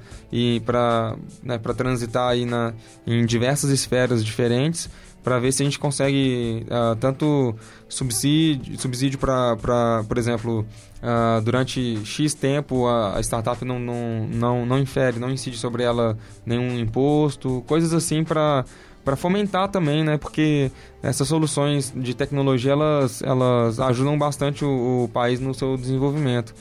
né, 1.43 1.59
transitar 1.77 2.31
aí 2.31 2.45
na, 2.45 2.73
em 3.07 3.27
diversas 3.27 3.71
esferas 3.71 4.25
diferentes 4.25 4.89
para 5.29 5.39
ver 5.39 5.53
se 5.53 5.63
a 5.63 5.67
gente 5.67 5.79
consegue 5.79 6.65
uh, 6.69 6.97
tanto 6.97 7.55
subsídio, 7.87 8.81
subsídio 8.81 9.19
para, 9.19 10.03
por 10.09 10.17
exemplo, 10.17 10.67
uh, 11.03 11.43
durante 11.43 12.01
X 12.03 12.33
tempo 12.33 12.87
a, 12.87 13.19
a, 13.19 13.21
startup 13.21 13.63
não, 13.63 13.79
não, 13.79 14.27
não, 14.27 14.65
não 14.65 14.79
infere, 14.79 15.19
não 15.19 15.31
incide 15.31 15.59
sobre 15.59 15.83
ela 15.83 16.17
nenhum 16.47 16.79
imposto, 16.79 17.63
coisas 17.67 17.93
assim 17.93 18.25
para 18.25 18.65
para 19.05 19.17
fomentar 19.17 19.69
também, 19.69 20.05
né? 20.05 20.19
Porque 20.19 20.71
essas 21.03 21.29
soluções 21.29 21.93
de 21.97 22.15
tecnologia 22.15 22.73
elas, 22.73 23.23
elas 23.23 23.81
ajudam 23.81 24.19
bastante 24.19 24.65
o, 24.65 25.05
o 25.05 25.09
país 25.09 25.41
no 25.41 25.55
seu 25.55 25.77
desenvolvimento. 25.77 26.55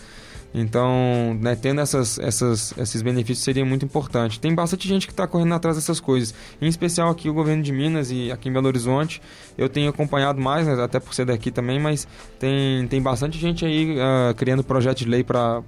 Então, 0.54 1.38
né, 1.42 1.56
tendo 1.56 1.82
essas, 1.82 2.18
essas, 2.20 2.74
esses 2.78 3.02
benefícios 3.02 3.44
seria 3.44 3.66
muito 3.66 3.86
importante. 3.86 4.40
Tem 4.40 4.54
bastante 4.54 4.88
gente 4.88 5.06
que 5.06 5.14
está 5.14 5.28
correndo 5.28 5.54
atrás 5.54 5.76
dessas 5.76 6.00
coisas. 6.00 6.34
Em 6.62 6.68
especial 6.68 7.10
aqui 7.10 7.30
o 7.30 7.34
governo 7.34 7.62
de 7.62 7.72
Minas 7.72 8.10
e 8.12 8.32
aqui 8.32 8.50
em 8.50 8.54
Belo 8.54 8.68
Horizonte. 8.68 9.22
Eu 9.58 9.70
tenho 9.70 9.90
acompanhado 9.90 10.40
mais, 10.42 10.66
né, 10.66 10.82
até 10.82 11.00
por 11.00 11.14
ser 11.14 11.26
daqui 11.26 11.52
também, 11.52 11.80
mas 11.80 12.08
tem, 12.40 12.88
tem 12.88 13.02
bastante 13.02 13.38
gente 13.38 13.66
aí 13.66 13.98
uh, 13.98 14.34
criando 14.36 14.64
projeto 14.64 15.00
de 15.00 15.06
lei 15.06 15.24
para 15.24 15.64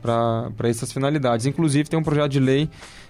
essas 0.64 0.92
finalidades. 0.92 1.46
Inclusive 1.46 1.90
tem 1.90 2.00
um 2.00 2.04
projeto 2.04 2.32
de 2.32 2.40
lei 2.40 2.70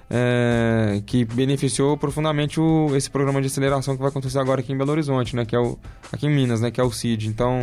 é, 0.09 1.01
que 1.05 1.23
beneficiou 1.23 1.95
profundamente 1.95 2.59
o, 2.59 2.95
esse 2.95 3.09
programa 3.09 3.39
de 3.39 3.47
aceleração 3.47 3.95
que 3.95 4.01
vai 4.01 4.09
acontecer 4.09 4.39
agora 4.39 4.61
aqui 4.61 4.73
em 4.73 4.77
Belo 4.77 4.91
Horizonte, 4.91 5.35
né? 5.35 5.45
Que 5.45 5.55
é 5.55 5.59
o, 5.59 5.77
aqui 6.11 6.25
em 6.25 6.33
Minas, 6.33 6.61
né? 6.61 6.71
Que 6.71 6.81
é 6.81 6.83
o 6.83 6.91
CID. 6.91 7.27
Então, 7.27 7.61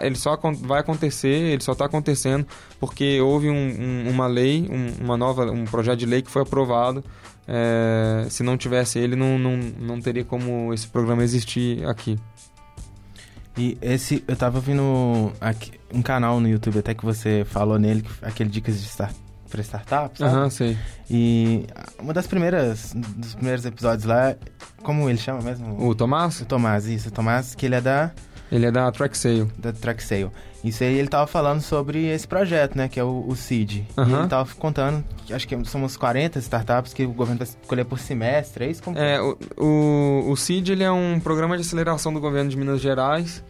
ele 0.00 0.14
só 0.14 0.38
vai 0.60 0.80
acontecer, 0.80 1.28
ele 1.28 1.62
só 1.62 1.72
está 1.72 1.86
acontecendo 1.86 2.46
porque 2.78 3.20
houve 3.20 3.50
um, 3.50 3.54
um, 3.54 4.10
uma 4.10 4.26
lei, 4.26 4.68
um, 4.70 5.04
uma 5.04 5.16
nova, 5.16 5.50
um 5.50 5.64
projeto 5.64 5.98
de 5.98 6.06
lei 6.06 6.22
que 6.22 6.30
foi 6.30 6.42
aprovado. 6.42 7.04
É, 7.48 8.26
se 8.30 8.44
não 8.44 8.56
tivesse 8.56 9.00
ele, 9.00 9.16
não, 9.16 9.36
não, 9.36 9.56
não 9.56 10.00
teria 10.00 10.24
como 10.24 10.72
esse 10.72 10.86
programa 10.86 11.24
existir 11.24 11.84
aqui. 11.86 12.16
E 13.58 13.76
esse, 13.82 14.24
eu 14.26 14.36
tava 14.36 14.60
vendo 14.60 15.32
aqui, 15.40 15.72
um 15.92 16.00
canal 16.00 16.40
no 16.40 16.48
YouTube 16.48 16.78
até 16.78 16.94
que 16.94 17.04
você 17.04 17.44
falou 17.44 17.78
nele, 17.78 18.04
aquele 18.22 18.48
Dicas 18.48 18.80
de 18.80 18.86
Start, 18.86 19.14
para 19.52 19.60
startups? 19.60 20.20
Aham, 20.22 20.48
sei. 20.48 20.78
E 21.10 21.66
uma 22.00 22.14
das 22.14 22.26
primeiras, 22.26 22.94
dos 22.94 23.34
primeiros 23.34 23.64
episódios 23.66 24.04
lá, 24.04 24.34
como 24.82 25.08
ele 25.08 25.18
chama 25.18 25.42
mesmo? 25.42 25.86
O 25.86 25.94
Tomás? 25.94 26.40
O 26.40 26.46
Tomás, 26.46 26.86
isso, 26.86 27.10
o 27.10 27.12
Tomás, 27.12 27.54
que 27.54 27.66
ele 27.66 27.74
é 27.74 27.80
da... 27.80 28.10
Ele 28.50 28.66
é 28.66 28.70
da 28.70 28.90
TrackSale. 28.90 29.50
Da 29.56 29.72
TrackSale. 29.72 30.30
Isso 30.64 30.84
aí 30.84 30.98
ele 30.98 31.08
tava 31.08 31.26
falando 31.26 31.60
sobre 31.60 32.06
esse 32.06 32.26
projeto, 32.26 32.76
né, 32.76 32.88
que 32.88 33.00
é 33.00 33.04
o, 33.04 33.24
o 33.26 33.34
CID. 33.34 33.86
Uhum. 33.96 34.08
E 34.08 34.12
ele 34.12 34.28
tava 34.28 34.54
contando, 34.54 35.04
que 35.26 35.32
acho 35.32 35.46
que 35.46 35.64
são 35.64 35.82
uns 35.82 35.96
40 35.96 36.38
startups 36.38 36.92
que 36.92 37.04
o 37.04 37.12
governo 37.12 37.38
vai 37.38 37.48
escolher 37.48 37.84
por 37.84 37.98
semestre, 37.98 38.66
é 38.66 38.70
isso? 38.70 38.82
Como... 38.82 38.98
É, 38.98 39.20
o, 39.20 39.38
o, 39.56 40.30
o 40.30 40.36
CID 40.36 40.72
ele 40.72 40.84
é 40.84 40.92
um 40.92 41.18
programa 41.18 41.56
de 41.56 41.62
aceleração 41.62 42.12
do 42.12 42.20
governo 42.20 42.50
de 42.50 42.56
Minas 42.56 42.80
Gerais 42.80 43.42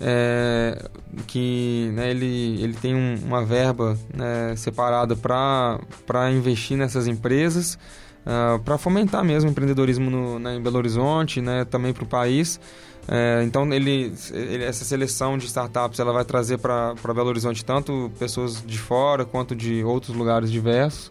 é, 0.00 0.88
que 1.26 1.90
né, 1.94 2.10
ele, 2.10 2.62
ele 2.62 2.74
tem 2.74 2.94
um, 2.94 3.16
uma 3.24 3.44
verba 3.44 3.96
né, 4.14 4.54
separada 4.56 5.16
para 5.16 6.30
investir 6.30 6.76
nessas 6.76 7.06
empresas, 7.06 7.74
uh, 7.74 7.78
ah, 8.26 8.60
para 8.64 8.76
fomentar 8.76 9.24
mesmo 9.24 9.48
o 9.48 9.52
empreendedorismo 9.52 10.10
no, 10.10 10.38
né, 10.38 10.56
em 10.56 10.62
Belo 10.62 10.76
Horizonte, 10.76 11.40
né, 11.40 11.64
também 11.64 11.92
para 11.92 12.04
o 12.04 12.06
país. 12.06 12.60
É, 13.08 13.44
então 13.44 13.72
ele, 13.72 14.12
ele, 14.32 14.64
essa 14.64 14.84
seleção 14.84 15.38
de 15.38 15.46
startups 15.46 16.00
ela 16.00 16.12
vai 16.12 16.24
trazer 16.24 16.58
para 16.58 16.94
Belo 17.14 17.28
Horizonte 17.28 17.64
tanto 17.64 18.10
pessoas 18.18 18.64
de 18.66 18.78
fora 18.78 19.24
quanto 19.24 19.54
de 19.54 19.84
outros 19.84 20.16
lugares 20.16 20.50
diversos 20.50 21.08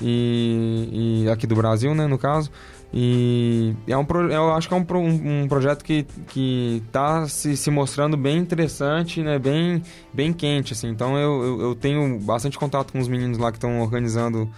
e, 0.00 1.22
e 1.24 1.30
aqui 1.30 1.46
do 1.46 1.54
Brasil, 1.54 1.94
né, 1.94 2.06
no 2.06 2.18
caso. 2.18 2.50
E 2.94 3.74
é 3.86 3.96
um, 3.96 4.06
eu 4.30 4.52
acho 4.52 4.68
que 4.68 4.74
é 4.74 4.76
um, 4.76 4.86
um, 4.98 5.42
um 5.42 5.48
projeto 5.48 5.82
que 5.82 6.06
está 6.86 7.26
se, 7.26 7.56
se 7.56 7.70
mostrando 7.70 8.16
bem 8.18 8.38
interessante, 8.38 9.22
né? 9.22 9.38
bem, 9.38 9.82
bem 10.12 10.32
quente. 10.32 10.74
Assim. 10.74 10.88
Então 10.88 11.16
eu, 11.16 11.42
eu, 11.42 11.60
eu 11.62 11.74
tenho 11.74 12.18
bastante 12.20 12.58
contato 12.58 12.92
com 12.92 12.98
os 12.98 13.08
meninos 13.08 13.38
lá 13.38 13.50
que 13.50 13.56
estão 13.56 13.80
organizando 13.80 14.48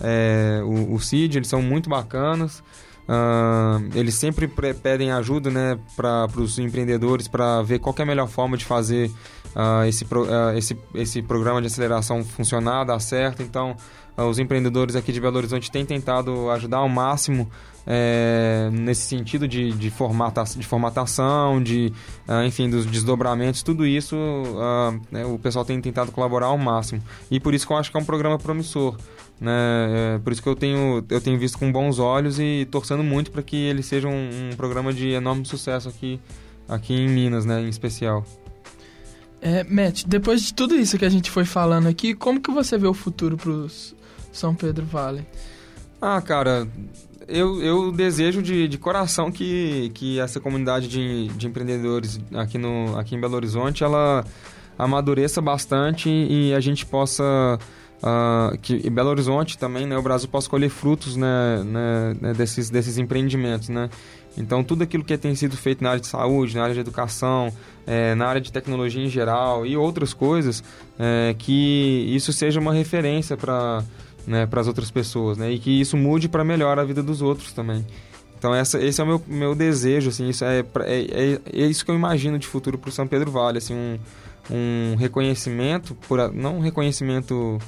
é, 0.00 0.62
o, 0.64 0.94
o 0.94 1.00
CID, 1.00 1.38
eles 1.38 1.48
são 1.48 1.60
muito 1.60 1.90
bacanas. 1.90 2.62
Uh, 3.02 3.90
eles 3.94 4.14
sempre 4.14 4.46
pedem 4.46 5.10
ajuda 5.10 5.50
né, 5.50 5.78
para 5.96 6.28
os 6.36 6.58
empreendedores 6.58 7.26
para 7.26 7.60
ver 7.60 7.80
qual 7.80 7.94
é 7.98 8.02
a 8.02 8.06
melhor 8.06 8.28
forma 8.28 8.56
de 8.56 8.64
fazer 8.64 9.10
uh, 9.56 9.84
esse, 9.86 10.04
uh, 10.04 10.56
esse, 10.56 10.78
esse 10.94 11.20
programa 11.20 11.60
de 11.60 11.66
aceleração 11.66 12.24
funcionar, 12.24 12.84
dar 12.84 13.00
certo. 13.00 13.42
Então, 13.42 13.76
os 14.16 14.38
empreendedores 14.38 14.94
aqui 14.94 15.12
de 15.12 15.20
Belo 15.20 15.36
Horizonte 15.36 15.70
têm 15.70 15.84
tentado 15.86 16.50
ajudar 16.50 16.78
ao 16.78 16.88
máximo 16.88 17.50
é, 17.86 18.68
nesse 18.72 19.02
sentido 19.02 19.48
de, 19.48 19.72
de, 19.72 19.90
formata, 19.90 20.44
de 20.44 20.66
formatação, 20.66 21.62
de, 21.62 21.92
uh, 22.28 22.44
enfim, 22.44 22.70
dos 22.70 22.86
desdobramentos, 22.86 23.62
tudo 23.62 23.86
isso 23.86 24.16
uh, 24.16 25.00
né, 25.10 25.24
o 25.24 25.38
pessoal 25.38 25.64
tem 25.64 25.80
tentado 25.80 26.12
colaborar 26.12 26.46
ao 26.46 26.58
máximo. 26.58 27.02
E 27.30 27.40
por 27.40 27.54
isso 27.54 27.66
que 27.66 27.72
eu 27.72 27.76
acho 27.76 27.90
que 27.90 27.96
é 27.96 28.00
um 28.00 28.04
programa 28.04 28.38
promissor. 28.38 28.96
Né? 29.40 29.50
É, 30.14 30.18
por 30.18 30.32
isso 30.32 30.40
que 30.40 30.48
eu 30.48 30.54
tenho, 30.54 31.04
eu 31.08 31.20
tenho 31.20 31.36
visto 31.36 31.58
com 31.58 31.72
bons 31.72 31.98
olhos 31.98 32.38
e 32.38 32.66
torcendo 32.70 33.02
muito 33.02 33.32
para 33.32 33.42
que 33.42 33.56
ele 33.56 33.82
seja 33.82 34.06
um, 34.06 34.50
um, 34.52 34.56
programa 34.56 34.92
de 34.92 35.08
enorme 35.08 35.44
sucesso 35.44 35.88
aqui, 35.88 36.20
aqui 36.68 36.94
em 36.94 37.08
Minas, 37.08 37.44
né, 37.44 37.60
em 37.60 37.68
especial. 37.68 38.24
É, 39.40 39.64
Matt, 39.64 40.04
depois 40.06 40.42
de 40.42 40.54
tudo 40.54 40.76
isso 40.76 40.96
que 40.96 41.04
a 41.04 41.08
gente 41.08 41.28
foi 41.28 41.44
falando 41.44 41.88
aqui, 41.88 42.14
como 42.14 42.40
que 42.40 42.52
você 42.52 42.78
vê 42.78 42.86
o 42.86 42.94
futuro 42.94 43.36
para 43.36 43.50
São 44.32 44.54
Pedro 44.54 44.84
Vale? 44.86 45.26
Ah, 46.00 46.20
cara, 46.20 46.66
eu, 47.28 47.62
eu 47.62 47.92
desejo 47.92 48.42
de, 48.42 48.66
de 48.66 48.78
coração 48.78 49.30
que, 49.30 49.90
que 49.94 50.18
essa 50.18 50.40
comunidade 50.40 50.88
de, 50.88 51.28
de 51.28 51.46
empreendedores 51.46 52.20
aqui, 52.34 52.58
no, 52.58 52.98
aqui 52.98 53.14
em 53.14 53.20
Belo 53.20 53.36
Horizonte, 53.36 53.84
ela 53.84 54.24
amadureça 54.78 55.40
bastante 55.40 56.08
e 56.08 56.52
a 56.54 56.60
gente 56.60 56.84
possa... 56.86 57.58
Uh, 58.02 58.58
que 58.58 58.90
Belo 58.90 59.10
Horizonte 59.10 59.56
também, 59.56 59.86
né, 59.86 59.96
o 59.96 60.02
Brasil 60.02 60.28
possa 60.28 60.50
colher 60.50 60.68
frutos 60.68 61.14
né, 61.14 61.62
né, 61.64 62.16
né, 62.20 62.34
desses, 62.34 62.68
desses 62.68 62.98
empreendimentos, 62.98 63.68
né? 63.68 63.88
Então, 64.36 64.64
tudo 64.64 64.82
aquilo 64.82 65.04
que 65.04 65.16
tem 65.16 65.34
sido 65.34 65.56
feito 65.56 65.84
na 65.84 65.90
área 65.90 66.00
de 66.00 66.08
saúde, 66.08 66.56
na 66.56 66.62
área 66.62 66.74
de 66.74 66.80
educação, 66.80 67.52
é, 67.86 68.14
na 68.14 68.26
área 68.26 68.40
de 68.40 68.50
tecnologia 68.50 69.00
em 69.00 69.08
geral 69.08 69.64
e 69.66 69.76
outras 69.76 70.12
coisas, 70.14 70.64
é, 70.98 71.34
que 71.38 72.06
isso 72.08 72.32
seja 72.32 72.58
uma 72.58 72.72
referência 72.72 73.36
para 73.36 73.84
né, 74.26 74.46
para 74.46 74.60
as 74.60 74.66
outras 74.66 74.90
pessoas, 74.90 75.36
né? 75.38 75.50
E 75.50 75.58
que 75.58 75.80
isso 75.80 75.96
mude 75.96 76.28
para 76.28 76.44
melhor 76.44 76.78
a 76.78 76.84
vida 76.84 77.02
dos 77.02 77.22
outros 77.22 77.52
também. 77.52 77.84
Então 78.38 78.54
essa, 78.54 78.82
esse 78.82 79.00
é 79.00 79.04
o 79.04 79.06
meu, 79.06 79.22
meu 79.26 79.54
desejo, 79.54 80.08
assim, 80.08 80.28
isso 80.28 80.44
é, 80.44 80.60
é, 80.60 80.64
é, 80.84 81.40
é 81.52 81.66
isso 81.66 81.84
que 81.84 81.90
eu 81.90 81.94
imagino 81.94 82.38
de 82.38 82.46
futuro 82.46 82.76
para 82.76 82.88
o 82.88 82.92
São 82.92 83.06
Pedro 83.06 83.30
Vale, 83.30 83.58
assim, 83.58 83.74
um, 83.74 83.98
um 84.50 84.96
reconhecimento, 84.96 85.94
por, 85.94 86.32
não 86.32 86.56
um 86.56 86.60
reconhecimento 86.60 87.60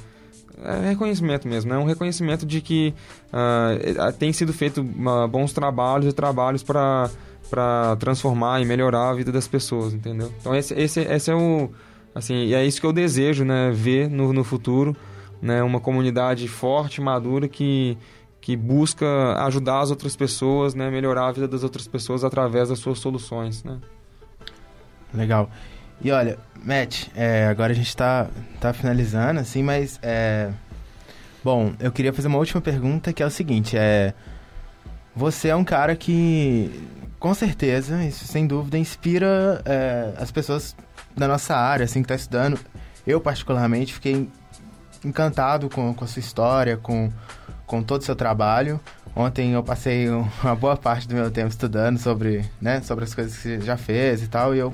é 0.63 0.89
reconhecimento 0.89 1.47
mesmo, 1.47 1.71
né? 1.71 1.77
Um 1.77 1.85
reconhecimento 1.85 2.45
de 2.45 2.61
que 2.61 2.93
uh, 3.27 4.13
tem 4.13 4.31
sido 4.31 4.53
feito 4.53 4.81
uh, 4.81 5.27
bons 5.27 5.51
trabalhos 5.51 6.07
e 6.07 6.13
trabalhos 6.13 6.63
para 6.63 7.09
para 7.49 7.95
transformar 7.97 8.59
e 8.59 8.65
melhorar 8.65 9.11
a 9.11 9.13
vida 9.13 9.31
das 9.31 9.47
pessoas, 9.47 9.93
entendeu? 9.93 10.31
Então 10.39 10.55
esse, 10.55 10.73
esse, 10.73 11.01
esse 11.01 11.29
é 11.29 11.35
o 11.35 11.69
assim, 12.13 12.53
é 12.53 12.65
isso 12.65 12.81
que 12.81 12.87
eu 12.87 12.93
desejo, 12.93 13.45
né? 13.45 13.71
Ver 13.71 14.09
no, 14.09 14.33
no 14.33 14.43
futuro 14.43 14.95
né, 15.45 15.61
uma 15.61 15.79
comunidade 15.79 16.47
forte, 16.47 16.99
madura, 16.99 17.47
que, 17.47 17.95
que 18.41 18.57
busca 18.57 19.05
ajudar 19.45 19.81
as 19.81 19.91
outras 19.91 20.15
pessoas, 20.15 20.73
né, 20.73 20.89
melhorar 20.89 21.27
a 21.27 21.31
vida 21.31 21.47
das 21.47 21.63
outras 21.63 21.87
pessoas 21.87 22.23
através 22.23 22.69
das 22.69 22.79
suas 22.79 22.97
soluções. 22.97 23.63
Né? 23.63 23.77
Legal. 25.13 25.47
E 26.01 26.11
olha, 26.11 26.39
Matt, 26.63 27.09
é, 27.15 27.45
agora 27.45 27.73
a 27.73 27.75
gente 27.75 27.87
está 27.87 28.27
tá 28.59 28.73
finalizando, 28.73 29.39
assim, 29.39 29.61
mas 29.61 29.99
é, 30.01 30.51
bom, 31.43 31.73
eu 31.79 31.91
queria 31.91 32.11
fazer 32.11 32.27
uma 32.27 32.39
última 32.39 32.59
pergunta 32.59 33.13
que 33.13 33.21
é 33.21 33.25
o 33.25 33.29
seguinte, 33.29 33.77
é 33.77 34.15
você 35.15 35.49
é 35.49 35.55
um 35.55 35.63
cara 35.63 35.95
que 35.95 36.71
com 37.19 37.33
certeza, 37.35 38.03
isso 38.03 38.25
sem 38.25 38.47
dúvida, 38.47 38.79
inspira 38.79 39.61
é, 39.63 40.11
as 40.17 40.31
pessoas 40.31 40.75
da 41.15 41.27
nossa 41.27 41.55
área, 41.55 41.83
assim, 41.85 42.01
que 42.01 42.05
está 42.05 42.15
estudando. 42.15 42.59
Eu, 43.07 43.21
particularmente, 43.21 43.93
fiquei 43.93 44.27
encantado 45.05 45.69
com, 45.69 45.93
com 45.93 46.03
a 46.03 46.07
sua 46.07 46.19
história, 46.19 46.77
com, 46.77 47.11
com 47.65 47.83
todo 47.83 48.01
o 48.01 48.03
seu 48.03 48.15
trabalho. 48.15 48.79
Ontem 49.15 49.53
eu 49.53 49.63
passei 49.63 50.09
uma 50.43 50.55
boa 50.55 50.75
parte 50.75 51.07
do 51.07 51.15
meu 51.15 51.31
tempo 51.31 51.49
estudando 51.49 51.97
sobre, 51.97 52.43
né, 52.59 52.81
sobre 52.81 53.05
as 53.05 53.13
coisas 53.13 53.35
que 53.35 53.41
você 53.41 53.61
já 53.61 53.77
fez 53.77 54.23
e 54.23 54.27
tal, 54.27 54.55
e 54.55 54.59
eu 54.59 54.73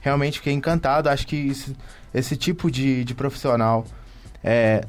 realmente 0.00 0.38
fiquei 0.38 0.52
encantado. 0.52 1.08
Acho 1.08 1.26
que 1.26 1.36
isso, 1.36 1.74
esse 2.12 2.36
tipo 2.36 2.70
de, 2.70 3.04
de 3.04 3.14
profissional 3.14 3.84
é, 4.42 4.84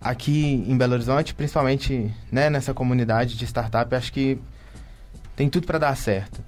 aqui 0.00 0.64
em 0.68 0.76
Belo 0.76 0.94
Horizonte, 0.94 1.34
principalmente 1.34 2.14
né, 2.30 2.48
nessa 2.50 2.72
comunidade 2.72 3.36
de 3.36 3.44
startup, 3.46 3.94
acho 3.94 4.12
que 4.12 4.38
tem 5.34 5.48
tudo 5.48 5.66
para 5.66 5.78
dar 5.78 5.96
certo. 5.96 6.40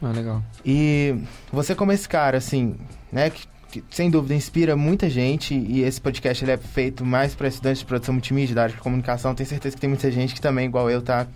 Ah, 0.00 0.12
legal. 0.12 0.42
E 0.64 1.16
você 1.52 1.74
como 1.74 1.90
esse 1.90 2.08
cara, 2.08 2.38
assim, 2.38 2.76
né, 3.10 3.30
que 3.30 3.46
que 3.82 3.96
sem 3.96 4.10
dúvida 4.10 4.34
inspira 4.34 4.76
muita 4.76 5.08
gente 5.08 5.54
e 5.54 5.82
esse 5.82 6.00
podcast 6.00 6.44
ele 6.44 6.52
é 6.52 6.56
feito 6.56 7.04
mais 7.04 7.34
para 7.34 7.48
estudantes 7.48 7.80
de 7.80 7.86
produção 7.86 8.14
multimídia, 8.14 8.54
da 8.54 8.62
área 8.64 8.74
de 8.74 8.80
comunicação. 8.80 9.34
Tenho 9.34 9.48
certeza 9.48 9.74
que 9.74 9.80
tem 9.80 9.88
muita 9.88 10.10
gente 10.10 10.34
que 10.34 10.40
também, 10.40 10.66
igual 10.66 10.90
eu, 10.90 11.02
tá, 11.02 11.26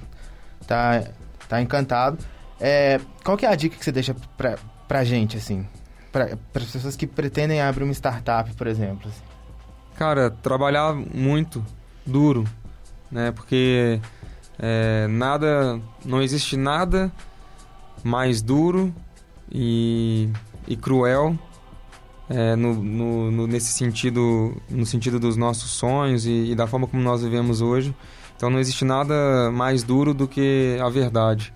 tá, 0.67 1.05
tá 1.49 1.61
encantado. 1.61 2.19
É, 2.61 3.01
qual 3.25 3.37
que 3.37 3.45
é 3.45 3.49
a 3.49 3.55
dica 3.55 3.77
que 3.77 3.85
você 3.85 3.93
deixa 3.93 4.15
pra, 4.37 4.57
pra 4.87 5.05
gente, 5.05 5.37
assim? 5.37 5.67
Para 6.11 6.37
as 6.55 6.71
pessoas 6.71 6.97
que 6.97 7.07
pretendem 7.07 7.61
abrir 7.61 7.85
uma 7.85 7.93
startup, 7.93 8.53
por 8.55 8.67
exemplo? 8.67 9.09
Assim? 9.09 9.23
Cara, 9.97 10.31
trabalhar 10.31 10.95
muito, 10.95 11.65
duro, 12.07 12.45
né? 13.11 13.33
Porque 13.33 14.01
é, 14.59 15.07
nada, 15.09 15.81
não 16.05 16.23
existe 16.23 16.57
nada 16.57 17.11
mais 18.05 18.43
duro 18.43 18.95
e, 19.51 20.29
e 20.67 20.77
cruel 20.77 21.37
é, 22.33 22.57
no, 22.57 22.75
no, 22.75 23.31
no, 23.31 23.47
nesse 23.47 23.73
sentido, 23.73 24.57
no 24.71 24.87
sentido 24.87 25.21
dos 25.21 25.37
nossos 25.37 25.71
sonhos 25.71 26.25
e, 26.25 26.53
e, 26.53 26.55
da 26.55 26.67
forma 26.67 26.87
como 26.87 27.03
nós 27.03 27.23
vivemos 27.23 27.61
hoje. 27.61 27.95
Então 28.35 28.49
não 28.49 28.59
existe 28.59 28.85
nada 28.85 29.51
mais 29.53 29.83
duro 29.83 30.15
do 30.15 30.27
que 30.27 30.79
a 30.81 30.89
verdade. 30.89 31.53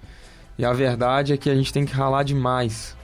E 0.59 0.65
a 0.65 0.73
verdade 0.73 1.33
é 1.33 1.37
que 1.37 1.49
a 1.49 1.55
gente 1.55 1.73
tem 1.73 1.87
que 1.87 1.95
ralar 1.95 2.23
demais. 2.23 2.95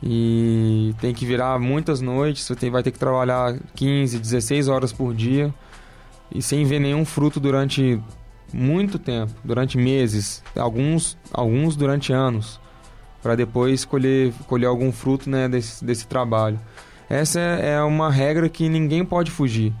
E 0.00 0.94
tem 1.00 1.12
que 1.12 1.26
virar 1.26 1.58
muitas 1.58 2.00
noites, 2.00 2.44
você 2.44 2.54
tem, 2.54 2.70
vai 2.70 2.84
ter 2.84 2.92
que 2.92 2.98
trabalhar 3.00 3.58
15, 3.74 4.20
16 4.20 4.68
horas 4.68 4.92
por 4.92 5.12
dia 5.12 5.52
e 6.32 6.40
sem 6.40 6.64
ver 6.64 6.78
nenhum 6.78 7.04
fruto 7.04 7.40
durante 7.40 8.00
muito 8.52 8.96
tempo, 8.96 9.32
durante 9.42 9.76
meses, 9.76 10.42
alguns, 10.56 11.18
alguns 11.32 11.74
durante 11.74 12.12
anos, 12.12 12.60
para 13.20 13.34
depois 13.34 13.84
colher, 13.84 14.32
colher 14.46 14.66
algum 14.66 14.92
fruto 14.92 15.28
né, 15.28 15.48
desse, 15.48 15.84
desse 15.84 16.06
trabalho. 16.06 16.60
Essa 17.08 17.40
é, 17.40 17.80
uma 17.82 18.10
regra 18.10 18.48
que 18.48 18.68
ninguém 18.68 19.04
pode 19.04 19.30
fugir. 19.30 19.72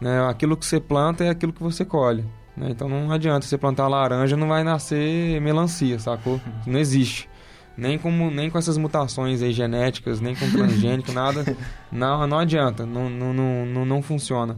Né? 0.00 0.26
Aquilo 0.28 0.56
que 0.56 0.66
você 0.66 0.78
planta 0.78 1.24
é 1.24 1.30
aquilo 1.30 1.52
que 1.52 1.62
você 1.62 1.84
colhe. 1.84 2.24
Né? 2.56 2.68
Então 2.70 2.88
não 2.88 3.10
adianta 3.10 3.46
você 3.46 3.56
plantar 3.56 3.88
laranja, 3.88 4.36
não 4.36 4.48
vai 4.48 4.62
nascer 4.62 5.40
melancia, 5.40 5.98
sacou? 5.98 6.40
Não 6.66 6.78
existe. 6.78 7.28
Nem, 7.76 7.98
como, 7.98 8.30
nem 8.30 8.48
com 8.48 8.56
essas 8.56 8.78
mutações 8.78 9.42
aí 9.42 9.52
genéticas, 9.52 10.20
nem 10.20 10.34
com 10.34 10.48
transgênico, 10.50 11.10
nada. 11.12 11.44
Não, 11.90 12.26
não 12.26 12.38
adianta, 12.38 12.86
não, 12.86 13.10
não, 13.10 13.34
não, 13.66 13.84
não 13.84 14.02
funciona. 14.02 14.56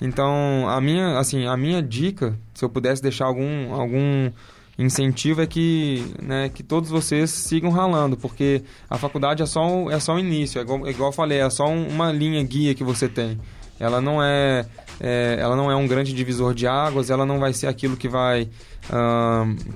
Então, 0.00 0.68
a 0.68 0.80
minha, 0.80 1.18
assim, 1.18 1.46
a 1.46 1.56
minha 1.56 1.82
dica, 1.82 2.38
se 2.52 2.64
eu 2.64 2.68
pudesse 2.68 3.00
deixar 3.00 3.26
algum, 3.26 3.72
algum 3.72 4.30
incentivo 4.78 5.40
é 5.40 5.46
que, 5.46 6.04
né, 6.22 6.48
que 6.48 6.62
todos 6.62 6.90
vocês 6.90 7.30
sigam 7.30 7.70
ralando, 7.70 8.16
porque 8.16 8.62
a 8.88 8.98
faculdade 8.98 9.42
é 9.42 9.46
só, 9.46 9.66
um, 9.66 9.90
é 9.90 9.98
só 9.98 10.14
o 10.14 10.18
início, 10.18 10.58
é 10.58 10.62
igual, 10.62 10.86
é 10.86 10.90
igual 10.90 11.08
eu 11.08 11.14
falei, 11.14 11.38
é 11.38 11.48
só 11.48 11.66
um, 11.66 11.88
uma 11.88 12.12
linha 12.12 12.42
guia 12.42 12.74
que 12.74 12.84
você 12.84 13.08
tem. 13.08 13.38
Ela 13.78 14.00
não 14.00 14.22
é, 14.22 14.64
é, 15.00 15.36
ela 15.38 15.54
não 15.54 15.70
é 15.70 15.76
um 15.76 15.86
grande 15.86 16.12
divisor 16.12 16.54
de 16.54 16.66
águas, 16.66 17.10
ela 17.10 17.26
não 17.26 17.38
vai 17.38 17.52
ser 17.52 17.66
aquilo 17.66 17.96
que 17.96 18.08
vai, 18.08 18.48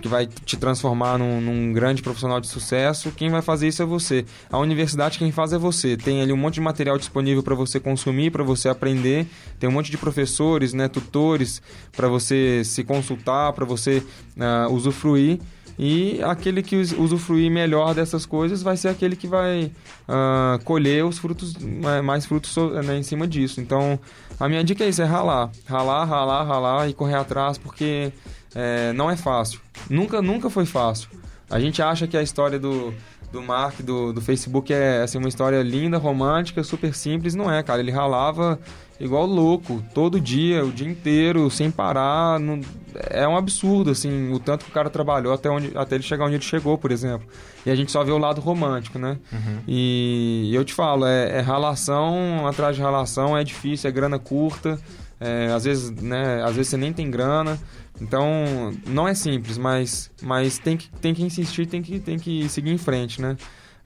que 0.01 0.09
vai 0.09 0.27
te 0.27 0.57
transformar 0.57 1.19
num, 1.19 1.41
num, 1.41 1.73
grande 1.73 2.03
profissional 2.03 2.41
de 2.41 2.47
sucesso. 2.47 3.13
Quem 3.13 3.29
vai 3.29 3.43
fazer 3.43 3.69
isso 3.69 3.83
é 3.83 3.87
você. 3.87 4.25
A 4.51 4.59
universidade 4.59 5.19
quem 5.19 5.31
faz 5.31 5.53
é 5.53 5.59
você. 5.59 5.97
Tem 5.97 6.23
ali 6.23 6.33
um 6.33 6.37
monte 6.37 6.55
de 6.55 6.61
material 6.61 6.97
disponível 6.97 7.43
para 7.43 7.55
você 7.55 7.79
consumir, 7.79 8.31
para 8.31 8.43
você 8.43 8.69
aprender. 8.69 9.27
Tem 9.59 9.69
um 9.69 9.73
monte 9.73 9.91
de 9.91 9.99
professores, 9.99 10.73
né, 10.73 10.89
tutores 10.89 11.61
para 11.97 12.09
você 12.09 12.63
se 12.65 12.85
consultar, 12.85 13.53
para 13.53 13.65
você 13.65 14.03
uh, 14.37 14.73
usufruir. 14.73 15.39
E 15.83 16.23
aquele 16.23 16.63
que 16.63 16.77
usufruir 16.77 17.51
melhor 17.51 17.95
dessas 17.95 18.27
coisas 18.27 18.63
vai 18.63 18.77
ser 18.77 18.89
aquele 18.89 19.17
que 19.17 19.27
vai 19.27 19.73
uh, 20.07 20.63
colher 20.63 21.07
os 21.07 21.19
frutos, 21.19 21.55
mais 22.05 22.27
frutos 22.27 22.55
né, 22.85 22.99
em 22.99 23.03
cima 23.03 23.27
disso. 23.27 23.63
Então, 23.63 23.99
a 24.39 24.47
minha 24.47 24.63
dica 24.63 24.85
é 24.85 24.91
isso, 24.91 25.01
é 25.01 25.07
ralar. 25.07 25.51
Ralar, 25.65 26.05
ralar, 26.05 26.45
ralar 26.45 26.89
e 26.91 26.93
correr 26.93 27.15
atrás, 27.15 27.57
porque 27.57 28.13
é, 28.55 28.93
não 28.93 29.11
é 29.11 29.17
fácil. 29.17 29.59
Nunca, 29.89 30.21
nunca 30.21 30.51
foi 30.51 30.67
fácil. 30.67 31.09
A 31.49 31.59
gente 31.59 31.81
acha 31.81 32.07
que 32.07 32.15
a 32.15 32.23
história 32.23 32.59
do, 32.59 32.93
do 33.33 33.41
Mark, 33.41 33.81
do, 33.81 34.13
do 34.13 34.21
Facebook, 34.21 34.71
é 34.75 35.01
assim, 35.01 35.17
uma 35.17 35.31
história 35.31 35.63
linda, 35.63 35.97
romântica, 35.97 36.63
super 36.63 36.95
simples. 36.95 37.35
Não 37.35 37.51
é, 37.51 37.63
cara. 37.63 37.81
Ele 37.81 37.91
ralava 37.91 38.61
igual 39.01 39.27
louco, 39.27 39.83
todo 39.95 40.21
dia, 40.21 40.65
o 40.65 40.71
dia 40.71 40.89
inteiro, 40.89 41.51
sem 41.51 41.71
parar. 41.71 42.39
Não... 42.39 42.61
É 43.09 43.27
um 43.27 43.37
absurdo, 43.37 43.91
assim, 43.91 44.33
o 44.33 44.39
tanto 44.39 44.65
que 44.65 44.71
o 44.71 44.75
cara 44.75 44.91
trabalhou 44.91 45.33
até, 45.33 45.49
onde, 45.49 45.77
até 45.77 45.95
ele 45.95 46.03
chegar 46.03 46.27
onde 46.27 46.35
ele 46.35 46.45
chegou, 46.45 46.77
por 46.77 46.91
exemplo. 46.91 47.27
E 47.65 47.71
a 47.71 47.75
gente 47.75 47.91
só 47.91 48.05
vê 48.05 48.11
o 48.11 48.19
lado 48.19 48.41
romântico, 48.41 48.99
né? 48.99 49.17
Uhum. 49.33 49.59
E 49.67 50.51
eu 50.53 50.65
te 50.65 50.75
falo, 50.75 51.07
é, 51.07 51.39
é 51.39 51.41
ralação 51.41 52.47
atrás 52.47 52.77
de 52.77 52.83
ralação, 52.83 53.37
é 53.37 53.45
difícil, 53.45 53.89
é 53.89 53.93
grana 53.93 54.19
curta. 54.19 54.79
É, 55.21 55.53
às 55.53 55.65
vezes, 55.65 55.91
né, 55.91 56.43
às 56.43 56.57
vezes 56.57 56.71
você 56.71 56.77
nem 56.77 56.93
tem 56.93 57.11
grana. 57.11 57.59
Então, 58.01 58.73
não 58.87 59.07
é 59.07 59.15
simples, 59.15 59.59
mas, 59.59 60.11
mas 60.23 60.59
tem, 60.59 60.77
que, 60.77 60.91
tem 61.01 61.15
que 61.15 61.23
insistir, 61.23 61.67
tem 61.67 61.83
que, 61.83 62.01
tem 62.01 62.19
que 62.19 62.49
seguir 62.49 62.71
em 62.71 62.79
frente, 62.79 63.21
né? 63.21 63.37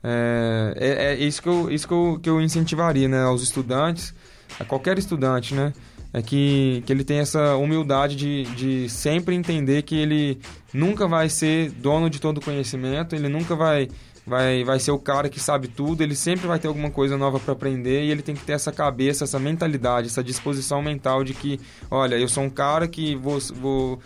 É, 0.02 0.74
é, 0.76 1.04
é 1.06 1.14
isso, 1.16 1.42
que 1.42 1.48
eu, 1.48 1.70
isso 1.70 1.88
que, 1.88 1.94
eu, 1.94 2.20
que 2.22 2.30
eu 2.30 2.40
incentivaria 2.40 3.08
né, 3.08 3.22
aos 3.22 3.42
estudantes 3.42 4.14
a 4.58 4.64
qualquer 4.64 4.98
estudante, 4.98 5.54
né? 5.54 5.72
É 6.12 6.22
que, 6.22 6.82
que 6.86 6.92
ele 6.92 7.02
tem 7.02 7.18
essa 7.18 7.56
humildade 7.56 8.14
de, 8.14 8.44
de 8.54 8.88
sempre 8.88 9.34
entender 9.34 9.82
que 9.82 9.96
ele 9.96 10.38
nunca 10.72 11.08
vai 11.08 11.28
ser 11.28 11.70
dono 11.72 12.08
de 12.08 12.20
todo 12.20 12.38
o 12.38 12.40
conhecimento, 12.40 13.16
ele 13.16 13.28
nunca 13.28 13.56
vai 13.56 13.88
vai, 14.26 14.64
vai 14.64 14.78
ser 14.78 14.90
o 14.90 14.98
cara 14.98 15.28
que 15.28 15.38
sabe 15.38 15.68
tudo, 15.68 16.02
ele 16.02 16.14
sempre 16.14 16.46
vai 16.46 16.58
ter 16.58 16.68
alguma 16.68 16.90
coisa 16.90 17.16
nova 17.16 17.38
para 17.38 17.52
aprender 17.52 18.04
e 18.04 18.10
ele 18.10 18.22
tem 18.22 18.34
que 18.34 18.44
ter 18.44 18.52
essa 18.52 18.72
cabeça, 18.72 19.24
essa 19.24 19.38
mentalidade, 19.38 20.08
essa 20.08 20.24
disposição 20.24 20.82
mental 20.82 21.22
de 21.22 21.34
que, 21.34 21.60
olha, 21.90 22.16
eu 22.16 22.28
sou 22.28 22.44
um 22.44 22.50
cara 22.50 22.88
que 22.88 23.14
vou, 23.16 23.38
vou, 23.54 23.98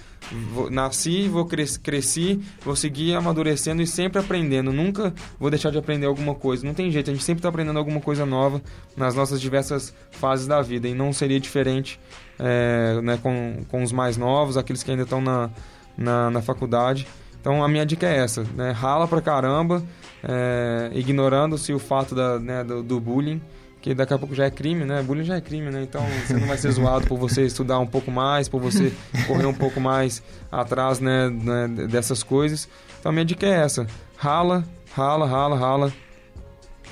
vou 0.53 0.71
nasci, 0.71 1.29
vou 1.29 1.45
cres, 1.45 1.77
cresci, 1.77 2.41
vou 2.64 2.75
seguir 2.75 3.14
amadurecendo 3.14 3.81
e 3.81 3.87
sempre 3.87 4.19
aprendendo, 4.19 4.73
nunca 4.73 5.14
vou 5.39 5.51
deixar 5.51 5.71
de 5.71 5.79
aprender 5.79 6.07
alguma 6.07 6.35
coisa. 6.35 6.66
Não 6.66 6.75
tem 6.75 6.91
jeito, 6.91 7.11
a 7.11 7.14
gente 7.14 7.25
sempre 7.25 7.41
está 7.41 7.49
aprendendo 7.49 7.79
alguma 7.79 8.01
coisa 8.01 8.27
nova 8.27 8.61
nas 8.97 9.14
nossas 9.14 9.41
diversas 9.41 9.95
fases 10.11 10.47
da 10.47 10.61
vida 10.61 10.89
e 10.89 10.95
não 10.95 11.12
seria 11.12 11.39
diferente 11.39 12.01
é, 12.39 13.01
né, 13.03 13.19
com, 13.23 13.64
com 13.69 13.83
os 13.83 13.93
mais 13.93 14.16
novos, 14.16 14.57
aqueles 14.57 14.83
que 14.83 14.91
ainda 14.91 15.05
estão 15.05 15.21
na, 15.21 15.51
na, 15.97 16.31
na 16.31 16.43
faculdade. 16.43 17.07
Então 17.41 17.62
a 17.62 17.69
minha 17.69 17.87
dica 17.87 18.07
é 18.07 18.19
essa, 18.19 18.45
né? 18.55 18.73
Rala 18.73 19.07
pra 19.07 19.21
caramba, 19.21 19.83
é, 20.23 20.91
ignorando-se 20.95 21.73
o 21.73 21.79
fato 21.79 22.14
da, 22.14 22.39
né, 22.39 22.64
do, 22.64 22.83
do, 22.83 23.01
bullying, 23.01 23.41
que 23.81 23.95
daqui 23.95 24.12
a 24.12 24.19
pouco 24.19 24.35
já 24.35 24.45
é 24.45 24.51
crime, 24.51 24.85
né? 24.85 25.03
Bullying 25.03 25.25
já 25.25 25.37
é 25.37 25.41
crime, 25.41 25.71
né? 25.71 25.83
Então 25.83 26.05
você 26.27 26.35
não 26.35 26.47
vai 26.47 26.59
ser 26.59 26.71
zoado 26.73 27.07
por 27.07 27.16
você 27.16 27.45
estudar 27.45 27.79
um 27.79 27.87
pouco 27.87 28.11
mais, 28.11 28.49
por 28.49 28.61
você 28.61 28.93
correr 29.27 29.47
um 29.47 29.55
pouco 29.55 29.81
mais 29.81 30.23
atrás 30.51 30.99
né, 30.99 31.29
né, 31.31 31.69
dessas 31.87 32.23
coisas. 32.23 32.69
Então 32.99 33.11
a 33.11 33.12
minha 33.12 33.25
dica 33.25 33.47
é 33.47 33.62
essa: 33.62 33.87
rala, 34.16 34.64
rala, 34.93 35.27
rala, 35.27 35.57
rala. 35.57 35.93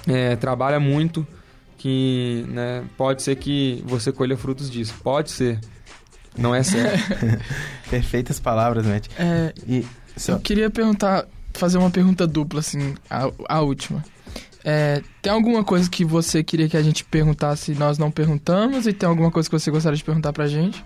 É, 0.07 0.37
trabalha 0.37 0.79
muito, 0.79 1.27
que 1.77 2.45
né, 2.49 2.85
pode 2.97 3.22
ser 3.22 3.35
que 3.35 3.83
você 3.85 4.12
colha 4.12 4.37
frutos 4.37 4.70
disso. 4.70 4.95
Pode 5.03 5.33
ser. 5.33 5.59
Não 6.39 6.55
é 6.55 6.62
certo. 6.62 7.01
Perfeitas 7.91 8.39
palavras, 8.39 8.87
Matt. 8.87 9.09
É, 9.18 9.53
e, 9.66 9.85
eu 10.29 10.39
queria 10.39 10.70
perguntar 10.70 11.27
fazer 11.57 11.79
uma 11.79 11.91
pergunta 11.91 12.27
dupla, 12.27 12.61
assim, 12.61 12.95
a, 13.11 13.31
a 13.49 13.61
última. 13.61 14.05
É, 14.65 15.01
tem 15.23 15.33
alguma 15.33 15.63
coisa 15.63 15.89
que 15.89 16.05
você 16.05 16.43
queria 16.43 16.69
que 16.69 16.77
a 16.77 16.83
gente 16.83 17.05
perguntasse 17.05 17.71
e 17.71 17.75
nós 17.77 17.99
não 17.99 18.11
perguntamos? 18.11 18.87
E 18.87 18.93
tem 18.93 19.09
alguma 19.09 19.31
coisa 19.31 19.49
que 19.49 19.57
você 19.57 19.71
gostaria 19.71 19.97
de 19.97 20.03
perguntar 20.03 20.33
pra 20.33 20.49
gente? 20.49 20.85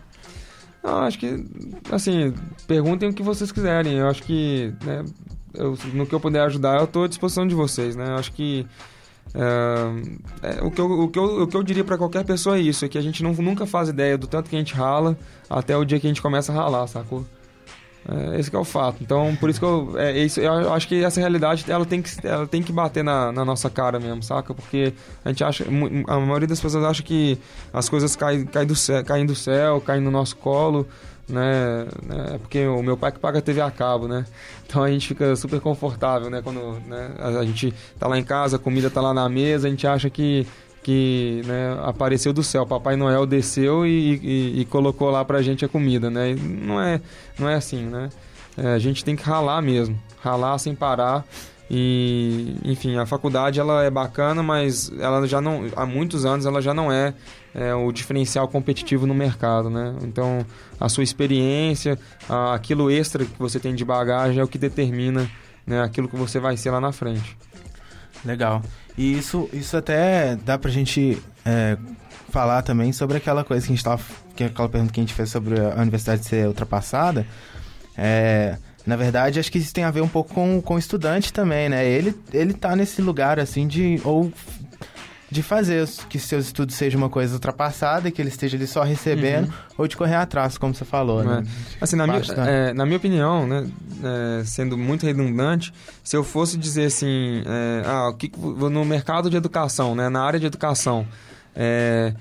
Não, 0.83 0.99
acho 0.99 1.19
que, 1.19 1.45
assim, 1.91 2.35
perguntem 2.67 3.09
o 3.09 3.15
que 3.15 3.23
vocês 3.23 3.51
quiserem. 3.51 3.95
Eu 3.95 4.09
acho 4.09 4.23
que, 4.23 4.75
né, 4.85 5.03
eu, 5.55 5.79
no 5.95 6.07
que 6.07 6.15
eu 6.15 6.21
puder 6.21 6.43
ajudar, 6.43 6.79
eu 6.79 6.85
estou 6.85 7.05
à 7.05 7.09
disposição 7.09 7.47
de 7.47 7.55
vocês, 7.55 7.97
né? 7.97 8.09
Eu 8.09 8.17
acho 8.17 8.33
que, 8.33 8.67
é, 9.35 10.59
é, 10.59 10.63
o, 10.63 10.71
que 10.71 10.81
eu, 10.81 10.87
o, 10.87 11.09
que 11.09 11.19
eu, 11.19 11.43
o 11.43 11.47
que 11.47 11.57
eu 11.57 11.63
diria 11.63 11.85
para 11.85 11.97
qualquer 11.97 12.25
pessoa 12.25 12.57
é 12.57 12.61
isso, 12.61 12.85
é 12.85 12.89
que 12.89 12.99
a 12.99 13.03
gente 13.03 13.23
não, 13.23 13.33
nunca 13.33 13.65
faz 13.67 13.89
ideia 13.89 14.19
do 14.19 14.27
tanto 14.27 14.51
que 14.51 14.57
a 14.57 14.59
gente 14.59 14.75
rala 14.75 15.17
até 15.49 15.77
o 15.77 15.85
dia 15.85 15.99
que 15.99 16.07
a 16.07 16.11
gente 16.11 16.23
começa 16.23 16.53
a 16.53 16.55
ralar, 16.55 16.87
sacou? 16.87 17.25
É, 18.09 18.41
esse 18.41 18.55
é 18.55 18.59
o 18.59 18.65
fato. 18.65 19.03
Então, 19.03 19.37
por 19.39 19.51
isso 19.51 19.61
que 19.61 19.67
eu, 19.67 19.95
é, 19.99 20.19
isso, 20.19 20.41
eu 20.41 20.73
acho 20.73 20.89
que 20.89 21.05
essa 21.05 21.21
realidade 21.21 21.65
ela 21.69 21.85
tem 21.85 22.01
que, 22.01 22.11
ela 22.27 22.47
tem 22.47 22.63
que 22.63 22.73
bater 22.73 23.05
na, 23.05 23.31
na, 23.31 23.45
nossa 23.45 23.69
cara 23.69 24.01
mesmo, 24.01 24.23
saca? 24.23 24.55
Porque 24.55 24.93
a 25.25 25.29
gente 25.29 25.45
acha, 25.45 25.65
a 26.07 26.19
maioria 26.19 26.49
das 26.49 26.61
pessoas 26.61 26.85
acha 26.85 27.03
que 27.03 27.39
as 27.73 27.89
coisas 27.89 28.17
caem, 28.17 28.47
caem, 28.47 28.67
do, 28.67 28.75
céu, 28.75 29.05
caem 29.05 29.27
do 29.27 29.35
céu, 29.35 29.81
caem 29.81 30.01
no 30.01 30.11
nosso 30.11 30.37
colo, 30.37 30.89
né? 31.29 31.87
É 32.35 32.39
porque 32.39 32.67
o 32.67 32.83
meu 32.83 32.97
pai 32.97 33.13
que 33.13 33.19
paga 33.19 33.41
TV 33.41 33.61
a 33.61 33.71
cabo, 33.71 34.09
né? 34.09 34.25
Então 34.67 34.83
a 34.83 34.91
gente 34.91 35.07
fica 35.07 35.37
super 35.37 35.61
confortável, 35.61 36.31
né? 36.31 36.41
Quando 36.43 36.81
né, 36.87 37.11
a 37.19 37.45
gente 37.45 37.75
tá 37.99 38.09
lá 38.09 38.19
em 38.19 38.25
casa, 38.25 38.57
a 38.57 38.59
comida 38.59 38.89
tá 38.89 39.01
lá 39.01 39.13
na 39.13 39.29
mesa, 39.29 39.69
a 39.69 39.71
gente 39.71 39.87
acha 39.87 40.09
que 40.09 40.47
que 40.83 41.43
né, 41.45 41.79
apareceu 41.83 42.33
do 42.33 42.43
céu. 42.43 42.67
Papai 42.67 42.97
Noel 42.97 43.27
desceu 43.27 43.87
e, 43.87 44.17
e, 44.23 44.61
e, 44.61 44.65
colocou 44.65 45.11
lá 45.11 45.25
pra 45.25 45.43
gente 45.43 45.65
a 45.65 45.69
comida, 45.69 46.11
né? 46.11 46.31
E 46.31 46.35
não 46.35 46.81
é, 46.81 47.01
não 47.39 47.49
é 47.49 47.55
assim, 47.55 47.85
né? 47.85 48.09
É, 48.57 48.69
a 48.69 48.79
gente 48.79 49.05
tem 49.05 49.15
que 49.15 49.23
ralar 49.23 49.61
mesmo, 49.63 49.99
ralar 50.21 50.59
sem 50.59 50.75
parar. 50.75 51.25
E, 51.73 52.57
enfim, 52.65 52.97
a 52.97 53.07
faculdade 53.07 53.61
ela 53.61 53.85
é 53.85 53.91
bacana, 53.91 54.43
mas 54.43 54.91
ela 54.99 55.25
já 55.29 55.41
não, 55.41 55.67
há 55.77 55.87
muitos 55.87 56.25
anos 56.25 56.45
ela 56.45 56.61
já 56.61 56.75
não 56.75 56.91
é, 56.91 57.15
é 57.55 57.73
o 57.73 57.93
diferencial 57.93 58.49
competitivo 58.49 59.07
no 59.07 59.15
mercado, 59.15 59.71
né? 59.71 59.95
Então, 60.03 60.45
a 60.81 60.89
sua 60.89 61.05
experiência, 61.05 61.97
aquilo 62.53 62.91
extra 62.91 63.25
que 63.25 63.39
você 63.39 63.61
tem 63.61 63.73
de 63.73 63.85
bagagem 63.85 64.41
é 64.41 64.43
o 64.43 64.49
que 64.49 64.59
determina 64.59 65.31
né, 65.65 65.81
aquilo 65.81 66.09
que 66.09 66.17
você 66.17 66.41
vai 66.41 66.57
ser 66.57 66.73
lá 66.73 66.81
na 66.81 66.91
frente. 66.91 67.37
Legal. 68.25 68.63
E 69.01 69.17
isso, 69.17 69.49
isso 69.51 69.79
até 69.79 70.37
dá 70.37 70.59
pra 70.59 70.71
gente 70.71 71.17
é, 71.43 71.79
falar 72.29 72.61
também 72.61 72.93
sobre 72.93 73.17
aquela 73.17 73.43
coisa 73.43 73.65
que 73.67 73.73
a 73.73 73.75
gente 73.75 73.83
tava. 73.83 74.03
Que 74.37 74.45
é 74.45 74.47
aquela 74.49 74.69
pergunta 74.69 74.93
que 74.93 75.01
a 75.01 75.03
gente 75.03 75.15
fez 75.15 75.31
sobre 75.31 75.59
a 75.59 75.81
universidade 75.81 76.23
ser 76.27 76.47
ultrapassada. 76.47 77.27
É, 77.97 78.59
na 78.85 78.97
verdade, 78.97 79.41
acho 79.41 79.51
que 79.51 79.57
isso 79.57 79.73
tem 79.73 79.85
a 79.85 79.91
ver 79.91 80.03
um 80.03 80.09
pouco 80.09 80.35
com, 80.35 80.61
com 80.61 80.75
o 80.75 80.79
estudante 80.79 81.33
também, 81.33 81.71
né? 81.71 81.89
Ele, 81.89 82.15
ele 82.31 82.53
tá 82.53 82.77
nesse 82.77 83.01
lugar, 83.01 83.41
assim, 83.41 83.67
de... 83.67 83.99
Ou 84.05 84.31
de 85.31 85.43
fazer 85.43 85.89
que 86.09 86.19
seus 86.19 86.47
estudos 86.47 86.75
sejam 86.75 87.01
uma 87.01 87.09
coisa 87.09 87.35
ultrapassada 87.35 88.09
e 88.09 88.13
que 88.13 88.21
ele 88.21 88.31
esteja 88.31 88.57
ali 88.57 88.67
só 88.67 88.83
recebendo, 88.83 89.47
uhum. 89.47 89.55
ou 89.79 89.89
de 89.89 89.97
correr 89.97 90.17
atrás, 90.17 90.59
como 90.59 90.75
você 90.75 90.85
falou, 90.85 91.23
né? 91.23 91.45
É. 91.45 91.77
Assim, 91.81 91.95
na 91.95 92.07
minha, 92.07 92.21
é, 92.49 92.73
na 92.73 92.85
minha 92.85 92.97
opinião, 92.97 93.47
né, 93.47 93.71
é, 94.03 94.45
sendo 94.45 94.77
muito 94.77 95.07
redundante, 95.07 95.73
se 96.03 96.17
eu 96.17 96.25
fosse 96.25 96.59
dizer 96.59 96.87
assim, 96.87 97.43
é, 97.47 97.83
ah, 97.87 98.09
o 98.09 98.15
que, 98.15 98.33
no 98.37 98.85
mercado 98.85 99.31
de 99.31 99.37
educação, 99.37 99.95
né, 99.95 100.09
na 100.09 100.21
área 100.21 100.41
de 100.41 100.47
educação, 100.47 101.07
é, 101.55 102.13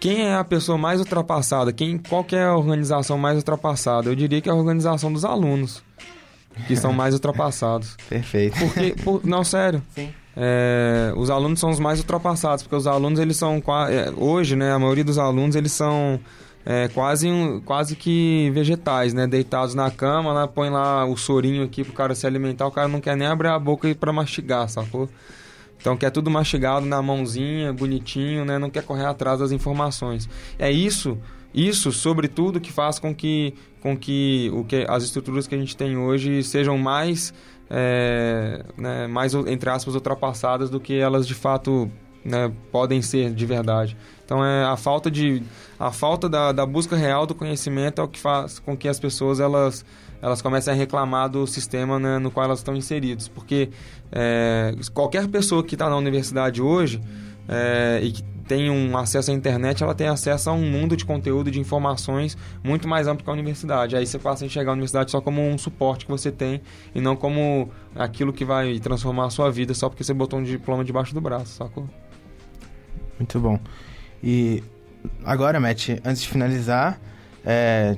quem 0.00 0.26
é 0.26 0.34
a 0.34 0.44
pessoa 0.44 0.76
mais 0.76 0.98
ultrapassada? 0.98 1.72
Quem, 1.72 1.98
qual 1.98 2.26
é 2.32 2.44
a 2.44 2.56
organização 2.56 3.16
mais 3.18 3.36
ultrapassada? 3.36 4.08
Eu 4.08 4.16
diria 4.16 4.40
que 4.40 4.48
é 4.48 4.52
a 4.52 4.54
organização 4.54 5.12
dos 5.12 5.24
alunos 5.24 5.82
que 6.66 6.74
são 6.76 6.92
mais 6.92 7.14
ultrapassados. 7.14 7.96
Perfeito. 8.08 8.58
Porque, 8.58 8.94
por, 9.02 9.24
não, 9.24 9.44
sério. 9.44 9.82
Sim. 9.94 10.12
É, 10.40 11.12
os 11.16 11.30
alunos 11.30 11.58
são 11.58 11.68
os 11.68 11.80
mais 11.80 11.98
ultrapassados, 11.98 12.62
porque 12.62 12.76
os 12.76 12.86
alunos, 12.86 13.18
eles 13.18 13.36
são... 13.36 13.60
É, 13.90 14.12
hoje, 14.16 14.54
né, 14.54 14.72
a 14.72 14.78
maioria 14.78 15.02
dos 15.02 15.18
alunos, 15.18 15.56
eles 15.56 15.72
são... 15.72 16.20
É, 16.64 16.86
quase, 16.88 17.28
quase 17.64 17.96
que 17.96 18.50
vegetais, 18.52 19.14
né? 19.14 19.26
Deitados 19.26 19.74
na 19.74 19.90
cama, 19.90 20.34
lá, 20.34 20.46
põe 20.46 20.68
lá 20.68 21.06
o 21.06 21.16
sorinho 21.16 21.64
aqui 21.64 21.82
pro 21.82 21.94
cara 21.94 22.14
se 22.14 22.26
alimentar, 22.26 22.66
o 22.66 22.70
cara 22.70 22.86
não 22.86 23.00
quer 23.00 23.16
nem 23.16 23.26
abrir 23.26 23.48
a 23.48 23.58
boca 23.58 23.92
para 23.94 24.12
mastigar, 24.12 24.68
sacou? 24.68 25.08
Então 25.80 25.96
quer 25.96 26.10
tudo 26.10 26.30
mastigado 26.30 26.84
na 26.84 27.00
mãozinha, 27.00 27.72
bonitinho, 27.72 28.44
né? 28.44 28.58
Não 28.58 28.68
quer 28.68 28.82
correr 28.82 29.06
atrás 29.06 29.38
das 29.38 29.50
informações. 29.50 30.28
É 30.58 30.70
isso 30.70 31.16
isso, 31.54 31.90
sobretudo, 31.92 32.60
que 32.60 32.70
faz 32.70 32.98
com 32.98 33.14
que, 33.14 33.54
com 33.80 33.96
que, 33.96 34.50
o 34.52 34.64
que 34.64 34.84
as 34.88 35.02
estruturas 35.02 35.46
que 35.46 35.54
a 35.54 35.58
gente 35.58 35.76
tem 35.76 35.96
hoje 35.96 36.42
sejam 36.42 36.76
mais, 36.76 37.32
é, 37.70 38.64
né, 38.76 39.06
mais 39.06 39.34
entre 39.34 39.70
aspas, 39.70 39.94
ultrapassadas 39.94 40.70
do 40.70 40.80
que 40.80 40.94
elas 40.94 41.26
de 41.26 41.34
fato 41.34 41.90
né, 42.24 42.52
podem 42.70 43.00
ser 43.02 43.32
de 43.32 43.46
verdade. 43.46 43.96
Então 44.24 44.44
é 44.44 44.64
a 44.64 44.76
falta 44.76 45.10
de 45.10 45.42
a 45.78 45.90
falta 45.90 46.28
da, 46.28 46.52
da 46.52 46.66
busca 46.66 46.96
real 46.96 47.26
do 47.26 47.34
conhecimento 47.34 48.00
é 48.00 48.04
o 48.04 48.08
que 48.08 48.18
faz 48.18 48.58
com 48.58 48.76
que 48.76 48.88
as 48.88 49.00
pessoas 49.00 49.40
elas 49.40 49.84
elas 50.20 50.42
comecem 50.42 50.72
a 50.72 50.76
reclamar 50.76 51.28
do 51.28 51.46
sistema 51.46 51.98
né, 51.98 52.18
no 52.18 52.30
qual 52.30 52.44
elas 52.44 52.58
estão 52.58 52.74
inseridas, 52.74 53.28
porque 53.28 53.70
é, 54.10 54.74
qualquer 54.92 55.28
pessoa 55.28 55.62
que 55.62 55.76
está 55.76 55.88
na 55.88 55.96
universidade 55.96 56.60
hoje 56.60 57.00
é, 57.48 58.00
e 58.02 58.10
que 58.10 58.24
tem 58.48 58.70
um 58.70 58.96
acesso 58.96 59.30
à 59.30 59.34
internet, 59.34 59.82
ela 59.82 59.94
tem 59.94 60.08
acesso 60.08 60.48
a 60.48 60.52
um 60.54 60.68
mundo 60.68 60.96
de 60.96 61.04
conteúdo, 61.04 61.50
de 61.50 61.60
informações 61.60 62.36
muito 62.64 62.88
mais 62.88 63.06
amplo 63.06 63.22
que 63.22 63.30
a 63.30 63.32
universidade. 63.32 63.94
Aí 63.94 64.06
você 64.06 64.18
passa 64.18 64.44
a 64.44 64.46
enxergar 64.46 64.72
a 64.72 64.72
universidade 64.72 65.10
só 65.10 65.20
como 65.20 65.46
um 65.46 65.58
suporte 65.58 66.06
que 66.06 66.10
você 66.10 66.32
tem 66.32 66.62
e 66.94 67.00
não 67.00 67.14
como 67.14 67.70
aquilo 67.94 68.32
que 68.32 68.44
vai 68.44 68.80
transformar 68.80 69.26
a 69.26 69.30
sua 69.30 69.50
vida 69.50 69.74
só 69.74 69.88
porque 69.90 70.02
você 70.02 70.14
botou 70.14 70.38
um 70.38 70.42
diploma 70.42 70.82
debaixo 70.82 71.12
do 71.12 71.20
braço, 71.20 71.52
sacou? 71.52 71.86
Muito 73.18 73.38
bom. 73.38 73.60
E 74.22 74.64
agora, 75.22 75.60
Matt, 75.60 75.90
antes 76.04 76.22
de 76.22 76.28
finalizar, 76.28 76.98
é, 77.44 77.96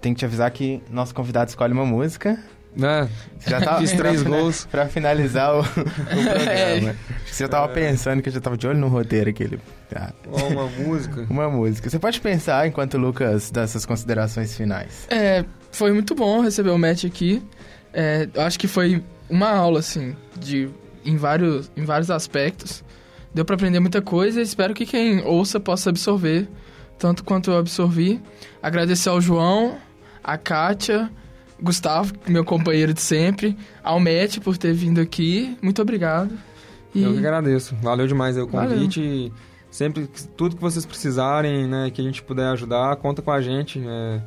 tem 0.00 0.14
que 0.14 0.20
te 0.20 0.24
avisar 0.24 0.50
que 0.52 0.80
nosso 0.88 1.12
convidado 1.12 1.48
escolhe 1.48 1.72
uma 1.72 1.84
música 1.84 2.38
né? 2.76 3.08
Já 3.46 3.60
tava, 3.60 3.80
Fiz 3.80 3.92
três 3.92 4.22
gols. 4.22 4.66
Pra 4.70 4.86
finalizar 4.86 5.54
o, 5.54 5.60
o 5.60 5.64
programa. 5.64 6.90
É. 6.90 6.96
Você 7.26 7.44
já 7.44 7.48
tava 7.48 7.72
é. 7.72 7.74
pensando 7.74 8.22
que 8.22 8.28
eu 8.28 8.32
já 8.32 8.40
tava 8.40 8.56
de 8.56 8.66
olho 8.66 8.78
no 8.78 8.88
roteiro 8.88 9.30
aquele. 9.30 9.58
Ah. 9.94 10.12
Uma 10.26 10.66
música. 10.66 11.26
Uma 11.30 11.48
música. 11.48 11.88
Você 11.88 11.98
pode 11.98 12.20
pensar 12.20 12.66
enquanto 12.66 12.94
o 12.94 12.98
Lucas 12.98 13.50
dá 13.50 13.62
essas 13.62 13.86
considerações 13.86 14.56
finais. 14.56 15.06
É, 15.08 15.44
foi 15.72 15.92
muito 15.92 16.14
bom 16.14 16.42
receber 16.42 16.70
o 16.70 16.78
Matt 16.78 17.04
aqui. 17.04 17.42
É, 17.92 18.28
eu 18.32 18.42
acho 18.42 18.58
que 18.58 18.68
foi 18.68 19.02
uma 19.28 19.48
aula, 19.48 19.80
assim, 19.80 20.14
de, 20.38 20.68
em, 21.04 21.16
vários, 21.16 21.70
em 21.76 21.84
vários 21.84 22.10
aspectos. 22.10 22.84
Deu 23.32 23.44
para 23.44 23.54
aprender 23.54 23.80
muita 23.80 24.02
coisa 24.02 24.40
e 24.40 24.42
espero 24.42 24.74
que 24.74 24.84
quem 24.84 25.24
ouça 25.24 25.58
possa 25.58 25.90
absorver 25.90 26.48
tanto 26.98 27.24
quanto 27.24 27.50
eu 27.50 27.58
absorvi. 27.58 28.20
Agradecer 28.62 29.08
ao 29.08 29.20
João, 29.20 29.76
a 30.22 30.36
Kátia 30.36 31.10
Gustavo, 31.60 32.12
meu 32.26 32.44
companheiro 32.44 32.92
de 32.92 33.00
sempre, 33.00 33.56
ao 33.82 33.98
Matt 33.98 34.38
por 34.40 34.56
ter 34.56 34.72
vindo 34.72 35.00
aqui. 35.00 35.56
Muito 35.62 35.80
obrigado. 35.80 36.36
E... 36.94 37.02
Eu 37.02 37.12
que 37.12 37.18
agradeço. 37.18 37.74
Valeu 37.82 38.06
demais 38.06 38.36
o 38.36 38.46
convite. 38.46 39.00
Valeu. 39.00 39.32
Sempre, 39.70 40.08
tudo 40.36 40.56
que 40.56 40.62
vocês 40.62 40.86
precisarem, 40.86 41.66
né, 41.66 41.90
que 41.90 42.00
a 42.00 42.04
gente 42.04 42.22
puder 42.22 42.46
ajudar, 42.48 42.96
conta 42.96 43.20
com 43.20 43.30
a 43.30 43.42
gente. 43.42 43.82
É, 43.86 44.22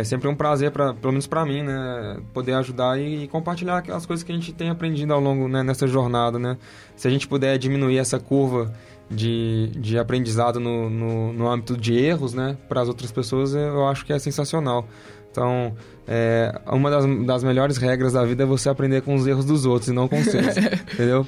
é 0.00 0.04
sempre 0.04 0.28
um 0.28 0.34
prazer, 0.34 0.70
pra, 0.70 0.92
pelo 0.92 1.12
menos 1.12 1.26
para 1.26 1.44
mim, 1.46 1.62
né, 1.62 2.18
poder 2.34 2.52
ajudar 2.54 2.98
e, 3.00 3.24
e, 3.24 3.28
compartilhar 3.28 3.82
as 3.90 4.04
coisas 4.04 4.22
que 4.22 4.30
a 4.30 4.34
gente 4.34 4.52
tem 4.52 4.68
aprendido 4.68 5.14
ao 5.14 5.20
longo 5.20 5.48
né, 5.48 5.62
nessa 5.62 5.86
jornada, 5.86 6.38
né. 6.38 6.58
Se 6.96 7.08
a 7.08 7.10
gente 7.10 7.26
puder 7.26 7.56
diminuir 7.56 7.96
essa 7.96 8.18
curva 8.18 8.74
de, 9.10 9.68
de 9.76 9.98
aprendizado 9.98 10.60
no, 10.60 10.90
no, 10.90 11.32
no 11.32 11.48
âmbito 11.48 11.76
de 11.76 11.96
erros, 11.96 12.34
né, 12.34 12.56
para 12.68 12.82
as 12.82 12.88
outras 12.88 13.10
pessoas, 13.10 13.54
eu 13.54 13.86
acho 13.86 14.04
que 14.04 14.12
é 14.12 14.18
sensacional. 14.18 14.86
Então, 15.34 15.74
é, 16.06 16.60
uma 16.66 16.88
das, 16.88 17.04
das 17.26 17.42
melhores 17.42 17.76
regras 17.76 18.12
da 18.12 18.24
vida 18.24 18.44
é 18.44 18.46
você 18.46 18.68
aprender 18.68 19.02
com 19.02 19.16
os 19.16 19.26
erros 19.26 19.44
dos 19.44 19.66
outros 19.66 19.88
e 19.88 19.92
não 19.92 20.06
com 20.06 20.16
os 20.16 20.26
seus, 20.26 20.56
entendeu? 20.94 21.26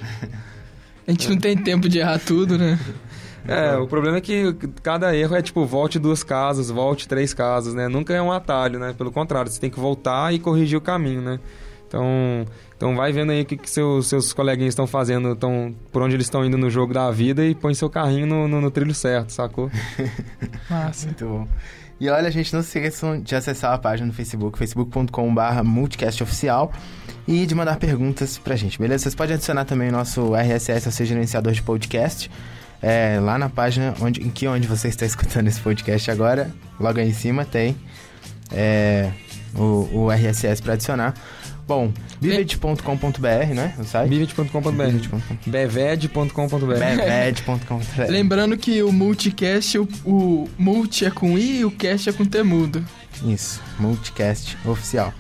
A 1.08 1.10
gente 1.10 1.28
não 1.28 1.36
tem 1.36 1.56
tempo 1.56 1.88
de 1.88 1.98
errar 1.98 2.20
tudo, 2.20 2.56
né? 2.56 2.78
É, 3.48 3.76
o 3.76 3.86
problema 3.88 4.18
é 4.18 4.20
que 4.20 4.56
cada 4.80 5.14
erro 5.16 5.34
é 5.34 5.42
tipo, 5.42 5.64
volte 5.66 5.98
duas 5.98 6.22
casas, 6.22 6.70
volte 6.70 7.08
três 7.08 7.34
casas, 7.34 7.74
né? 7.74 7.88
Nunca 7.88 8.14
é 8.14 8.22
um 8.22 8.30
atalho, 8.30 8.78
né? 8.78 8.94
Pelo 8.96 9.10
contrário, 9.10 9.50
você 9.50 9.60
tem 9.60 9.70
que 9.70 9.78
voltar 9.78 10.32
e 10.32 10.38
corrigir 10.38 10.78
o 10.78 10.80
caminho, 10.80 11.20
né? 11.20 11.40
Então, 11.88 12.44
então 12.76 12.94
vai 12.94 13.10
vendo 13.10 13.32
aí 13.32 13.42
o 13.42 13.44
que, 13.44 13.56
que 13.56 13.68
seus, 13.68 14.06
seus 14.06 14.32
coleguinhas 14.32 14.70
estão 14.70 14.86
fazendo, 14.86 15.34
tão, 15.34 15.74
por 15.90 16.02
onde 16.02 16.14
eles 16.14 16.26
estão 16.26 16.44
indo 16.44 16.56
no 16.56 16.70
jogo 16.70 16.94
da 16.94 17.10
vida 17.10 17.44
e 17.44 17.56
põe 17.56 17.74
seu 17.74 17.90
carrinho 17.90 18.26
no, 18.26 18.46
no, 18.46 18.60
no 18.60 18.70
trilho 18.70 18.94
certo, 18.94 19.30
sacou? 19.30 19.68
Massa. 20.70 21.06
Muito 21.06 21.24
bom. 21.24 21.48
E 21.98 22.10
olha, 22.10 22.30
gente, 22.30 22.52
não 22.52 22.62
se 22.62 22.78
esqueçam 22.78 23.20
de 23.20 23.34
acessar 23.34 23.72
a 23.72 23.78
página 23.78 24.06
no 24.06 24.12
Facebook, 24.12 24.58
facebook.com.br 24.58 25.62
multicastoficial 25.64 26.70
e 27.26 27.46
de 27.46 27.54
mandar 27.54 27.76
perguntas 27.76 28.36
pra 28.36 28.54
gente, 28.54 28.78
beleza? 28.78 29.04
Vocês 29.04 29.14
podem 29.14 29.34
adicionar 29.34 29.64
também 29.64 29.88
o 29.88 29.92
nosso 29.92 30.34
RSS, 30.34 30.86
ou 30.86 30.92
seja, 30.92 31.14
gerenciador 31.14 31.54
de 31.54 31.62
podcast, 31.62 32.30
é, 32.82 33.18
lá 33.18 33.38
na 33.38 33.48
página 33.48 33.94
onde, 34.00 34.22
em 34.22 34.28
que 34.28 34.46
onde 34.46 34.68
você 34.68 34.88
está 34.88 35.04
escutando 35.06 35.48
esse 35.48 35.60
podcast 35.60 36.10
agora, 36.10 36.50
logo 36.78 37.00
aí 37.00 37.08
em 37.08 37.14
cima 37.14 37.46
tem 37.46 37.74
é, 38.52 39.10
o, 39.54 39.88
o 39.92 40.10
RSS 40.12 40.60
para 40.60 40.74
adicionar. 40.74 41.14
Bom, 41.66 41.92
bivet.com.br, 42.20 43.54
né? 43.54 43.74
O 43.78 43.84
site? 43.84 44.08
Bivet.com.br. 44.08 44.70
Beved.com.br. 45.46 46.66
Beved.com.br. 46.66 48.02
Lembrando 48.08 48.56
que 48.56 48.82
o 48.84 48.92
multicast, 48.92 49.78
o, 49.78 49.88
o 50.04 50.48
multi 50.56 51.04
é 51.04 51.10
com 51.10 51.36
I 51.36 51.58
e 51.58 51.64
o 51.64 51.70
cast 51.70 52.08
é 52.08 52.12
com 52.12 52.24
T 52.24 52.42
mudo. 52.44 52.84
Isso, 53.24 53.60
multicast 53.80 54.56
oficial. 54.64 55.12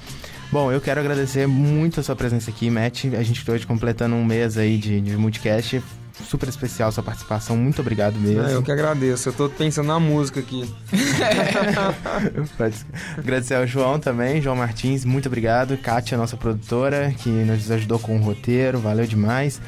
Bom, 0.52 0.70
eu 0.70 0.80
quero 0.80 1.00
agradecer 1.00 1.48
muito 1.48 1.98
a 1.98 2.02
sua 2.02 2.14
presença 2.14 2.50
aqui, 2.50 2.70
Matt. 2.70 3.06
A 3.06 3.22
gente 3.24 3.40
está 3.40 3.52
hoje 3.52 3.66
completando 3.66 4.14
um 4.14 4.24
mês 4.24 4.56
aí 4.56 4.78
de, 4.78 5.00
de 5.00 5.16
multicast 5.16 5.82
super 6.24 6.48
especial 6.48 6.90
sua 6.92 7.02
participação. 7.02 7.56
Muito 7.56 7.80
obrigado 7.80 8.18
mesmo. 8.18 8.42
eu 8.42 8.62
que 8.62 8.72
agradeço. 8.72 9.28
Eu 9.28 9.32
tô 9.32 9.48
pensando 9.48 9.86
na 9.86 10.00
música 10.00 10.40
aqui. 10.40 10.68
Agradecer 13.16 13.54
ao 13.54 13.66
João 13.66 13.98
também, 13.98 14.40
João 14.40 14.56
Martins, 14.56 15.04
muito 15.04 15.26
obrigado. 15.26 15.76
Kátia, 15.76 16.16
nossa 16.16 16.36
produtora, 16.36 17.12
que 17.18 17.28
nos 17.28 17.70
ajudou 17.70 17.98
com 17.98 18.16
o 18.16 18.22
roteiro, 18.22 18.78
valeu 18.78 19.06
demais. 19.06 19.60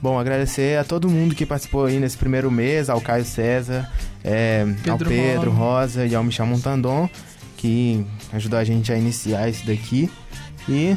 Bom, 0.00 0.18
agradecer 0.18 0.78
a 0.78 0.84
todo 0.84 1.08
mundo 1.08 1.34
que 1.34 1.44
participou 1.44 1.86
aí 1.86 1.98
nesse 1.98 2.16
primeiro 2.16 2.50
mês, 2.50 2.88
ao 2.88 3.00
Caio 3.00 3.24
César, 3.24 3.90
é, 4.22 4.64
Pedro 4.84 4.92
ao 4.92 4.98
Pedro 4.98 5.50
Rosa 5.50 6.06
e 6.06 6.14
ao 6.14 6.22
Michel 6.22 6.46
Montandon, 6.46 7.10
que 7.56 8.06
ajudou 8.32 8.60
a 8.60 8.64
gente 8.64 8.92
a 8.92 8.96
iniciar 8.96 9.48
isso 9.48 9.66
daqui. 9.66 10.08
E 10.68 10.96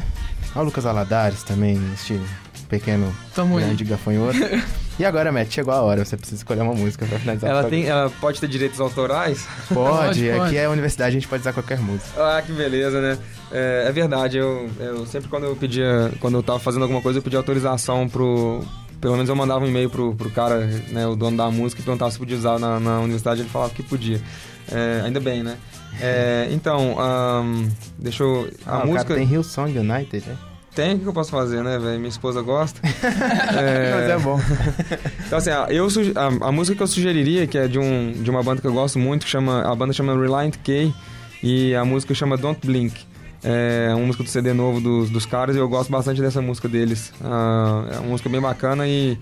ao 0.54 0.64
Lucas 0.64 0.86
Aladares 0.86 1.42
também, 1.42 1.80
este 1.94 2.20
pequeno 2.68 3.12
Tamo 3.34 3.56
grande 3.56 3.82
aí. 3.82 3.90
gafanhoto. 3.90 4.38
E 4.98 5.04
agora, 5.04 5.32
Matt, 5.32 5.50
chegou 5.50 5.72
a 5.72 5.80
hora, 5.80 6.04
você 6.04 6.16
precisa 6.16 6.40
escolher 6.40 6.60
uma 6.60 6.74
música 6.74 7.06
pra 7.06 7.18
finalizar 7.18 7.50
ela 7.50 7.64
tem 7.64 7.86
Ela 7.86 8.10
pode 8.20 8.40
ter 8.40 8.46
direitos 8.46 8.78
autorais? 8.78 9.46
Pode, 9.68 10.28
pode 10.28 10.30
aqui 10.40 10.56
é 10.56 10.66
a 10.66 10.70
universidade, 10.70 11.10
a 11.10 11.12
gente 11.12 11.28
pode 11.28 11.40
usar 11.40 11.52
qualquer 11.52 11.78
música. 11.78 12.10
Ah, 12.16 12.42
que 12.42 12.52
beleza, 12.52 13.00
né? 13.00 13.18
É, 13.50 13.84
é, 13.88 13.92
verdade, 13.92 14.36
eu, 14.36 14.70
eu 14.78 15.06
sempre 15.06 15.28
quando 15.28 15.44
eu 15.44 15.56
pedia, 15.56 16.12
quando 16.20 16.34
eu 16.34 16.42
tava 16.42 16.58
fazendo 16.58 16.82
alguma 16.82 17.00
coisa, 17.00 17.18
eu 17.18 17.22
pedia 17.22 17.38
autorização 17.38 18.08
pro... 18.08 18.60
Pelo 19.00 19.14
menos 19.14 19.28
eu 19.28 19.34
mandava 19.34 19.64
um 19.64 19.68
e-mail 19.68 19.90
pro, 19.90 20.14
pro 20.14 20.30
cara, 20.30 20.60
né, 20.90 21.04
o 21.08 21.16
dono 21.16 21.36
da 21.36 21.50
música, 21.50 21.82
e 21.82 21.84
perguntava 21.84 22.10
se 22.12 22.18
podia 22.18 22.36
usar 22.36 22.60
na, 22.60 22.78
na 22.78 23.00
universidade, 23.00 23.40
ele 23.40 23.48
falava 23.48 23.74
que 23.74 23.82
podia. 23.82 24.20
É, 24.70 25.02
ainda 25.04 25.18
bem, 25.18 25.42
né? 25.42 25.56
É, 26.00 26.46
então, 26.52 26.96
um, 26.96 27.68
deixa 27.98 28.22
eu... 28.22 28.48
A 28.64 28.82
ah, 28.82 28.86
música... 28.86 29.14
tem 29.14 29.26
Hillsong 29.26 29.76
United, 29.76 30.28
né? 30.28 30.36
Tem, 30.74 30.94
o 30.94 30.98
que 31.00 31.06
eu 31.06 31.12
posso 31.12 31.30
fazer, 31.30 31.62
né, 31.62 31.78
velho? 31.78 31.98
Minha 31.98 32.08
esposa 32.08 32.40
gosta. 32.40 32.80
é... 32.84 33.92
Mas 33.94 34.10
é 34.10 34.18
bom. 34.18 34.40
então, 35.26 35.38
assim, 35.38 35.50
eu, 35.68 35.86
a, 36.14 36.48
a, 36.48 36.52
música 36.52 36.76
que 36.76 36.82
eu 36.82 36.86
sugeriria, 36.86 37.46
que 37.46 37.58
é 37.58 37.68
de, 37.68 37.78
um, 37.78 38.12
de 38.12 38.30
uma 38.30 38.42
banda 38.42 38.60
que 38.60 38.66
eu 38.66 38.72
gosto 38.72 38.98
muito, 38.98 39.24
que 39.24 39.30
chama, 39.30 39.62
a 39.62 39.74
banda 39.74 39.92
chama 39.92 40.14
Reliant 40.14 40.56
K, 40.64 40.92
e 41.42 41.74
a 41.74 41.84
música 41.84 42.14
chama 42.14 42.38
Don't 42.38 42.66
Blink. 42.66 43.04
É 43.44 43.92
uma 43.94 44.06
música 44.06 44.22
do 44.22 44.30
CD 44.30 44.52
novo 44.52 44.80
dos, 44.80 45.10
dos 45.10 45.26
caras 45.26 45.56
e 45.56 45.58
eu 45.58 45.68
gosto 45.68 45.90
bastante 45.90 46.20
dessa 46.20 46.40
música 46.40 46.68
deles. 46.68 47.12
Ah, 47.20 47.88
é 47.92 47.98
uma 47.98 48.10
música 48.10 48.28
bem 48.28 48.40
bacana 48.40 48.86
e, 48.86 49.18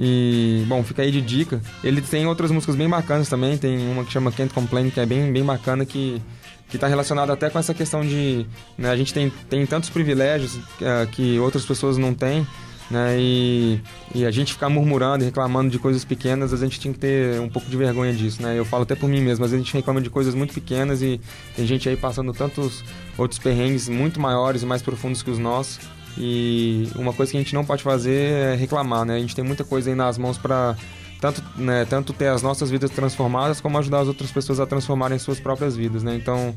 e, 0.00 0.64
bom, 0.66 0.82
fica 0.82 1.02
aí 1.02 1.10
de 1.10 1.20
dica. 1.20 1.60
Ele 1.84 2.00
tem 2.00 2.26
outras 2.26 2.50
músicas 2.50 2.74
bem 2.74 2.88
bacanas 2.88 3.28
também, 3.28 3.58
tem 3.58 3.78
uma 3.92 4.04
que 4.04 4.10
chama 4.10 4.32
Can't 4.32 4.54
Complain, 4.54 4.88
que 4.88 4.98
é 4.98 5.04
bem, 5.04 5.30
bem 5.30 5.44
bacana, 5.44 5.84
que 5.84 6.20
que 6.68 6.76
está 6.76 6.86
relacionado 6.86 7.30
até 7.30 7.48
com 7.48 7.58
essa 7.58 7.72
questão 7.72 8.02
de 8.02 8.46
né, 8.76 8.90
a 8.90 8.96
gente 8.96 9.12
tem, 9.14 9.30
tem 9.48 9.64
tantos 9.66 9.90
privilégios 9.90 10.56
uh, 10.56 11.06
que 11.10 11.38
outras 11.38 11.64
pessoas 11.64 11.96
não 11.96 12.12
têm 12.12 12.46
né, 12.90 13.16
e, 13.18 13.80
e, 14.14 14.24
a 14.24 14.30
gente 14.30 14.54
ficar 14.54 14.68
murmurando 14.68 15.22
e 15.22 15.26
reclamando 15.26 15.70
de 15.70 15.78
coisas 15.78 16.04
pequenas, 16.04 16.54
a 16.54 16.56
gente 16.56 16.80
tinha 16.80 16.92
que 16.92 16.98
ter 16.98 17.38
um 17.40 17.48
pouco 17.48 17.68
de 17.68 17.76
vergonha 17.76 18.14
disso, 18.14 18.42
né? 18.42 18.58
Eu 18.58 18.64
falo 18.64 18.84
até 18.84 18.94
por 18.94 19.08
mim 19.08 19.20
mesmo, 19.20 19.44
às 19.44 19.50
vezes 19.50 19.62
a 19.62 19.66
gente 19.66 19.74
reclama 19.74 20.00
de 20.00 20.08
coisas 20.08 20.34
muito 20.34 20.54
pequenas 20.54 21.02
e 21.02 21.20
tem 21.54 21.66
gente 21.66 21.86
aí 21.86 21.96
passando 21.96 22.32
tantos 22.32 22.82
outros 23.18 23.38
perrengues 23.38 23.88
muito 23.90 24.18
maiores 24.18 24.62
e 24.62 24.66
mais 24.66 24.80
profundos 24.80 25.22
que 25.22 25.30
os 25.30 25.38
nossos. 25.38 25.78
E 26.16 26.88
uma 26.96 27.12
coisa 27.12 27.30
que 27.30 27.38
a 27.38 27.40
gente 27.40 27.54
não 27.54 27.64
pode 27.64 27.82
fazer 27.82 28.32
é 28.32 28.54
reclamar, 28.54 29.04
né? 29.04 29.16
A 29.16 29.20
gente 29.20 29.36
tem 29.36 29.44
muita 29.44 29.64
coisa 29.64 29.90
aí 29.90 29.94
nas 29.94 30.16
mãos 30.16 30.38
para 30.38 30.74
tanto, 31.20 31.42
né, 31.56 31.84
tanto 31.84 32.12
ter 32.12 32.28
as 32.28 32.42
nossas 32.42 32.70
vidas 32.70 32.90
transformadas, 32.90 33.60
como 33.60 33.78
ajudar 33.78 34.00
as 34.00 34.08
outras 34.08 34.30
pessoas 34.30 34.60
a 34.60 34.66
transformarem 34.66 35.18
suas 35.18 35.40
próprias 35.40 35.76
vidas, 35.76 36.02
né? 36.02 36.14
Então, 36.14 36.54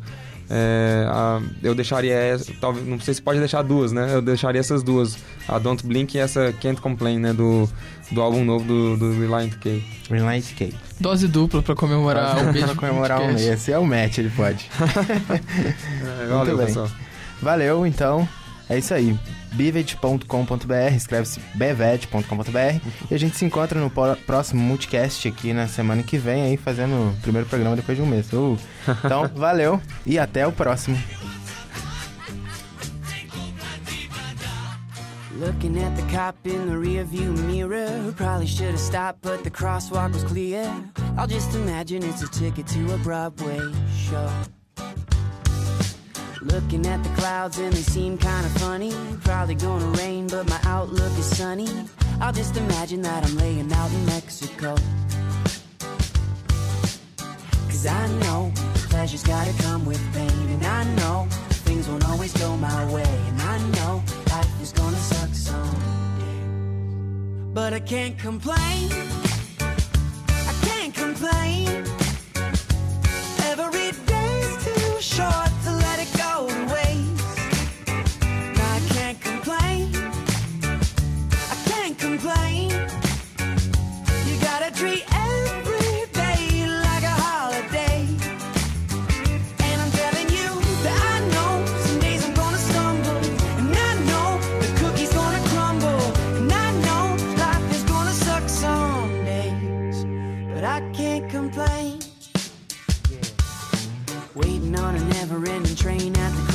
é, 0.50 1.06
a, 1.08 1.42
eu 1.64 1.74
deixaria, 1.74 2.40
talvez, 2.60 2.86
não 2.86 3.00
sei 3.00 3.14
se 3.14 3.22
pode 3.22 3.40
deixar 3.40 3.62
duas, 3.62 3.92
né? 3.92 4.14
Eu 4.14 4.22
deixaria 4.22 4.60
essas 4.60 4.84
duas, 4.84 5.18
a 5.48 5.58
Don't 5.58 5.86
Blink 5.86 6.16
e 6.16 6.20
essa 6.20 6.54
Can't 6.62 6.82
Complain, 6.82 7.20
né? 7.20 7.34
Do, 7.34 7.70
do 8.12 8.22
álbum 8.22 8.44
novo 8.44 8.66
do, 8.66 8.98
do 8.98 9.14
Reliant 9.14 9.54
K. 9.60 9.84
Reliant 10.10 10.54
K. 10.56 10.74
Dose 11.00 11.28
dupla 11.28 11.62
pra 11.64 11.74
comemorar 11.74 12.38
o 12.38 12.52
mês. 12.52 12.66
pra 12.66 12.76
comemorar 12.76 13.22
o 13.22 13.28
mês. 13.28 13.42
Esse 13.42 13.72
é 13.72 13.80
o 13.80 13.86
match, 13.86 14.18
ele 14.20 14.30
pode. 14.30 14.70
é, 16.22 16.28
valeu, 16.28 16.58
pessoal. 16.58 16.90
Valeu, 17.42 17.88
então. 17.88 18.28
É 18.70 18.78
isso 18.78 18.94
aí. 18.94 19.18
bivet.com.br, 19.52 20.96
escreve-se 20.96 21.40
bevet.com.br 21.56 22.82
e 23.10 23.16
a 23.16 23.18
gente 23.18 23.38
se 23.38 23.46
encontra 23.46 23.80
no 23.80 23.90
próximo 23.90 24.62
multicast 24.62 25.28
aqui 25.28 25.54
na 25.54 25.68
semana 25.68 26.04
que 26.04 26.18
vem 26.18 26.44
aí 26.44 26.58
fazendo 26.58 27.12
o 27.12 27.22
primeiro 27.22 27.48
programa 27.48 27.76
depois 27.76 27.98
de 27.98 28.04
um 28.04 28.08
mês. 28.08 28.32
Uh. 28.32 28.58
Então, 29.04 29.30
valeu 29.36 29.82
e 30.06 30.18
até 30.18 30.48
o 30.48 30.52
próximo. 30.52 30.98
Looking 35.42 35.80
at 35.80 35.96
the 35.96 36.04
cop 36.16 36.36
in 36.46 36.68
the 36.68 36.76
rearview 36.76 37.36
mirror. 37.48 38.14
Probably 38.16 38.46
should 38.46 38.70
have 38.70 38.80
stopped, 38.80 39.24
but 39.24 39.44
the 39.44 39.50
crosswalk 39.50 40.14
was 40.14 40.24
clear. 40.24 40.72
I'll 41.18 41.26
just 41.26 41.56
imagine 41.56 42.04
it's 42.04 42.22
a 42.22 42.28
ticket 42.28 42.68
to 42.68 42.94
a 42.94 42.98
Broadway 43.00 43.60
show. 43.92 44.30
Looking 46.44 46.88
at 46.88 47.04
the 47.04 47.10
clouds 47.10 47.60
and 47.60 47.72
they 47.72 47.84
seem 47.84 48.18
kinda 48.18 48.50
funny. 48.60 48.92
Probably 49.24 49.54
gonna 49.54 49.86
rain, 49.98 50.26
but 50.26 50.50
my 50.50 50.60
outlook 50.64 51.16
is 51.20 51.38
sunny. 51.38 51.70
I'll 52.20 52.34
just 52.34 52.58
imagine 52.58 53.04
that 53.04 53.24
I'm 53.24 53.38
laying 53.38 53.72
out 53.72 53.92
in 53.92 54.06
Mexico. 54.08 54.76
Cause 57.68 57.86
I 57.86 58.08
know 58.22 58.52
pleasure's 58.90 59.24
gotta 59.24 59.54
come 59.62 59.86
with 59.86 60.02
pain. 60.14 60.50
And 60.50 60.66
I 60.66 60.84
know 60.96 61.28
things 61.66 61.88
won't 61.88 62.10
always 62.10 62.34
go 62.34 62.58
my 62.58 62.92
way. 62.92 63.14
And 63.28 63.42
I 63.42 63.58
know 63.76 64.04
life 64.32 64.62
is 64.62 64.72
gonna 64.72 64.98
suck 64.98 65.30
someday. 65.34 66.42
But 67.54 67.74
I 67.74 67.80
can't 67.80 68.18
complain. 68.18 68.90
I 70.50 70.54
can't 70.64 70.94
complain. 70.94 71.86
Every 73.46 73.92
day's 74.08 74.66
too 74.66 75.02
short. 75.02 75.81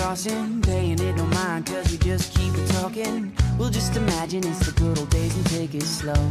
Crossing, 0.07 0.63
paying 0.63 1.01
it 1.01 1.17
no 1.17 1.27
mind, 1.27 1.67
cause 1.67 1.91
we 1.91 1.99
just 1.99 2.33
keep 2.39 2.55
it 2.55 2.69
talking. 2.69 3.33
We'll 3.59 3.71
just 3.71 3.97
imagine 3.97 4.47
it's 4.47 4.65
the 4.65 4.71
good 4.81 4.97
old 5.01 5.11
days 5.11 5.35
and 5.35 5.47
take 5.47 5.75
it 5.75 5.83
slow. 5.83 6.23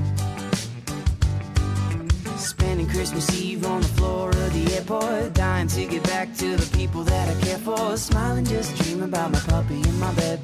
Spending 2.37 2.87
Christmas 2.87 3.27
Eve 3.41 3.65
on 3.65 3.81
the 3.81 3.87
floor 3.89 4.29
of 4.29 4.53
the 4.53 4.75
airport, 4.75 5.33
dying 5.33 5.67
to 5.67 5.85
get 5.87 6.03
back 6.03 6.33
to 6.35 6.55
the 6.55 6.77
people 6.77 7.03
that 7.03 7.27
I 7.27 7.41
care 7.41 7.57
for. 7.57 7.97
Smiling, 7.97 8.45
just 8.45 8.77
dream 8.77 9.03
about 9.03 9.33
my 9.33 9.39
puppy 9.39 9.81
in 9.81 9.99
my 9.99 10.13
bed 10.13 10.39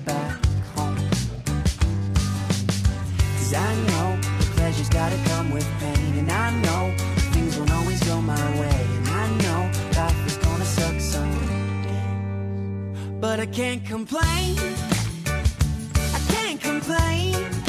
but 13.42 13.50
I 13.50 13.52
can't 13.52 13.84
complain. 13.84 14.56
I 15.96 16.20
can't 16.30 16.62
complain. 16.62 17.61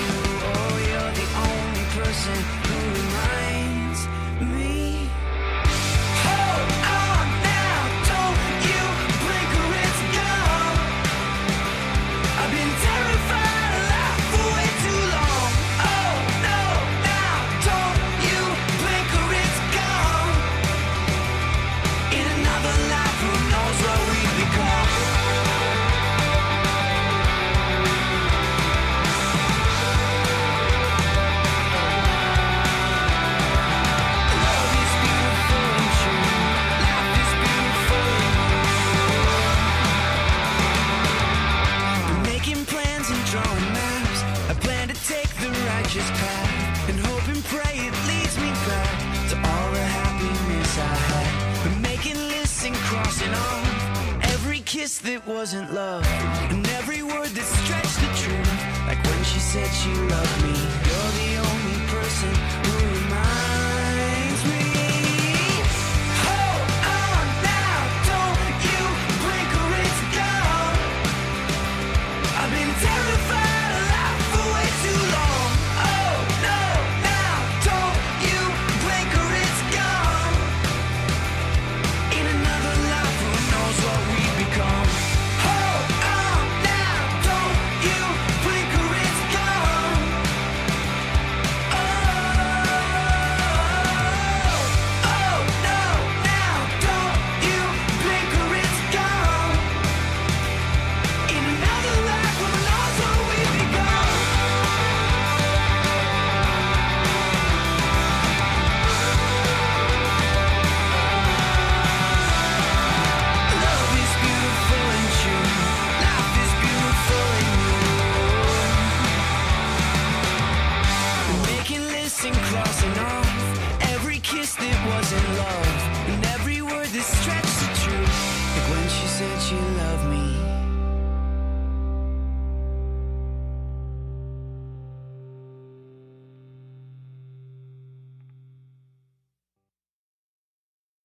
You. 0.00 0.14
Oh, 0.50 0.74
you're 0.88 1.12
the 1.20 1.26
only 1.48 1.84
person 1.96 2.63